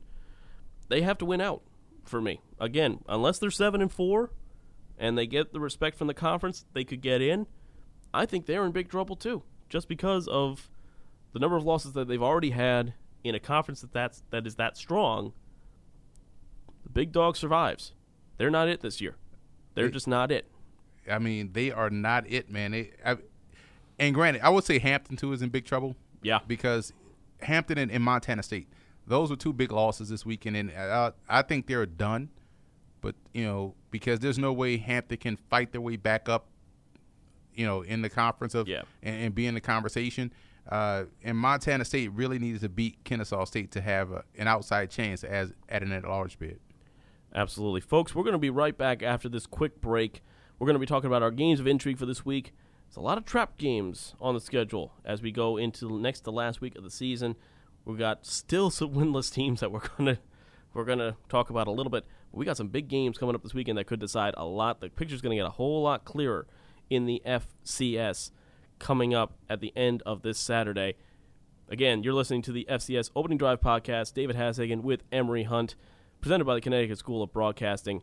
They 0.88 1.02
have 1.02 1.18
to 1.18 1.24
win 1.24 1.40
out 1.40 1.62
for 2.04 2.20
me. 2.20 2.40
Again, 2.58 3.00
unless 3.08 3.38
they're 3.38 3.50
7 3.50 3.80
and 3.80 3.92
4 3.92 4.30
and 4.98 5.16
they 5.16 5.26
get 5.26 5.52
the 5.52 5.60
respect 5.60 5.96
from 5.96 6.06
the 6.06 6.14
conference, 6.14 6.64
they 6.72 6.84
could 6.84 7.00
get 7.00 7.20
in. 7.20 7.46
I 8.14 8.26
think 8.26 8.46
they're 8.46 8.64
in 8.64 8.72
big 8.72 8.88
trouble 8.88 9.16
too, 9.16 9.42
just 9.72 9.88
because 9.88 10.28
of 10.28 10.68
the 11.32 11.38
number 11.38 11.56
of 11.56 11.64
losses 11.64 11.94
that 11.94 12.06
they've 12.06 12.22
already 12.22 12.50
had 12.50 12.92
in 13.24 13.34
a 13.34 13.40
conference 13.40 13.80
that 13.80 13.92
that's 13.94 14.22
that 14.30 14.46
is 14.46 14.56
that 14.56 14.76
strong. 14.76 15.32
The 16.84 16.90
big 16.90 17.10
dog 17.10 17.36
survives. 17.36 17.92
They're 18.36 18.50
not 18.50 18.68
it 18.68 18.80
this 18.82 19.00
year. 19.00 19.16
They're 19.74 19.86
They- 19.86 19.92
just 19.92 20.06
not 20.06 20.30
it. 20.30 20.46
I 21.10 21.18
mean, 21.18 21.52
they 21.54 21.72
are 21.72 21.90
not 21.90 22.28
it, 22.30 22.48
man. 22.50 22.72
They, 22.72 22.92
I, 23.04 23.16
and 23.98 24.14
granted, 24.14 24.42
I 24.44 24.50
would 24.50 24.62
say 24.64 24.78
Hampton 24.78 25.16
too 25.16 25.32
is 25.32 25.40
in 25.42 25.48
big 25.48 25.64
trouble. 25.64 25.96
Yeah. 26.22 26.38
because 26.46 26.92
Hampton 27.40 27.78
and, 27.78 27.90
and 27.90 28.04
Montana 28.04 28.42
State, 28.44 28.68
those 29.08 29.30
were 29.30 29.36
two 29.36 29.52
big 29.52 29.72
losses 29.72 30.08
this 30.10 30.24
weekend, 30.24 30.56
and 30.56 30.70
uh, 30.70 31.10
I 31.28 31.42
think 31.42 31.66
they're 31.66 31.86
done. 31.86 32.28
But 33.00 33.16
you 33.32 33.44
know, 33.44 33.74
because 33.90 34.20
there's 34.20 34.38
no 34.38 34.52
way 34.52 34.76
Hampton 34.76 35.16
can 35.16 35.36
fight 35.50 35.72
their 35.72 35.80
way 35.80 35.96
back 35.96 36.28
up, 36.28 36.46
you 37.54 37.66
know, 37.66 37.82
in 37.82 38.02
the 38.02 38.08
conference 38.10 38.54
of 38.54 38.68
Yeah. 38.68 38.82
and, 39.02 39.22
and 39.24 39.34
be 39.34 39.46
in 39.46 39.54
the 39.54 39.60
conversation. 39.60 40.32
Uh, 40.70 41.04
and 41.24 41.36
Montana 41.36 41.84
State 41.84 42.12
really 42.12 42.38
needs 42.38 42.60
to 42.60 42.68
beat 42.68 43.02
Kennesaw 43.04 43.44
State 43.46 43.72
to 43.72 43.80
have 43.80 44.12
a, 44.12 44.24
an 44.38 44.46
outside 44.46 44.90
chance 44.90 45.24
as 45.24 45.52
at 45.68 45.82
an 45.82 45.90
at-large 45.92 46.38
bid. 46.38 46.60
Absolutely. 47.34 47.80
Folks, 47.80 48.14
we're 48.14 48.22
going 48.24 48.32
to 48.34 48.38
be 48.38 48.50
right 48.50 48.76
back 48.76 49.02
after 49.02 49.28
this 49.28 49.46
quick 49.46 49.80
break. 49.80 50.22
We're 50.58 50.66
going 50.66 50.74
to 50.74 50.80
be 50.80 50.86
talking 50.86 51.08
about 51.08 51.22
our 51.22 51.30
games 51.30 51.58
of 51.60 51.66
intrigue 51.66 51.98
for 51.98 52.06
this 52.06 52.24
week. 52.24 52.52
It's 52.86 52.96
a 52.96 53.00
lot 53.00 53.16
of 53.18 53.24
trap 53.24 53.56
games 53.56 54.14
on 54.20 54.34
the 54.34 54.40
schedule 54.40 54.92
as 55.04 55.22
we 55.22 55.32
go 55.32 55.56
into 55.56 55.98
next 55.98 56.20
to 56.20 56.30
last 56.30 56.60
week 56.60 56.76
of 56.76 56.84
the 56.84 56.90
season. 56.90 57.36
We've 57.84 57.98
got 57.98 58.26
still 58.26 58.70
some 58.70 58.90
winless 58.90 59.32
teams 59.32 59.60
that 59.60 59.72
we're 59.72 59.80
going 59.96 60.14
to 60.14 60.18
we're 60.74 60.84
going 60.84 61.00
to 61.00 61.16
talk 61.28 61.50
about 61.50 61.66
a 61.66 61.70
little 61.70 61.90
bit. 61.90 62.04
We 62.32 62.44
got 62.46 62.56
some 62.56 62.68
big 62.68 62.88
games 62.88 63.18
coming 63.18 63.34
up 63.34 63.42
this 63.42 63.52
weekend 63.52 63.76
that 63.78 63.86
could 63.86 64.00
decide 64.00 64.34
a 64.36 64.44
lot. 64.44 64.80
The 64.80 64.88
picture's 64.88 65.20
going 65.20 65.36
to 65.36 65.42
get 65.42 65.46
a 65.46 65.52
whole 65.52 65.82
lot 65.82 66.04
clearer 66.04 66.46
in 66.90 67.06
the 67.06 67.22
FCS 67.26 68.30
coming 68.78 69.14
up 69.14 69.34
at 69.48 69.60
the 69.60 69.72
end 69.76 70.02
of 70.04 70.22
this 70.22 70.38
Saturday. 70.38 70.96
Again, 71.68 72.02
you're 72.02 72.12
listening 72.12 72.42
to 72.42 72.52
the 72.52 72.66
FCS 72.68 73.10
Opening 73.16 73.38
Drive 73.38 73.60
podcast. 73.60 74.14
David 74.14 74.36
Hasagen 74.36 74.82
with 74.82 75.04
Emery 75.10 75.44
Hunt, 75.44 75.74
presented 76.20 76.44
by 76.44 76.54
the 76.54 76.60
Connecticut 76.60 76.98
School 76.98 77.22
of 77.22 77.32
Broadcasting. 77.32 78.02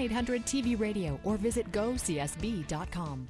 800 0.00 0.44
TV 0.46 0.78
Radio 0.78 1.20
or 1.24 1.36
visit 1.36 1.70
gocsb.com. 1.70 3.28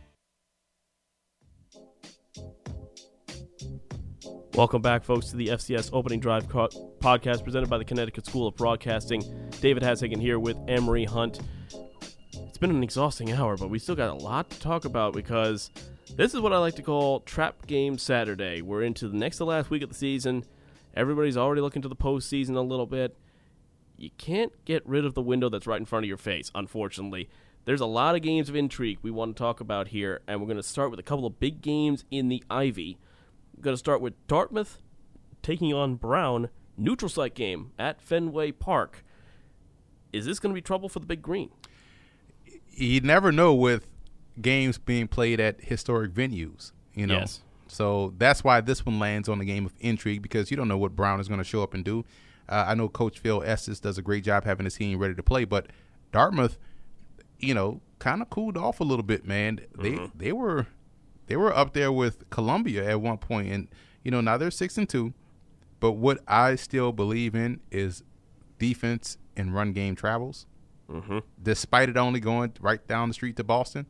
Welcome 4.55 4.83
back, 4.83 5.05
folks, 5.05 5.31
to 5.31 5.37
the 5.37 5.49
FCS 5.49 5.91
Opening 5.93 6.21
Drive 6.21 6.49
podcast 6.49 7.45
presented 7.45 7.71
by 7.71 7.79
the 7.79 7.85
Connecticut 7.85 8.27
School 8.27 8.49
of 8.49 8.57
Broadcasting. 8.57 9.23
David 9.61 9.83
Hasagen 9.83 10.21
here 10.21 10.39
with 10.39 10.57
Emery 10.69 11.05
Hunt. 11.05 11.41
It's 12.33 12.59
been 12.59 12.71
an 12.71 12.83
exhausting 12.83 13.33
hour, 13.33 13.57
but 13.57 13.71
we 13.71 13.79
still 13.79 13.95
got 13.95 14.11
a 14.11 14.15
lot 14.15 14.51
to 14.51 14.61
talk 14.61 14.85
about 14.85 15.15
because 15.15 15.71
this 16.17 16.35
is 16.35 16.41
what 16.41 16.53
I 16.53 16.59
like 16.59 16.75
to 16.75 16.83
call 16.83 17.21
Trap 17.21 17.67
Game 17.69 17.97
Saturday. 17.97 18.61
We're 18.61 18.83
into 18.83 19.09
the 19.09 19.17
next 19.17 19.39
to 19.39 19.45
last 19.45 19.71
week 19.71 19.83
of 19.83 19.89
the 19.89 19.95
season. 19.95 20.45
Everybody's 20.95 21.37
already 21.37 21.61
looking 21.61 21.83
to 21.83 21.89
the 21.89 21.97
postseason 21.97 22.57
a 22.57 22.61
little 22.61 22.87
bit. 22.87 23.17
You 24.01 24.11
can't 24.19 24.53
get 24.65 24.87
rid 24.87 25.05
of 25.05 25.15
the 25.15 25.23
window 25.23 25.49
that's 25.49 25.67
right 25.67 25.79
in 25.79 25.87
front 25.87 26.05
of 26.05 26.09
your 26.09 26.17
face, 26.17 26.51
unfortunately. 26.55 27.29
There's 27.67 27.81
a 27.81 27.87
lot 27.87 28.15
of 28.15 28.23
games 28.23 28.49
of 28.49 28.57
intrigue 28.57 28.99
we 29.03 29.11
want 29.11 29.37
to 29.37 29.41
talk 29.41 29.61
about 29.61 29.89
here, 29.89 30.23
and 30.27 30.41
we're 30.41 30.47
going 30.47 30.57
to 30.57 30.63
start 30.63 30.91
with 30.91 30.99
a 30.99 31.05
couple 31.05 31.27
of 31.27 31.39
big 31.39 31.61
games 31.61 32.05
in 32.11 32.29
the 32.29 32.43
Ivy. 32.51 32.99
We're 33.57 33.63
going 33.63 33.75
to 33.75 33.79
start 33.79 34.01
with 34.01 34.15
Dartmouth 34.27 34.79
taking 35.43 35.73
on 35.75 35.97
Brown, 35.97 36.49
neutral 36.77 37.09
site 37.11 37.35
game 37.35 37.73
at 37.79 38.01
Fenway 38.01 38.53
Park. 38.53 39.05
Is 40.13 40.25
this 40.27 40.39
going 40.39 40.53
to 40.53 40.55
be 40.55 40.63
trouble 40.63 40.89
for 40.89 40.99
the 40.99 41.07
Big 41.07 41.23
Green? 41.23 41.51
you 42.81 43.01
never 43.01 43.31
know 43.31 43.55
with 43.55 43.87
games 44.41 44.79
being 44.79 45.09
played 45.09 45.41
at 45.41 45.61
historic 45.61 46.13
venues, 46.13 46.73
you 46.95 47.07
know. 47.07 47.19
Yes. 47.19 47.43
So 47.69 48.15
that's 48.19 48.43
why 48.43 48.61
this 48.61 48.85
one 48.85 48.99
lands 48.99 49.29
on 49.29 49.39
the 49.39 49.45
game 49.45 49.65
of 49.65 49.75
intrigue 49.79 50.23
because 50.23 50.51
you 50.51 50.57
don't 50.57 50.67
know 50.67 50.79
what 50.79 50.97
Brown 50.97 51.21
is 51.21 51.29
going 51.29 51.39
to 51.39 51.45
show 51.45 51.63
up 51.63 51.75
and 51.75 51.85
do. 51.85 52.05
Uh, 52.51 52.65
I 52.69 52.75
know 52.75 52.89
Coach 52.89 53.21
Phil 53.21 53.43
Estes 53.45 53.81
does 53.81 53.97
a 53.97 54.03
great 54.03 54.25
job 54.25 54.45
having 54.45 54.65
his 54.65 54.75
team 54.75 54.99
ready 54.99 55.15
to 55.15 55.23
play, 55.23 55.45
but 55.45 55.69
Dartmouth, 56.13 56.59
you 57.39 57.55
know, 57.55 57.81
kind 58.01 58.21
of 58.21 58.29
cooled 58.29 58.57
off 58.57 58.81
a 58.81 58.85
little 58.85 59.05
bit, 59.05 59.25
man. 59.25 59.61
They 59.79 59.99
they 60.15 60.33
were 60.33 60.67
they 61.29 61.37
were 61.37 61.57
up 61.57 61.73
there 61.73 61.93
with 61.93 62.29
Columbia 62.31 62.89
at 62.91 63.01
one 63.01 63.19
point, 63.19 63.53
and 63.53 63.69
you 64.03 64.11
know 64.11 64.21
now 64.21 64.37
they're 64.37 64.51
six 64.51 64.77
and 64.77 64.89
two. 64.89 65.15
But 65.79 65.93
what 65.93 66.21
I 66.27 66.57
still 66.57 66.93
believe 66.93 67.35
in 67.35 67.61
is 67.71 68.03
defense 68.59 69.17
and 69.37 69.55
run 69.55 69.73
game 69.73 69.95
travels. 69.95 70.47
Mm-hmm. 70.91 71.19
Despite 71.41 71.89
it 71.89 71.97
only 71.97 72.21
going 72.21 72.53
right 72.61 72.85
down 72.87 73.09
the 73.09 73.15
street 73.15 73.37
to 73.37 73.45
Boston, 73.45 73.87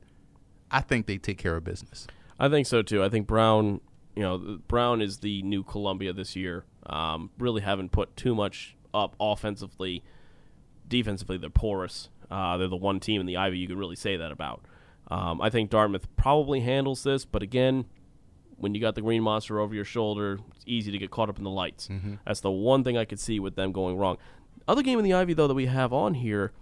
I 0.71 0.83
think 0.83 1.07
they 1.07 1.17
take 1.19 1.39
care 1.39 1.57
of 1.57 1.65
business. 1.65 2.07
I 2.39 2.49
think 2.49 2.67
so 2.67 2.83
too. 2.83 3.03
I 3.03 3.09
think 3.09 3.27
Brown, 3.27 3.81
you 4.15 4.23
know, 4.23 4.59
Brown 4.69 5.01
is 5.01 5.19
the 5.19 5.43
new 5.43 5.63
Columbia 5.63 6.13
this 6.13 6.37
year. 6.37 6.65
Um, 6.87 7.31
really 7.39 7.63
haven't 7.63 7.93
put 7.93 8.17
too 8.17 8.35
much 8.35 8.77
up 8.93 9.15
offensively. 9.21 10.03
Defensively, 10.89 11.39
they're 11.39 11.51
porous. 11.51 12.09
Uh, 12.31 12.57
they're 12.57 12.69
the 12.69 12.77
one 12.77 13.01
team 13.01 13.21
in 13.21 13.27
the 13.27 13.37
Ivy 13.37 13.59
you 13.59 13.69
could 13.69 13.79
really 13.79 13.97
say 13.97 14.17
that 14.17 14.33
about. 14.33 14.63
Um, 15.11 15.41
I 15.41 15.51
think 15.51 15.71
Dartmouth 15.71 16.07
probably 16.17 16.61
handles 16.61 17.03
this, 17.03 17.25
but 17.25 17.43
again, 17.43 17.87
when 18.57 18.75
you 18.75 18.81
got 18.81 18.95
the 18.95 19.03
green 19.03 19.23
monster 19.23 19.59
over 19.59 19.75
your 19.75 19.85
shoulder, 19.85 20.39
it's 20.55 20.65
easy 20.67 20.93
to 20.93 20.99
get 20.99 21.11
caught 21.11 21.29
up 21.29 21.39
in 21.39 21.45
the 21.45 21.51
lights. 21.51 21.89
That's 22.25 22.41
the 22.41 22.51
one 22.51 22.85
thing 22.85 22.97
I 22.97 23.05
could 23.05 23.19
see 23.19 23.41
with 23.41 23.57
them 23.57 23.73
going 23.73 23.97
wrong. 23.97 24.19
Other 24.69 24.83
game 24.83 24.99
in 24.99 25.05
the 25.05 25.15
Ivy 25.15 25.35
though 25.35 25.49
that 25.49 25.55
we 25.55 25.67
have 25.67 25.93
on 25.93 26.15
here, 26.15 26.53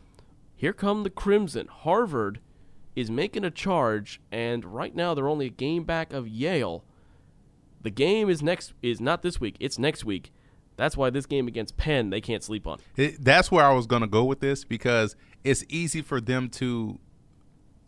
here 0.57 0.73
come 0.73 1.03
the 1.03 1.11
Crimson. 1.11 1.67
Harvard 1.67 2.41
is 2.97 3.11
making 3.11 3.45
a 3.45 3.51
charge, 3.51 4.21
and 4.33 4.65
right 4.65 4.95
now 4.95 5.13
they're 5.15 5.29
only 5.29 5.47
a 5.47 5.51
game 5.51 5.85
back 5.85 6.13
of 6.13 6.27
Yale. 6.27 6.85
The 7.83 7.91
game 7.91 8.29
is 8.29 8.43
next 8.43 8.75
is 8.83 9.01
not 9.01 9.23
this 9.23 9.41
week; 9.41 9.57
it's 9.61 9.79
next 9.79 10.05
week. 10.05 10.33
That's 10.77 10.97
why 10.97 11.11
this 11.11 11.27
game 11.27 11.49
against 11.49 11.77
Penn 11.77 12.11
they 12.11 12.21
can't 12.21 12.43
sleep 12.43 12.67
on. 12.67 12.79
It, 12.97 13.25
that's 13.25 13.51
where 13.51 13.65
I 13.65 13.73
was 13.73 13.87
going 13.87 14.03
to 14.03 14.09
go 14.09 14.25
with 14.25 14.41
this 14.41 14.65
because 14.65 15.17
it's 15.45 15.65
easy 15.69 16.03
for 16.03 16.21
them 16.21 16.49
to 16.51 16.99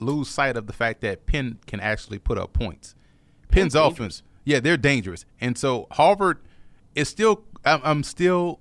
lose 0.00 0.28
sight 0.28 0.56
of 0.56 0.66
the 0.66 0.72
fact 0.72 1.00
that 1.02 1.26
Penn 1.26 1.58
can 1.66 1.80
actually 1.80 2.18
put 2.18 2.38
up 2.38 2.52
points. 2.52 2.94
Penn's 3.50 3.74
dangerous. 3.74 3.92
offense, 3.92 4.22
yeah, 4.44 4.60
they're 4.60 4.76
dangerous, 4.76 5.24
and 5.40 5.56
so 5.56 5.86
Harvard 5.92 6.38
is 6.94 7.08
still. 7.08 7.44
I'm, 7.64 7.80
I'm 7.84 8.02
still 8.02 8.60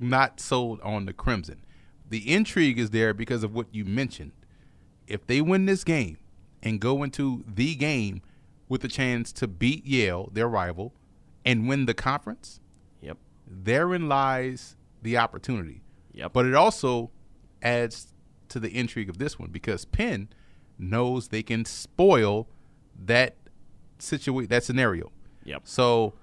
not 0.00 0.40
sold 0.40 0.80
on 0.80 1.06
the 1.06 1.12
Crimson. 1.12 1.64
The 2.08 2.30
intrigue 2.30 2.78
is 2.78 2.90
there 2.90 3.14
because 3.14 3.44
of 3.44 3.54
what 3.54 3.68
you 3.72 3.84
mentioned. 3.84 4.32
If 5.06 5.26
they 5.26 5.40
win 5.40 5.66
this 5.66 5.84
game 5.84 6.18
and 6.62 6.80
go 6.80 7.02
into 7.02 7.44
the 7.46 7.74
game 7.74 8.22
with 8.72 8.82
a 8.84 8.88
chance 8.88 9.32
to 9.34 9.46
beat 9.46 9.84
Yale, 9.84 10.30
their 10.32 10.48
rival, 10.48 10.94
and 11.44 11.68
win 11.68 11.84
the 11.84 11.92
conference, 11.92 12.58
Yep. 13.02 13.18
therein 13.46 14.08
lies 14.08 14.76
the 15.02 15.18
opportunity. 15.18 15.82
Yep. 16.14 16.32
But 16.32 16.46
it 16.46 16.54
also 16.54 17.10
adds 17.62 18.14
to 18.48 18.58
the 18.58 18.70
intrigue 18.70 19.10
of 19.10 19.18
this 19.18 19.38
one 19.38 19.50
because 19.50 19.84
Penn 19.84 20.30
knows 20.78 21.28
they 21.28 21.42
can 21.42 21.66
spoil 21.66 22.48
that 23.04 23.36
situation, 23.98 24.48
that 24.48 24.64
scenario. 24.64 25.12
Yep. 25.44 25.62
So 25.64 26.14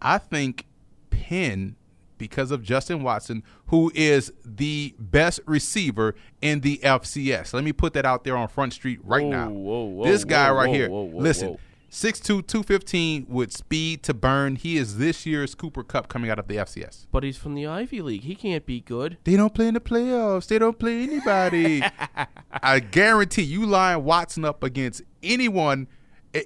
I 0.00 0.16
think 0.16 0.64
Penn, 1.10 1.76
because 2.16 2.50
of 2.50 2.62
Justin 2.62 3.02
Watson, 3.02 3.42
who 3.66 3.92
is 3.94 4.32
the 4.42 4.94
best 4.98 5.40
receiver 5.44 6.14
in 6.40 6.60
the 6.60 6.78
FCS. 6.82 7.52
Let 7.52 7.62
me 7.62 7.72
put 7.74 7.92
that 7.92 8.06
out 8.06 8.24
there 8.24 8.38
on 8.38 8.48
Front 8.48 8.72
Street 8.72 9.00
right 9.04 9.22
Whoa, 9.22 9.30
now. 9.30 9.50
whoa, 9.50 9.84
whoa, 9.84 10.04
this 10.06 10.24
guy 10.24 10.50
right 10.50 10.74
here. 10.74 10.88
listen. 10.88 11.58
6'2", 11.94 12.44
215 12.44 13.26
with 13.28 13.52
speed 13.52 14.02
to 14.02 14.12
burn. 14.12 14.56
He 14.56 14.76
is 14.76 14.98
this 14.98 15.24
year's 15.24 15.54
Cooper 15.54 15.84
Kupp 15.84 16.08
coming 16.08 16.28
out 16.28 16.40
of 16.40 16.48
the 16.48 16.56
FCS. 16.56 17.06
But 17.12 17.22
he's 17.22 17.36
from 17.36 17.54
the 17.54 17.68
Ivy 17.68 18.02
League. 18.02 18.22
He 18.22 18.34
can't 18.34 18.66
be 18.66 18.80
good. 18.80 19.16
They 19.22 19.36
don't 19.36 19.54
play 19.54 19.68
in 19.68 19.74
the 19.74 19.80
playoffs. 19.80 20.48
They 20.48 20.58
don't 20.58 20.76
play 20.76 21.04
anybody. 21.04 21.84
I 22.52 22.80
guarantee 22.80 23.42
you 23.42 23.64
line 23.64 24.02
Watson 24.02 24.44
up 24.44 24.64
against 24.64 25.02
anyone. 25.22 25.86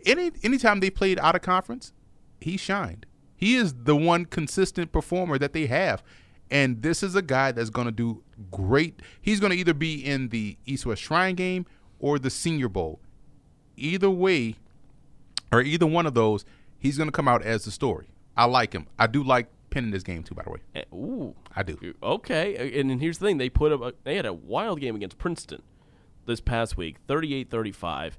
Any 0.04 0.32
anytime 0.42 0.80
they 0.80 0.90
played 0.90 1.18
out 1.18 1.34
of 1.34 1.40
conference, 1.40 1.94
he 2.42 2.58
shined. 2.58 3.06
He 3.34 3.54
is 3.54 3.72
the 3.84 3.96
one 3.96 4.26
consistent 4.26 4.92
performer 4.92 5.38
that 5.38 5.54
they 5.54 5.64
have. 5.64 6.02
And 6.50 6.82
this 6.82 7.02
is 7.02 7.14
a 7.14 7.22
guy 7.22 7.52
that's 7.52 7.70
going 7.70 7.86
to 7.86 7.92
do 7.92 8.22
great. 8.50 9.00
He's 9.22 9.40
going 9.40 9.52
to 9.52 9.58
either 9.58 9.72
be 9.72 10.04
in 10.04 10.28
the 10.28 10.58
East 10.66 10.84
West 10.84 11.00
Shrine 11.00 11.36
game 11.36 11.64
or 11.98 12.18
the 12.18 12.28
Senior 12.28 12.68
Bowl. 12.68 13.00
Either 13.78 14.10
way, 14.10 14.56
or 15.52 15.62
either 15.62 15.86
one 15.86 16.06
of 16.06 16.14
those, 16.14 16.44
he's 16.78 16.96
going 16.96 17.08
to 17.08 17.12
come 17.12 17.28
out 17.28 17.42
as 17.42 17.64
the 17.64 17.70
story. 17.70 18.08
I 18.36 18.44
like 18.44 18.72
him. 18.72 18.86
I 18.98 19.06
do 19.06 19.22
like 19.22 19.48
Penn 19.70 19.84
in 19.84 19.90
this 19.90 20.02
game 20.02 20.22
too, 20.22 20.34
by 20.34 20.44
the 20.44 20.50
way. 20.50 20.58
Eh, 20.74 20.84
Ooh. 20.94 21.34
I 21.54 21.62
do. 21.62 21.94
Okay. 22.02 22.78
And 22.80 22.90
then 22.90 23.00
here's 23.00 23.18
the 23.18 23.26
thing: 23.26 23.38
they 23.38 23.48
put 23.48 23.72
up. 23.72 23.82
A, 23.82 23.92
they 24.04 24.16
had 24.16 24.26
a 24.26 24.32
wild 24.32 24.80
game 24.80 24.94
against 24.94 25.18
Princeton 25.18 25.62
this 26.26 26.40
past 26.40 26.76
week, 26.76 26.96
38-35. 27.08 28.12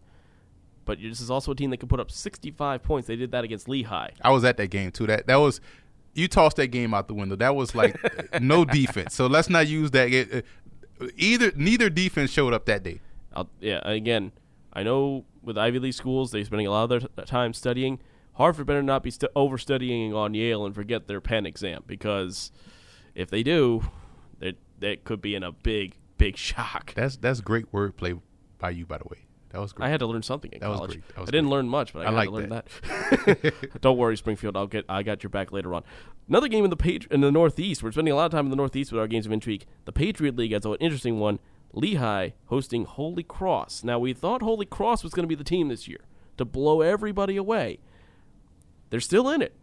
But 0.86 1.00
this 1.02 1.22
is 1.22 1.30
also 1.30 1.52
a 1.52 1.56
team 1.56 1.70
that 1.70 1.78
can 1.78 1.88
put 1.88 2.00
up 2.00 2.10
65 2.10 2.82
points. 2.82 3.08
They 3.08 3.16
did 3.16 3.32
that 3.32 3.44
against 3.44 3.70
Lehigh. 3.70 4.10
I 4.22 4.32
was 4.32 4.44
at 4.44 4.58
that 4.58 4.70
game 4.70 4.92
too. 4.92 5.06
That 5.08 5.28
that 5.28 5.36
was 5.36 5.62
you 6.16 6.28
tossed 6.28 6.58
that 6.58 6.68
game 6.68 6.94
out 6.94 7.08
the 7.08 7.14
window. 7.14 7.36
That 7.36 7.56
was 7.56 7.76
like 7.76 7.96
no 8.42 8.66
defense. 8.66 9.14
So 9.16 9.28
let's 9.28 9.50
not 9.50 9.68
use 9.68 9.92
that. 9.92 10.44
Either 11.16 11.52
neither 11.56 11.90
defense 11.90 12.32
showed 12.32 12.54
up 12.54 12.66
that 12.66 12.84
day. 12.84 13.02
I'll, 13.34 13.50
yeah, 13.60 13.80
again, 13.84 14.32
I 14.80 14.84
know 14.84 15.26
with 15.44 15.58
Ivy 15.58 15.80
League 15.80 15.94
schools, 15.94 16.32
they're 16.32 16.46
spending 16.46 16.68
a 16.68 16.72
lot 16.72 16.90
of 16.92 17.06
their 17.16 17.26
time 17.26 17.54
studying. 17.54 18.00
Harvard 18.36 18.66
better 18.66 18.82
not 18.82 19.04
be 19.04 19.12
st- 19.12 19.32
over 19.36 19.58
studying 19.58 20.14
on 20.14 20.34
Yale 20.34 20.66
and 20.66 20.74
forget 20.74 21.08
their 21.08 21.20
Penn 21.20 21.46
exam 21.46 21.84
because 21.86 22.52
if 23.14 23.30
they 23.30 23.44
do, 23.44 23.84
that 24.40 24.56
that 24.80 25.04
could 25.04 25.22
be 25.22 25.36
in 25.36 25.44
a 25.44 25.52
big, 25.52 25.98
big 26.18 26.38
shock. 26.48 26.94
That's 26.96 27.18
that's 27.18 27.42
great 27.42 27.72
wordplay 27.74 28.22
by 28.58 28.70
you, 28.70 28.86
by 28.86 28.98
the 29.00 29.04
way. 29.10 29.18
That 29.50 29.60
was 29.60 29.74
great. 29.74 29.88
I 29.88 29.90
had 29.90 30.00
to 30.00 30.06
learn 30.06 30.22
something 30.22 30.52
in 30.54 30.60
That 30.60 30.70
was 30.70 30.78
college. 30.78 30.92
great. 30.92 31.08
That 31.10 31.20
was 31.20 31.28
I 31.30 31.32
didn't 31.32 31.48
great. 31.48 31.56
learn 31.58 31.68
much, 31.70 31.92
but 31.92 32.06
I, 32.06 32.10
I 32.10 32.12
like 32.12 32.30
to 32.30 32.36
learn 32.36 32.50
that. 32.50 33.54
Don't 33.82 33.98
worry, 33.98 34.16
Springfield. 34.16 34.56
I'll 34.56 34.68
get. 34.68 34.86
I 34.88 35.04
got 35.04 35.24
your 35.24 35.30
back 35.32 35.52
later 35.52 35.74
on. 35.74 35.84
Another 36.30 36.48
game 36.48 36.64
in 36.64 36.70
the 36.70 36.78
page 36.78 37.08
in 37.12 37.20
the 37.22 37.32
Northeast. 37.32 37.84
We're 37.84 37.92
spending 37.92 38.14
a 38.14 38.16
lot 38.16 38.26
of 38.28 38.32
time 38.32 38.46
in 38.46 38.52
the 38.52 38.56
Northeast 38.56 38.92
with 38.94 39.02
our 39.02 39.08
games 39.08 39.26
of 39.26 39.32
intrigue. 39.32 39.66
The 39.86 39.92
Patriot 39.92 40.38
League 40.38 40.54
has 40.54 40.64
an 40.66 40.76
interesting 40.80 41.20
one. 41.20 41.40
Lehigh 41.74 42.30
hosting 42.46 42.86
Holy 42.86 43.24
Cross. 43.24 43.84
Now 43.84 44.00
we 44.00 44.14
thought 44.14 44.42
Holy 44.42 44.66
Cross 44.66 45.04
was 45.04 45.14
going 45.14 45.24
to 45.24 45.28
be 45.28 45.36
the 45.36 45.44
team 45.44 45.70
this 45.70 45.88
year 45.88 46.02
to 46.38 46.46
blow 46.46 46.82
everybody 46.82 47.36
away. 47.38 47.80
They're 48.90 49.00
still 49.00 49.30
in 49.30 49.42
it. 49.42 49.56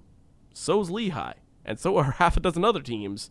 So's 0.52 0.90
Lehigh, 0.90 1.34
and 1.64 1.78
so 1.78 1.96
are 1.96 2.12
half 2.18 2.36
a 2.36 2.40
dozen 2.40 2.64
other 2.64 2.82
teams. 2.82 3.30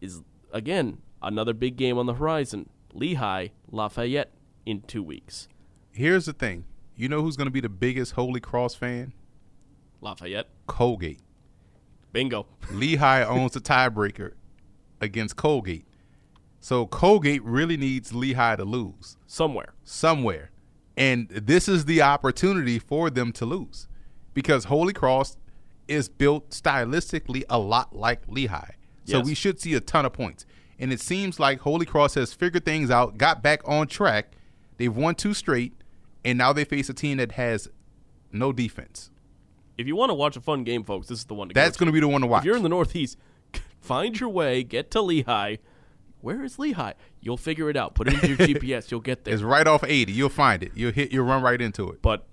Is 0.00 0.22
again 0.52 0.98
another 1.22 1.52
big 1.52 1.76
game 1.76 1.98
on 1.98 2.06
the 2.06 2.14
horizon. 2.14 2.70
Lehigh, 2.92 3.48
Lafayette 3.70 4.32
in 4.64 4.80
two 4.82 5.02
weeks. 5.02 5.48
Here's 5.92 6.26
the 6.26 6.32
thing. 6.32 6.64
You 6.96 7.08
know 7.08 7.22
who's 7.22 7.36
going 7.36 7.46
to 7.46 7.52
be 7.52 7.60
the 7.60 7.68
biggest 7.68 8.12
Holy 8.12 8.40
Cross 8.40 8.76
fan? 8.76 9.12
Lafayette. 10.00 10.48
Colgate. 10.66 11.20
Bingo. 12.12 12.46
Lehigh 12.72 13.22
owns 13.22 13.52
the 13.52 13.60
tiebreaker 13.60 14.32
against 15.00 15.36
Colgate. 15.36 15.86
So 16.60 16.86
Colgate 16.86 17.42
really 17.42 17.76
needs 17.76 18.12
Lehigh 18.12 18.56
to 18.56 18.64
lose. 18.64 19.16
Somewhere. 19.26 19.72
somewhere. 19.82 20.50
And 20.96 21.28
this 21.30 21.68
is 21.68 21.86
the 21.86 22.02
opportunity 22.02 22.78
for 22.78 23.08
them 23.08 23.32
to 23.32 23.46
lose 23.46 23.88
because 24.34 24.64
Holy 24.64 24.92
Cross 24.92 25.38
is 25.88 26.08
built 26.10 26.50
stylistically 26.50 27.42
a 27.48 27.58
lot 27.58 27.96
like 27.96 28.20
Lehigh. 28.28 28.72
So 29.06 29.18
Yes. 29.18 29.26
we 29.26 29.34
should 29.34 29.58
see 29.60 29.72
a 29.74 29.80
ton 29.80 30.04
of 30.04 30.12
points. 30.12 30.44
And 30.78 30.92
it 30.92 31.00
seems 31.00 31.40
like 31.40 31.60
Holy 31.60 31.86
Cross 31.86 32.14
has 32.14 32.32
figured 32.34 32.64
things 32.64 32.90
out, 32.90 33.16
got 33.18 33.42
back 33.42 33.60
on 33.66 33.86
track. 33.86 34.32
They've 34.76 34.94
won 34.94 35.14
two 35.14 35.34
straight, 35.34 35.72
and 36.24 36.36
now 36.38 36.52
they 36.52 36.64
face 36.64 36.88
a 36.88 36.94
team 36.94 37.16
that 37.18 37.32
has 37.32 37.68
no 38.32 38.52
defense. 38.52 39.10
If 39.78 39.86
you 39.86 39.96
want 39.96 40.10
to 40.10 40.14
watch 40.14 40.36
a 40.36 40.40
fun 40.40 40.64
game, 40.64 40.84
folks, 40.84 41.08
this 41.08 41.20
is 41.20 41.24
the 41.24 41.34
one 41.34 41.48
to 41.48 41.54
That's 41.54 41.76
go 41.76 41.84
going 41.84 41.86
to 41.88 41.92
be 41.92 42.00
the 42.00 42.08
one 42.08 42.20
to 42.20 42.26
watch. 42.26 42.42
If 42.42 42.46
you're 42.46 42.56
in 42.56 42.62
the 42.62 42.68
Northeast, 42.68 43.16
find 43.80 44.18
your 44.20 44.28
way, 44.28 44.62
get 44.62 44.90
to 44.92 45.00
Lehigh. 45.00 45.56
Where 46.20 46.42
is 46.44 46.58
Lehigh? 46.58 46.92
You'll 47.20 47.36
figure 47.36 47.70
it 47.70 47.76
out. 47.76 47.94
Put 47.94 48.08
it 48.08 48.14
into 48.14 48.28
your 48.28 48.36
GPS. 48.60 48.90
You'll 48.90 49.00
get 49.00 49.24
there. 49.24 49.34
it's 49.34 49.42
right 49.42 49.66
off 49.66 49.84
80. 49.84 50.12
You'll 50.12 50.28
find 50.28 50.62
it. 50.62 50.72
You'll 50.74 50.92
hit. 50.92 51.12
You'll 51.12 51.26
run 51.26 51.42
right 51.42 51.60
into 51.60 51.90
it. 51.90 52.02
but 52.02 52.26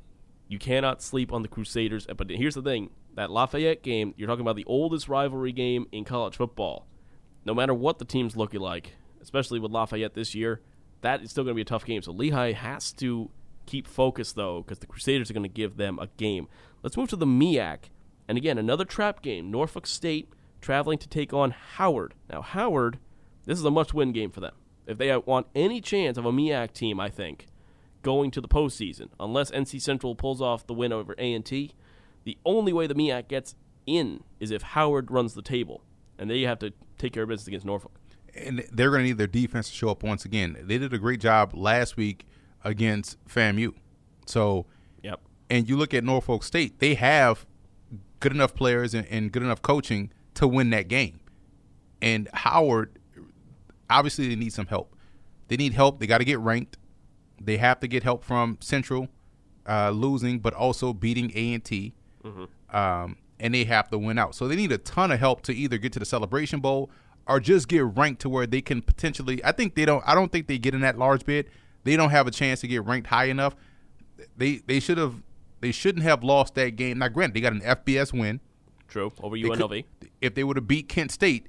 you 0.50 0.58
cannot 0.60 1.02
sleep 1.02 1.34
on 1.34 1.42
the 1.42 1.48
Crusaders. 1.50 2.08
But 2.16 2.30
here's 2.30 2.56
the 2.56 2.62
thing: 2.62 2.90
that 3.16 3.30
Lafayette 3.32 3.84
game, 3.84 4.14
you're 4.18 4.28
talking 4.28 4.42
about 4.42 4.56
the 4.56 4.66
oldest 4.66 5.08
rivalry 5.10 5.52
game 5.52 5.88
in 5.92 6.06
college 6.06 6.38
football. 6.38 6.88
No 7.46 7.54
matter 7.54 7.74
what 7.74 8.00
the 8.00 8.06
team's 8.06 8.36
looking 8.38 8.60
like, 8.62 8.94
especially 9.22 9.60
with 9.60 9.72
Lafayette 9.72 10.14
this 10.14 10.36
year, 10.36 10.62
that 11.02 11.22
is 11.22 11.32
still 11.32 11.44
going 11.44 11.54
to 11.54 11.56
be 11.56 11.62
a 11.62 11.66
tough 11.66 11.86
game. 11.86 12.02
So 12.02 12.12
Lehigh 12.12 12.52
has 12.54 12.92
to 12.94 13.30
keep 13.66 13.88
focused 13.88 14.36
though, 14.36 14.62
because 14.62 14.80
the 14.80 14.88
Crusaders 14.88 15.30
are 15.30 15.34
going 15.34 15.44
to 15.44 15.50
give 15.50 15.78
them 15.78 16.00
a 16.00 16.08
game. 16.18 16.48
Let's 16.84 16.96
move 16.98 17.10
to 17.10 17.16
the 17.16 17.26
MEAC, 17.26 17.90
and 18.28 18.38
again 18.38 18.58
another 18.58 18.86
trap 18.86 19.22
game. 19.22 19.52
Norfolk 19.52 19.86
State 19.88 20.30
traveling 20.62 20.98
to 21.00 21.08
take 21.10 21.34
on 21.34 21.52
Howard. 21.52 22.14
Now 22.30 22.42
Howard, 22.42 23.00
this 23.48 23.58
is 23.58 23.66
a 23.66 23.72
must-win 23.72 24.12
game 24.12 24.30
for 24.30 24.40
them. 24.42 24.54
If 24.86 25.00
they 25.00 25.16
want 25.18 25.48
any 25.56 25.82
chance 25.82 26.18
of 26.20 26.26
a 26.26 26.32
MEAC 26.32 26.72
team, 26.74 27.00
I 27.00 27.10
think 27.10 27.48
going 28.04 28.30
to 28.32 28.40
the 28.42 28.48
postseason, 28.48 29.10
unless 29.20 29.50
NC 29.52 29.82
Central 29.82 30.14
pulls 30.16 30.42
off 30.42 30.68
the 30.68 30.74
win 30.76 30.94
over 30.94 31.16
A 31.18 31.34
and 31.34 31.44
T. 31.44 31.72
The 32.24 32.38
only 32.46 32.72
way 32.72 32.86
the 32.88 32.94
MEAC 32.96 33.28
gets 33.28 33.56
in 33.88 34.24
is 34.40 34.52
if 34.52 34.62
Howard 34.62 35.10
runs 35.10 35.34
the 35.34 35.42
table, 35.42 35.82
and 36.20 36.30
they 36.30 36.42
have 36.44 36.60
to 36.60 36.72
take 36.98 37.14
care 37.14 37.24
of 37.24 37.30
business 37.30 37.48
against 37.48 37.66
Norfolk. 37.66 37.92
and 38.36 38.64
they're 38.72 38.92
going 38.92 39.02
to 39.02 39.08
need 39.08 39.18
their 39.18 39.26
defense 39.28 39.68
to 39.70 39.76
show 39.76 39.90
up 39.90 40.04
once 40.04 40.24
again. 40.24 40.56
They 40.62 40.78
did 40.78 40.94
a 40.94 40.98
great 41.00 41.20
job 41.20 41.54
last 41.56 41.98
week 41.98 42.26
against 42.64 43.18
FAMU. 43.26 43.74
So, 44.28 44.68
Yep. 45.02 45.22
and 45.50 45.68
you 45.68 45.76
look 45.76 45.94
at 45.94 46.04
Norfolk 46.04 46.44
State, 46.44 46.80
they 46.80 46.94
have 46.96 47.46
good 48.20 48.32
enough 48.32 48.54
players 48.54 48.94
and, 48.94 49.08
and 49.08 49.32
good 49.32 49.42
enough 49.42 49.62
coaching 49.62 50.12
to 50.36 50.48
win 50.48 50.70
that 50.70 50.88
game. 50.88 51.20
And 52.02 52.30
Howard, 52.34 52.97
obviously, 53.90 54.28
they 54.30 54.36
need 54.36 54.54
some 54.54 54.68
help. 54.68 54.96
They 55.48 55.58
need 55.58 55.74
help. 55.74 56.00
They 56.00 56.08
got 56.08 56.18
to 56.20 56.26
get 56.26 56.40
ranked. 56.40 56.78
They 57.42 57.58
have 57.58 57.80
to 57.82 57.88
get 57.88 58.04
help 58.04 58.24
from 58.24 58.58
Central 58.62 59.08
uh, 59.68 59.92
losing, 59.92 60.40
but 60.40 60.54
also 60.54 60.94
beating 60.94 61.32
A 61.36 61.54
and 61.54 61.64
T, 61.64 61.94
um, 62.72 63.18
and 63.40 63.54
they 63.54 63.64
have 63.66 63.90
to 63.90 63.98
win 63.98 64.18
out. 64.18 64.36
So 64.36 64.48
they 64.48 64.56
need 64.56 64.72
a 64.72 64.78
ton 64.78 65.12
of 65.12 65.20
help 65.20 65.42
to 65.44 65.54
either 65.54 65.78
get 65.78 65.94
to 65.94 66.00
the 66.00 66.06
Celebration 66.06 66.60
Bowl 66.60 66.90
or 67.28 67.40
just 67.40 67.68
get 67.68 67.84
ranked 67.86 68.22
to 68.22 68.30
where 68.30 68.48
they 68.48 68.62
can 68.62 68.82
potentially. 68.82 69.44
I 69.44 69.52
think 69.52 69.76
they 69.76 69.86
don't. 69.86 70.04
I 70.08 70.16
don't 70.16 70.32
think 70.32 70.48
they 70.48 70.58
get 70.58 70.74
in 70.74 70.82
that 70.82 70.98
large 70.98 71.26
bid. 71.26 71.50
They 71.84 71.96
don't 71.96 72.10
have 72.10 72.28
a 72.28 72.32
chance 72.32 72.60
to 72.62 72.68
get 72.68 72.84
ranked 72.86 73.08
high 73.08 73.26
enough. 73.26 73.56
They 74.36 74.58
they 74.66 74.80
should 74.80 74.98
have. 74.98 75.22
They 75.60 75.72
shouldn't 75.72 76.04
have 76.04 76.24
lost 76.24 76.54
that 76.56 76.76
game. 76.76 77.00
Now, 77.00 77.08
granted, 77.08 77.34
they 77.36 77.42
got 77.42 77.54
an 77.54 77.62
FBS 77.62 78.14
win. 78.14 78.40
True. 78.88 79.12
Over 79.22 79.36
They 79.36 79.44
could- 79.44 79.60
UNLV. 79.60 79.86
if 80.22 80.36
they 80.36 80.44
would 80.44 80.56
have 80.56 80.68
beat 80.68 80.88
Kent 80.88 81.12
State, 81.12 81.48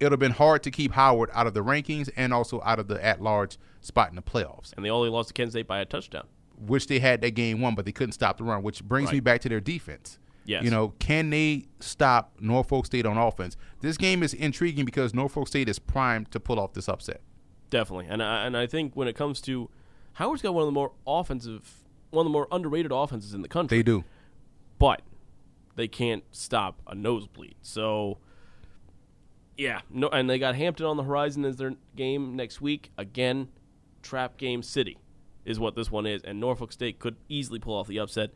it 0.00 0.04
would 0.04 0.12
have 0.12 0.20
been 0.20 0.32
hard 0.32 0.62
to 0.62 0.70
keep 0.70 0.92
Howard 0.92 1.30
out 1.32 1.46
of 1.46 1.54
the 1.54 1.62
rankings 1.64 2.08
and 2.16 2.32
also 2.32 2.60
out 2.64 2.78
of 2.78 2.86
the 2.88 3.04
at-large 3.04 3.58
spot 3.80 4.10
in 4.10 4.16
the 4.16 4.22
playoffs. 4.22 4.72
and 4.76 4.84
they 4.84 4.90
only 4.90 5.08
lost 5.08 5.28
to 5.28 5.34
Kent 5.34 5.50
State 5.52 5.66
by 5.66 5.78
a 5.80 5.84
touchdown. 5.84 6.26
Which 6.66 6.86
they 6.88 6.98
had 6.98 7.20
that 7.20 7.32
game 7.32 7.60
won, 7.60 7.74
but 7.74 7.84
they 7.84 7.92
couldn't 7.92 8.12
stop 8.12 8.36
the 8.38 8.44
run. 8.44 8.62
Which 8.62 8.82
brings 8.84 9.12
me 9.12 9.20
back 9.20 9.40
to 9.42 9.48
their 9.48 9.60
defense. 9.60 10.18
Yes. 10.44 10.64
You 10.64 10.70
know, 10.70 10.94
can 10.98 11.30
they 11.30 11.66
stop 11.78 12.32
Norfolk 12.40 12.86
State 12.86 13.06
on 13.06 13.16
offense? 13.18 13.56
This 13.80 13.96
game 13.96 14.22
is 14.22 14.32
intriguing 14.34 14.84
because 14.86 15.12
Norfolk 15.14 15.46
State 15.46 15.68
is 15.68 15.78
primed 15.78 16.30
to 16.32 16.40
pull 16.40 16.58
off 16.58 16.72
this 16.72 16.88
upset. 16.88 17.20
Definitely, 17.70 18.06
and 18.08 18.22
I, 18.22 18.46
and 18.46 18.56
I 18.56 18.66
think 18.66 18.96
when 18.96 19.06
it 19.08 19.14
comes 19.14 19.40
to 19.42 19.68
Howard's 20.14 20.40
got 20.42 20.54
one 20.54 20.62
of 20.62 20.66
the 20.66 20.72
more 20.72 20.92
offensive, 21.06 21.84
one 22.10 22.24
of 22.24 22.30
the 22.30 22.32
more 22.32 22.48
underrated 22.50 22.90
offenses 22.92 23.34
in 23.34 23.42
the 23.42 23.48
country. 23.48 23.76
They 23.78 23.82
do. 23.82 24.04
but 24.78 25.02
they 25.76 25.86
can't 25.86 26.24
stop 26.32 26.80
a 26.86 26.94
nosebleed. 26.94 27.54
So, 27.62 28.18
yeah, 29.58 29.80
no, 29.90 30.08
and 30.08 30.30
they 30.30 30.38
got 30.38 30.54
Hampton 30.54 30.86
on 30.86 30.96
the 30.96 31.02
horizon 31.02 31.44
as 31.44 31.56
their 31.56 31.74
game 31.96 32.36
next 32.36 32.60
week. 32.60 32.92
Again, 32.96 33.48
trap 34.02 34.36
game 34.36 34.62
city 34.62 34.98
is 35.44 35.58
what 35.58 35.74
this 35.74 35.90
one 35.90 36.06
is, 36.06 36.22
and 36.22 36.38
Norfolk 36.38 36.70
State 36.70 37.00
could 37.00 37.16
easily 37.28 37.58
pull 37.58 37.74
off 37.74 37.88
the 37.88 37.98
upset. 37.98 38.30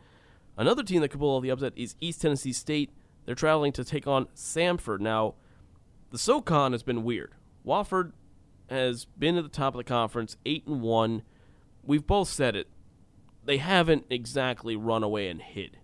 Another 0.58 0.82
team 0.82 1.00
that 1.00 1.08
could 1.08 1.20
pull 1.20 1.36
off 1.36 1.42
the 1.42 1.50
upset 1.50 1.72
is 1.76 1.94
East 2.00 2.20
Tennessee 2.20 2.52
State. 2.52 2.90
They're 3.24 3.36
traveling 3.36 3.72
to 3.72 3.84
take 3.84 4.08
on 4.08 4.26
Samford. 4.34 4.98
Now, 4.98 5.34
the 6.10 6.18
SoCon 6.18 6.72
has 6.72 6.82
been 6.82 7.04
weird. 7.04 7.32
Wofford 7.64 8.12
has 8.68 9.04
been 9.04 9.36
at 9.36 9.44
the 9.44 9.48
top 9.48 9.74
of 9.74 9.78
the 9.78 9.84
conference, 9.84 10.36
eight 10.44 10.66
and 10.66 10.82
one. 10.82 11.22
We've 11.84 12.06
both 12.06 12.28
said 12.28 12.56
it. 12.56 12.66
They 13.44 13.58
haven't 13.58 14.06
exactly 14.10 14.74
run 14.74 15.04
away 15.04 15.28
and 15.28 15.40
hid 15.40 15.78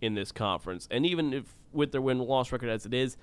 in 0.00 0.14
this 0.14 0.30
conference, 0.30 0.86
and 0.90 1.04
even 1.04 1.32
if 1.32 1.56
with 1.72 1.90
their 1.90 2.00
win-loss 2.00 2.52
record 2.52 2.68
as 2.68 2.86
it 2.86 2.94
is, 2.94 3.16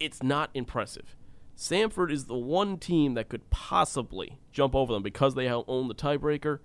it's 0.00 0.22
not 0.22 0.50
impressive. 0.54 1.14
Samford 1.56 2.10
is 2.10 2.24
the 2.24 2.34
one 2.36 2.78
team 2.78 3.14
that 3.14 3.28
could 3.28 3.48
possibly 3.50 4.38
jump 4.50 4.74
over 4.74 4.94
them 4.94 5.02
because 5.02 5.34
they 5.34 5.48
own 5.48 5.88
the 5.88 5.94
tiebreaker. 5.94 6.60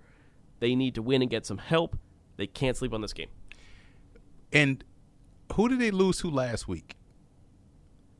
They 0.58 0.74
need 0.74 0.94
to 0.94 1.02
win 1.02 1.20
and 1.20 1.30
get 1.30 1.44
some 1.44 1.58
help. 1.58 1.98
They 2.38 2.46
can't 2.46 2.76
sleep 2.76 2.94
on 2.94 3.02
this 3.02 3.12
game. 3.12 3.28
And 4.52 4.82
who 5.52 5.68
did 5.68 5.80
they 5.80 5.90
lose 5.90 6.18
to 6.20 6.30
last 6.30 6.66
week? 6.66 6.96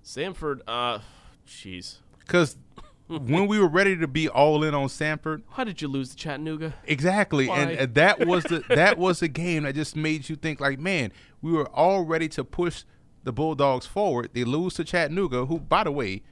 Samford, 0.04 0.60
uh, 0.68 1.00
jeez. 1.46 1.98
Because 2.20 2.58
when 3.08 3.46
we 3.46 3.58
were 3.58 3.68
ready 3.68 3.96
to 3.96 4.06
be 4.06 4.28
all 4.28 4.62
in 4.62 4.74
on 4.74 4.88
Samford, 4.88 5.42
How 5.50 5.64
did 5.64 5.80
you 5.80 5.88
lose 5.88 6.10
to 6.10 6.16
Chattanooga? 6.16 6.74
Exactly, 6.84 7.48
Why? 7.48 7.60
and 7.60 7.78
uh, 7.78 7.86
that 7.94 8.26
was 8.26 8.44
the 8.44 8.62
that 8.68 8.98
was 8.98 9.20
the 9.20 9.28
game 9.28 9.62
that 9.62 9.74
just 9.74 9.96
made 9.96 10.28
you 10.28 10.36
think 10.36 10.60
like, 10.60 10.78
man, 10.78 11.12
we 11.40 11.52
were 11.52 11.68
all 11.68 12.04
ready 12.04 12.28
to 12.30 12.44
push 12.44 12.84
the 13.26 13.32
Bulldogs 13.32 13.84
forward. 13.86 14.30
They 14.32 14.44
lose 14.44 14.74
to 14.74 14.84
Chattanooga, 14.84 15.46
who, 15.46 15.58
by 15.58 15.82
the 15.84 15.90
way, 15.90 16.22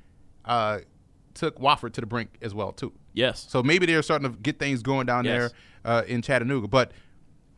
uh, 0.44 0.78
took 1.34 1.58
Wofford 1.58 1.92
to 1.94 2.00
the 2.00 2.06
brink 2.06 2.38
as 2.40 2.54
well 2.54 2.70
too. 2.72 2.92
Yes. 3.12 3.44
So 3.48 3.62
maybe 3.62 3.84
they're 3.86 4.02
starting 4.02 4.30
to 4.32 4.38
get 4.38 4.58
things 4.60 4.80
going 4.82 5.06
down 5.06 5.24
Yes. 5.24 5.50
there 5.84 5.92
uh, 5.92 6.02
in 6.06 6.22
Chattanooga. 6.22 6.68
But 6.68 6.92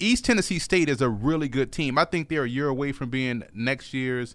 East 0.00 0.24
Tennessee 0.24 0.58
State 0.58 0.88
is 0.88 1.00
a 1.02 1.08
really 1.10 1.48
good 1.48 1.70
team. 1.72 1.98
I 1.98 2.06
think 2.06 2.28
they're 2.30 2.44
a 2.44 2.48
year 2.48 2.68
away 2.68 2.92
from 2.92 3.10
being 3.10 3.42
next 3.54 3.92
year's 3.94 4.34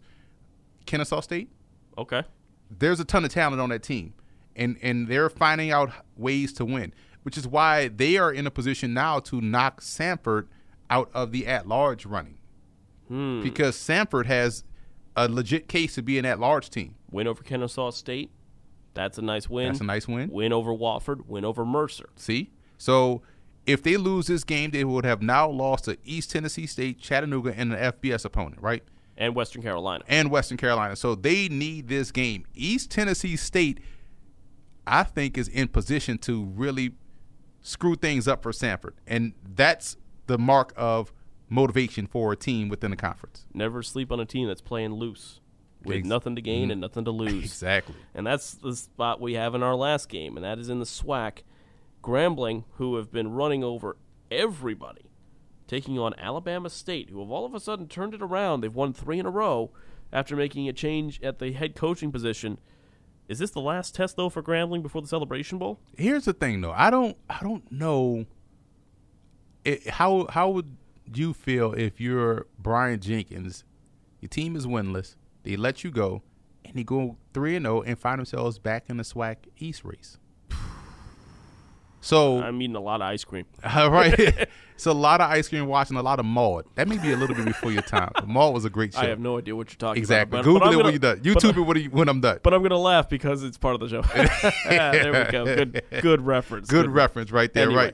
Kennesaw 0.86 1.22
State 1.22 1.50
Okay. 1.98 2.24
there's 2.70 3.00
a 3.00 3.06
ton 3.06 3.26
of 3.26 3.32
talent 3.32 3.60
on 3.62 3.70
that 3.70 3.84
team, 3.84 4.14
and 4.56 4.78
and 4.82 5.08
they're 5.08 5.30
finding 5.30 5.72
out 5.72 5.92
ways 6.18 6.54
to 6.54 6.66
win, 6.66 6.94
which 7.24 7.38
is 7.38 7.48
why 7.48 7.88
they 7.90 8.18
are 8.18 8.32
in 8.32 8.46
a 8.48 8.52
position 8.52 8.94
now 8.94 9.20
to 9.20 9.42
knock 9.42 9.82
Samford 9.82 10.48
out 10.90 11.10
of 11.14 11.32
the 11.32 11.46
at-large 11.48 12.06
running, 12.06 12.38
Hmm. 13.08 13.42
because 13.44 13.76
Samford 13.76 14.26
has 14.26 14.64
a 15.16 15.28
legit 15.28 15.68
case 15.68 15.96
to 15.96 16.02
be 16.02 16.18
an 16.18 16.26
at-large 16.26 16.70
team. 16.70 16.96
Win 17.12 17.28
over 17.28 17.44
Kennesaw 17.44 17.92
State. 17.92 18.32
That's 18.94 19.18
a 19.18 19.22
nice 19.22 19.50
win. 19.50 19.68
That's 19.68 19.82
a 19.82 19.86
nice 19.86 20.08
win. 20.08 20.30
Win 20.30 20.52
over 20.54 20.72
Wofford. 20.72 21.26
Win 21.28 21.46
over 21.46 21.66
Mercer. 21.66 22.10
See, 22.16 22.52
so 22.78 23.22
if 23.66 23.84
they 23.84 23.96
lose 23.98 24.28
this 24.28 24.44
game, 24.44 24.72
they 24.72 24.84
would 24.84 25.06
have 25.06 25.22
now 25.22 25.50
lost 25.50 25.86
to 25.86 25.98
East 26.04 26.32
Tennessee 26.32 26.66
State, 26.68 27.00
Chattanooga, 27.00 27.54
and 27.56 27.74
an 27.74 27.94
FBS 27.94 28.26
opponent, 28.26 28.62
right? 28.62 28.84
And 29.18 29.36
Western 29.36 29.62
Carolina. 29.62 30.04
and 30.08 30.32
Western 30.32 30.58
Carolina. 30.58 30.96
So 30.96 31.16
they 31.16 31.48
need 31.48 31.88
this 31.88 32.12
game. 32.12 32.46
East 32.56 32.90
Tennessee 32.90 33.36
State, 33.36 33.80
I 34.88 35.04
think, 35.04 35.38
is 35.38 35.48
in 35.48 35.68
position 35.68 36.18
to 36.20 36.46
really 36.46 36.94
screw 37.62 37.96
things 37.96 38.28
up 38.28 38.42
for 38.42 38.52
Samford. 38.52 38.94
And 39.06 39.34
that's 39.44 39.96
the 40.26 40.38
mark 40.40 40.74
of 40.76 41.14
motivation 41.52 42.08
for 42.08 42.32
a 42.32 42.36
team 42.36 42.70
within 42.70 42.90
the 42.90 42.98
conference. 42.98 43.46
Never 43.54 43.84
sleep 43.84 44.12
on 44.12 44.20
a 44.20 44.26
team 44.26 44.48
that's 44.48 44.62
playing 44.62 44.94
loose 44.94 45.42
with 45.84 45.98
Ex- 45.98 46.08
nothing 46.08 46.36
to 46.36 46.42
gain 46.42 46.72
and 46.72 46.74
mm-hmm. 46.74 46.82
nothing 46.82 47.06
to 47.06 47.12
lose. 47.12 47.44
Exactly. 47.44 47.96
And 48.16 48.26
that's 48.26 48.54
the 48.54 48.76
spot 48.76 49.20
we 49.20 49.34
have 49.34 49.54
in 49.54 49.62
our 49.62 49.76
last 49.76 50.10
game, 50.10 50.38
and 50.38 50.44
that 50.44 50.58
is 50.58 50.70
in 50.70 50.80
the 50.80 50.86
SWAC. 50.86 51.40
Grambling, 52.02 52.64
who 52.78 52.96
have 52.96 53.12
been 53.12 53.34
running 53.34 53.64
over 53.64 53.96
everybody, 54.32 55.12
taking 55.68 56.00
on 56.00 56.16
Alabama 56.18 56.70
State, 56.70 57.12
who 57.12 57.20
have 57.20 57.30
all 57.30 57.46
of 57.46 57.54
a 57.54 57.60
sudden 57.60 57.88
turned 57.88 58.16
it 58.16 58.24
around. 58.24 58.62
They've 58.62 58.74
won 58.74 58.92
three 58.92 59.20
in 59.20 59.28
a 59.28 59.30
row 59.30 59.72
after 60.12 60.36
making 60.36 60.68
a 60.68 60.74
change 60.74 61.22
at 61.22 61.38
the 61.38 61.52
head 61.52 61.76
coaching 61.76 62.12
position. 62.12 62.58
Is 63.28 63.38
this 63.38 63.52
the 63.52 63.62
last 63.62 63.94
test 63.94 64.16
though 64.16 64.30
for 64.30 64.42
Grambling 64.42 64.82
before 64.82 65.02
the 65.02 65.08
Celebration 65.08 65.60
Bowl? 65.60 65.80
Here's 65.96 66.26
the 66.26 66.34
thing, 66.34 66.62
though. 66.62 66.72
I 66.72 66.90
don't. 66.90 67.16
I 67.30 67.40
don't 67.42 67.72
know. 67.72 68.26
It, 69.64 69.88
how 69.88 70.26
how 70.32 70.50
would 70.50 70.76
you 71.18 71.34
feel 71.34 71.74
if 71.74 72.00
you're 72.00 72.48
Brian 72.60 73.00
Jenkins? 73.00 73.64
Your 74.20 74.30
team 74.30 74.56
is 74.56 74.68
winless. 74.68 75.16
They 75.44 75.56
let 75.56 75.84
you 75.84 75.92
go, 75.92 76.22
and 76.64 76.76
they 76.76 76.84
go 76.84 77.18
three 77.34 77.56
and 77.56 77.66
zero 77.66 77.82
and 77.82 77.98
find 77.98 78.20
themselves 78.20 78.60
back 78.60 78.86
in 78.90 78.98
the 78.98 79.04
SWAC 79.04 79.38
East 79.58 79.84
race. 79.84 80.18
So 82.04 82.42
I'm 82.42 82.60
eating 82.64 82.76
a 82.76 82.80
lot 82.80 83.02
of 83.02 83.06
ice 83.08 83.24
cream. 83.24 83.46
All 83.64 83.92
right. 83.92 84.18
it's 84.76 84.88
a 84.88 84.92
lot 84.92 85.22
of 85.22 85.30
ice 85.30 85.48
cream 85.48 85.68
watching, 85.68 85.98
a 85.98 86.02
lot 86.02 86.20
of 86.20 86.26
Maude. 86.26 86.66
That 86.74 86.88
may 86.88 86.98
be 86.98 87.12
a 87.12 87.16
little 87.16 87.36
bit 87.36 87.46
before 87.46 87.72
your 87.72 87.84
time. 87.84 88.12
Maude 88.26 88.56
was 88.56 88.66
a 88.66 88.72
great 88.72 88.94
show. 88.96 89.02
I 89.02 89.06
have 89.06 89.20
no 89.20 89.38
idea 89.38 89.56
what 89.56 89.70
you're 89.70 89.78
talking 89.78 90.02
exactly. 90.02 90.40
about. 90.40 90.46
Google 90.46 90.64
I'm 90.64 90.70
it 90.70 90.72
gonna- 90.72 90.84
when 90.86 90.94
you're 90.94 91.00
done. 91.00 91.20
but- 91.24 91.44
YouTube 91.44 91.78
it 91.78 91.94
when, 91.94 92.10
I'm 92.10 92.20
done. 92.20 92.40
But 92.42 92.56
I'm 92.56 92.64
gonna 92.64 92.78
laugh 92.80 93.08
because 93.08 93.44
it's 93.44 93.60
part 93.60 93.76
of 93.76 93.82
the 93.82 93.88
show. 93.88 94.02
there 94.68 95.26
we 95.26 95.32
go. 95.32 95.46
Good, 95.46 95.84
good 96.02 96.22
reference. 96.24 96.70
Good 96.70 96.90
reference 96.90 97.32
right 97.32 97.54
there. 97.54 97.68
Anyway. 97.68 97.94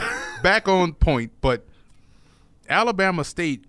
Right. 0.00 0.42
Back 0.42 0.68
on 0.68 0.94
point, 0.94 1.32
but 1.42 1.66
Alabama 2.68 3.24
State 3.24 3.64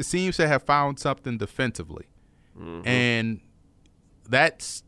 seems 0.00 0.36
to 0.36 0.46
have 0.48 0.62
found 0.62 0.98
something 0.98 1.38
defensively, 1.38 2.06
Mm-hmm. 2.58 2.86
and 2.86 3.40
that's 4.28 4.84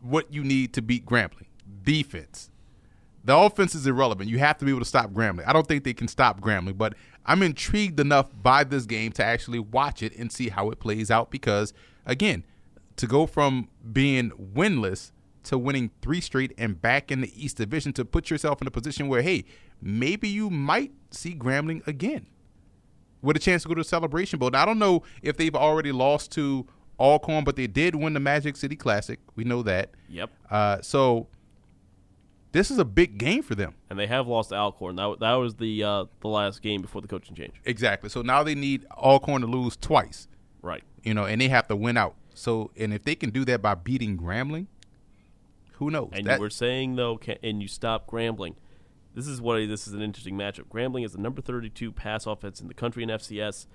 what 0.00 0.32
you 0.32 0.42
need 0.42 0.72
to 0.72 0.82
beat 0.82 1.06
Grambling. 1.06 1.46
Defense. 1.84 2.50
The 3.24 3.36
offense 3.36 3.74
is 3.76 3.86
irrelevant. 3.86 4.28
You 4.28 4.38
have 4.38 4.58
to 4.58 4.64
be 4.64 4.70
able 4.72 4.80
to 4.80 4.86
stop 4.86 5.10
Grambling. 5.12 5.44
I 5.46 5.52
don't 5.52 5.66
think 5.66 5.84
they 5.84 5.94
can 5.94 6.08
stop 6.08 6.40
Grambling, 6.40 6.76
but 6.78 6.94
I'm 7.24 7.42
intrigued 7.42 7.98
enough 8.00 8.26
by 8.42 8.64
this 8.64 8.86
game 8.86 9.12
to 9.12 9.24
actually 9.24 9.58
watch 9.60 10.02
it 10.02 10.16
and 10.16 10.30
see 10.32 10.48
how 10.48 10.70
it 10.70 10.78
plays 10.80 11.10
out 11.10 11.30
because, 11.30 11.72
again, 12.04 12.44
to 12.96 13.06
go 13.06 13.26
from 13.26 13.68
being 13.92 14.30
winless 14.30 15.12
to 15.44 15.56
winning 15.58 15.90
three 16.02 16.20
straight 16.20 16.52
and 16.58 16.80
back 16.82 17.10
in 17.12 17.20
the 17.20 17.32
East 17.44 17.56
Division 17.56 17.92
to 17.94 18.04
put 18.04 18.30
yourself 18.30 18.60
in 18.60 18.66
a 18.66 18.70
position 18.72 19.06
where, 19.08 19.22
hey, 19.22 19.44
maybe 19.80 20.28
you 20.28 20.50
might 20.50 20.92
see 21.12 21.34
Grambling 21.34 21.86
again 21.86 22.26
with 23.22 23.36
a 23.36 23.40
chance 23.40 23.62
to 23.62 23.68
go 23.68 23.74
to 23.74 23.80
the 23.80 23.88
Celebration 23.88 24.38
Bowl. 24.38 24.50
Now, 24.50 24.62
I 24.62 24.64
don't 24.66 24.78
know 24.78 25.02
if 25.22 25.36
they've 25.36 25.54
already 25.54 25.92
lost 25.92 26.32
to 26.32 26.66
Alcorn, 26.98 27.44
but 27.44 27.56
they 27.56 27.66
did 27.66 27.94
win 27.94 28.14
the 28.14 28.20
Magic 28.20 28.56
City 28.56 28.76
Classic. 28.76 29.18
We 29.34 29.44
know 29.44 29.62
that. 29.62 29.90
Yep. 30.08 30.30
Uh, 30.50 30.80
so 30.82 31.26
this 32.52 32.70
is 32.70 32.78
a 32.78 32.84
big 32.84 33.18
game 33.18 33.42
for 33.42 33.54
them. 33.54 33.74
And 33.90 33.98
they 33.98 34.06
have 34.06 34.26
lost 34.26 34.50
to 34.50 34.54
Alcorn. 34.56 34.96
That 34.96 35.18
that 35.20 35.34
was 35.34 35.54
the 35.56 35.82
uh, 35.84 36.04
the 36.20 36.28
last 36.28 36.62
game 36.62 36.80
before 36.82 37.02
the 37.02 37.08
coaching 37.08 37.34
change. 37.34 37.54
Exactly. 37.64 38.08
So 38.08 38.22
now 38.22 38.42
they 38.42 38.54
need 38.54 38.86
Alcorn 38.96 39.42
to 39.42 39.46
lose 39.46 39.76
twice, 39.76 40.28
Right. 40.62 40.82
you 41.02 41.12
know, 41.14 41.24
and 41.24 41.40
they 41.40 41.48
have 41.48 41.68
to 41.68 41.76
win 41.76 41.96
out. 41.96 42.14
So, 42.34 42.70
and 42.76 42.92
if 42.94 43.02
they 43.04 43.14
can 43.14 43.30
do 43.30 43.44
that 43.46 43.62
by 43.62 43.74
beating 43.74 44.16
Grambling, 44.18 44.66
who 45.74 45.90
knows? 45.90 46.10
And 46.12 46.26
That- 46.26 46.36
you 46.36 46.40
were 46.40 46.50
saying 46.50 46.96
though, 46.96 47.16
can, 47.18 47.36
and 47.42 47.60
you 47.60 47.68
stop 47.68 48.06
Grambling. 48.10 48.54
This 49.16 49.26
is 49.26 49.40
what 49.40 49.56
this 49.66 49.88
is 49.88 49.94
an 49.94 50.02
interesting 50.02 50.36
matchup. 50.36 50.64
Grambling 50.64 51.02
is 51.02 51.12
the 51.12 51.18
number 51.18 51.40
32 51.40 51.90
pass 51.90 52.26
offense 52.26 52.60
in 52.60 52.68
the 52.68 52.74
country 52.74 53.02
in 53.02 53.08
FCS. 53.08 53.66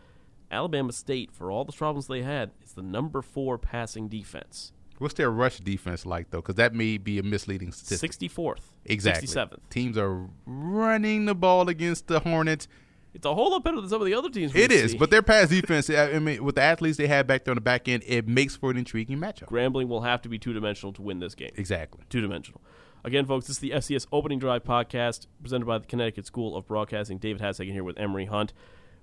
Alabama 0.52 0.92
State, 0.92 1.32
for 1.32 1.50
all 1.50 1.66
the 1.66 1.72
problems 1.72 2.06
they 2.06 2.22
had, 2.22 2.52
is 2.64 2.74
the 2.74 2.84
number 2.84 3.24
four 3.24 3.58
passing 3.58 4.08
defense. 4.08 4.72
What's 5.00 5.16
their 5.16 5.32
rush 5.32 5.58
defense 5.58 6.06
like 6.06 6.30
though? 6.30 6.42
Because 6.42 6.56
that 6.56 6.76
may 6.76 7.00
be 7.00 7.18
a 7.18 7.24
misleading 7.24 7.72
statistic. 7.72 8.12
64th. 8.12 8.60
Exactly. 8.86 9.28
67th. 9.28 9.58
Teams 9.72 9.98
are 9.98 10.30
running 10.46 11.26
the 11.26 11.34
ball 11.34 11.70
against 11.70 12.06
the 12.06 12.20
Hornets. 12.20 12.68
It's 13.16 13.26
a 13.26 13.34
whole 13.34 13.50
lot 13.50 13.64
better 13.64 13.82
than 13.82 13.90
some 13.90 14.00
of 14.00 14.06
the 14.06 14.14
other 14.14 14.30
teams. 14.30 14.56
It 14.56 14.72
is, 14.72 14.92
see. 14.92 14.98
but 14.98 15.10
their 15.10 15.24
pass 15.24 15.50
defense. 15.50 15.90
I 15.90 16.20
mean, 16.20 16.44
with 16.44 16.56
the 16.56 16.62
athletes 16.62 16.98
they 16.98 17.08
have 17.08 17.26
back 17.26 17.46
there 17.46 17.52
on 17.52 17.58
the 17.58 17.62
back 17.62 17.88
end, 17.88 18.04
it 18.06 18.28
makes 18.28 18.56
for 18.56 18.70
an 18.70 18.78
intriguing 18.78 19.18
matchup. 19.18 19.46
Grambling 19.46 19.88
will 19.88 20.02
have 20.02 20.22
to 20.22 20.30
be 20.30 20.38
two 20.38 20.54
dimensional 20.54 20.94
to 20.94 21.02
win 21.02 21.20
this 21.20 21.34
game. 21.34 21.52
Exactly. 21.56 22.04
Two 22.10 22.22
dimensional. 22.22 22.62
Again, 23.04 23.26
folks, 23.26 23.48
this 23.48 23.56
is 23.58 23.60
the 23.62 23.72
FCS 23.72 24.06
Opening 24.12 24.38
Drive 24.40 24.64
podcast 24.64 25.26
presented 25.42 25.66
by 25.66 25.80
the 25.80 25.88
Connecticut 25.88 26.26
School 26.26 26.56
of 26.56 26.68
Broadcasting. 26.68 27.18
David 27.18 27.42
Hassagen 27.42 27.72
here 27.72 27.84
with 27.84 27.98
Emery 27.98 28.26
Hunt. 28.26 28.54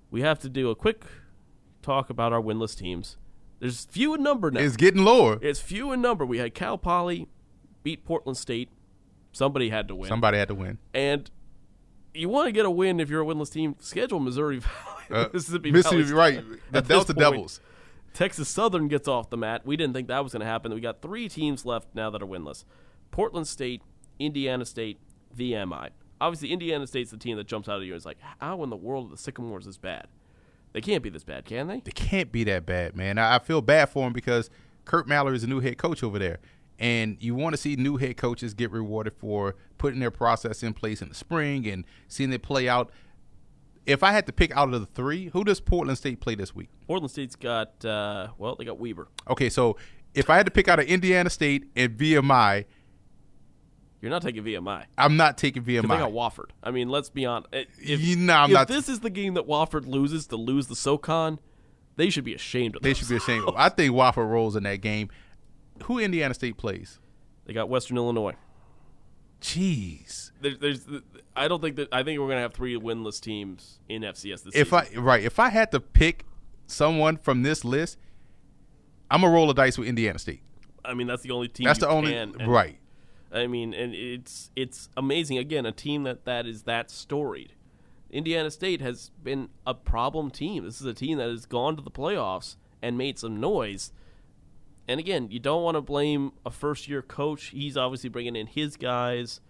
We 0.09 0.21
have 0.21 0.39
to 0.39 0.49
do 0.49 0.69
a 0.69 0.75
quick 0.75 1.03
talk 1.81 2.09
about 2.09 2.31
our 2.31 2.41
winless 2.41 2.77
teams. 2.77 3.17
There's 3.59 3.85
few 3.85 4.13
in 4.15 4.23
number 4.23 4.51
now. 4.51 4.61
It's 4.61 4.77
getting 4.77 5.03
lower. 5.03 5.37
It's 5.41 5.59
few 5.59 5.91
in 5.91 6.01
number. 6.01 6.25
We 6.25 6.37
had 6.37 6.53
Cal 6.53 6.77
Poly 6.77 7.27
beat 7.83 8.05
Portland 8.05 8.37
State. 8.37 8.69
Somebody 9.33 9.69
had 9.69 9.89
to 9.89 9.95
win. 9.95 10.07
Somebody 10.07 10.37
had 10.37 10.47
to 10.47 10.55
win. 10.55 10.77
and 10.93 11.29
you 12.13 12.27
want 12.27 12.47
to 12.47 12.51
get 12.51 12.65
a 12.65 12.71
win 12.71 12.99
if 12.99 13.09
you're 13.09 13.21
a 13.21 13.25
winless 13.25 13.51
team. 13.51 13.75
Schedule 13.79 14.19
Missouri 14.19 14.59
Valley, 14.59 15.25
Uh, 15.25 15.27
Mississippi, 15.33 15.71
Mississippi, 15.71 16.03
Valley 16.03 16.13
right? 16.37 16.43
The 16.71 16.81
Delta 16.81 17.13
Devils. 17.13 17.59
Texas 18.13 18.49
Southern 18.49 18.87
gets 18.87 19.07
off 19.07 19.29
the 19.29 19.37
mat. 19.37 19.61
We 19.65 19.77
didn't 19.77 19.93
think 19.93 20.07
that 20.07 20.23
was 20.23 20.33
going 20.33 20.39
to 20.39 20.45
happen. 20.47 20.73
We 20.73 20.81
got 20.81 21.01
three 21.03 21.29
teams 21.29 21.65
left 21.65 21.93
now 21.93 22.09
that 22.09 22.23
are 22.23 22.25
winless: 22.25 22.63
Portland 23.11 23.47
State, 23.47 23.81
Indiana 24.19 24.65
State, 24.65 24.99
VMI. 25.35 25.89
Obviously, 26.21 26.51
Indiana 26.51 26.85
State's 26.85 27.11
the 27.11 27.17
team 27.17 27.37
that 27.37 27.47
jumps 27.47 27.69
out 27.69 27.79
at 27.79 27.85
you 27.85 27.93
and 27.93 27.97
is 27.97 28.05
like, 28.05 28.17
"How 28.39 28.61
in 28.63 28.69
the 28.69 28.75
world 28.75 29.07
are 29.07 29.11
the 29.11 29.17
Sycamores 29.17 29.65
this 29.65 29.77
bad? 29.77 30.07
They 30.73 30.81
can't 30.81 31.01
be 31.01 31.09
this 31.09 31.23
bad, 31.23 31.45
can 31.45 31.67
they?" 31.67 31.81
They 31.83 31.91
can't 31.91 32.31
be 32.31 32.43
that 32.45 32.65
bad, 32.65 32.95
man. 32.95 33.17
I, 33.17 33.35
I 33.35 33.39
feel 33.39 33.61
bad 33.61 33.89
for 33.89 34.03
them 34.03 34.13
because 34.13 34.49
Curt 34.85 35.07
Mallory 35.07 35.35
is 35.35 35.43
a 35.43 35.47
new 35.47 35.59
head 35.59 35.77
coach 35.77 36.03
over 36.03 36.19
there, 36.19 36.39
and 36.77 37.17
you 37.19 37.35
want 37.35 37.53
to 37.53 37.57
see 37.57 37.75
new 37.75 37.97
head 37.97 38.17
coaches 38.17 38.53
get 38.53 38.71
rewarded 38.71 39.13
for 39.13 39.55
putting 39.77 39.99
their 39.99 40.11
process 40.11 40.61
in 40.61 40.73
place 40.73 41.01
in 41.01 41.09
the 41.09 41.15
spring 41.15 41.67
and 41.67 41.85
seeing 42.07 42.33
it 42.33 42.43
play 42.43 42.67
out. 42.67 42.91
If 43.85 44.03
I 44.03 44.11
had 44.11 44.25
to 44.27 44.33
pick 44.33 44.55
out 44.55 44.73
of 44.73 44.79
the 44.81 44.85
three, 44.85 45.29
who 45.29 45.43
does 45.43 45.59
Portland 45.59 45.97
State 45.97 46.19
play 46.19 46.35
this 46.35 46.53
week? 46.53 46.69
Portland 46.85 47.11
State's 47.11 47.35
got 47.35 47.83
uh, 47.85 48.27
well, 48.37 48.55
they 48.55 48.65
got 48.65 48.77
Weber. 48.77 49.07
Okay, 49.29 49.49
so 49.49 49.77
if 50.13 50.29
I 50.29 50.37
had 50.37 50.45
to 50.45 50.51
pick 50.51 50.67
out 50.67 50.79
of 50.79 50.85
Indiana 50.85 51.29
State 51.29 51.69
and 51.75 51.97
VMI, 51.97 52.65
You're 54.01 54.11
not 54.11 54.21
taking 54.21 54.43
VMI. 54.43 54.85
I'm 54.97 55.17
not 55.17 55.37
taking 55.37 55.61
VMI. 55.63 55.81
They 55.81 55.87
got 55.87 56.11
Wofford. 56.11 56.51
I 56.63 56.71
mean, 56.71 56.87
let's 56.89 57.09
be 57.09 57.25
honest. 57.25 57.49
Eh, 57.53 57.65
if, 57.81 57.99
You 58.01 58.15
know, 58.15 58.33
I'm 58.33 58.49
if 58.49 58.53
not- 58.53 58.67
this 58.69 58.87
is 58.87 59.01
the 59.01 59.09
game 59.09 59.33
that 59.33 59.45
Wofford 59.47 59.85
loses 59.85 60.27
to 60.27 60.37
lose 60.37 60.67
the 60.67 60.75
SoCon, 60.75 61.39
they 61.97 62.09
should 62.09 62.23
be 62.23 62.33
ashamed 62.33 62.77
of 62.77 62.81
They 62.81 62.93
should 62.93 63.09
be 63.09 63.17
ashamed. 63.17 63.45
of. 63.47 63.55
I 63.57 63.67
think 63.69 63.93
Wofford 63.93 64.29
rolls 64.29 64.55
in 64.55 64.63
that 64.63 64.77
game. 64.81 65.09
Who 65.83 65.99
Indiana 65.99 66.33
State 66.33 66.57
plays? 66.57 66.99
They 67.45 67.53
got 67.53 67.67
Western 67.69 67.97
Illinois. 67.97 68.35
Jeez. 69.41 70.31
There, 70.41 70.55
there's, 70.59 70.85
I 71.35 71.47
don't 71.47 71.61
think 71.61 71.77
that. 71.77 71.87
I 71.91 72.03
think 72.03 72.19
we're 72.19 72.27
gonna 72.27 72.41
have 72.41 72.53
three 72.53 72.75
winless 72.77 73.21
teams 73.21 73.79
in 73.87 74.01
FCS 74.03 74.43
this 74.43 74.55
if 74.55 74.69
season. 74.69 74.97
I 74.97 74.99
right, 74.99 75.23
if 75.23 75.39
I 75.39 75.49
had 75.49 75.71
to 75.71 75.79
pick 75.79 76.25
someone 76.67 77.15
from 77.17 77.43
this 77.43 77.63
list, 77.63 77.97
I'm 79.09 79.21
gonna 79.21 79.33
roll 79.33 79.49
a 79.49 79.53
dice 79.53 79.77
with 79.77 79.87
Indiana 79.87 80.19
State. 80.19 80.41
I 80.83 80.93
mean, 80.93 81.07
that's 81.07 81.23
the 81.23 81.31
only 81.31 81.47
team. 81.47 81.65
That's 81.65 81.79
the 81.79 81.87
only 81.87 82.13
right. 82.45 82.77
I 83.31 83.47
mean, 83.47 83.73
and 83.73 83.93
it's 83.93 84.51
it's 84.55 84.89
amazing. 84.97 85.37
Again, 85.37 85.65
a 85.65 85.71
team 85.71 86.03
that 86.03 86.25
that 86.25 86.45
is 86.45 86.63
that 86.63 86.89
storied. 86.89 87.53
Indiana 88.11 88.49
State 88.49 88.81
has 88.81 89.11
been 89.23 89.49
a 89.67 89.73
problem 89.75 90.31
team. 90.31 90.63
This 90.65 90.81
is 90.81 90.87
a 90.87 90.93
team 90.95 91.19
that 91.19 91.29
has 91.29 91.45
gone 91.45 91.75
to 91.75 91.81
the 91.83 91.91
playoffs 91.91 92.55
and 92.81 92.97
made 92.97 93.19
some 93.19 93.39
noise. 93.39 93.91
And 94.87 94.99
again, 94.99 95.29
you 95.29 95.39
don't 95.39 95.61
want 95.61 95.75
to 95.75 95.81
blame 95.81 96.31
a 96.43 96.49
first 96.49 96.87
year 96.87 97.03
coach. 97.03 97.45
He's 97.47 97.77
obviously 97.77 98.09
bringing 98.09 98.35
in 98.35 98.47
his 98.47 98.75
guys. 98.77 99.41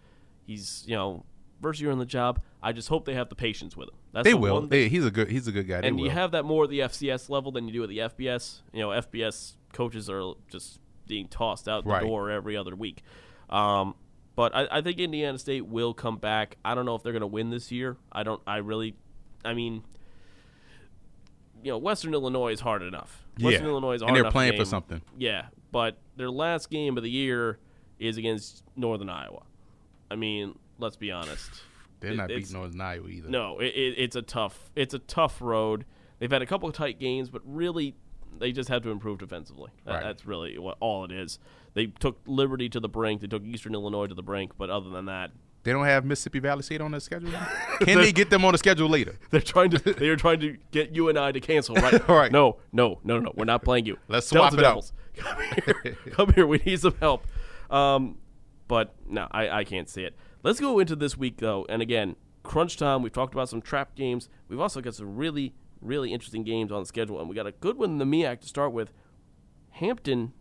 He's 0.46 0.84
you 0.88 0.96
know 0.96 1.24
first 1.62 1.80
year 1.80 1.92
on 1.92 2.00
the 2.00 2.06
job. 2.06 2.42
I 2.62 2.74
just 2.74 2.90
hope 2.90 3.06
they 3.06 3.14
have 3.14 3.30
the 3.30 3.36
patience 3.36 3.78
with 3.78 3.88
him. 3.90 3.96
That's 4.12 4.26
They 4.26 4.32
the 4.32 4.38
will. 4.38 4.62
They, 4.68 4.90
he's 4.90 5.06
a 5.06 5.12
good. 5.12 5.30
He's 5.30 5.48
a 5.48 5.52
good 5.54 5.68
guy. 5.68 5.80
They 5.82 5.88
and 5.88 5.96
will. 5.98 6.06
you 6.06 6.12
have 6.12 6.32
that 6.32 6.44
more 6.44 6.66
at 6.66 6.70
the 6.70 6.80
FCS 6.80 7.30
level 7.30 7.54
than 7.54 7.68
you 7.68 7.74
do 7.74 7.84
at 7.84 7.90
the 7.90 8.00
FBS. 8.00 8.62
You 8.74 8.82
know, 8.82 8.90
FBS 8.90 9.54
coaches 9.72 10.10
are 10.10 10.34
just 10.52 10.80
being 11.08 11.28
tossed 11.30 11.70
out 11.70 11.86
the 11.86 11.90
Right. 11.92 12.04
door 12.04 12.30
every 12.30 12.58
other 12.58 12.76
week. 12.76 13.04
Um, 13.50 13.95
but 14.36 14.56
I, 14.56 14.68
I 14.72 14.82
think 14.82 15.00
Indiana 15.00 15.38
State 15.38 15.66
will 15.68 15.93
come 15.93 16.18
back. 16.18 16.58
I 16.64 16.76
don't 16.76 16.86
know 16.86 16.95
if 16.95 17.04
they're 17.04 17.12
going 17.14 17.22
to 17.22 17.28
win 17.28 17.50
this 17.50 17.72
year. 17.72 17.97
I 18.12 18.24
don't. 18.24 18.41
I 18.47 18.58
really. 18.58 18.95
I 19.43 19.54
mean, 19.54 19.84
you 21.64 21.72
know, 21.72 21.78
Western 21.78 22.14
Illinois 22.14 22.52
is 22.54 22.60
hard 22.62 22.82
enough. 22.82 23.26
Western 23.39 23.66
Yeah. 23.66 23.70
Illinois 23.72 23.93
is 23.93 24.02
a 24.02 24.06
And 24.06 24.16
hard 24.16 24.26
they're 24.26 24.32
playing 24.32 24.54
for 24.54 24.58
game. 24.58 24.66
something. 24.66 25.02
Yeah, 25.18 25.47
but 25.72 25.97
their 26.16 26.30
last 26.30 26.70
game 26.70 26.97
of 26.97 27.04
the 27.04 27.10
year 27.10 27.60
is 28.00 28.18
against 28.18 28.64
Northern 28.76 29.10
Iowa. 29.10 29.43
I 30.10 30.16
mean, 30.16 30.58
let's 30.78 30.95
be 30.95 31.12
honest. 31.12 31.50
They're 32.00 32.12
It- 32.12 32.18
not 32.18 32.28
beating 32.30 32.54
Northern 32.54 32.80
Iowa 32.80 33.08
either. 33.10 33.30
no, 33.30 33.60
it, 33.60 33.68
it, 33.76 33.95
it's 33.97 34.16
a 34.16 34.22
tough 34.22 34.72
it's 34.76 34.93
a 34.93 35.00
tough 35.00 35.41
road. 35.41 35.86
They've 36.20 36.32
had 36.32 36.41
a 36.41 36.45
couple 36.45 36.68
of 36.70 36.76
tight 36.76 36.97
games, 37.00 37.30
but 37.30 37.41
really 37.45 37.95
they 38.38 38.52
just 38.54 38.70
have 38.70 38.84
to 38.84 38.89
improve 38.89 39.20
defensively. 39.20 39.72
That- 39.86 39.95
Right. 39.95 40.04
That's 40.04 40.26
really 40.26 40.58
what 40.58 40.78
all 40.80 41.04
it 41.04 41.12
is. 41.12 41.39
They 41.74 41.88
took 41.88 42.20
Liberty 42.26 42.70
to 42.70 42.80
the 42.80 42.90
brink. 42.90 43.22
They 43.22 43.28
took 43.28 43.44
Eastern 43.44 43.74
Illinois 43.74 44.08
to 44.08 44.16
the 44.16 44.24
brink, 44.24 44.54
but 44.58 44.70
other 44.70 44.90
than 44.90 45.06
that, 45.06 45.32
They 45.64 45.72
don't 45.72 45.86
have 45.86 46.06
Mississippi 46.06 46.40
Valley 46.40 46.64
State 46.64 46.82
on 46.82 46.92
the 46.92 47.00
schedule. 47.00 47.32
Can 47.82 47.98
they 48.00 48.12
get 48.12 48.30
them 48.30 48.46
on 48.46 48.54
the 48.54 48.58
schedule 48.58 48.90
later? 48.90 49.18
they're 49.30 49.42
trying 49.42 49.70
to 49.72 49.78
they 49.80 50.10
are 50.10 50.16
trying 50.16 50.40
to 50.42 50.58
get 50.72 50.96
you 50.96 51.10
and 51.10 51.18
I 51.18 51.32
to 51.32 51.40
cancel. 51.40 51.76
Right? 51.76 52.08
Right. 52.10 52.32
No, 52.32 52.58
no, 52.72 53.00
no, 53.04 53.20
no. 53.20 53.32
We're 53.36 53.46
not 53.46 53.64
playing 53.64 53.86
you. 53.86 53.98
Let's 54.08 54.28
swap 54.28 54.52
Delta 54.52 54.60
it 54.60 54.66
out. 54.66 54.92
Come 55.16 55.42
here. 55.42 55.98
Come 56.12 56.34
here. 56.34 56.48
We 56.48 56.58
need 56.66 56.80
some 56.80 56.96
help. 57.00 57.26
Um, 57.70 58.18
but 58.68 58.96
no, 59.08 59.28
I, 59.32 59.50
I 59.50 59.64
can't 59.64 59.90
see 59.90 60.04
it. 60.04 60.16
Let's 60.44 60.60
go 60.60 60.80
into 60.80 60.96
this 60.96 61.18
week 61.18 61.38
though, 61.38 61.66
and 61.70 61.82
again, 61.82 62.16
crunch 62.44 62.78
time. 62.78 63.02
We've 63.04 63.12
talked 63.12 63.34
about 63.34 63.50
some 63.50 63.62
trap 63.62 63.96
games. 63.96 64.30
We've 64.48 64.60
also 64.60 64.80
got 64.82 64.96
some 64.96 65.16
really, 65.16 65.54
really 65.82 66.14
interesting 66.14 66.44
games 66.44 66.72
on 66.72 66.82
the 66.82 66.86
schedule, 66.86 67.20
and 67.20 67.30
we 67.30 67.36
got 67.36 67.48
a 67.48 67.52
good 67.52 67.78
one 67.78 67.91
in 67.91 67.98
the 67.98 68.06
MEAC 68.06 68.41
to 68.41 68.48
start 68.48 68.72
with. 68.72 68.91
Hampton, 69.72 70.34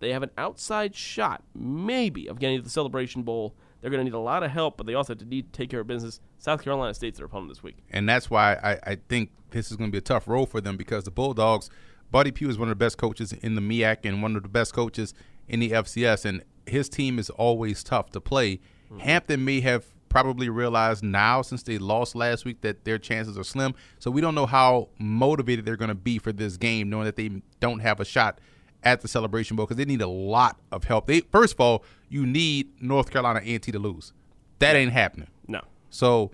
they 0.00 0.10
have 0.12 0.22
an 0.22 0.30
outside 0.36 0.94
shot, 0.94 1.42
maybe, 1.54 2.28
of 2.28 2.38
getting 2.38 2.58
to 2.58 2.62
the 2.62 2.70
Celebration 2.70 3.22
Bowl. 3.22 3.54
They're 3.80 3.90
going 3.90 4.00
to 4.00 4.04
need 4.04 4.16
a 4.16 4.18
lot 4.18 4.42
of 4.42 4.50
help, 4.50 4.76
but 4.76 4.86
they 4.86 4.94
also 4.94 5.12
have 5.12 5.18
to 5.18 5.24
need 5.24 5.52
to 5.52 5.58
take 5.58 5.70
care 5.70 5.80
of 5.80 5.86
business. 5.86 6.20
South 6.38 6.62
Carolina 6.62 6.92
State's 6.94 7.18
their 7.18 7.26
opponent 7.26 7.50
this 7.50 7.62
week. 7.62 7.76
and 7.90 8.08
that's 8.08 8.30
why 8.30 8.54
I, 8.54 8.92
I 8.92 8.98
think 9.08 9.30
this 9.50 9.70
is 9.70 9.76
going 9.76 9.90
to 9.90 9.92
be 9.92 9.98
a 9.98 10.02
tough 10.02 10.26
role 10.28 10.46
for 10.46 10.60
them 10.60 10.76
because 10.76 11.04
the 11.04 11.10
Bulldogs, 11.10 11.70
Buddy 12.10 12.30
Pough 12.30 12.48
is 12.48 12.58
one 12.58 12.68
of 12.68 12.78
the 12.78 12.84
best 12.84 12.98
coaches 12.98 13.32
in 13.32 13.54
the 13.54 13.60
MEAC 13.60 13.98
and 14.04 14.22
one 14.22 14.36
of 14.36 14.42
the 14.42 14.48
best 14.48 14.74
coaches 14.74 15.14
in 15.48 15.60
the 15.60 15.70
FCS, 15.70 16.24
and 16.24 16.42
his 16.66 16.88
team 16.88 17.18
is 17.18 17.30
always 17.30 17.82
tough 17.84 18.10
to 18.10 18.20
play. 18.20 18.56
Mm-hmm. 18.90 18.98
Hampton 18.98 19.44
may 19.44 19.60
have 19.60 19.86
probably 20.08 20.48
realized 20.48 21.04
now 21.04 21.42
since 21.42 21.62
they 21.62 21.78
lost 21.78 22.14
last 22.14 22.44
week 22.44 22.60
that 22.62 22.84
their 22.84 22.98
chances 22.98 23.36
are 23.36 23.44
slim. 23.44 23.74
So 23.98 24.10
we 24.10 24.20
don't 24.20 24.34
know 24.34 24.46
how 24.46 24.88
motivated 24.98 25.64
they're 25.64 25.76
going 25.76 25.88
to 25.88 25.94
be 25.94 26.18
for 26.18 26.32
this 26.32 26.56
game, 26.56 26.88
knowing 26.88 27.04
that 27.04 27.16
they 27.16 27.42
don't 27.60 27.80
have 27.80 28.00
a 28.00 28.04
shot 28.04 28.40
at 28.86 29.00
the 29.00 29.08
Celebration 29.08 29.56
Bowl 29.56 29.66
because 29.66 29.76
they 29.76 29.84
need 29.84 30.00
a 30.00 30.06
lot 30.06 30.60
of 30.70 30.84
help. 30.84 31.06
They 31.06 31.20
first 31.20 31.54
of 31.54 31.60
all, 31.60 31.84
you 32.08 32.24
need 32.24 32.80
North 32.80 33.10
Carolina 33.10 33.40
A&T 33.42 33.72
to 33.72 33.78
lose. 33.80 34.12
That 34.60 34.76
ain't 34.76 34.92
happening. 34.92 35.26
No. 35.48 35.60
So 35.90 36.30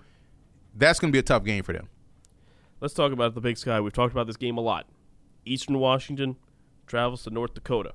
that's 0.75 0.99
going 0.99 1.11
to 1.11 1.13
be 1.13 1.19
a 1.19 1.23
tough 1.23 1.43
game 1.43 1.63
for 1.63 1.73
them. 1.73 1.89
Let's 2.79 2.93
talk 2.93 3.11
about 3.11 3.33
the 3.33 3.41
Big 3.41 3.57
Sky. 3.57 3.81
We've 3.81 3.91
talked 3.91 4.13
about 4.13 4.27
this 4.27 4.37
game 4.37 4.59
a 4.59 4.61
lot. 4.61 4.85
Eastern 5.45 5.79
Washington 5.79 6.35
travels 6.85 7.23
to 7.23 7.31
North 7.31 7.55
Dakota 7.55 7.93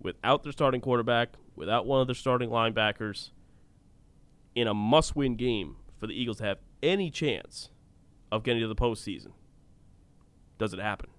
without 0.00 0.44
their 0.44 0.52
starting 0.52 0.80
quarterback, 0.80 1.30
without 1.56 1.86
one 1.86 2.00
of 2.00 2.06
their 2.06 2.14
starting 2.14 2.50
linebackers, 2.50 3.30
in 4.54 4.68
a 4.68 4.74
must 4.74 5.16
win 5.16 5.34
game 5.34 5.74
for 5.98 6.06
the 6.06 6.14
Eagles 6.14 6.36
to 6.38 6.44
have 6.44 6.58
any 6.84 7.10
chance 7.10 7.70
of 8.30 8.44
getting 8.44 8.62
to 8.62 8.68
the 8.68 8.76
postseason. 8.76 9.32
Does 10.56 10.72
it 10.72 10.78
happen? 10.78 11.10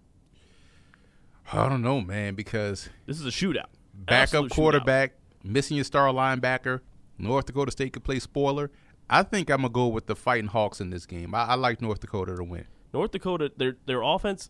I 1.51 1.69
don't 1.69 1.81
know, 1.81 2.01
man, 2.01 2.35
because 2.35 2.89
This 3.05 3.19
is 3.19 3.25
a 3.25 3.29
shootout. 3.29 3.67
backup 3.93 4.23
Absolute 4.23 4.51
shootout. 4.51 4.55
quarterback, 4.55 5.13
missing 5.43 5.77
your 5.77 5.83
star 5.85 6.11
linebacker, 6.13 6.81
North 7.17 7.45
Dakota 7.45 7.71
State 7.71 7.93
could 7.93 8.03
play 8.03 8.19
spoiler. 8.19 8.69
I 9.09 9.23
think 9.23 9.49
I'm 9.49 9.57
gonna 9.61 9.69
go 9.69 9.87
with 9.87 10.07
the 10.07 10.15
Fighting 10.15 10.47
Hawks 10.49 10.81
in 10.81 10.89
this 10.89 11.05
game. 11.05 11.33
I, 11.33 11.43
I 11.45 11.55
like 11.55 11.81
North 11.81 12.01
Dakota 12.01 12.35
to 12.35 12.43
win. 12.43 12.65
North 12.93 13.11
Dakota, 13.11 13.51
their 13.55 13.77
their 13.85 14.01
offense 14.01 14.49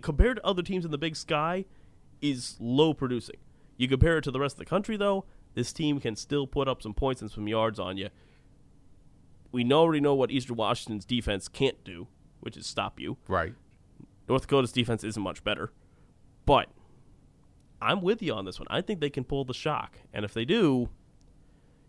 compared 0.00 0.36
to 0.38 0.46
other 0.46 0.62
teams 0.62 0.84
in 0.84 0.90
the 0.90 0.98
Big 0.98 1.14
Sky 1.16 1.64
is 2.20 2.56
low 2.58 2.94
producing. 2.94 3.36
You 3.76 3.88
compare 3.88 4.18
it 4.18 4.24
to 4.24 4.30
the 4.30 4.40
rest 4.40 4.54
of 4.54 4.58
the 4.60 4.64
country, 4.64 4.96
though, 4.96 5.24
this 5.54 5.72
team 5.72 6.00
can 6.00 6.16
still 6.16 6.46
put 6.46 6.66
up 6.68 6.82
some 6.82 6.94
points 6.94 7.20
and 7.22 7.30
some 7.30 7.46
yards 7.48 7.78
on 7.78 7.96
you. 7.96 8.08
We 9.52 9.70
already 9.72 10.00
know 10.00 10.14
what 10.14 10.30
Eastern 10.30 10.56
Washington's 10.56 11.04
defense 11.04 11.46
can't 11.48 11.82
do, 11.84 12.08
which 12.40 12.56
is 12.56 12.66
stop 12.66 12.98
you. 12.98 13.18
Right. 13.28 13.54
North 14.28 14.42
Dakota's 14.42 14.72
defense 14.72 15.04
isn't 15.04 15.22
much 15.22 15.44
better, 15.44 15.72
but 16.46 16.68
I'm 17.80 18.00
with 18.00 18.22
you 18.22 18.32
on 18.32 18.44
this 18.44 18.58
one. 18.58 18.66
I 18.70 18.80
think 18.80 19.00
they 19.00 19.10
can 19.10 19.24
pull 19.24 19.44
the 19.44 19.54
shock, 19.54 19.98
and 20.12 20.24
if 20.24 20.34
they 20.34 20.44
do, 20.44 20.88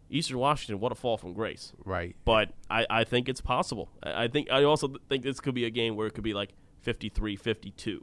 Eastern 0.10 0.38
Washington, 0.38 0.80
what 0.80 0.92
a 0.92 0.96
fall 0.96 1.18
from 1.18 1.34
grace. 1.34 1.74
Right. 1.84 2.16
But 2.24 2.52
I, 2.70 2.86
I 2.90 3.04
think 3.04 3.28
it's 3.28 3.42
possible. 3.42 3.90
I 4.02 4.24
I 4.24 4.28
think 4.28 4.50
I 4.52 4.64
also 4.64 4.96
think 5.10 5.24
this 5.24 5.40
could 5.40 5.56
be 5.56 5.66
a 5.66 5.70
game 5.70 5.96
where 5.96 6.08
it 6.08 6.14
could 6.14 6.24
be 6.24 6.34
like 6.34 6.54
53-52 6.86 8.02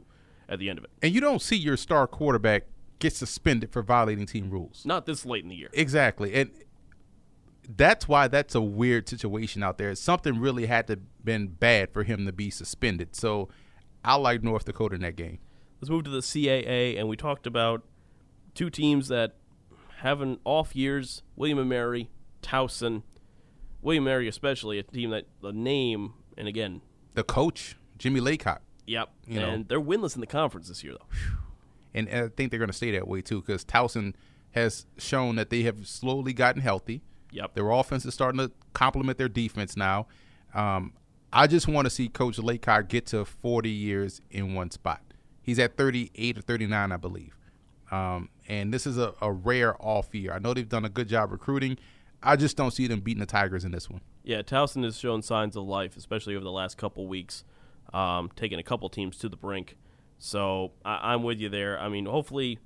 at 0.49 0.59
the 0.59 0.69
end 0.69 0.79
of 0.79 0.85
it. 0.85 0.91
And 1.01 1.13
you 1.13 1.21
don't 1.21 1.41
see 1.41 1.55
your 1.55 1.77
star 1.77 2.07
quarterback 2.07 2.63
get 2.99 3.13
suspended 3.13 3.71
for 3.71 3.81
violating 3.81 4.25
team 4.25 4.49
rules. 4.49 4.83
Not 4.85 5.05
this 5.05 5.25
late 5.25 5.43
in 5.43 5.49
the 5.49 5.55
year. 5.55 5.69
Exactly. 5.73 6.33
And 6.33 6.51
that's 7.77 8.07
why 8.07 8.27
that's 8.27 8.55
a 8.55 8.61
weird 8.61 9.07
situation 9.07 9.63
out 9.63 9.77
there. 9.77 9.93
Something 9.95 10.39
really 10.39 10.65
had 10.65 10.87
to 10.87 10.99
been 11.23 11.47
bad 11.47 11.91
for 11.93 12.03
him 12.03 12.25
to 12.25 12.31
be 12.31 12.49
suspended. 12.49 13.15
So 13.15 13.49
I 14.03 14.15
like 14.15 14.43
North 14.43 14.65
Dakota 14.65 14.95
in 14.95 15.01
that 15.01 15.15
game. 15.15 15.39
Let's 15.81 15.89
move 15.89 16.03
to 16.03 16.11
the 16.11 16.19
CAA, 16.19 16.99
and 16.99 17.09
we 17.09 17.17
talked 17.17 17.47
about 17.47 17.81
two 18.53 18.69
teams 18.69 19.07
that 19.07 19.33
have 19.97 20.21
an 20.21 20.39
off 20.45 20.75
years: 20.75 21.23
William 21.35 21.57
and 21.57 21.69
Mary, 21.69 22.09
Towson. 22.43 23.03
William 23.81 24.05
and 24.05 24.11
Mary, 24.13 24.27
especially 24.27 24.77
a 24.77 24.83
team 24.83 25.09
that 25.09 25.25
the 25.41 25.51
name, 25.51 26.13
and 26.37 26.47
again, 26.47 26.81
The 27.15 27.23
coach, 27.23 27.75
Jimmy 27.97 28.19
Laycock. 28.19 28.61
yep, 28.85 29.09
You 29.25 29.39
know. 29.39 29.49
and 29.49 29.67
they're 29.67 29.81
winless 29.81 30.13
in 30.13 30.21
the 30.21 30.27
conference 30.27 30.67
this 30.67 30.83
year, 30.83 30.93
though. 30.93 31.05
And 31.93 32.07
I 32.09 32.27
think 32.29 32.51
they're 32.51 32.59
going 32.59 32.69
to 32.69 32.77
stay 32.77 32.91
that 32.91 33.07
way 33.07 33.21
too 33.21 33.41
because 33.41 33.65
Towson 33.65 34.13
has 34.51 34.85
shown 34.97 35.35
that 35.35 35.49
they 35.49 35.63
have 35.63 35.87
slowly 35.87 36.31
gotten 36.31 36.61
healthy. 36.61 37.01
Yep. 37.31 37.55
Their 37.55 37.69
offense 37.71 38.05
is 38.05 38.13
starting 38.13 38.39
to 38.39 38.51
complement 38.73 39.17
their 39.17 39.27
defense 39.29 39.75
now. 39.75 40.07
Um, 40.53 40.93
I 41.33 41.47
just 41.47 41.67
want 41.67 41.85
to 41.85 41.89
see 41.89 42.07
Coach 42.07 42.37
Laycock 42.37 42.87
get 42.87 43.07
to 43.07 43.25
40 43.25 43.69
years 43.69 44.21
in 44.29 44.53
one 44.53 44.69
spot. 44.69 45.01
He's 45.41 45.59
at 45.59 45.75
38 45.77 46.37
or 46.37 46.41
39, 46.41 46.91
I 46.91 46.97
believe. 46.97 47.37
Um, 47.91 48.29
and 48.47 48.73
this 48.73 48.85
is 48.87 48.97
a, 48.97 49.13
a 49.21 49.31
rare 49.31 49.75
off 49.81 50.13
year. 50.15 50.33
I 50.33 50.39
know 50.39 50.53
they've 50.53 50.67
done 50.69 50.85
a 50.85 50.89
good 50.89 51.07
job 51.09 51.31
recruiting. 51.31 51.77
I 52.23 52.35
just 52.35 52.55
don't 52.55 52.71
see 52.71 52.87
them 52.87 52.99
beating 53.01 53.19
the 53.19 53.25
Tigers 53.25 53.65
in 53.65 53.71
this 53.71 53.89
one. 53.89 54.01
Yeah, 54.23 54.43
Towson 54.43 54.83
has 54.83 54.97
shown 54.97 55.21
signs 55.23 55.55
of 55.55 55.63
life, 55.63 55.97
especially 55.97 56.35
over 56.35 56.43
the 56.43 56.51
last 56.51 56.77
couple 56.77 57.07
weeks, 57.07 57.43
um, 57.93 58.29
taking 58.35 58.59
a 58.59 58.63
couple 58.63 58.87
teams 58.89 59.17
to 59.17 59.29
the 59.29 59.35
brink. 59.35 59.75
So 60.19 60.71
I, 60.85 61.13
I'm 61.13 61.23
with 61.23 61.39
you 61.39 61.49
there. 61.49 61.79
I 61.79 61.89
mean, 61.89 62.05
hopefully, 62.05 62.59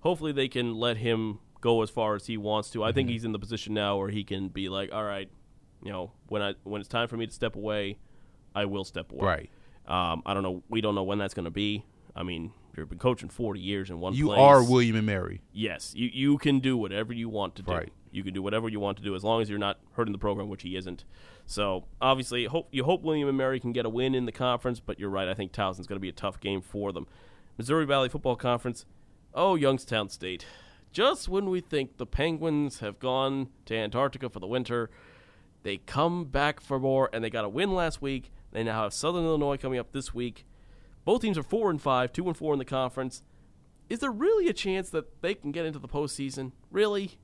hopefully 0.00 0.32
they 0.32 0.48
can 0.48 0.74
let 0.74 0.96
him 0.96 1.38
go 1.60 1.82
as 1.82 1.90
far 1.90 2.14
as 2.16 2.26
he 2.26 2.36
wants 2.38 2.70
to. 2.70 2.82
I 2.82 2.90
think 2.92 3.06
Mm-hmm. 3.06 3.12
he's 3.12 3.24
in 3.26 3.32
the 3.32 3.38
position 3.38 3.74
now 3.74 3.98
where 3.98 4.08
he 4.08 4.24
can 4.24 4.48
be 4.48 4.68
like, 4.70 4.90
all 4.92 5.04
right, 5.04 5.28
you 5.84 5.92
know, 5.92 6.12
when 6.28 6.40
I 6.42 6.54
when 6.64 6.80
it's 6.80 6.88
time 6.88 7.06
for 7.08 7.16
me 7.18 7.26
to 7.26 7.32
step 7.32 7.54
away, 7.54 7.98
I 8.54 8.64
will 8.64 8.84
step 8.84 9.12
away. 9.12 9.26
Right. 9.26 9.50
Um, 9.86 10.22
I 10.24 10.32
don't 10.32 10.42
know. 10.42 10.62
We 10.70 10.80
don't 10.80 10.94
know 10.94 11.02
when 11.02 11.18
that's 11.18 11.34
going 11.34 11.44
to 11.44 11.50
be. 11.50 11.84
I 12.14 12.22
mean, 12.22 12.52
you've 12.76 12.88
been 12.88 12.98
coaching 12.98 13.28
40 13.28 13.60
years 13.60 13.90
in 13.90 14.00
one 14.00 14.14
You 14.14 14.26
place. 14.26 14.38
are 14.38 14.62
William 14.62 14.96
and 14.96 15.06
Mary. 15.06 15.40
Yes, 15.52 15.94
you 15.94 16.10
you 16.12 16.38
can 16.38 16.60
do 16.60 16.76
whatever 16.76 17.12
you 17.12 17.28
want 17.28 17.54
to 17.56 17.62
do. 17.62 17.72
Right. 17.72 17.92
You 18.10 18.22
can 18.22 18.34
do 18.34 18.42
whatever 18.42 18.68
you 18.68 18.78
want 18.78 18.98
to 18.98 19.02
do 19.02 19.14
as 19.14 19.24
long 19.24 19.40
as 19.40 19.48
you're 19.48 19.58
not 19.58 19.78
hurting 19.92 20.12
the 20.12 20.18
program, 20.18 20.50
which 20.50 20.62
he 20.62 20.76
isn't. 20.76 21.04
So 21.46 21.84
obviously, 22.00 22.44
hope 22.44 22.68
you 22.70 22.84
hope 22.84 23.02
William 23.02 23.28
and 23.28 23.38
Mary 23.38 23.58
can 23.58 23.72
get 23.72 23.86
a 23.86 23.88
win 23.88 24.14
in 24.14 24.26
the 24.26 24.32
conference. 24.32 24.80
But 24.80 24.98
you're 24.98 25.08
right. 25.10 25.28
I 25.28 25.34
think 25.34 25.52
Towson's 25.52 25.86
going 25.86 25.96
to 25.96 26.00
be 26.02 26.10
a 26.10 26.12
tough 26.12 26.38
game 26.38 26.60
for 26.60 26.92
them. 26.92 27.06
Missouri 27.56 27.86
Valley 27.86 28.08
Football 28.08 28.36
Conference. 28.36 28.84
Oh, 29.34 29.54
Youngstown 29.54 30.08
State. 30.10 30.44
Just 30.92 31.26
when 31.26 31.48
we 31.48 31.60
think 31.62 31.96
the 31.96 32.04
Penguins 32.04 32.80
have 32.80 32.98
gone 32.98 33.48
to 33.64 33.74
Antarctica 33.74 34.28
for 34.28 34.40
the 34.40 34.46
winter, 34.46 34.90
they 35.62 35.78
come 35.78 36.26
back 36.26 36.60
for 36.60 36.78
more, 36.78 37.08
and 37.14 37.24
they 37.24 37.30
got 37.30 37.46
a 37.46 37.48
win 37.48 37.74
last 37.74 38.02
week. 38.02 38.30
They 38.50 38.62
now 38.62 38.82
have 38.82 38.92
Southern 38.92 39.24
Illinois 39.24 39.56
coming 39.56 39.78
up 39.78 39.92
this 39.92 40.12
week. 40.12 40.44
Both 41.04 41.22
teams 41.22 41.36
are 41.38 41.42
four 41.42 41.70
and 41.70 41.80
five, 41.80 42.12
two 42.12 42.26
and 42.26 42.36
four 42.36 42.52
in 42.52 42.58
the 42.58 42.64
conference. 42.64 43.22
Is 43.88 43.98
there 43.98 44.10
really 44.10 44.48
a 44.48 44.52
chance 44.52 44.90
that 44.90 45.20
they 45.20 45.34
can 45.34 45.52
get 45.52 45.66
into 45.66 45.78
the 45.78 45.88
postseason? 45.88 46.52
Really? 46.70 47.18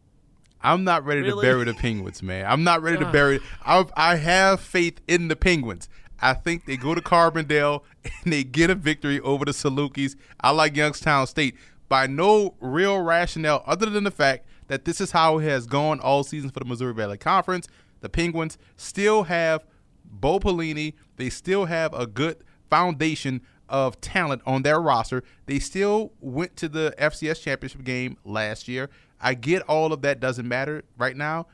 I'm 0.60 0.82
not 0.84 1.04
ready 1.04 1.20
Really? 1.22 1.46
to 1.46 1.50
bury 1.52 1.64
the 1.64 1.74
Penguins, 1.74 2.22
man. 2.22 2.44
I'm 2.46 2.64
not 2.64 2.82
ready 2.82 2.98
to 2.98 3.10
bury. 3.12 3.40
I 3.64 3.84
I 3.96 4.16
have 4.16 4.60
faith 4.60 5.00
in 5.06 5.28
the 5.28 5.36
Penguins. 5.36 5.88
I 6.20 6.34
think 6.34 6.66
they 6.66 6.76
go 6.76 6.94
to 6.96 7.00
Carbondale 7.00 7.82
and 8.24 8.32
they 8.32 8.42
get 8.42 8.70
a 8.70 8.74
victory 8.74 9.20
over 9.20 9.44
the 9.44 9.52
Salukis. 9.52 10.16
I 10.40 10.50
like 10.50 10.76
Youngstown 10.76 11.28
State 11.28 11.54
by 11.88 12.08
no 12.08 12.54
real 12.60 13.00
rationale 13.00 13.62
other 13.66 13.86
than 13.88 14.02
the 14.04 14.10
fact 14.10 14.46
that 14.66 14.84
this 14.84 15.00
is 15.00 15.12
how 15.12 15.38
it 15.38 15.44
has 15.44 15.66
gone 15.66 16.00
all 16.00 16.24
season 16.24 16.50
for 16.50 16.58
the 16.58 16.66
Missouri 16.66 16.92
Valley 16.92 17.18
Conference. 17.18 17.68
The 18.00 18.08
Penguins 18.08 18.58
still 18.76 19.22
have 19.24 19.64
Bo 20.04 20.40
Pelini. 20.40 20.94
They 21.16 21.30
still 21.30 21.66
have 21.66 21.94
a 21.94 22.06
good 22.06 22.38
foundation 22.68 23.42
of 23.68 24.00
talent 24.00 24.42
on 24.46 24.62
their 24.62 24.80
roster. 24.80 25.22
They 25.46 25.58
still 25.58 26.12
went 26.20 26.56
to 26.56 26.68
the 26.68 26.94
FCS 26.98 27.42
championship 27.42 27.84
game 27.84 28.16
last 28.24 28.68
year. 28.68 28.90
I 29.20 29.34
get 29.34 29.62
all 29.62 29.92
of 29.92 30.02
that 30.02 30.20
doesn't 30.20 30.46
matter 30.46 30.84
right 30.96 31.16
now. 31.16 31.46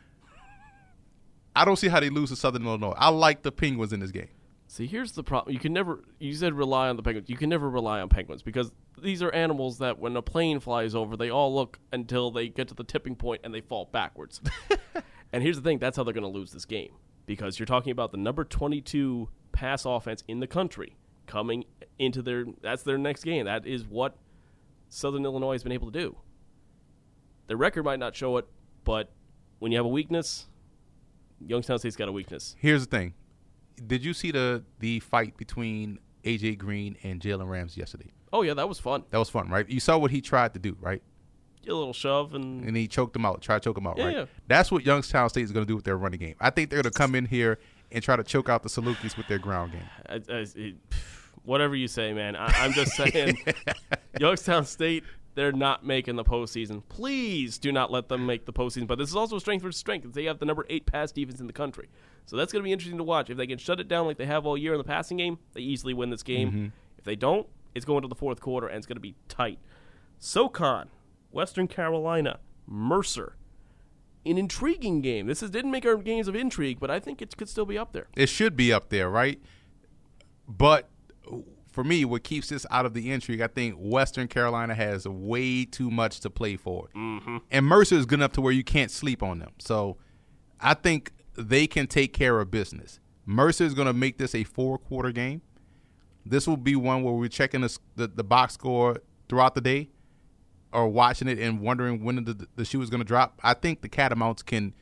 I 1.57 1.65
don't 1.65 1.77
see 1.77 1.89
how 1.89 2.01
they 2.01 2.11
lose 2.11 2.31
to 2.31 2.37
Southern 2.37 2.67
Illinois. 2.67 2.95
I 2.97 3.11
like 3.11 3.43
the 3.43 3.53
Penguins 3.53 3.93
in 3.93 4.01
this 4.01 4.11
game. 4.11 4.29
See, 4.67 4.87
here's 4.87 5.13
the 5.13 5.23
problem. 5.23 5.55
You 5.55 5.61
can 5.61 5.73
never. 5.73 6.01
You 6.19 6.35
said 6.35 6.55
rely 6.55 6.89
on 6.89 6.97
the 6.97 7.03
penguins. 7.03 7.29
You 7.29 7.37
can 7.37 7.49
never 7.49 7.71
rely 7.71 8.01
on 8.01 8.09
penguins 8.09 8.43
because 8.43 8.73
these 9.01 9.23
are 9.23 9.31
animals 9.31 9.79
that, 9.79 10.01
when 10.01 10.17
a 10.17 10.23
plane 10.23 10.59
flies 10.59 10.97
over, 10.97 11.17
they 11.17 11.31
all 11.31 11.55
look 11.55 11.79
until 11.93 12.33
they 12.33 12.49
get 12.49 12.67
to 12.69 12.75
the 12.75 12.83
tipping 12.83 13.15
point 13.15 13.43
and 13.45 13.55
they 13.55 13.61
fall 13.61 13.89
backwards. 13.93 14.41
and 15.33 15.45
here's 15.45 15.57
the 15.57 15.63
thing: 15.63 15.79
that's 15.79 15.97
how 15.97 16.03
they're 16.03 16.15
going 16.15 16.25
to 16.25 16.29
lose 16.29 16.51
this 16.51 16.65
game 16.65 16.91
because 17.27 17.59
you're 17.59 17.67
talking 17.67 17.93
about 17.93 18.11
the 18.11 18.17
number 18.17 18.45
22 18.45 19.29
pass 19.53 19.85
offense 19.85 20.25
in 20.27 20.41
the 20.41 20.47
country 20.47 20.97
coming 21.27 21.65
into 21.99 22.23
their. 22.23 22.45
That's 22.63 22.83
their 22.83 22.99
next 22.99 23.25
game. 23.25 23.47
That 23.47 23.67
is 23.67 23.85
what 23.85 24.17
Southern 24.89 25.25
Illinois 25.25 25.53
has 25.53 25.63
been 25.63 25.73
able 25.73 25.91
to 25.91 25.99
do. 25.99 26.17
Their 27.47 27.57
record 27.57 27.85
might 27.85 27.99
not 27.99 28.17
show 28.17 28.37
it, 28.39 28.47
but 28.85 29.11
when 29.59 29.71
you 29.73 29.79
have 29.79 29.85
a 29.85 29.89
weakness, 29.91 30.47
Youngstown 31.41 31.79
State's 31.79 31.97
got 31.97 32.09
a 32.09 32.13
weakness. 32.13 32.57
Here's 32.59 32.87
the 32.87 32.91
thing. 32.97 33.15
Did 33.87 34.05
you 34.05 34.15
see 34.15 34.31
the 34.31 34.65
the 34.79 35.01
fight 35.01 35.37
between 35.37 35.99
AJ 36.25 36.59
Green 36.59 36.97
and 37.03 37.21
Jalen 37.21 37.49
Ramsey 37.49 37.81
yesterday? 37.81 38.11
Oh 38.33 38.43
yeah, 38.43 38.55
that 38.55 38.69
was 38.69 38.79
fun. 38.79 39.05
That 39.11 39.19
was 39.19 39.29
fun, 39.31 39.49
right? 39.49 39.69
You 39.69 39.81
saw 39.81 39.99
what 39.99 40.11
he 40.11 40.21
tried 40.21 40.55
to 40.55 40.59
do, 40.61 40.77
right? 40.81 41.03
Get 41.63 41.73
a 41.73 41.77
little 41.77 41.93
shove 41.93 42.35
and 42.35 42.65
And 42.65 42.77
he 42.77 42.87
choked 42.87 43.17
him 43.17 43.25
out, 43.25 43.41
tried 43.41 43.63
to 43.63 43.65
choke 43.71 43.79
him 43.79 43.87
out, 43.87 43.97
Yeah, 43.97 44.05
right? 44.05 44.17
yeah. 44.17 44.25
That's 44.49 44.71
what 44.71 44.85
Youngstown 44.85 45.29
State 45.31 45.45
is 45.45 45.53
going 45.53 45.65
to 45.65 45.69
do 45.69 45.75
with 45.77 45.85
their 45.85 45.97
running 45.97 46.21
game. 46.21 46.35
I 46.41 46.51
think 46.51 46.69
they're 46.71 46.83
going 46.83 46.93
to 46.93 46.97
come 46.99 47.15
in 47.15 47.25
here 47.27 47.59
and 47.91 48.03
try 48.05 48.17
to 48.17 48.23
choke 48.25 48.49
out 48.49 48.63
the 48.63 48.69
Salukis 48.69 49.17
with 49.17 49.27
their 49.29 49.39
ground 49.39 49.73
game. 49.73 49.83
I, 50.09 50.15
I, 50.15 50.47
it, 50.57 50.75
whatever 51.45 51.77
you 51.77 51.89
say, 51.89 52.13
man. 52.13 52.37
I, 52.37 52.47
I'm 52.57 52.73
just 52.73 52.93
saying, 52.93 53.39
Youngstown 54.19 54.65
State, 54.65 55.05
they're 55.35 55.53
not 55.53 55.85
making 55.85 56.17
the 56.17 56.25
postseason. 56.25 56.83
Please 56.89 57.59
do 57.59 57.73
not 57.73 57.91
let 57.91 58.09
them 58.09 58.27
make 58.27 58.47
the 58.47 58.53
postseason. 58.53 58.87
But 58.87 58.99
this 58.99 59.09
is 59.09 59.17
also 59.17 59.39
strength 59.39 59.63
versus 59.63 59.79
strength. 59.79 60.13
They 60.13 60.25
have 60.25 60.39
the 60.39 60.47
number 60.47 60.67
eight 60.69 60.87
pass 60.87 61.13
defense 61.13 61.41
in 61.41 61.47
the 61.47 61.53
country, 61.53 61.89
so 62.27 62.37
that's 62.37 62.53
going 62.53 62.63
to 62.63 62.65
be 62.65 62.73
interesting 62.73 62.99
to 62.99 63.05
watch. 63.05 63.31
If 63.31 63.37
they 63.37 63.47
can 63.47 63.59
shut 63.59 63.81
it 63.81 63.89
down 63.89 64.07
like 64.07 64.17
they 64.17 64.27
have 64.27 64.47
all 64.47 64.57
year 64.57 64.73
in 64.73 64.79
the 64.79 64.85
passing 64.85 65.17
game, 65.17 65.39
they 65.53 65.61
easily 65.61 65.95
win 65.95 66.11
this 66.11 66.23
game. 66.23 66.49
Mm-hmm. 66.49 66.67
If 66.99 67.05
they 67.05 67.17
don't, 67.17 67.47
it's 67.75 67.85
going 67.85 68.03
to 68.03 68.09
the 68.09 68.15
fourth 68.15 68.41
quarter 68.41 68.67
and 68.67 68.79
it's 68.79 68.87
going 68.87 68.97
to 68.97 69.01
be 69.01 69.17
tight. 69.29 69.59
SoCon, 70.19 70.89
Western 71.31 71.69
Carolina, 71.69 72.39
Mercer. 72.67 73.37
An 74.25 74.39
intriguing 74.39 75.03
game. 75.03 75.27
This 75.27 75.43
is, 75.43 75.51
didn't 75.51 75.71
make 75.71 75.85
our 75.85 75.97
games 75.97 76.29
of 76.29 76.35
intrigue, 76.35 76.81
but 76.81 76.91
I 76.91 76.99
think 76.99 77.21
it 77.21 77.37
could 77.37 77.49
still 77.49 77.67
be 77.67 77.77
up 77.77 77.93
there. 77.93 78.07
It 78.17 78.31
should 78.31 78.57
be 78.57 78.73
up 78.73 78.89
there, 78.89 79.11
right? 79.11 79.39
But 80.49 80.89
for 81.75 81.83
me, 81.83 82.05
what 82.05 82.23
keeps 82.23 82.51
this 82.51 82.65
out 82.71 82.87
of 82.87 82.95
the 82.95 83.11
intrigue, 83.11 83.41
I 83.41 83.49
think 83.49 83.75
Western 83.77 84.29
Carolina 84.29 84.77
has 84.77 85.09
way 85.09 85.65
too 85.65 85.91
much 85.91 86.21
to 86.21 86.31
play 86.31 86.57
for, 86.57 86.89
mm-hmm. 86.95 87.39
and 87.51 87.67
Mercer 87.67 87.97
is 87.97 88.07
good 88.07 88.21
enough 88.21 88.31
to 88.33 88.41
where 88.41 88.53
you 88.53 88.63
can't 88.63 88.93
sleep 88.93 89.25
on 89.25 89.41
them. 89.41 89.51
So 89.59 89.97
I 90.61 90.75
think 90.75 91.11
they 91.37 91.67
can 91.67 91.89
take 91.89 92.13
care 92.13 92.39
of 92.39 92.53
business. 92.53 93.01
Mercer 93.27 93.65
is 93.65 93.75
going 93.75 93.87
to 93.87 93.93
make 93.93 94.19
this 94.19 94.37
a 94.37 94.45
four-quarter 94.45 95.11
game. 95.11 95.43
This 96.25 96.47
will 96.47 96.57
be 96.57 96.77
one 96.77 97.03
where 97.03 97.13
we're 97.13 97.29
checking 97.29 97.63
the, 97.63 97.77
the, 97.97 98.07
the 98.07 98.23
box 98.23 98.55
score 98.55 99.01
throughout 99.29 99.57
the 99.57 99.61
day, 99.61 99.91
or 100.73 100.89
watching 100.89 101.27
it 101.27 101.41
and 101.41 101.61
wondering 101.61 102.05
when 102.05 102.25
the, 102.25 102.47
the 102.55 102.65
shoe 102.65 102.83
is 102.83 102.89
going 102.89 103.01
to 103.01 103.05
drop. 103.05 103.41
I 103.43 103.55
think 103.55 103.83
the 103.83 103.89
Catamounts 103.89 104.45
can 104.45 104.75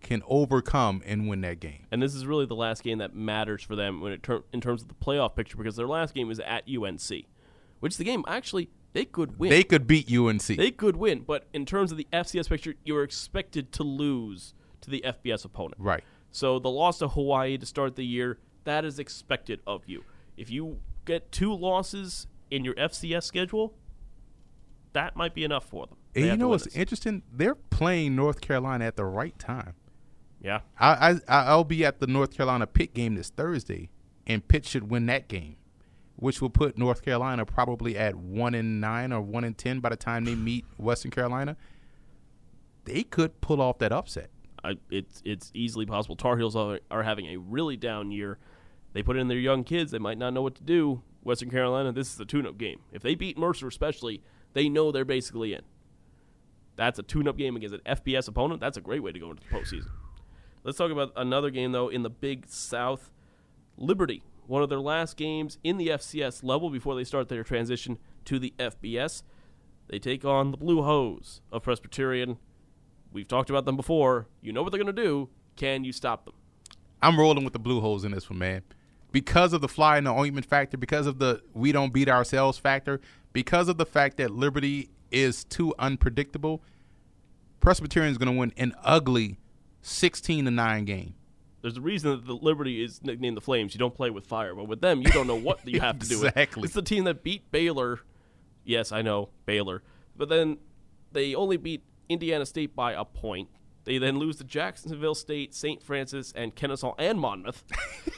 can 0.00 0.22
overcome 0.26 1.02
and 1.04 1.28
win 1.28 1.40
that 1.42 1.60
game. 1.60 1.86
And 1.90 2.02
this 2.02 2.14
is 2.14 2.26
really 2.26 2.46
the 2.46 2.54
last 2.54 2.82
game 2.82 2.98
that 2.98 3.14
matters 3.14 3.62
for 3.62 3.76
them 3.76 4.00
when 4.00 4.12
it 4.12 4.22
ter- 4.22 4.44
in 4.52 4.60
terms 4.60 4.82
of 4.82 4.88
the 4.88 4.94
playoff 4.94 5.36
picture 5.36 5.56
because 5.56 5.76
their 5.76 5.86
last 5.86 6.14
game 6.14 6.30
is 6.30 6.40
at 6.40 6.64
UNC, 6.68 7.26
which 7.80 7.92
is 7.92 7.96
the 7.96 8.04
game 8.04 8.24
actually 8.26 8.70
they 8.92 9.04
could 9.04 9.38
win. 9.38 9.50
They 9.50 9.62
could 9.62 9.86
beat 9.86 10.10
UNC. 10.12 10.42
They 10.42 10.70
could 10.70 10.96
win, 10.96 11.20
but 11.20 11.46
in 11.52 11.64
terms 11.64 11.92
of 11.92 11.98
the 11.98 12.08
FCS 12.12 12.48
picture, 12.48 12.74
you 12.84 12.96
are 12.96 13.04
expected 13.04 13.72
to 13.72 13.82
lose 13.84 14.54
to 14.80 14.90
the 14.90 15.04
FBS 15.06 15.44
opponent. 15.44 15.76
right. 15.78 16.02
So 16.32 16.58
the 16.58 16.70
loss 16.70 16.98
to 16.98 17.08
Hawaii 17.08 17.58
to 17.58 17.66
start 17.66 17.96
the 17.96 18.04
year, 18.04 18.38
that 18.64 18.84
is 18.84 18.98
expected 18.98 19.60
of 19.66 19.82
you. 19.86 20.04
If 20.36 20.48
you 20.50 20.78
get 21.04 21.32
two 21.32 21.52
losses 21.52 22.28
in 22.50 22.64
your 22.64 22.74
FCS 22.74 23.24
schedule, 23.24 23.74
that 24.92 25.16
might 25.16 25.34
be 25.34 25.44
enough 25.44 25.64
for 25.64 25.86
them. 25.86 25.96
They 26.12 26.22
And 26.22 26.30
you 26.30 26.36
know 26.36 26.48
what's 26.48 26.68
interesting? 26.68 27.22
They're 27.32 27.54
playing 27.54 28.16
North 28.16 28.40
Carolina 28.40 28.84
at 28.84 28.96
the 28.96 29.04
right 29.04 29.36
time. 29.38 29.74
Yeah. 30.40 30.60
I, 30.78 31.20
I 31.28 31.44
I'll 31.44 31.64
be 31.64 31.84
at 31.84 32.00
the 32.00 32.06
North 32.06 32.34
Carolina 32.34 32.66
Pitt 32.66 32.94
game 32.94 33.14
this 33.14 33.30
Thursday, 33.30 33.90
and 34.26 34.46
Pitt 34.46 34.64
should 34.66 34.90
win 34.90 35.06
that 35.06 35.28
game, 35.28 35.56
which 36.16 36.40
will 36.40 36.50
put 36.50 36.78
North 36.78 37.02
Carolina 37.02 37.44
probably 37.44 37.96
at 37.96 38.14
one 38.14 38.54
in 38.54 38.80
nine 38.80 39.12
or 39.12 39.20
one 39.20 39.44
in 39.44 39.54
ten 39.54 39.80
by 39.80 39.90
the 39.90 39.96
time 39.96 40.24
they 40.24 40.34
meet 40.34 40.64
Western 40.78 41.10
Carolina. 41.10 41.56
They 42.84 43.02
could 43.02 43.40
pull 43.40 43.60
off 43.60 43.78
that 43.78 43.92
upset. 43.92 44.30
I, 44.64 44.76
it's 44.90 45.22
it's 45.24 45.50
easily 45.54 45.86
possible. 45.86 46.16
Tar 46.16 46.38
Heels 46.38 46.56
are, 46.56 46.80
are 46.90 47.02
having 47.02 47.26
a 47.26 47.36
really 47.36 47.76
down 47.76 48.10
year. 48.10 48.38
They 48.92 49.02
put 49.02 49.16
in 49.16 49.28
their 49.28 49.38
young 49.38 49.64
kids. 49.64 49.92
They 49.92 49.98
might 49.98 50.18
not 50.18 50.32
know 50.32 50.42
what 50.42 50.54
to 50.56 50.62
do. 50.62 51.02
Western 51.22 51.50
Carolina, 51.50 51.92
this 51.92 52.12
is 52.12 52.18
a 52.18 52.24
tune-up 52.24 52.56
game. 52.56 52.80
If 52.92 53.02
they 53.02 53.14
beat 53.14 53.38
Mercer, 53.38 53.68
especially, 53.68 54.22
they 54.54 54.68
know 54.68 54.90
they're 54.90 55.04
basically 55.04 55.52
in. 55.52 55.60
That's 56.76 56.98
a 56.98 57.02
tune-up 57.02 57.36
game 57.36 57.56
against 57.56 57.74
an 57.74 57.82
FBS 57.86 58.26
opponent. 58.26 58.60
That's 58.60 58.78
a 58.78 58.80
great 58.80 59.02
way 59.02 59.12
to 59.12 59.18
go 59.18 59.30
into 59.30 59.42
the 59.42 59.54
postseason. 59.54 59.90
Let's 60.62 60.76
talk 60.76 60.90
about 60.90 61.12
another 61.16 61.50
game 61.50 61.72
though 61.72 61.88
in 61.88 62.02
the 62.02 62.10
Big 62.10 62.46
South. 62.48 63.10
Liberty, 63.76 64.22
one 64.46 64.62
of 64.62 64.68
their 64.68 64.80
last 64.80 65.16
games 65.16 65.56
in 65.64 65.78
the 65.78 65.88
FCS 65.88 66.44
level 66.44 66.68
before 66.68 66.94
they 66.94 67.04
start 67.04 67.28
their 67.28 67.42
transition 67.42 67.98
to 68.26 68.38
the 68.38 68.52
FBS. 68.58 69.22
They 69.88 69.98
take 69.98 70.24
on 70.24 70.50
the 70.50 70.58
Blue 70.58 70.82
Hose 70.82 71.40
of 71.50 71.62
Presbyterian. 71.62 72.36
We've 73.10 73.26
talked 73.26 73.48
about 73.48 73.64
them 73.64 73.76
before. 73.76 74.26
You 74.42 74.52
know 74.52 74.62
what 74.62 74.70
they're 74.70 74.82
going 74.82 74.94
to 74.94 75.02
do. 75.02 75.30
Can 75.56 75.82
you 75.82 75.92
stop 75.92 76.26
them? 76.26 76.34
I'm 77.02 77.18
rolling 77.18 77.42
with 77.42 77.54
the 77.54 77.58
Blue 77.58 77.80
Hose 77.80 78.04
in 78.04 78.12
this 78.12 78.28
one, 78.28 78.38
man. 78.38 78.62
Because 79.12 79.54
of 79.54 79.62
the 79.62 79.68
fly 79.68 79.96
in 79.96 80.04
the 80.04 80.12
ointment 80.12 80.46
factor, 80.46 80.76
because 80.76 81.06
of 81.06 81.18
the 81.18 81.42
we 81.54 81.72
don't 81.72 81.92
beat 81.92 82.08
ourselves 82.08 82.58
factor, 82.58 83.00
because 83.32 83.68
of 83.68 83.78
the 83.78 83.86
fact 83.86 84.18
that 84.18 84.30
Liberty 84.30 84.90
is 85.10 85.42
too 85.44 85.74
unpredictable, 85.78 86.62
Presbyterian 87.60 88.12
is 88.12 88.18
going 88.18 88.32
to 88.32 88.38
win 88.38 88.52
an 88.56 88.74
ugly 88.84 89.38
16 89.82 90.44
to 90.44 90.50
9 90.50 90.84
game. 90.84 91.14
There's 91.62 91.76
a 91.76 91.80
reason 91.80 92.12
that 92.12 92.26
the 92.26 92.34
Liberty 92.34 92.82
is 92.82 93.02
nicknamed 93.02 93.36
the 93.36 93.42
Flames. 93.42 93.74
You 93.74 93.78
don't 93.78 93.94
play 93.94 94.10
with 94.10 94.26
fire, 94.26 94.54
but 94.54 94.66
with 94.66 94.80
them, 94.80 95.02
you 95.02 95.10
don't 95.10 95.26
know 95.26 95.38
what 95.38 95.60
you 95.68 95.80
have 95.80 95.98
to 95.98 96.08
do. 96.08 96.24
Exactly. 96.24 96.64
It's 96.64 96.74
the 96.74 96.82
team 96.82 97.04
that 97.04 97.22
beat 97.22 97.50
Baylor. 97.50 98.00
Yes, 98.64 98.92
I 98.92 99.02
know 99.02 99.30
Baylor, 99.46 99.82
but 100.16 100.28
then 100.28 100.58
they 101.12 101.34
only 101.34 101.56
beat 101.56 101.82
Indiana 102.08 102.46
State 102.46 102.74
by 102.74 102.92
a 102.92 103.04
point. 103.04 103.48
They 103.84 103.98
then 103.98 104.18
lose 104.18 104.36
to 104.36 104.44
Jacksonville 104.44 105.14
State, 105.14 105.54
St. 105.54 105.82
Francis, 105.82 106.32
and 106.36 106.54
Kennesaw 106.54 106.94
and 106.98 107.18
Monmouth. 107.18 107.64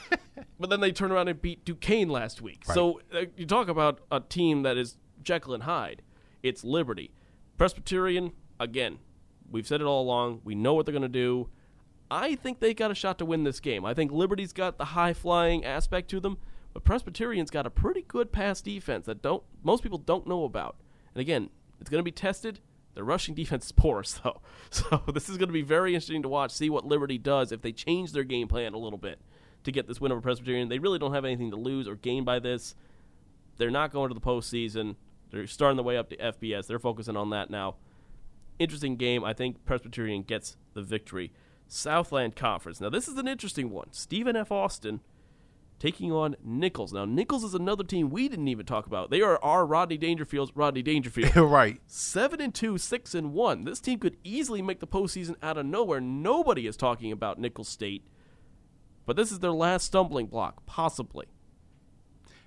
but 0.59 0.69
then 0.69 0.81
they 0.81 0.91
turn 0.91 1.11
around 1.11 1.29
and 1.29 1.41
beat 1.41 1.65
Duquesne 1.65 2.09
last 2.09 2.41
week. 2.41 2.63
So 2.65 3.01
uh, 3.13 3.25
you 3.37 3.45
talk 3.45 3.69
about 3.69 4.01
a 4.11 4.19
team 4.19 4.63
that 4.63 4.77
is 4.77 4.97
Jekyll 5.21 5.53
and 5.53 5.63
Hyde. 5.63 6.01
It's 6.43 6.63
Liberty. 6.63 7.11
Presbyterian, 7.57 8.33
again, 8.59 8.99
we've 9.53 9.67
said 9.67 9.79
it 9.79 9.85
all 9.85 10.01
along. 10.01 10.41
We 10.43 10.55
know 10.55 10.73
what 10.73 10.85
they're 10.85 10.91
going 10.91 11.03
to 11.03 11.07
do. 11.07 11.47
I 12.11 12.35
think 12.35 12.59
they 12.59 12.73
got 12.73 12.91
a 12.91 12.95
shot 12.95 13.19
to 13.19 13.25
win 13.25 13.43
this 13.43 13.59
game. 13.59 13.85
I 13.85 13.93
think 13.93 14.11
Liberty's 14.11 14.51
got 14.51 14.77
the 14.77 14.85
high 14.85 15.13
flying 15.13 15.63
aspect 15.63 16.09
to 16.09 16.19
them, 16.19 16.37
but 16.73 16.83
Presbyterian's 16.83 17.51
got 17.51 17.65
a 17.65 17.69
pretty 17.69 18.01
good 18.01 18.31
pass 18.31 18.61
defense 18.61 19.05
that 19.05 19.21
don't 19.21 19.43
most 19.63 19.83
people 19.83 19.99
don't 19.99 20.27
know 20.27 20.43
about. 20.43 20.75
And 21.15 21.21
again, 21.21 21.49
it's 21.79 21.89
going 21.89 21.99
to 21.99 22.03
be 22.03 22.11
tested. 22.11 22.59
Their 22.95 23.03
rushing 23.03 23.35
defense 23.35 23.67
is 23.67 23.71
porous, 23.71 24.13
though. 24.13 24.41
So 24.71 25.03
this 25.13 25.29
is 25.29 25.37
going 25.37 25.49
to 25.49 25.53
be 25.53 25.61
very 25.61 25.93
interesting 25.93 26.23
to 26.23 26.29
watch, 26.29 26.51
see 26.51 26.69
what 26.69 26.85
Liberty 26.85 27.17
does 27.17 27.51
if 27.51 27.61
they 27.61 27.71
change 27.71 28.11
their 28.11 28.23
game 28.23 28.47
plan 28.47 28.73
a 28.73 28.77
little 28.77 28.97
bit 28.97 29.19
to 29.63 29.71
get 29.71 29.87
this 29.87 30.01
win 30.01 30.11
over 30.11 30.19
Presbyterian. 30.19 30.67
They 30.67 30.79
really 30.79 30.99
don't 30.99 31.13
have 31.13 31.25
anything 31.25 31.51
to 31.51 31.57
lose 31.57 31.87
or 31.87 31.95
gain 31.95 32.23
by 32.23 32.39
this. 32.39 32.75
They're 33.57 33.71
not 33.71 33.93
going 33.93 34.09
to 34.09 34.15
the 34.15 34.21
postseason. 34.21 34.95
They're 35.31 35.47
starting 35.47 35.77
the 35.77 35.83
way 35.83 35.97
up 35.97 36.09
to 36.09 36.17
FBS. 36.17 36.67
They're 36.67 36.79
focusing 36.79 37.15
on 37.15 37.29
that 37.29 37.49
now. 37.49 37.75
Interesting 38.63 38.95
game. 38.95 39.25
I 39.25 39.33
think 39.33 39.65
Presbyterian 39.65 40.23
gets 40.23 40.55
the 40.73 40.81
victory. 40.81 41.33
Southland 41.67 42.37
Conference. 42.37 42.79
Now, 42.79 42.89
this 42.89 43.09
is 43.09 43.17
an 43.17 43.27
interesting 43.27 43.71
one. 43.71 43.91
Stephen 43.91 44.37
F. 44.37 44.53
Austin 44.53 45.01
taking 45.79 46.13
on 46.13 46.37
Nicholls. 46.41 46.93
Now, 46.93 47.03
Nicholls 47.03 47.43
is 47.43 47.53
another 47.53 47.83
team 47.83 48.09
we 48.09 48.29
didn't 48.29 48.47
even 48.47 48.65
talk 48.65 48.87
about. 48.87 49.09
They 49.09 49.21
are 49.21 49.37
our 49.43 49.65
Rodney 49.65 49.97
Dangerfield's 49.97 50.55
Rodney 50.55 50.81
Dangerfield. 50.81 51.35
right. 51.51 51.81
Seven 51.87 52.39
and 52.39 52.55
two, 52.55 52.77
six 52.77 53.13
and 53.13 53.33
one. 53.33 53.65
This 53.65 53.81
team 53.81 53.99
could 53.99 54.15
easily 54.23 54.61
make 54.61 54.79
the 54.79 54.87
postseason 54.87 55.35
out 55.43 55.57
of 55.57 55.65
nowhere. 55.65 55.99
Nobody 55.99 56.67
is 56.67 56.77
talking 56.77 57.11
about 57.11 57.37
Nicholls 57.37 57.67
State, 57.67 58.07
but 59.05 59.17
this 59.17 59.29
is 59.29 59.39
their 59.39 59.51
last 59.51 59.83
stumbling 59.87 60.27
block, 60.27 60.65
possibly. 60.65 61.25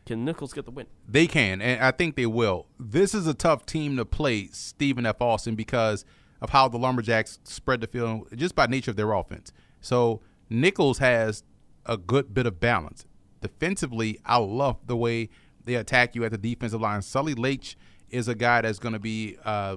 Can 0.06 0.24
Nicholls 0.24 0.52
get 0.52 0.64
the 0.64 0.70
win? 0.70 0.86
They 1.08 1.26
can, 1.26 1.60
and 1.60 1.82
I 1.82 1.90
think 1.90 2.14
they 2.14 2.26
will. 2.26 2.66
This 2.78 3.12
is 3.12 3.26
a 3.26 3.34
tough 3.34 3.66
team 3.66 3.96
to 3.96 4.04
play, 4.04 4.46
Stephen 4.52 5.04
F. 5.04 5.20
Austin, 5.20 5.56
because 5.56 6.04
of 6.40 6.50
how 6.50 6.68
the 6.68 6.78
Lumberjacks 6.78 7.40
spread 7.42 7.80
the 7.80 7.88
field 7.88 8.28
just 8.36 8.54
by 8.54 8.66
nature 8.66 8.92
of 8.92 8.96
their 8.96 9.12
offense. 9.12 9.52
So 9.80 10.20
Nicholls 10.48 10.98
has 10.98 11.42
a 11.84 11.96
good 11.96 12.32
bit 12.32 12.46
of 12.46 12.60
balance. 12.60 13.04
Defensively, 13.40 14.20
I 14.24 14.36
love 14.36 14.78
the 14.86 14.96
way 14.96 15.28
they 15.64 15.74
attack 15.74 16.14
you 16.14 16.24
at 16.24 16.30
the 16.30 16.38
defensive 16.38 16.80
line. 16.80 17.02
Sully 17.02 17.34
Laiche 17.34 17.74
is 18.08 18.28
a 18.28 18.34
guy 18.34 18.60
that's 18.60 18.78
going 18.78 18.92
to 18.92 19.00
be 19.00 19.36
uh, 19.44 19.76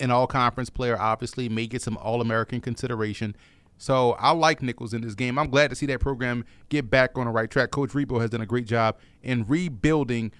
an 0.00 0.10
all 0.10 0.26
conference 0.26 0.70
player, 0.70 0.98
obviously, 0.98 1.48
may 1.48 1.66
get 1.66 1.82
some 1.82 1.98
All 1.98 2.20
American 2.20 2.60
consideration. 2.60 3.36
So 3.78 4.12
I 4.12 4.30
like 4.32 4.62
Nicholls 4.62 4.94
in 4.94 5.02
this 5.02 5.14
game. 5.14 5.38
I'm 5.38 5.50
glad 5.50 5.68
to 5.70 5.76
see 5.76 5.86
that 5.86 6.00
program 6.00 6.44
get 6.68 6.90
back 6.90 7.18
on 7.18 7.26
the 7.26 7.30
right 7.30 7.50
track. 7.50 7.70
Coach 7.70 7.90
Rebowe 7.90 8.20
has 8.20 8.30
done 8.30 8.40
a 8.40 8.46
great 8.46 8.66
job 8.66 8.96
in 9.22 9.44
rebuilding 9.46 10.32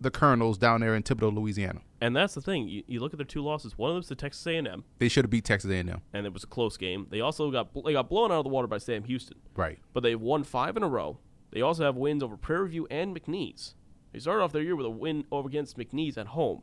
the 0.00 0.10
Colonels 0.10 0.58
down 0.58 0.80
there 0.80 0.94
in 0.96 1.02
Thibodaux, 1.04 1.32
Louisiana. 1.32 1.80
And 2.00 2.16
that's 2.16 2.34
the 2.34 2.40
thing. 2.40 2.66
You, 2.66 2.82
you 2.88 2.98
look 2.98 3.14
at 3.14 3.18
their 3.18 3.24
two 3.24 3.40
losses. 3.42 3.78
One 3.78 3.90
of 3.90 3.94
them's 3.94 4.08
to 4.08 4.16
Texas 4.16 4.44
A&M, 4.48 4.82
They 4.98 5.08
should 5.08 5.24
have 5.24 5.30
beat 5.30 5.44
Texas 5.44 5.70
A&M. 5.70 6.00
and 6.12 6.26
it 6.26 6.32
was 6.32 6.42
a 6.42 6.48
close 6.48 6.76
game. 6.76 7.06
They 7.10 7.20
also 7.20 7.52
got 7.52 7.68
they 7.84 7.92
got 7.92 8.08
blown 8.08 8.32
out 8.32 8.38
of 8.38 8.44
the 8.44 8.50
water 8.50 8.66
by 8.66 8.78
Sam 8.78 9.04
Houston. 9.04 9.38
Right. 9.54 9.78
but 9.92 10.02
they've 10.02 10.20
won 10.20 10.42
five 10.42 10.76
in 10.76 10.82
a 10.82 10.88
row. 10.88 11.18
They 11.52 11.60
also 11.60 11.84
have 11.84 11.94
wins 11.96 12.22
over 12.22 12.36
Prairie 12.36 12.70
View 12.70 12.88
and 12.90 13.14
McNeese. 13.16 13.74
They 14.12 14.18
started 14.18 14.42
off 14.42 14.52
their 14.52 14.62
year 14.62 14.74
with 14.74 14.86
a 14.86 14.90
win 14.90 15.24
over 15.30 15.46
against 15.48 15.78
McNeese 15.78 16.18
at 16.18 16.28
home, 16.28 16.62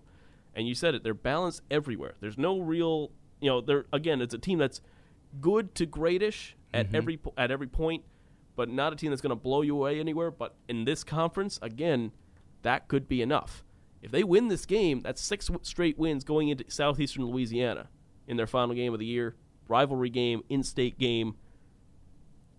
and 0.54 0.68
you 0.68 0.76
said 0.76 0.94
it. 0.96 1.04
They're 1.04 1.14
balanced 1.14 1.62
everywhere. 1.72 2.16
There's 2.20 2.38
no 2.38 2.60
real, 2.60 3.12
you 3.40 3.50
know, 3.50 3.62
they're 3.62 3.86
again, 3.94 4.20
it's 4.22 4.34
a 4.34 4.38
team 4.38 4.58
that's 4.60 4.82
good 5.42 5.76
to 5.76 5.86
greatish 5.86 6.54
at 6.74 6.88
mm-hmm. 6.88 6.96
every 6.96 7.18
po- 7.18 7.34
at 7.38 7.52
every 7.52 7.68
point, 7.68 8.04
but 8.56 8.70
not 8.70 8.94
a 8.94 8.96
team 8.96 9.10
that's 9.12 9.22
going 9.22 9.32
to 9.32 9.36
blow 9.36 9.62
you 9.62 9.76
away 9.76 10.00
anywhere. 10.00 10.32
But 10.32 10.56
in 10.68 10.86
this 10.86 11.04
conference, 11.04 11.60
again, 11.62 12.12
that 12.62 12.88
could 12.88 13.08
be 13.08 13.22
enough. 13.22 13.64
If 14.02 14.12
they 14.12 14.24
win 14.24 14.48
this 14.48 14.66
game, 14.66 15.02
that's 15.02 15.22
six 15.22 15.48
w- 15.48 15.64
straight 15.64 15.98
wins 15.98 16.24
going 16.24 16.50
into 16.50 16.64
southeastern 16.70 17.26
Louisiana 17.26 17.90
in 18.28 18.38
their 18.38 18.48
final 18.48 18.76
game 18.76 18.94
of 18.94 19.00
the 19.00 19.06
year, 19.06 19.36
rivalry 19.68 20.10
game, 20.10 20.44
in-state 20.50 20.98
game 20.98 21.36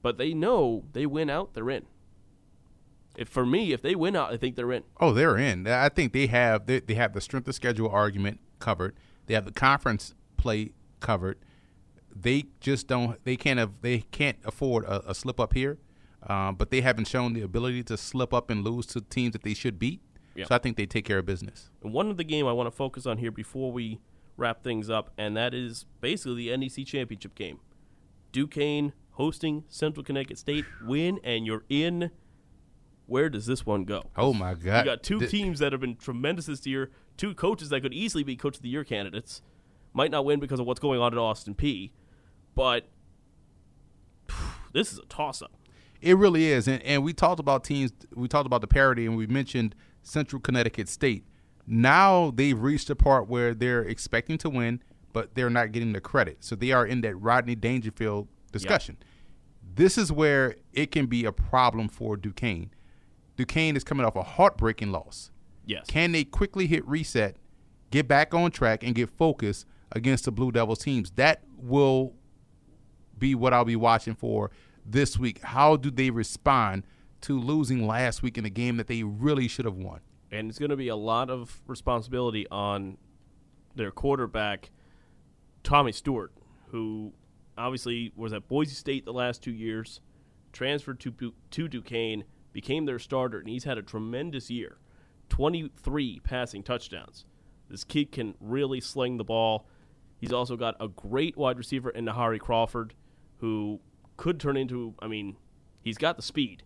but 0.03 0.19
they 0.19 0.35
know 0.35 0.85
they 0.93 1.07
win 1.07 1.31
out, 1.31 1.55
they're 1.55 1.71
in. 1.71 1.87
If 3.17 3.29
for 3.29 3.45
me, 3.45 3.73
if 3.73 3.83
they 3.83 3.95
win 3.95 4.17
out, 4.17 4.33
I 4.33 4.37
think 4.37 4.57
they're 4.57 4.73
in. 4.73 4.85
Oh, 5.01 5.13
they're 5.13 5.37
in. 5.37 5.67
I 5.67 5.89
think 5.89 6.13
they 6.13 6.27
have 6.29 6.67
they, 6.67 6.81
they 6.81 6.95
have 6.95 7.13
the 7.13 7.21
strength 7.21 7.49
of 7.49 7.55
schedule 7.55 7.89
argument 7.89 8.41
covered. 8.61 8.95
They 9.27 9.35
have 9.35 9.45
the 9.45 9.53
conference 9.53 10.15
play 10.37 10.73
covered. 11.01 11.39
They 12.15 12.47
just 12.61 12.87
don't. 12.87 13.23
They 13.25 13.37
can't 13.37 13.59
have. 13.59 13.71
They 13.81 14.01
can't 14.11 14.39
afford 14.45 14.85
a, 14.85 15.11
a 15.11 15.15
slip 15.15 15.39
up 15.41 15.55
here. 15.55 15.79
Um, 16.29 16.57
but 16.57 16.71
they 16.71 16.83
haven't 16.83 17.07
shown 17.09 17.33
the 17.33 17.41
ability 17.43 17.83
to 17.85 17.97
slip 17.97 18.35
up 18.35 18.51
and 18.51 18.63
lose 18.63 18.85
to 18.87 19.01
teams 19.01 19.33
that 19.33 19.43
they 19.43 19.55
should 19.55 19.79
beat. 19.79 20.03
Yeah. 20.35 20.45
So 20.45 20.55
I 20.55 20.59
think 20.59 20.77
they 20.77 20.87
take 20.87 21.05
care 21.05 21.19
of 21.19 21.27
business. 21.27 21.71
And 21.83 21.93
one 21.93 22.11
of 22.11 22.17
the 22.17 22.25
game 22.25 22.47
I 22.47 22.53
want 22.53 22.67
to 22.67 22.71
focus 22.71 23.07
on 23.07 23.19
here 23.19 23.31
before 23.31 23.73
we 23.73 24.01
wrap 24.37 24.63
things 24.63 24.91
up, 24.91 25.11
and 25.17 25.37
that 25.37 25.55
is 25.55 25.87
basically 26.01 26.49
the 26.49 26.57
NEC 26.57 26.87
championship 26.87 27.35
game. 27.35 27.59
Duquesne 28.33 28.93
hosting 29.13 29.65
Central 29.69 30.05
Connecticut 30.05 30.39
State, 30.39 30.65
win, 30.85 31.21
and 31.25 31.47
you're 31.47 31.65
in. 31.69 32.11
Where 33.07 33.29
does 33.29 33.47
this 33.47 33.67
one 33.67 33.85
go? 33.85 34.05
Oh 34.17 34.33
my 34.33 34.55
God! 34.55 34.85
You 34.85 34.93
got 34.93 35.03
two 35.03 35.19
Th- 35.19 35.31
teams 35.31 35.59
that 35.59 35.73
have 35.73 35.81
been 35.81 35.97
tremendous 35.97 36.47
this 36.47 36.65
year, 36.67 36.91
two 37.17 37.35
coaches 37.35 37.71
that 37.71 37.81
could 37.81 37.93
easily 37.93 38.23
be 38.23 38.37
coach 38.37 38.57
of 38.57 38.63
the 38.63 38.69
year 38.69 38.85
candidates. 38.85 39.43
Might 39.93 40.13
not 40.13 40.25
win 40.25 40.39
because 40.39 40.61
of 40.61 40.67
what's 40.67 40.79
going 40.79 41.01
on 41.01 41.13
at 41.13 41.19
Austin 41.19 41.55
Peay, 41.57 41.91
but 42.55 42.89
this 44.73 44.93
is 44.93 44.99
a 44.99 45.07
toss 45.07 45.43
up. 45.43 45.53
It 46.01 46.17
really 46.17 46.47
is, 46.47 46.67
and, 46.67 46.83
and 46.83 47.05
we 47.05 47.13
talked 47.13 47.41
about 47.41 47.65
teams. 47.65 47.93
We 48.15 48.27
talked 48.27 48.47
about 48.47 48.63
the 48.63 48.67
parity, 48.67 49.05
and 49.07 49.17
we 49.17 49.27
mentioned 49.27 49.75
Central 50.03 50.41
Connecticut 50.41 50.89
State. 50.89 51.27
Now 51.67 52.33
they've 52.35 52.59
reached 52.59 52.89
a 52.91 52.97
part 52.97 53.29
where 53.29 53.55
they're 53.55 53.83
expecting 53.83 54.39
to 54.39 54.51
win, 54.51 54.83
but 55.13 55.35
they're 55.35 55.51
not 55.51 55.73
getting 55.73 55.93
the 55.93 56.01
credit. 56.01 56.39
So 56.41 56.57
they 56.57 56.73
are 56.73 56.87
in 56.87 57.03
that 57.03 57.17
Rodney 57.17 57.55
Dangerfield 57.55 58.29
discussion. 58.51 58.97
This 59.75 59.99
is 59.99 60.11
where 60.11 60.57
it 60.73 60.91
can 60.91 61.07
be 61.07 61.25
a 61.25 61.33
problem 61.33 61.89
for 61.89 62.17
Duquesne. 62.17 62.71
Duquesne 63.37 63.77
is 63.77 63.85
coming 63.85 64.05
off 64.05 64.17
a 64.17 64.23
heartbreaking 64.23 64.91
loss. 64.91 65.31
Yes. 65.65 65.87
Can 65.87 66.13
they 66.13 66.25
quickly 66.25 66.67
hit 66.67 66.87
reset, 66.87 67.37
get 67.91 68.09
back 68.09 68.35
on 68.35 68.51
track, 68.51 68.83
and 68.83 68.95
get 68.95 69.11
focused 69.11 69.67
against 69.93 70.25
the 70.25 70.33
Blue 70.33 70.51
Devils 70.51 70.81
teams? 70.81 71.13
That 71.13 71.43
will 71.57 72.15
be 73.21 73.37
what 73.37 73.55
I'll 73.55 73.65
be 73.65 73.77
watching 73.77 74.17
for 74.17 74.51
this 74.85 75.17
week. 75.19 75.41
How 75.43 75.77
do 75.77 75.91
they 75.91 76.11
respond 76.11 76.85
to 77.21 77.39
losing 77.39 77.87
last 77.87 78.23
week 78.23 78.37
in 78.37 78.45
a 78.45 78.51
game 78.51 78.79
that 78.79 78.89
they 78.89 79.05
really 79.05 79.47
should 79.47 79.67
have 79.67 79.77
won? 79.77 80.01
and 80.31 80.49
it's 80.49 80.59
going 80.59 80.71
to 80.71 80.77
be 80.77 80.89
a 80.89 80.97
lot 80.97 81.31
of 81.31 81.61
responsibility 81.67 82.47
on 82.51 82.97
their 83.75 83.91
quarterback, 83.91 84.71
Tommy 85.63 85.93
Stewart, 85.93 86.33
who 86.69 87.13
obviously 87.59 88.13
was 88.17 88.33
at 88.33 88.49
Boise 88.49 88.75
State 88.75 89.05
the 89.05 89.13
last 89.13 89.43
two 89.43 89.53
years, 89.53 90.01
transferred 90.53 91.01
to 91.01 91.33
to 91.51 91.69
Duquesne, 91.69 92.25
became 92.53 92.85
their 92.85 92.99
starter, 92.99 93.39
and 93.39 93.49
he's 93.49 93.65
had 93.65 93.79
a 93.79 93.83
tremendous 93.83 94.51
year. 94.51 94.79
23 95.29 96.21
passing 96.25 96.63
touchdowns. 96.63 97.25
This 97.69 97.85
kid 97.85 98.11
can 98.11 98.35
really 98.41 98.81
sling 98.81 99.17
the 99.17 99.25
ball. 99.25 99.67
He's 100.19 100.33
also 100.33 100.57
got 100.57 100.75
a 100.81 100.89
great 100.89 101.37
wide 101.37 101.57
receiver 101.57 101.91
in 101.91 102.05
Nehari 102.05 102.41
Crawford. 102.41 102.95
Who 103.41 103.81
could 104.17 104.39
turn 104.39 104.57
into, 104.57 104.95
I 105.01 105.07
mean, 105.07 105.37
he's 105.81 105.99
got 105.99 106.17
the 106.17 106.23
speed 106.23 106.63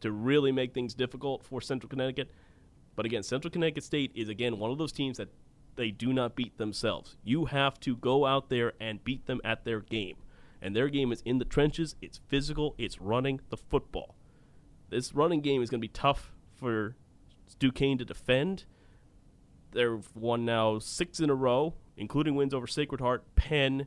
to 0.00 0.12
really 0.12 0.52
make 0.52 0.74
things 0.74 0.94
difficult 0.94 1.42
for 1.42 1.60
Central 1.60 1.88
Connecticut. 1.88 2.30
But 2.94 3.06
again, 3.06 3.22
Central 3.22 3.50
Connecticut 3.50 3.84
State 3.84 4.12
is, 4.14 4.28
again, 4.28 4.58
one 4.58 4.70
of 4.70 4.78
those 4.78 4.92
teams 4.92 5.18
that 5.18 5.28
they 5.76 5.90
do 5.90 6.12
not 6.12 6.34
beat 6.34 6.58
themselves. 6.58 7.16
You 7.24 7.46
have 7.46 7.78
to 7.80 7.96
go 7.96 8.26
out 8.26 8.50
there 8.50 8.72
and 8.80 9.02
beat 9.04 9.26
them 9.26 9.40
at 9.44 9.64
their 9.64 9.80
game. 9.80 10.16
And 10.60 10.74
their 10.74 10.88
game 10.88 11.12
is 11.12 11.22
in 11.22 11.38
the 11.38 11.44
trenches, 11.44 11.94
it's 12.02 12.20
physical, 12.26 12.74
it's 12.78 13.00
running 13.00 13.40
the 13.48 13.56
football. 13.56 14.16
This 14.90 15.14
running 15.14 15.40
game 15.40 15.62
is 15.62 15.70
going 15.70 15.80
to 15.80 15.86
be 15.86 15.92
tough 15.92 16.32
for 16.56 16.96
Duquesne 17.58 17.98
to 17.98 18.04
defend. 18.04 18.64
They've 19.70 20.08
won 20.14 20.44
now 20.44 20.78
six 20.80 21.20
in 21.20 21.30
a 21.30 21.34
row, 21.34 21.74
including 21.96 22.34
wins 22.34 22.54
over 22.54 22.66
Sacred 22.66 23.00
Heart, 23.00 23.36
Penn, 23.36 23.86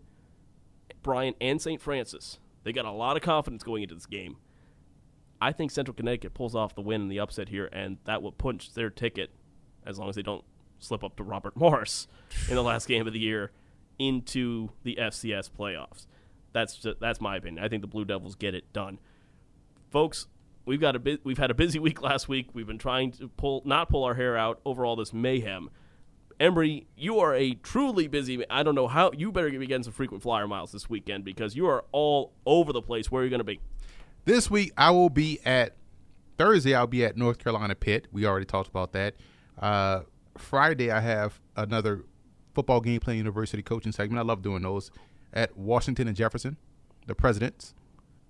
Bryant, 1.04 1.38
and 1.42 1.62
St. 1.62 1.82
Francis. 1.82 2.40
They 2.64 2.74
got 2.74 2.86
a 2.86 2.92
lot 2.92 3.18
of 3.18 3.24
confidence 3.24 3.64
going 3.64 3.84
into 3.84 3.96
this 3.96 4.06
game. 4.06 4.38
I 5.42 5.52
think 5.52 5.72
Central 5.72 5.96
Connecticut 5.96 6.36
pulls 6.36 6.56
off 6.56 6.76
the 6.76 6.82
win 6.82 7.02
and 7.02 7.12
the 7.12 7.20
upset 7.20 7.50
here, 7.50 7.68
and 7.74 7.98
that 8.06 8.22
will 8.22 8.32
punch 8.32 8.74
their 8.74 8.92
ticket, 8.92 9.32
as 9.86 9.98
long 9.98 10.08
as 10.10 10.16
they 10.16 10.22
don't 10.22 10.44
slip 10.78 11.04
up 11.04 11.16
to 11.18 11.24
Robert 11.24 11.56
Morris 11.58 12.08
in 12.48 12.56
the 12.56 12.64
last 12.64 12.88
game 12.88 13.08
of 13.08 13.14
the 13.14 13.20
year, 13.20 13.52
into 13.98 14.70
the 14.84 14.98
FCS 15.00 15.50
playoffs. 15.50 16.06
That's 16.54 16.86
that's 17.00 17.22
my 17.22 17.38
opinion. 17.38 17.64
I 17.64 17.70
think 17.70 17.82
the 17.82 17.88
Blue 17.88 18.06
Devils 18.06 18.36
get 18.36 18.54
it 18.54 18.72
done, 18.74 19.00
folks. 19.90 20.28
We've 20.66 20.82
got 20.82 20.96
a 20.96 21.00
bit. 21.00 21.22
We've 21.24 21.38
had 21.38 21.50
a 21.50 21.56
busy 21.56 21.80
week 21.88 22.02
last 22.02 22.28
week. 22.28 22.50
We've 22.54 22.68
been 22.68 22.78
trying 22.78 23.14
to 23.14 23.30
pull 23.30 23.64
not 23.66 23.90
pull 23.90 24.04
our 24.04 24.16
hair 24.16 24.38
out 24.38 24.60
over 24.66 24.86
all 24.86 24.96
this 24.96 25.14
mayhem. 25.14 25.70
Emery, 26.40 26.88
you 26.96 27.20
are 27.20 27.34
a 27.34 27.54
truly 27.56 28.08
busy. 28.08 28.44
I 28.50 28.64
don't 28.64 28.76
know 28.76 28.88
how 28.88 29.12
you 29.16 29.32
better 29.32 29.50
be 29.50 29.66
getting 29.68 29.84
some 29.84 29.94
frequent 29.94 30.24
flyer 30.24 30.48
miles 30.48 30.72
this 30.72 30.90
weekend 30.90 31.24
because 31.24 31.56
you 31.56 31.68
are 31.68 31.86
all 31.92 32.34
over 32.46 32.74
the 32.74 32.82
place. 32.82 33.12
Where 33.12 33.22
are 33.22 33.26
you 33.26 33.30
going 33.30 33.40
to 33.40 33.44
be? 33.44 33.60
This 34.26 34.50
week 34.50 34.72
I 34.78 34.92
will 34.92 35.10
be 35.10 35.40
at 35.46 35.76
Thursday. 36.38 36.76
I'll 36.76 36.88
be 36.88 37.04
at 37.06 37.18
North 37.18 37.40
Carolina 37.40 37.76
Pitt. 37.76 38.08
We 38.12 38.26
already 38.26 38.46
talked 38.46 38.70
about 38.70 38.94
that. 38.94 39.16
Uh, 39.60 40.02
Friday 40.38 40.92
I 40.92 41.00
have 41.00 41.40
another 41.56 42.06
football 42.54 42.82
game 42.82 43.00
plan 43.00 43.18
university 43.18 43.64
coaching 43.64 43.92
segment. 43.92 44.20
I 44.20 44.24
love 44.24 44.42
doing 44.42 44.64
those 44.64 44.92
at 45.34 45.56
Washington 45.58 46.08
and 46.08 46.16
Jefferson, 46.16 46.58
the 47.08 47.16
Presidents. 47.16 47.74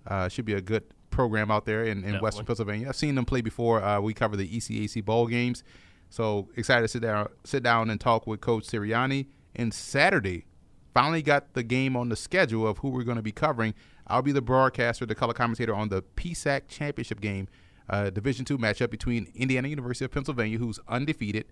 Uh, 0.07 0.27
should 0.27 0.45
be 0.45 0.53
a 0.53 0.61
good 0.61 0.83
program 1.11 1.51
out 1.51 1.65
there 1.65 1.83
in, 1.83 2.03
in 2.03 2.19
Western 2.19 2.45
Pennsylvania. 2.45 2.87
I've 2.89 2.95
seen 2.95 3.15
them 3.15 3.25
play 3.25 3.41
before. 3.41 3.83
Uh, 3.83 3.99
we 3.99 4.13
cover 4.13 4.35
the 4.35 4.47
ECAC 4.47 5.05
bowl 5.05 5.27
games, 5.27 5.63
so 6.11 6.49
excited 6.57 6.81
to 6.83 6.88
sit 6.89 7.01
down, 7.01 7.29
sit 7.45 7.63
down 7.63 7.89
and 7.89 7.99
talk 7.99 8.27
with 8.27 8.41
Coach 8.41 8.67
Sirianni. 8.67 9.27
And 9.55 9.73
Saturday, 9.73 10.45
finally 10.93 11.21
got 11.21 11.53
the 11.53 11.63
game 11.63 11.95
on 11.95 12.09
the 12.09 12.15
schedule 12.15 12.67
of 12.67 12.79
who 12.79 12.89
we're 12.89 13.03
going 13.03 13.15
to 13.15 13.23
be 13.23 13.31
covering. 13.31 13.73
I'll 14.07 14.21
be 14.21 14.33
the 14.33 14.41
broadcaster, 14.41 15.05
the 15.05 15.15
color 15.15 15.33
commentator 15.33 15.73
on 15.73 15.88
the 15.88 16.03
PSAC 16.17 16.67
championship 16.67 17.21
game, 17.21 17.47
uh, 17.89 18.09
Division 18.09 18.43
two 18.43 18.57
matchup 18.57 18.89
between 18.89 19.31
Indiana 19.33 19.69
University 19.69 20.03
of 20.03 20.11
Pennsylvania, 20.11 20.57
who's 20.57 20.79
undefeated. 20.88 21.45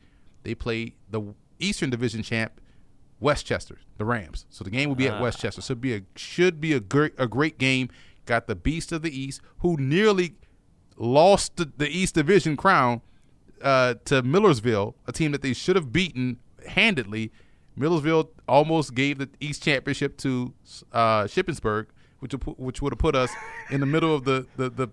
They 0.43 0.55
play 0.55 0.95
the 1.09 1.33
Eastern 1.59 1.89
Division 1.89 2.21
champ, 2.21 2.59
West 3.21 3.45
Chester, 3.45 3.79
the 3.97 4.03
Rams. 4.03 4.45
So 4.49 4.65
the 4.65 4.69
game 4.69 4.89
will 4.89 4.95
be 4.95 5.07
at 5.07 5.21
West 5.21 5.39
Chester. 5.39 5.61
So 5.61 5.73
be 5.73 5.95
a 5.95 6.01
should 6.15 6.59
be 6.59 6.73
a 6.73 6.81
great 6.81 7.13
a 7.17 7.27
great 7.27 7.57
game. 7.57 7.89
Got 8.25 8.47
the 8.47 8.55
Beast 8.55 8.91
of 8.91 9.01
the 9.03 9.17
East, 9.17 9.41
who 9.59 9.77
nearly 9.77 10.35
lost 10.97 11.55
the, 11.55 11.71
the 11.77 11.87
East 11.87 12.15
Division 12.15 12.57
crown 12.57 13.01
uh, 13.61 13.95
to 14.05 14.21
Millersville, 14.21 14.95
a 15.07 15.11
team 15.11 15.31
that 15.31 15.41
they 15.41 15.53
should 15.53 15.75
have 15.75 15.91
beaten 15.91 16.37
handedly. 16.67 17.31
Millersville 17.75 18.31
almost 18.47 18.93
gave 18.93 19.17
the 19.17 19.29
East 19.39 19.63
Championship 19.63 20.17
to 20.17 20.53
uh, 20.91 21.23
Shippensburg, 21.23 21.87
which 22.19 22.33
which 22.57 22.81
would 22.81 22.93
have 22.93 22.99
put 22.99 23.15
us 23.15 23.31
in 23.69 23.79
the 23.79 23.85
middle 23.85 24.13
of 24.13 24.25
the 24.25 24.45
the, 24.57 24.69
the 24.69 24.89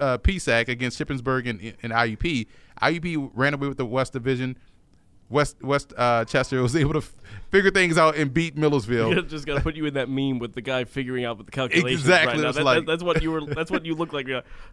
uh, 0.00 0.18
PSAC 0.18 0.68
against 0.68 0.98
Shippensburg 0.98 1.48
and, 1.48 1.74
and 1.82 1.92
IUP. 1.92 2.46
IUP 2.80 3.30
ran 3.34 3.54
away 3.54 3.68
with 3.68 3.78
the 3.78 3.86
West 3.86 4.12
Division. 4.12 4.56
West 5.34 5.62
West 5.62 5.92
uh, 5.96 6.24
Chester 6.24 6.62
was 6.62 6.74
able 6.82 6.92
to 6.92 6.98
f- 7.00 7.14
figure 7.50 7.70
things 7.70 7.98
out 7.98 8.16
and 8.16 8.32
beat 8.32 8.56
Millersville. 8.56 9.22
just 9.28 9.44
got 9.46 9.56
to 9.56 9.60
put 9.60 9.74
you 9.74 9.84
in 9.86 9.94
that 9.94 10.08
meme 10.08 10.38
with 10.38 10.54
the 10.54 10.62
guy 10.62 10.84
figuring 10.84 11.24
out 11.24 11.36
with 11.38 11.46
the 11.46 11.52
calculations. 11.52 12.00
Exactly, 12.02 12.34
right 12.34 12.42
now. 12.42 12.52
That- 12.52 12.64
like- 12.64 12.78
that- 12.78 12.86
that's 12.86 13.02
what 13.02 13.22
you 13.22 13.32
were. 13.32 13.44
That's 13.44 13.70
what 13.70 13.84
you 13.84 13.94
look 13.94 14.12
like. 14.12 14.28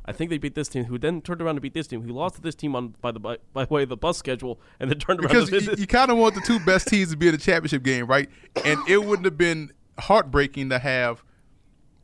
I 0.05 0.11
think 0.11 0.29
they 0.29 0.37
beat 0.37 0.55
this 0.55 0.67
team, 0.69 0.85
who 0.85 0.97
then 0.97 1.21
turned 1.21 1.41
around 1.41 1.55
to 1.55 1.61
beat 1.61 1.73
this 1.73 1.87
team, 1.87 2.01
who 2.03 2.13
lost 2.13 2.35
to 2.35 2.41
this 2.41 2.55
team 2.55 2.75
on 2.75 2.95
by 3.01 3.11
the 3.11 3.19
by, 3.19 3.37
by 3.53 3.65
way 3.65 3.83
of 3.83 3.89
the 3.89 3.97
bus 3.97 4.17
schedule, 4.17 4.59
and 4.79 4.89
then 4.89 4.99
turned 4.99 5.19
around 5.19 5.49
because 5.49 5.67
you, 5.67 5.73
you 5.77 5.87
kind 5.87 6.11
of 6.11 6.17
want 6.17 6.35
the 6.35 6.41
two 6.41 6.59
best 6.59 6.87
teams 6.87 7.09
to 7.11 7.17
be 7.17 7.27
in 7.27 7.33
the 7.33 7.41
championship 7.41 7.83
game, 7.83 8.05
right? 8.05 8.29
And 8.63 8.79
it 8.87 9.03
wouldn't 9.03 9.25
have 9.25 9.37
been 9.37 9.71
heartbreaking 9.99 10.69
to 10.69 10.79
have 10.79 11.23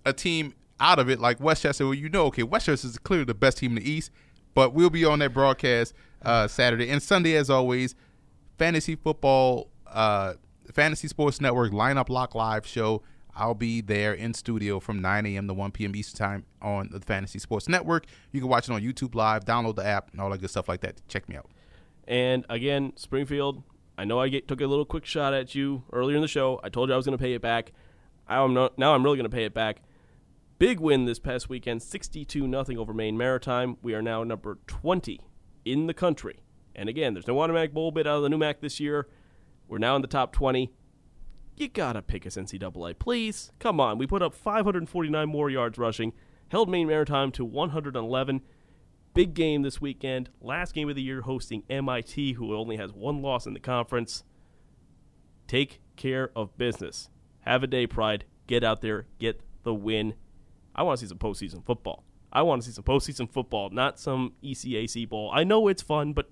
a 0.06 0.14
team 0.14 0.54
out 0.80 1.00
of 1.00 1.10
it 1.10 1.20
like 1.20 1.40
West 1.40 1.64
Chester, 1.64 1.86
Well, 1.86 1.94
you 1.94 2.10
know, 2.10 2.26
okay, 2.26 2.44
West 2.44 2.66
Chester 2.68 2.88
is 2.88 2.98
clearly 2.98 3.26
the 3.26 3.34
best 3.34 3.58
team 3.58 3.78
in 3.78 3.84
the 3.84 3.90
East, 3.90 4.12
but 4.54 4.74
we'll 4.74 4.90
be 4.90 5.06
on 5.06 5.20
that 5.20 5.34
broadcast 5.34 5.94
uh, 6.24 6.48
Saturday 6.48 6.90
and 6.90 7.02
Sunday 7.02 7.36
as 7.36 7.50
always. 7.50 7.96
Fantasy 8.58 8.96
football, 8.96 9.70
uh, 9.88 10.34
Fantasy 10.74 11.08
Sports 11.08 11.40
Network 11.40 11.72
lineup 11.72 12.10
lock 12.10 12.36
live 12.36 12.66
show. 12.66 13.04
I'll 13.36 13.54
be 13.54 13.82
there 13.82 14.14
in 14.14 14.34
studio 14.34 14.80
from 14.80 15.00
9 15.00 15.26
a.m. 15.28 15.48
to 15.48 15.54
1 15.54 15.72
p.m. 15.72 15.96
Eastern 15.96 16.18
time 16.18 16.46
on 16.60 16.90
the 16.92 17.00
Fantasy 17.00 17.38
Sports 17.38 17.70
Network. 17.70 18.06
You 18.32 18.42
can 18.42 18.50
watch 18.50 18.68
it 18.68 18.72
on 18.72 18.82
YouTube 18.82 19.14
Live, 19.14 19.46
download 19.46 19.76
the 19.76 19.86
app, 19.86 20.12
and 20.12 20.20
all 20.20 20.32
that 20.32 20.42
good 20.42 20.50
stuff 20.50 20.68
like 20.68 20.82
that. 20.82 21.08
Check 21.08 21.30
me 21.30 21.36
out. 21.36 21.50
And 22.08 22.46
again, 22.50 22.94
Springfield, 22.96 23.62
I 23.98 24.06
know 24.06 24.20
I 24.20 24.30
get, 24.30 24.48
took 24.48 24.62
a 24.62 24.66
little 24.66 24.86
quick 24.86 25.06
shot 25.06 25.36
at 25.36 25.54
you 25.54 25.84
earlier 25.94 26.16
in 26.16 26.22
the 26.24 26.28
show. 26.28 26.60
I 26.64 26.70
told 26.70 26.90
you 26.90 26.94
I 26.94 26.98
was 26.98 27.06
going 27.06 27.18
to 27.18 27.24
pay 27.24 27.34
it 27.34 27.42
back. 27.42 27.74
I'm 28.28 28.56
not, 28.56 28.78
now 28.80 28.96
I'm 28.96 29.04
really 29.04 29.18
going 29.18 29.30
to 29.30 29.36
pay 29.36 29.46
it 29.46 29.54
back. 29.54 29.84
Big 30.58 30.80
win 30.80 31.06
this 31.06 31.20
past 31.20 31.48
weekend, 31.48 31.84
62 31.84 32.48
nothing 32.48 32.80
over 32.80 32.92
Maine 32.92 33.18
Maritime. 33.18 33.78
We 33.84 33.94
are 33.94 34.02
now 34.02 34.24
number 34.24 34.58
20 34.66 35.22
in 35.64 35.86
the 35.86 35.94
country. 35.94 36.40
And 36.78 36.88
again, 36.88 37.14
there's 37.14 37.28
no 37.28 37.40
automatic 37.42 37.74
bowl 37.74 37.92
bid 37.92 38.08
out 38.08 38.24
of 38.24 38.24
the 38.24 38.30
NEWMAC 38.30 38.62
this 38.62 38.80
year. 38.80 39.08
We're 39.68 39.80
now 39.80 39.96
in 39.96 40.02
the 40.02 40.08
top 40.08 40.32
20. 40.32 40.72
You 41.58 41.68
gotta 41.68 42.04
pick 42.04 42.28
us 42.28 42.38
NCAA, 42.38 43.00
please. 43.00 43.52
Come 43.60 43.80
on, 43.80 43.98
we 43.98 44.06
put 44.06 44.22
up 44.22 44.36
549 44.36 45.28
more 45.28 45.50
yards 45.50 45.80
rushing, 45.80 46.14
held 46.50 46.70
Maine 46.70 46.88
Maritime 46.88 47.32
to 47.32 47.44
111. 47.44 48.42
Big 49.16 49.34
game 49.34 49.64
this 49.64 49.82
weekend. 49.82 50.30
Last 50.40 50.76
game 50.76 50.88
of 50.88 50.96
the 50.96 51.02
year 51.02 51.22
hosting 51.22 51.64
MIT, 51.68 52.34
who 52.34 52.56
only 52.56 52.78
has 52.78 52.94
one 52.94 53.24
loss 53.24 53.48
in 53.48 53.56
the 53.56 53.60
conference. 53.60 54.24
Take 55.48 55.82
care 55.96 56.30
of 56.36 56.56
business. 56.60 57.10
Have 57.40 57.64
a 57.64 57.68
day, 57.68 57.88
Pride. 57.88 58.26
Get 58.46 58.64
out 58.64 58.82
there, 58.82 59.08
get 59.18 59.42
the 59.64 59.74
win. 59.74 60.14
I 60.76 60.84
want 60.84 61.00
to 61.00 61.06
see 61.06 61.10
some 61.10 61.18
postseason 61.18 61.66
football. 61.66 62.04
I 62.32 62.44
want 62.44 62.62
to 62.62 62.68
see 62.68 62.74
some 62.74 62.84
postseason 62.84 63.32
football, 63.32 63.72
not 63.72 64.00
some 64.00 64.34
ECAC 64.44 65.10
bowl. 65.10 65.32
I 65.34 65.44
know 65.44 65.68
it's 65.68 65.82
fun, 65.82 66.14
but 66.14 66.30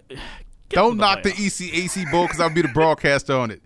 Don't 0.70 0.96
knock 0.96 1.22
the. 1.22 1.30
ECAC 1.30 2.10
bowl 2.10 2.24
because 2.24 2.40
I'll 2.40 2.52
be 2.52 2.62
the 2.62 2.68
broadcaster 2.68 3.34
on 3.34 3.50
it. 3.50 3.62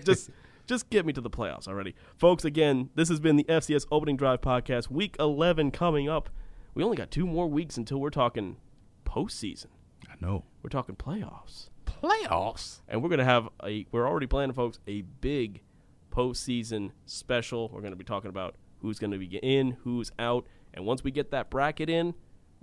just 0.04 0.30
just 0.66 0.88
get 0.90 1.04
me 1.04 1.12
to 1.12 1.20
the 1.20 1.30
playoffs 1.30 1.68
already. 1.68 1.94
Folks, 2.16 2.44
again, 2.44 2.90
this 2.94 3.08
has 3.08 3.20
been 3.20 3.36
the 3.36 3.44
FCS 3.44 3.86
Opening 3.92 4.16
Drive 4.16 4.40
Podcast. 4.40 4.90
Week 4.90 5.14
11 5.20 5.70
coming 5.70 6.08
up. 6.08 6.30
We 6.74 6.82
only 6.82 6.96
got 6.96 7.10
two 7.10 7.26
more 7.26 7.46
weeks 7.46 7.76
until 7.76 8.00
we're 8.00 8.10
talking 8.10 8.56
postseason. 9.04 9.66
I 10.08 10.14
know. 10.20 10.44
We're 10.62 10.70
talking 10.70 10.96
playoffs. 10.96 11.68
Playoffs. 11.86 12.80
And 12.88 13.02
we're 13.02 13.10
going 13.10 13.18
to 13.18 13.24
have 13.24 13.48
a, 13.62 13.86
we're 13.92 14.08
already 14.08 14.26
planning, 14.26 14.54
folks, 14.54 14.80
a 14.86 15.02
big 15.02 15.60
postseason 16.10 16.92
special. 17.06 17.68
We're 17.68 17.80
going 17.80 17.92
to 17.92 17.96
be 17.96 18.04
talking 18.04 18.30
about 18.30 18.56
who's 18.80 18.98
going 18.98 19.10
to 19.10 19.18
be 19.18 19.36
in, 19.36 19.76
who's 19.84 20.12
out. 20.18 20.46
And 20.72 20.84
once 20.84 21.04
we 21.04 21.10
get 21.10 21.30
that 21.30 21.50
bracket 21.50 21.90
in, 21.90 22.14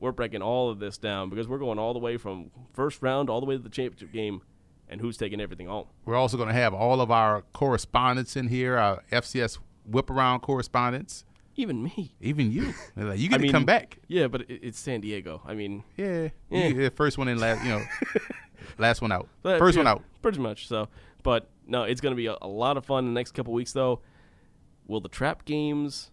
we're 0.02 0.12
breaking 0.12 0.42
all 0.42 0.70
of 0.70 0.80
this 0.80 0.98
down 0.98 1.30
because 1.30 1.48
we're 1.48 1.58
going 1.60 1.80
all 1.80 1.94
the 1.94 2.00
way 2.00 2.18
from 2.18 2.52
first 2.74 3.02
round 3.02 3.30
all 3.30 3.40
the 3.40 3.46
way 3.46 3.56
to 3.56 3.62
the 3.64 3.70
championship 3.70 4.12
game 4.12 4.42
and 4.90 5.00
who's 5.00 5.16
taking 5.16 5.40
everything 5.40 5.68
home. 5.68 5.86
We're 6.04 6.18
also 6.18 6.36
going 6.36 6.50
to 6.50 6.54
have 6.56 6.74
all 6.74 7.00
of 7.00 7.10
our 7.12 7.44
correspondents 7.54 8.36
in 8.36 8.50
here, 8.50 8.78
our 8.78 9.04
FCS 9.12 9.58
whip 9.86 10.10
around 10.10 10.42
correspondents, 10.42 11.24
Even 11.56 11.82
me. 11.84 12.14
even 12.20 12.52
you. 12.52 12.74
Like, 12.98 13.18
you 13.20 13.30
get 13.30 13.36
I 13.36 13.38
to 13.38 13.44
mean, 13.44 13.52
come 13.54 13.64
back. 13.66 14.00
Yeah, 14.08 14.28
but 14.28 14.42
it, 14.42 14.60
it's 14.64 14.80
San 14.80 15.00
Diego. 15.02 15.42
I 15.46 15.54
mean, 15.54 15.84
Yeah. 15.96 16.30
Yeah. 16.50 16.68
You- 16.68 16.90
First 16.90 17.18
one 17.18 17.28
in, 17.30 17.40
last, 17.40 17.64
you 17.64 17.70
know, 17.70 17.84
last 18.78 19.02
one 19.02 19.12
out. 19.14 19.30
but- 19.44 19.60
First 19.60 19.78
yeah, 19.78 19.84
one 19.84 19.88
out. 19.88 20.04
Pretty 20.22 20.40
much. 20.40 20.68
So, 20.68 20.90
but 21.24 21.48
no, 21.68 21.84
it's 21.84 22.02
going 22.02 22.12
to 22.12 22.18
be 22.18 22.26
a, 22.28 22.36
a 22.42 22.48
lot 22.48 22.76
of 22.76 22.84
fun 22.86 23.06
the 23.06 23.12
next 23.12 23.32
couple 23.34 23.54
weeks, 23.54 23.72
though. 23.74 24.02
Will 24.88 25.00
the 25.00 25.10
trap 25.10 25.46
games 25.46 26.12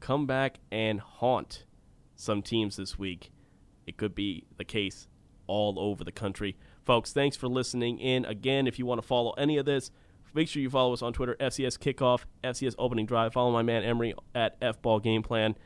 come 0.00 0.26
back 0.26 0.56
and 0.70 1.00
haunt 1.00 1.64
some 2.22 2.42
teams 2.42 2.76
this 2.76 2.98
week? 2.98 3.30
It 3.86 3.96
could 3.96 4.14
be 4.14 4.44
the 4.56 4.64
case 4.64 5.08
all 5.46 5.78
over 5.78 6.04
the 6.04 6.12
country. 6.12 6.56
Folks, 6.84 7.12
thanks 7.12 7.36
for 7.36 7.48
listening 7.48 7.98
in. 7.98 8.24
Again, 8.24 8.66
if 8.66 8.78
you 8.78 8.86
want 8.86 9.00
to 9.00 9.06
follow 9.06 9.32
any 9.32 9.58
of 9.58 9.66
this, 9.66 9.90
make 10.32 10.48
sure 10.48 10.62
you 10.62 10.70
follow 10.70 10.92
us 10.92 11.02
on 11.02 11.12
Twitter, 11.12 11.36
FCS 11.40 11.78
Kickoff, 11.78 12.24
FCS 12.42 12.74
Opening 12.78 13.06
Drive. 13.06 13.32
Follow 13.32 13.52
my 13.52 13.62
man 13.62 13.82
Emery 13.82 14.14
at 14.34 14.60
FBall 14.60 15.02
Game 15.02 15.22
Plan. 15.22 15.56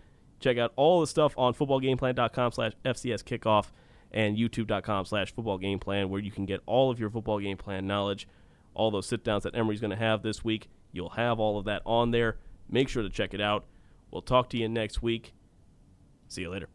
Check 0.40 0.58
out 0.58 0.72
all 0.76 1.00
the 1.00 1.06
stuff 1.06 1.34
on 1.36 1.54
footballgameplan.com 1.54 2.52
slash 2.52 2.72
FCS 2.84 3.22
Kickoff 3.22 3.70
and 4.12 4.36
youtube.com 4.36 5.04
slash 5.04 5.34
football 5.34 5.58
game 5.58 5.78
plan 5.78 6.08
where 6.08 6.20
you 6.20 6.30
can 6.30 6.46
get 6.46 6.60
all 6.66 6.90
of 6.90 7.00
your 7.00 7.10
football 7.10 7.38
game 7.38 7.56
plan 7.56 7.86
knowledge. 7.86 8.28
All 8.74 8.90
those 8.90 9.06
sit 9.06 9.24
downs 9.24 9.44
that 9.44 9.56
Emery's 9.56 9.80
going 9.80 9.90
to 9.90 9.96
have 9.96 10.22
this 10.22 10.44
week, 10.44 10.68
you'll 10.92 11.10
have 11.10 11.40
all 11.40 11.58
of 11.58 11.64
that 11.64 11.82
on 11.86 12.10
there. 12.10 12.36
Make 12.68 12.88
sure 12.88 13.02
to 13.02 13.10
check 13.10 13.32
it 13.32 13.40
out. 13.40 13.64
We'll 14.10 14.22
talk 14.22 14.50
to 14.50 14.58
you 14.58 14.68
next 14.68 15.02
week. 15.02 15.32
See 16.28 16.42
you 16.42 16.50
later. 16.50 16.68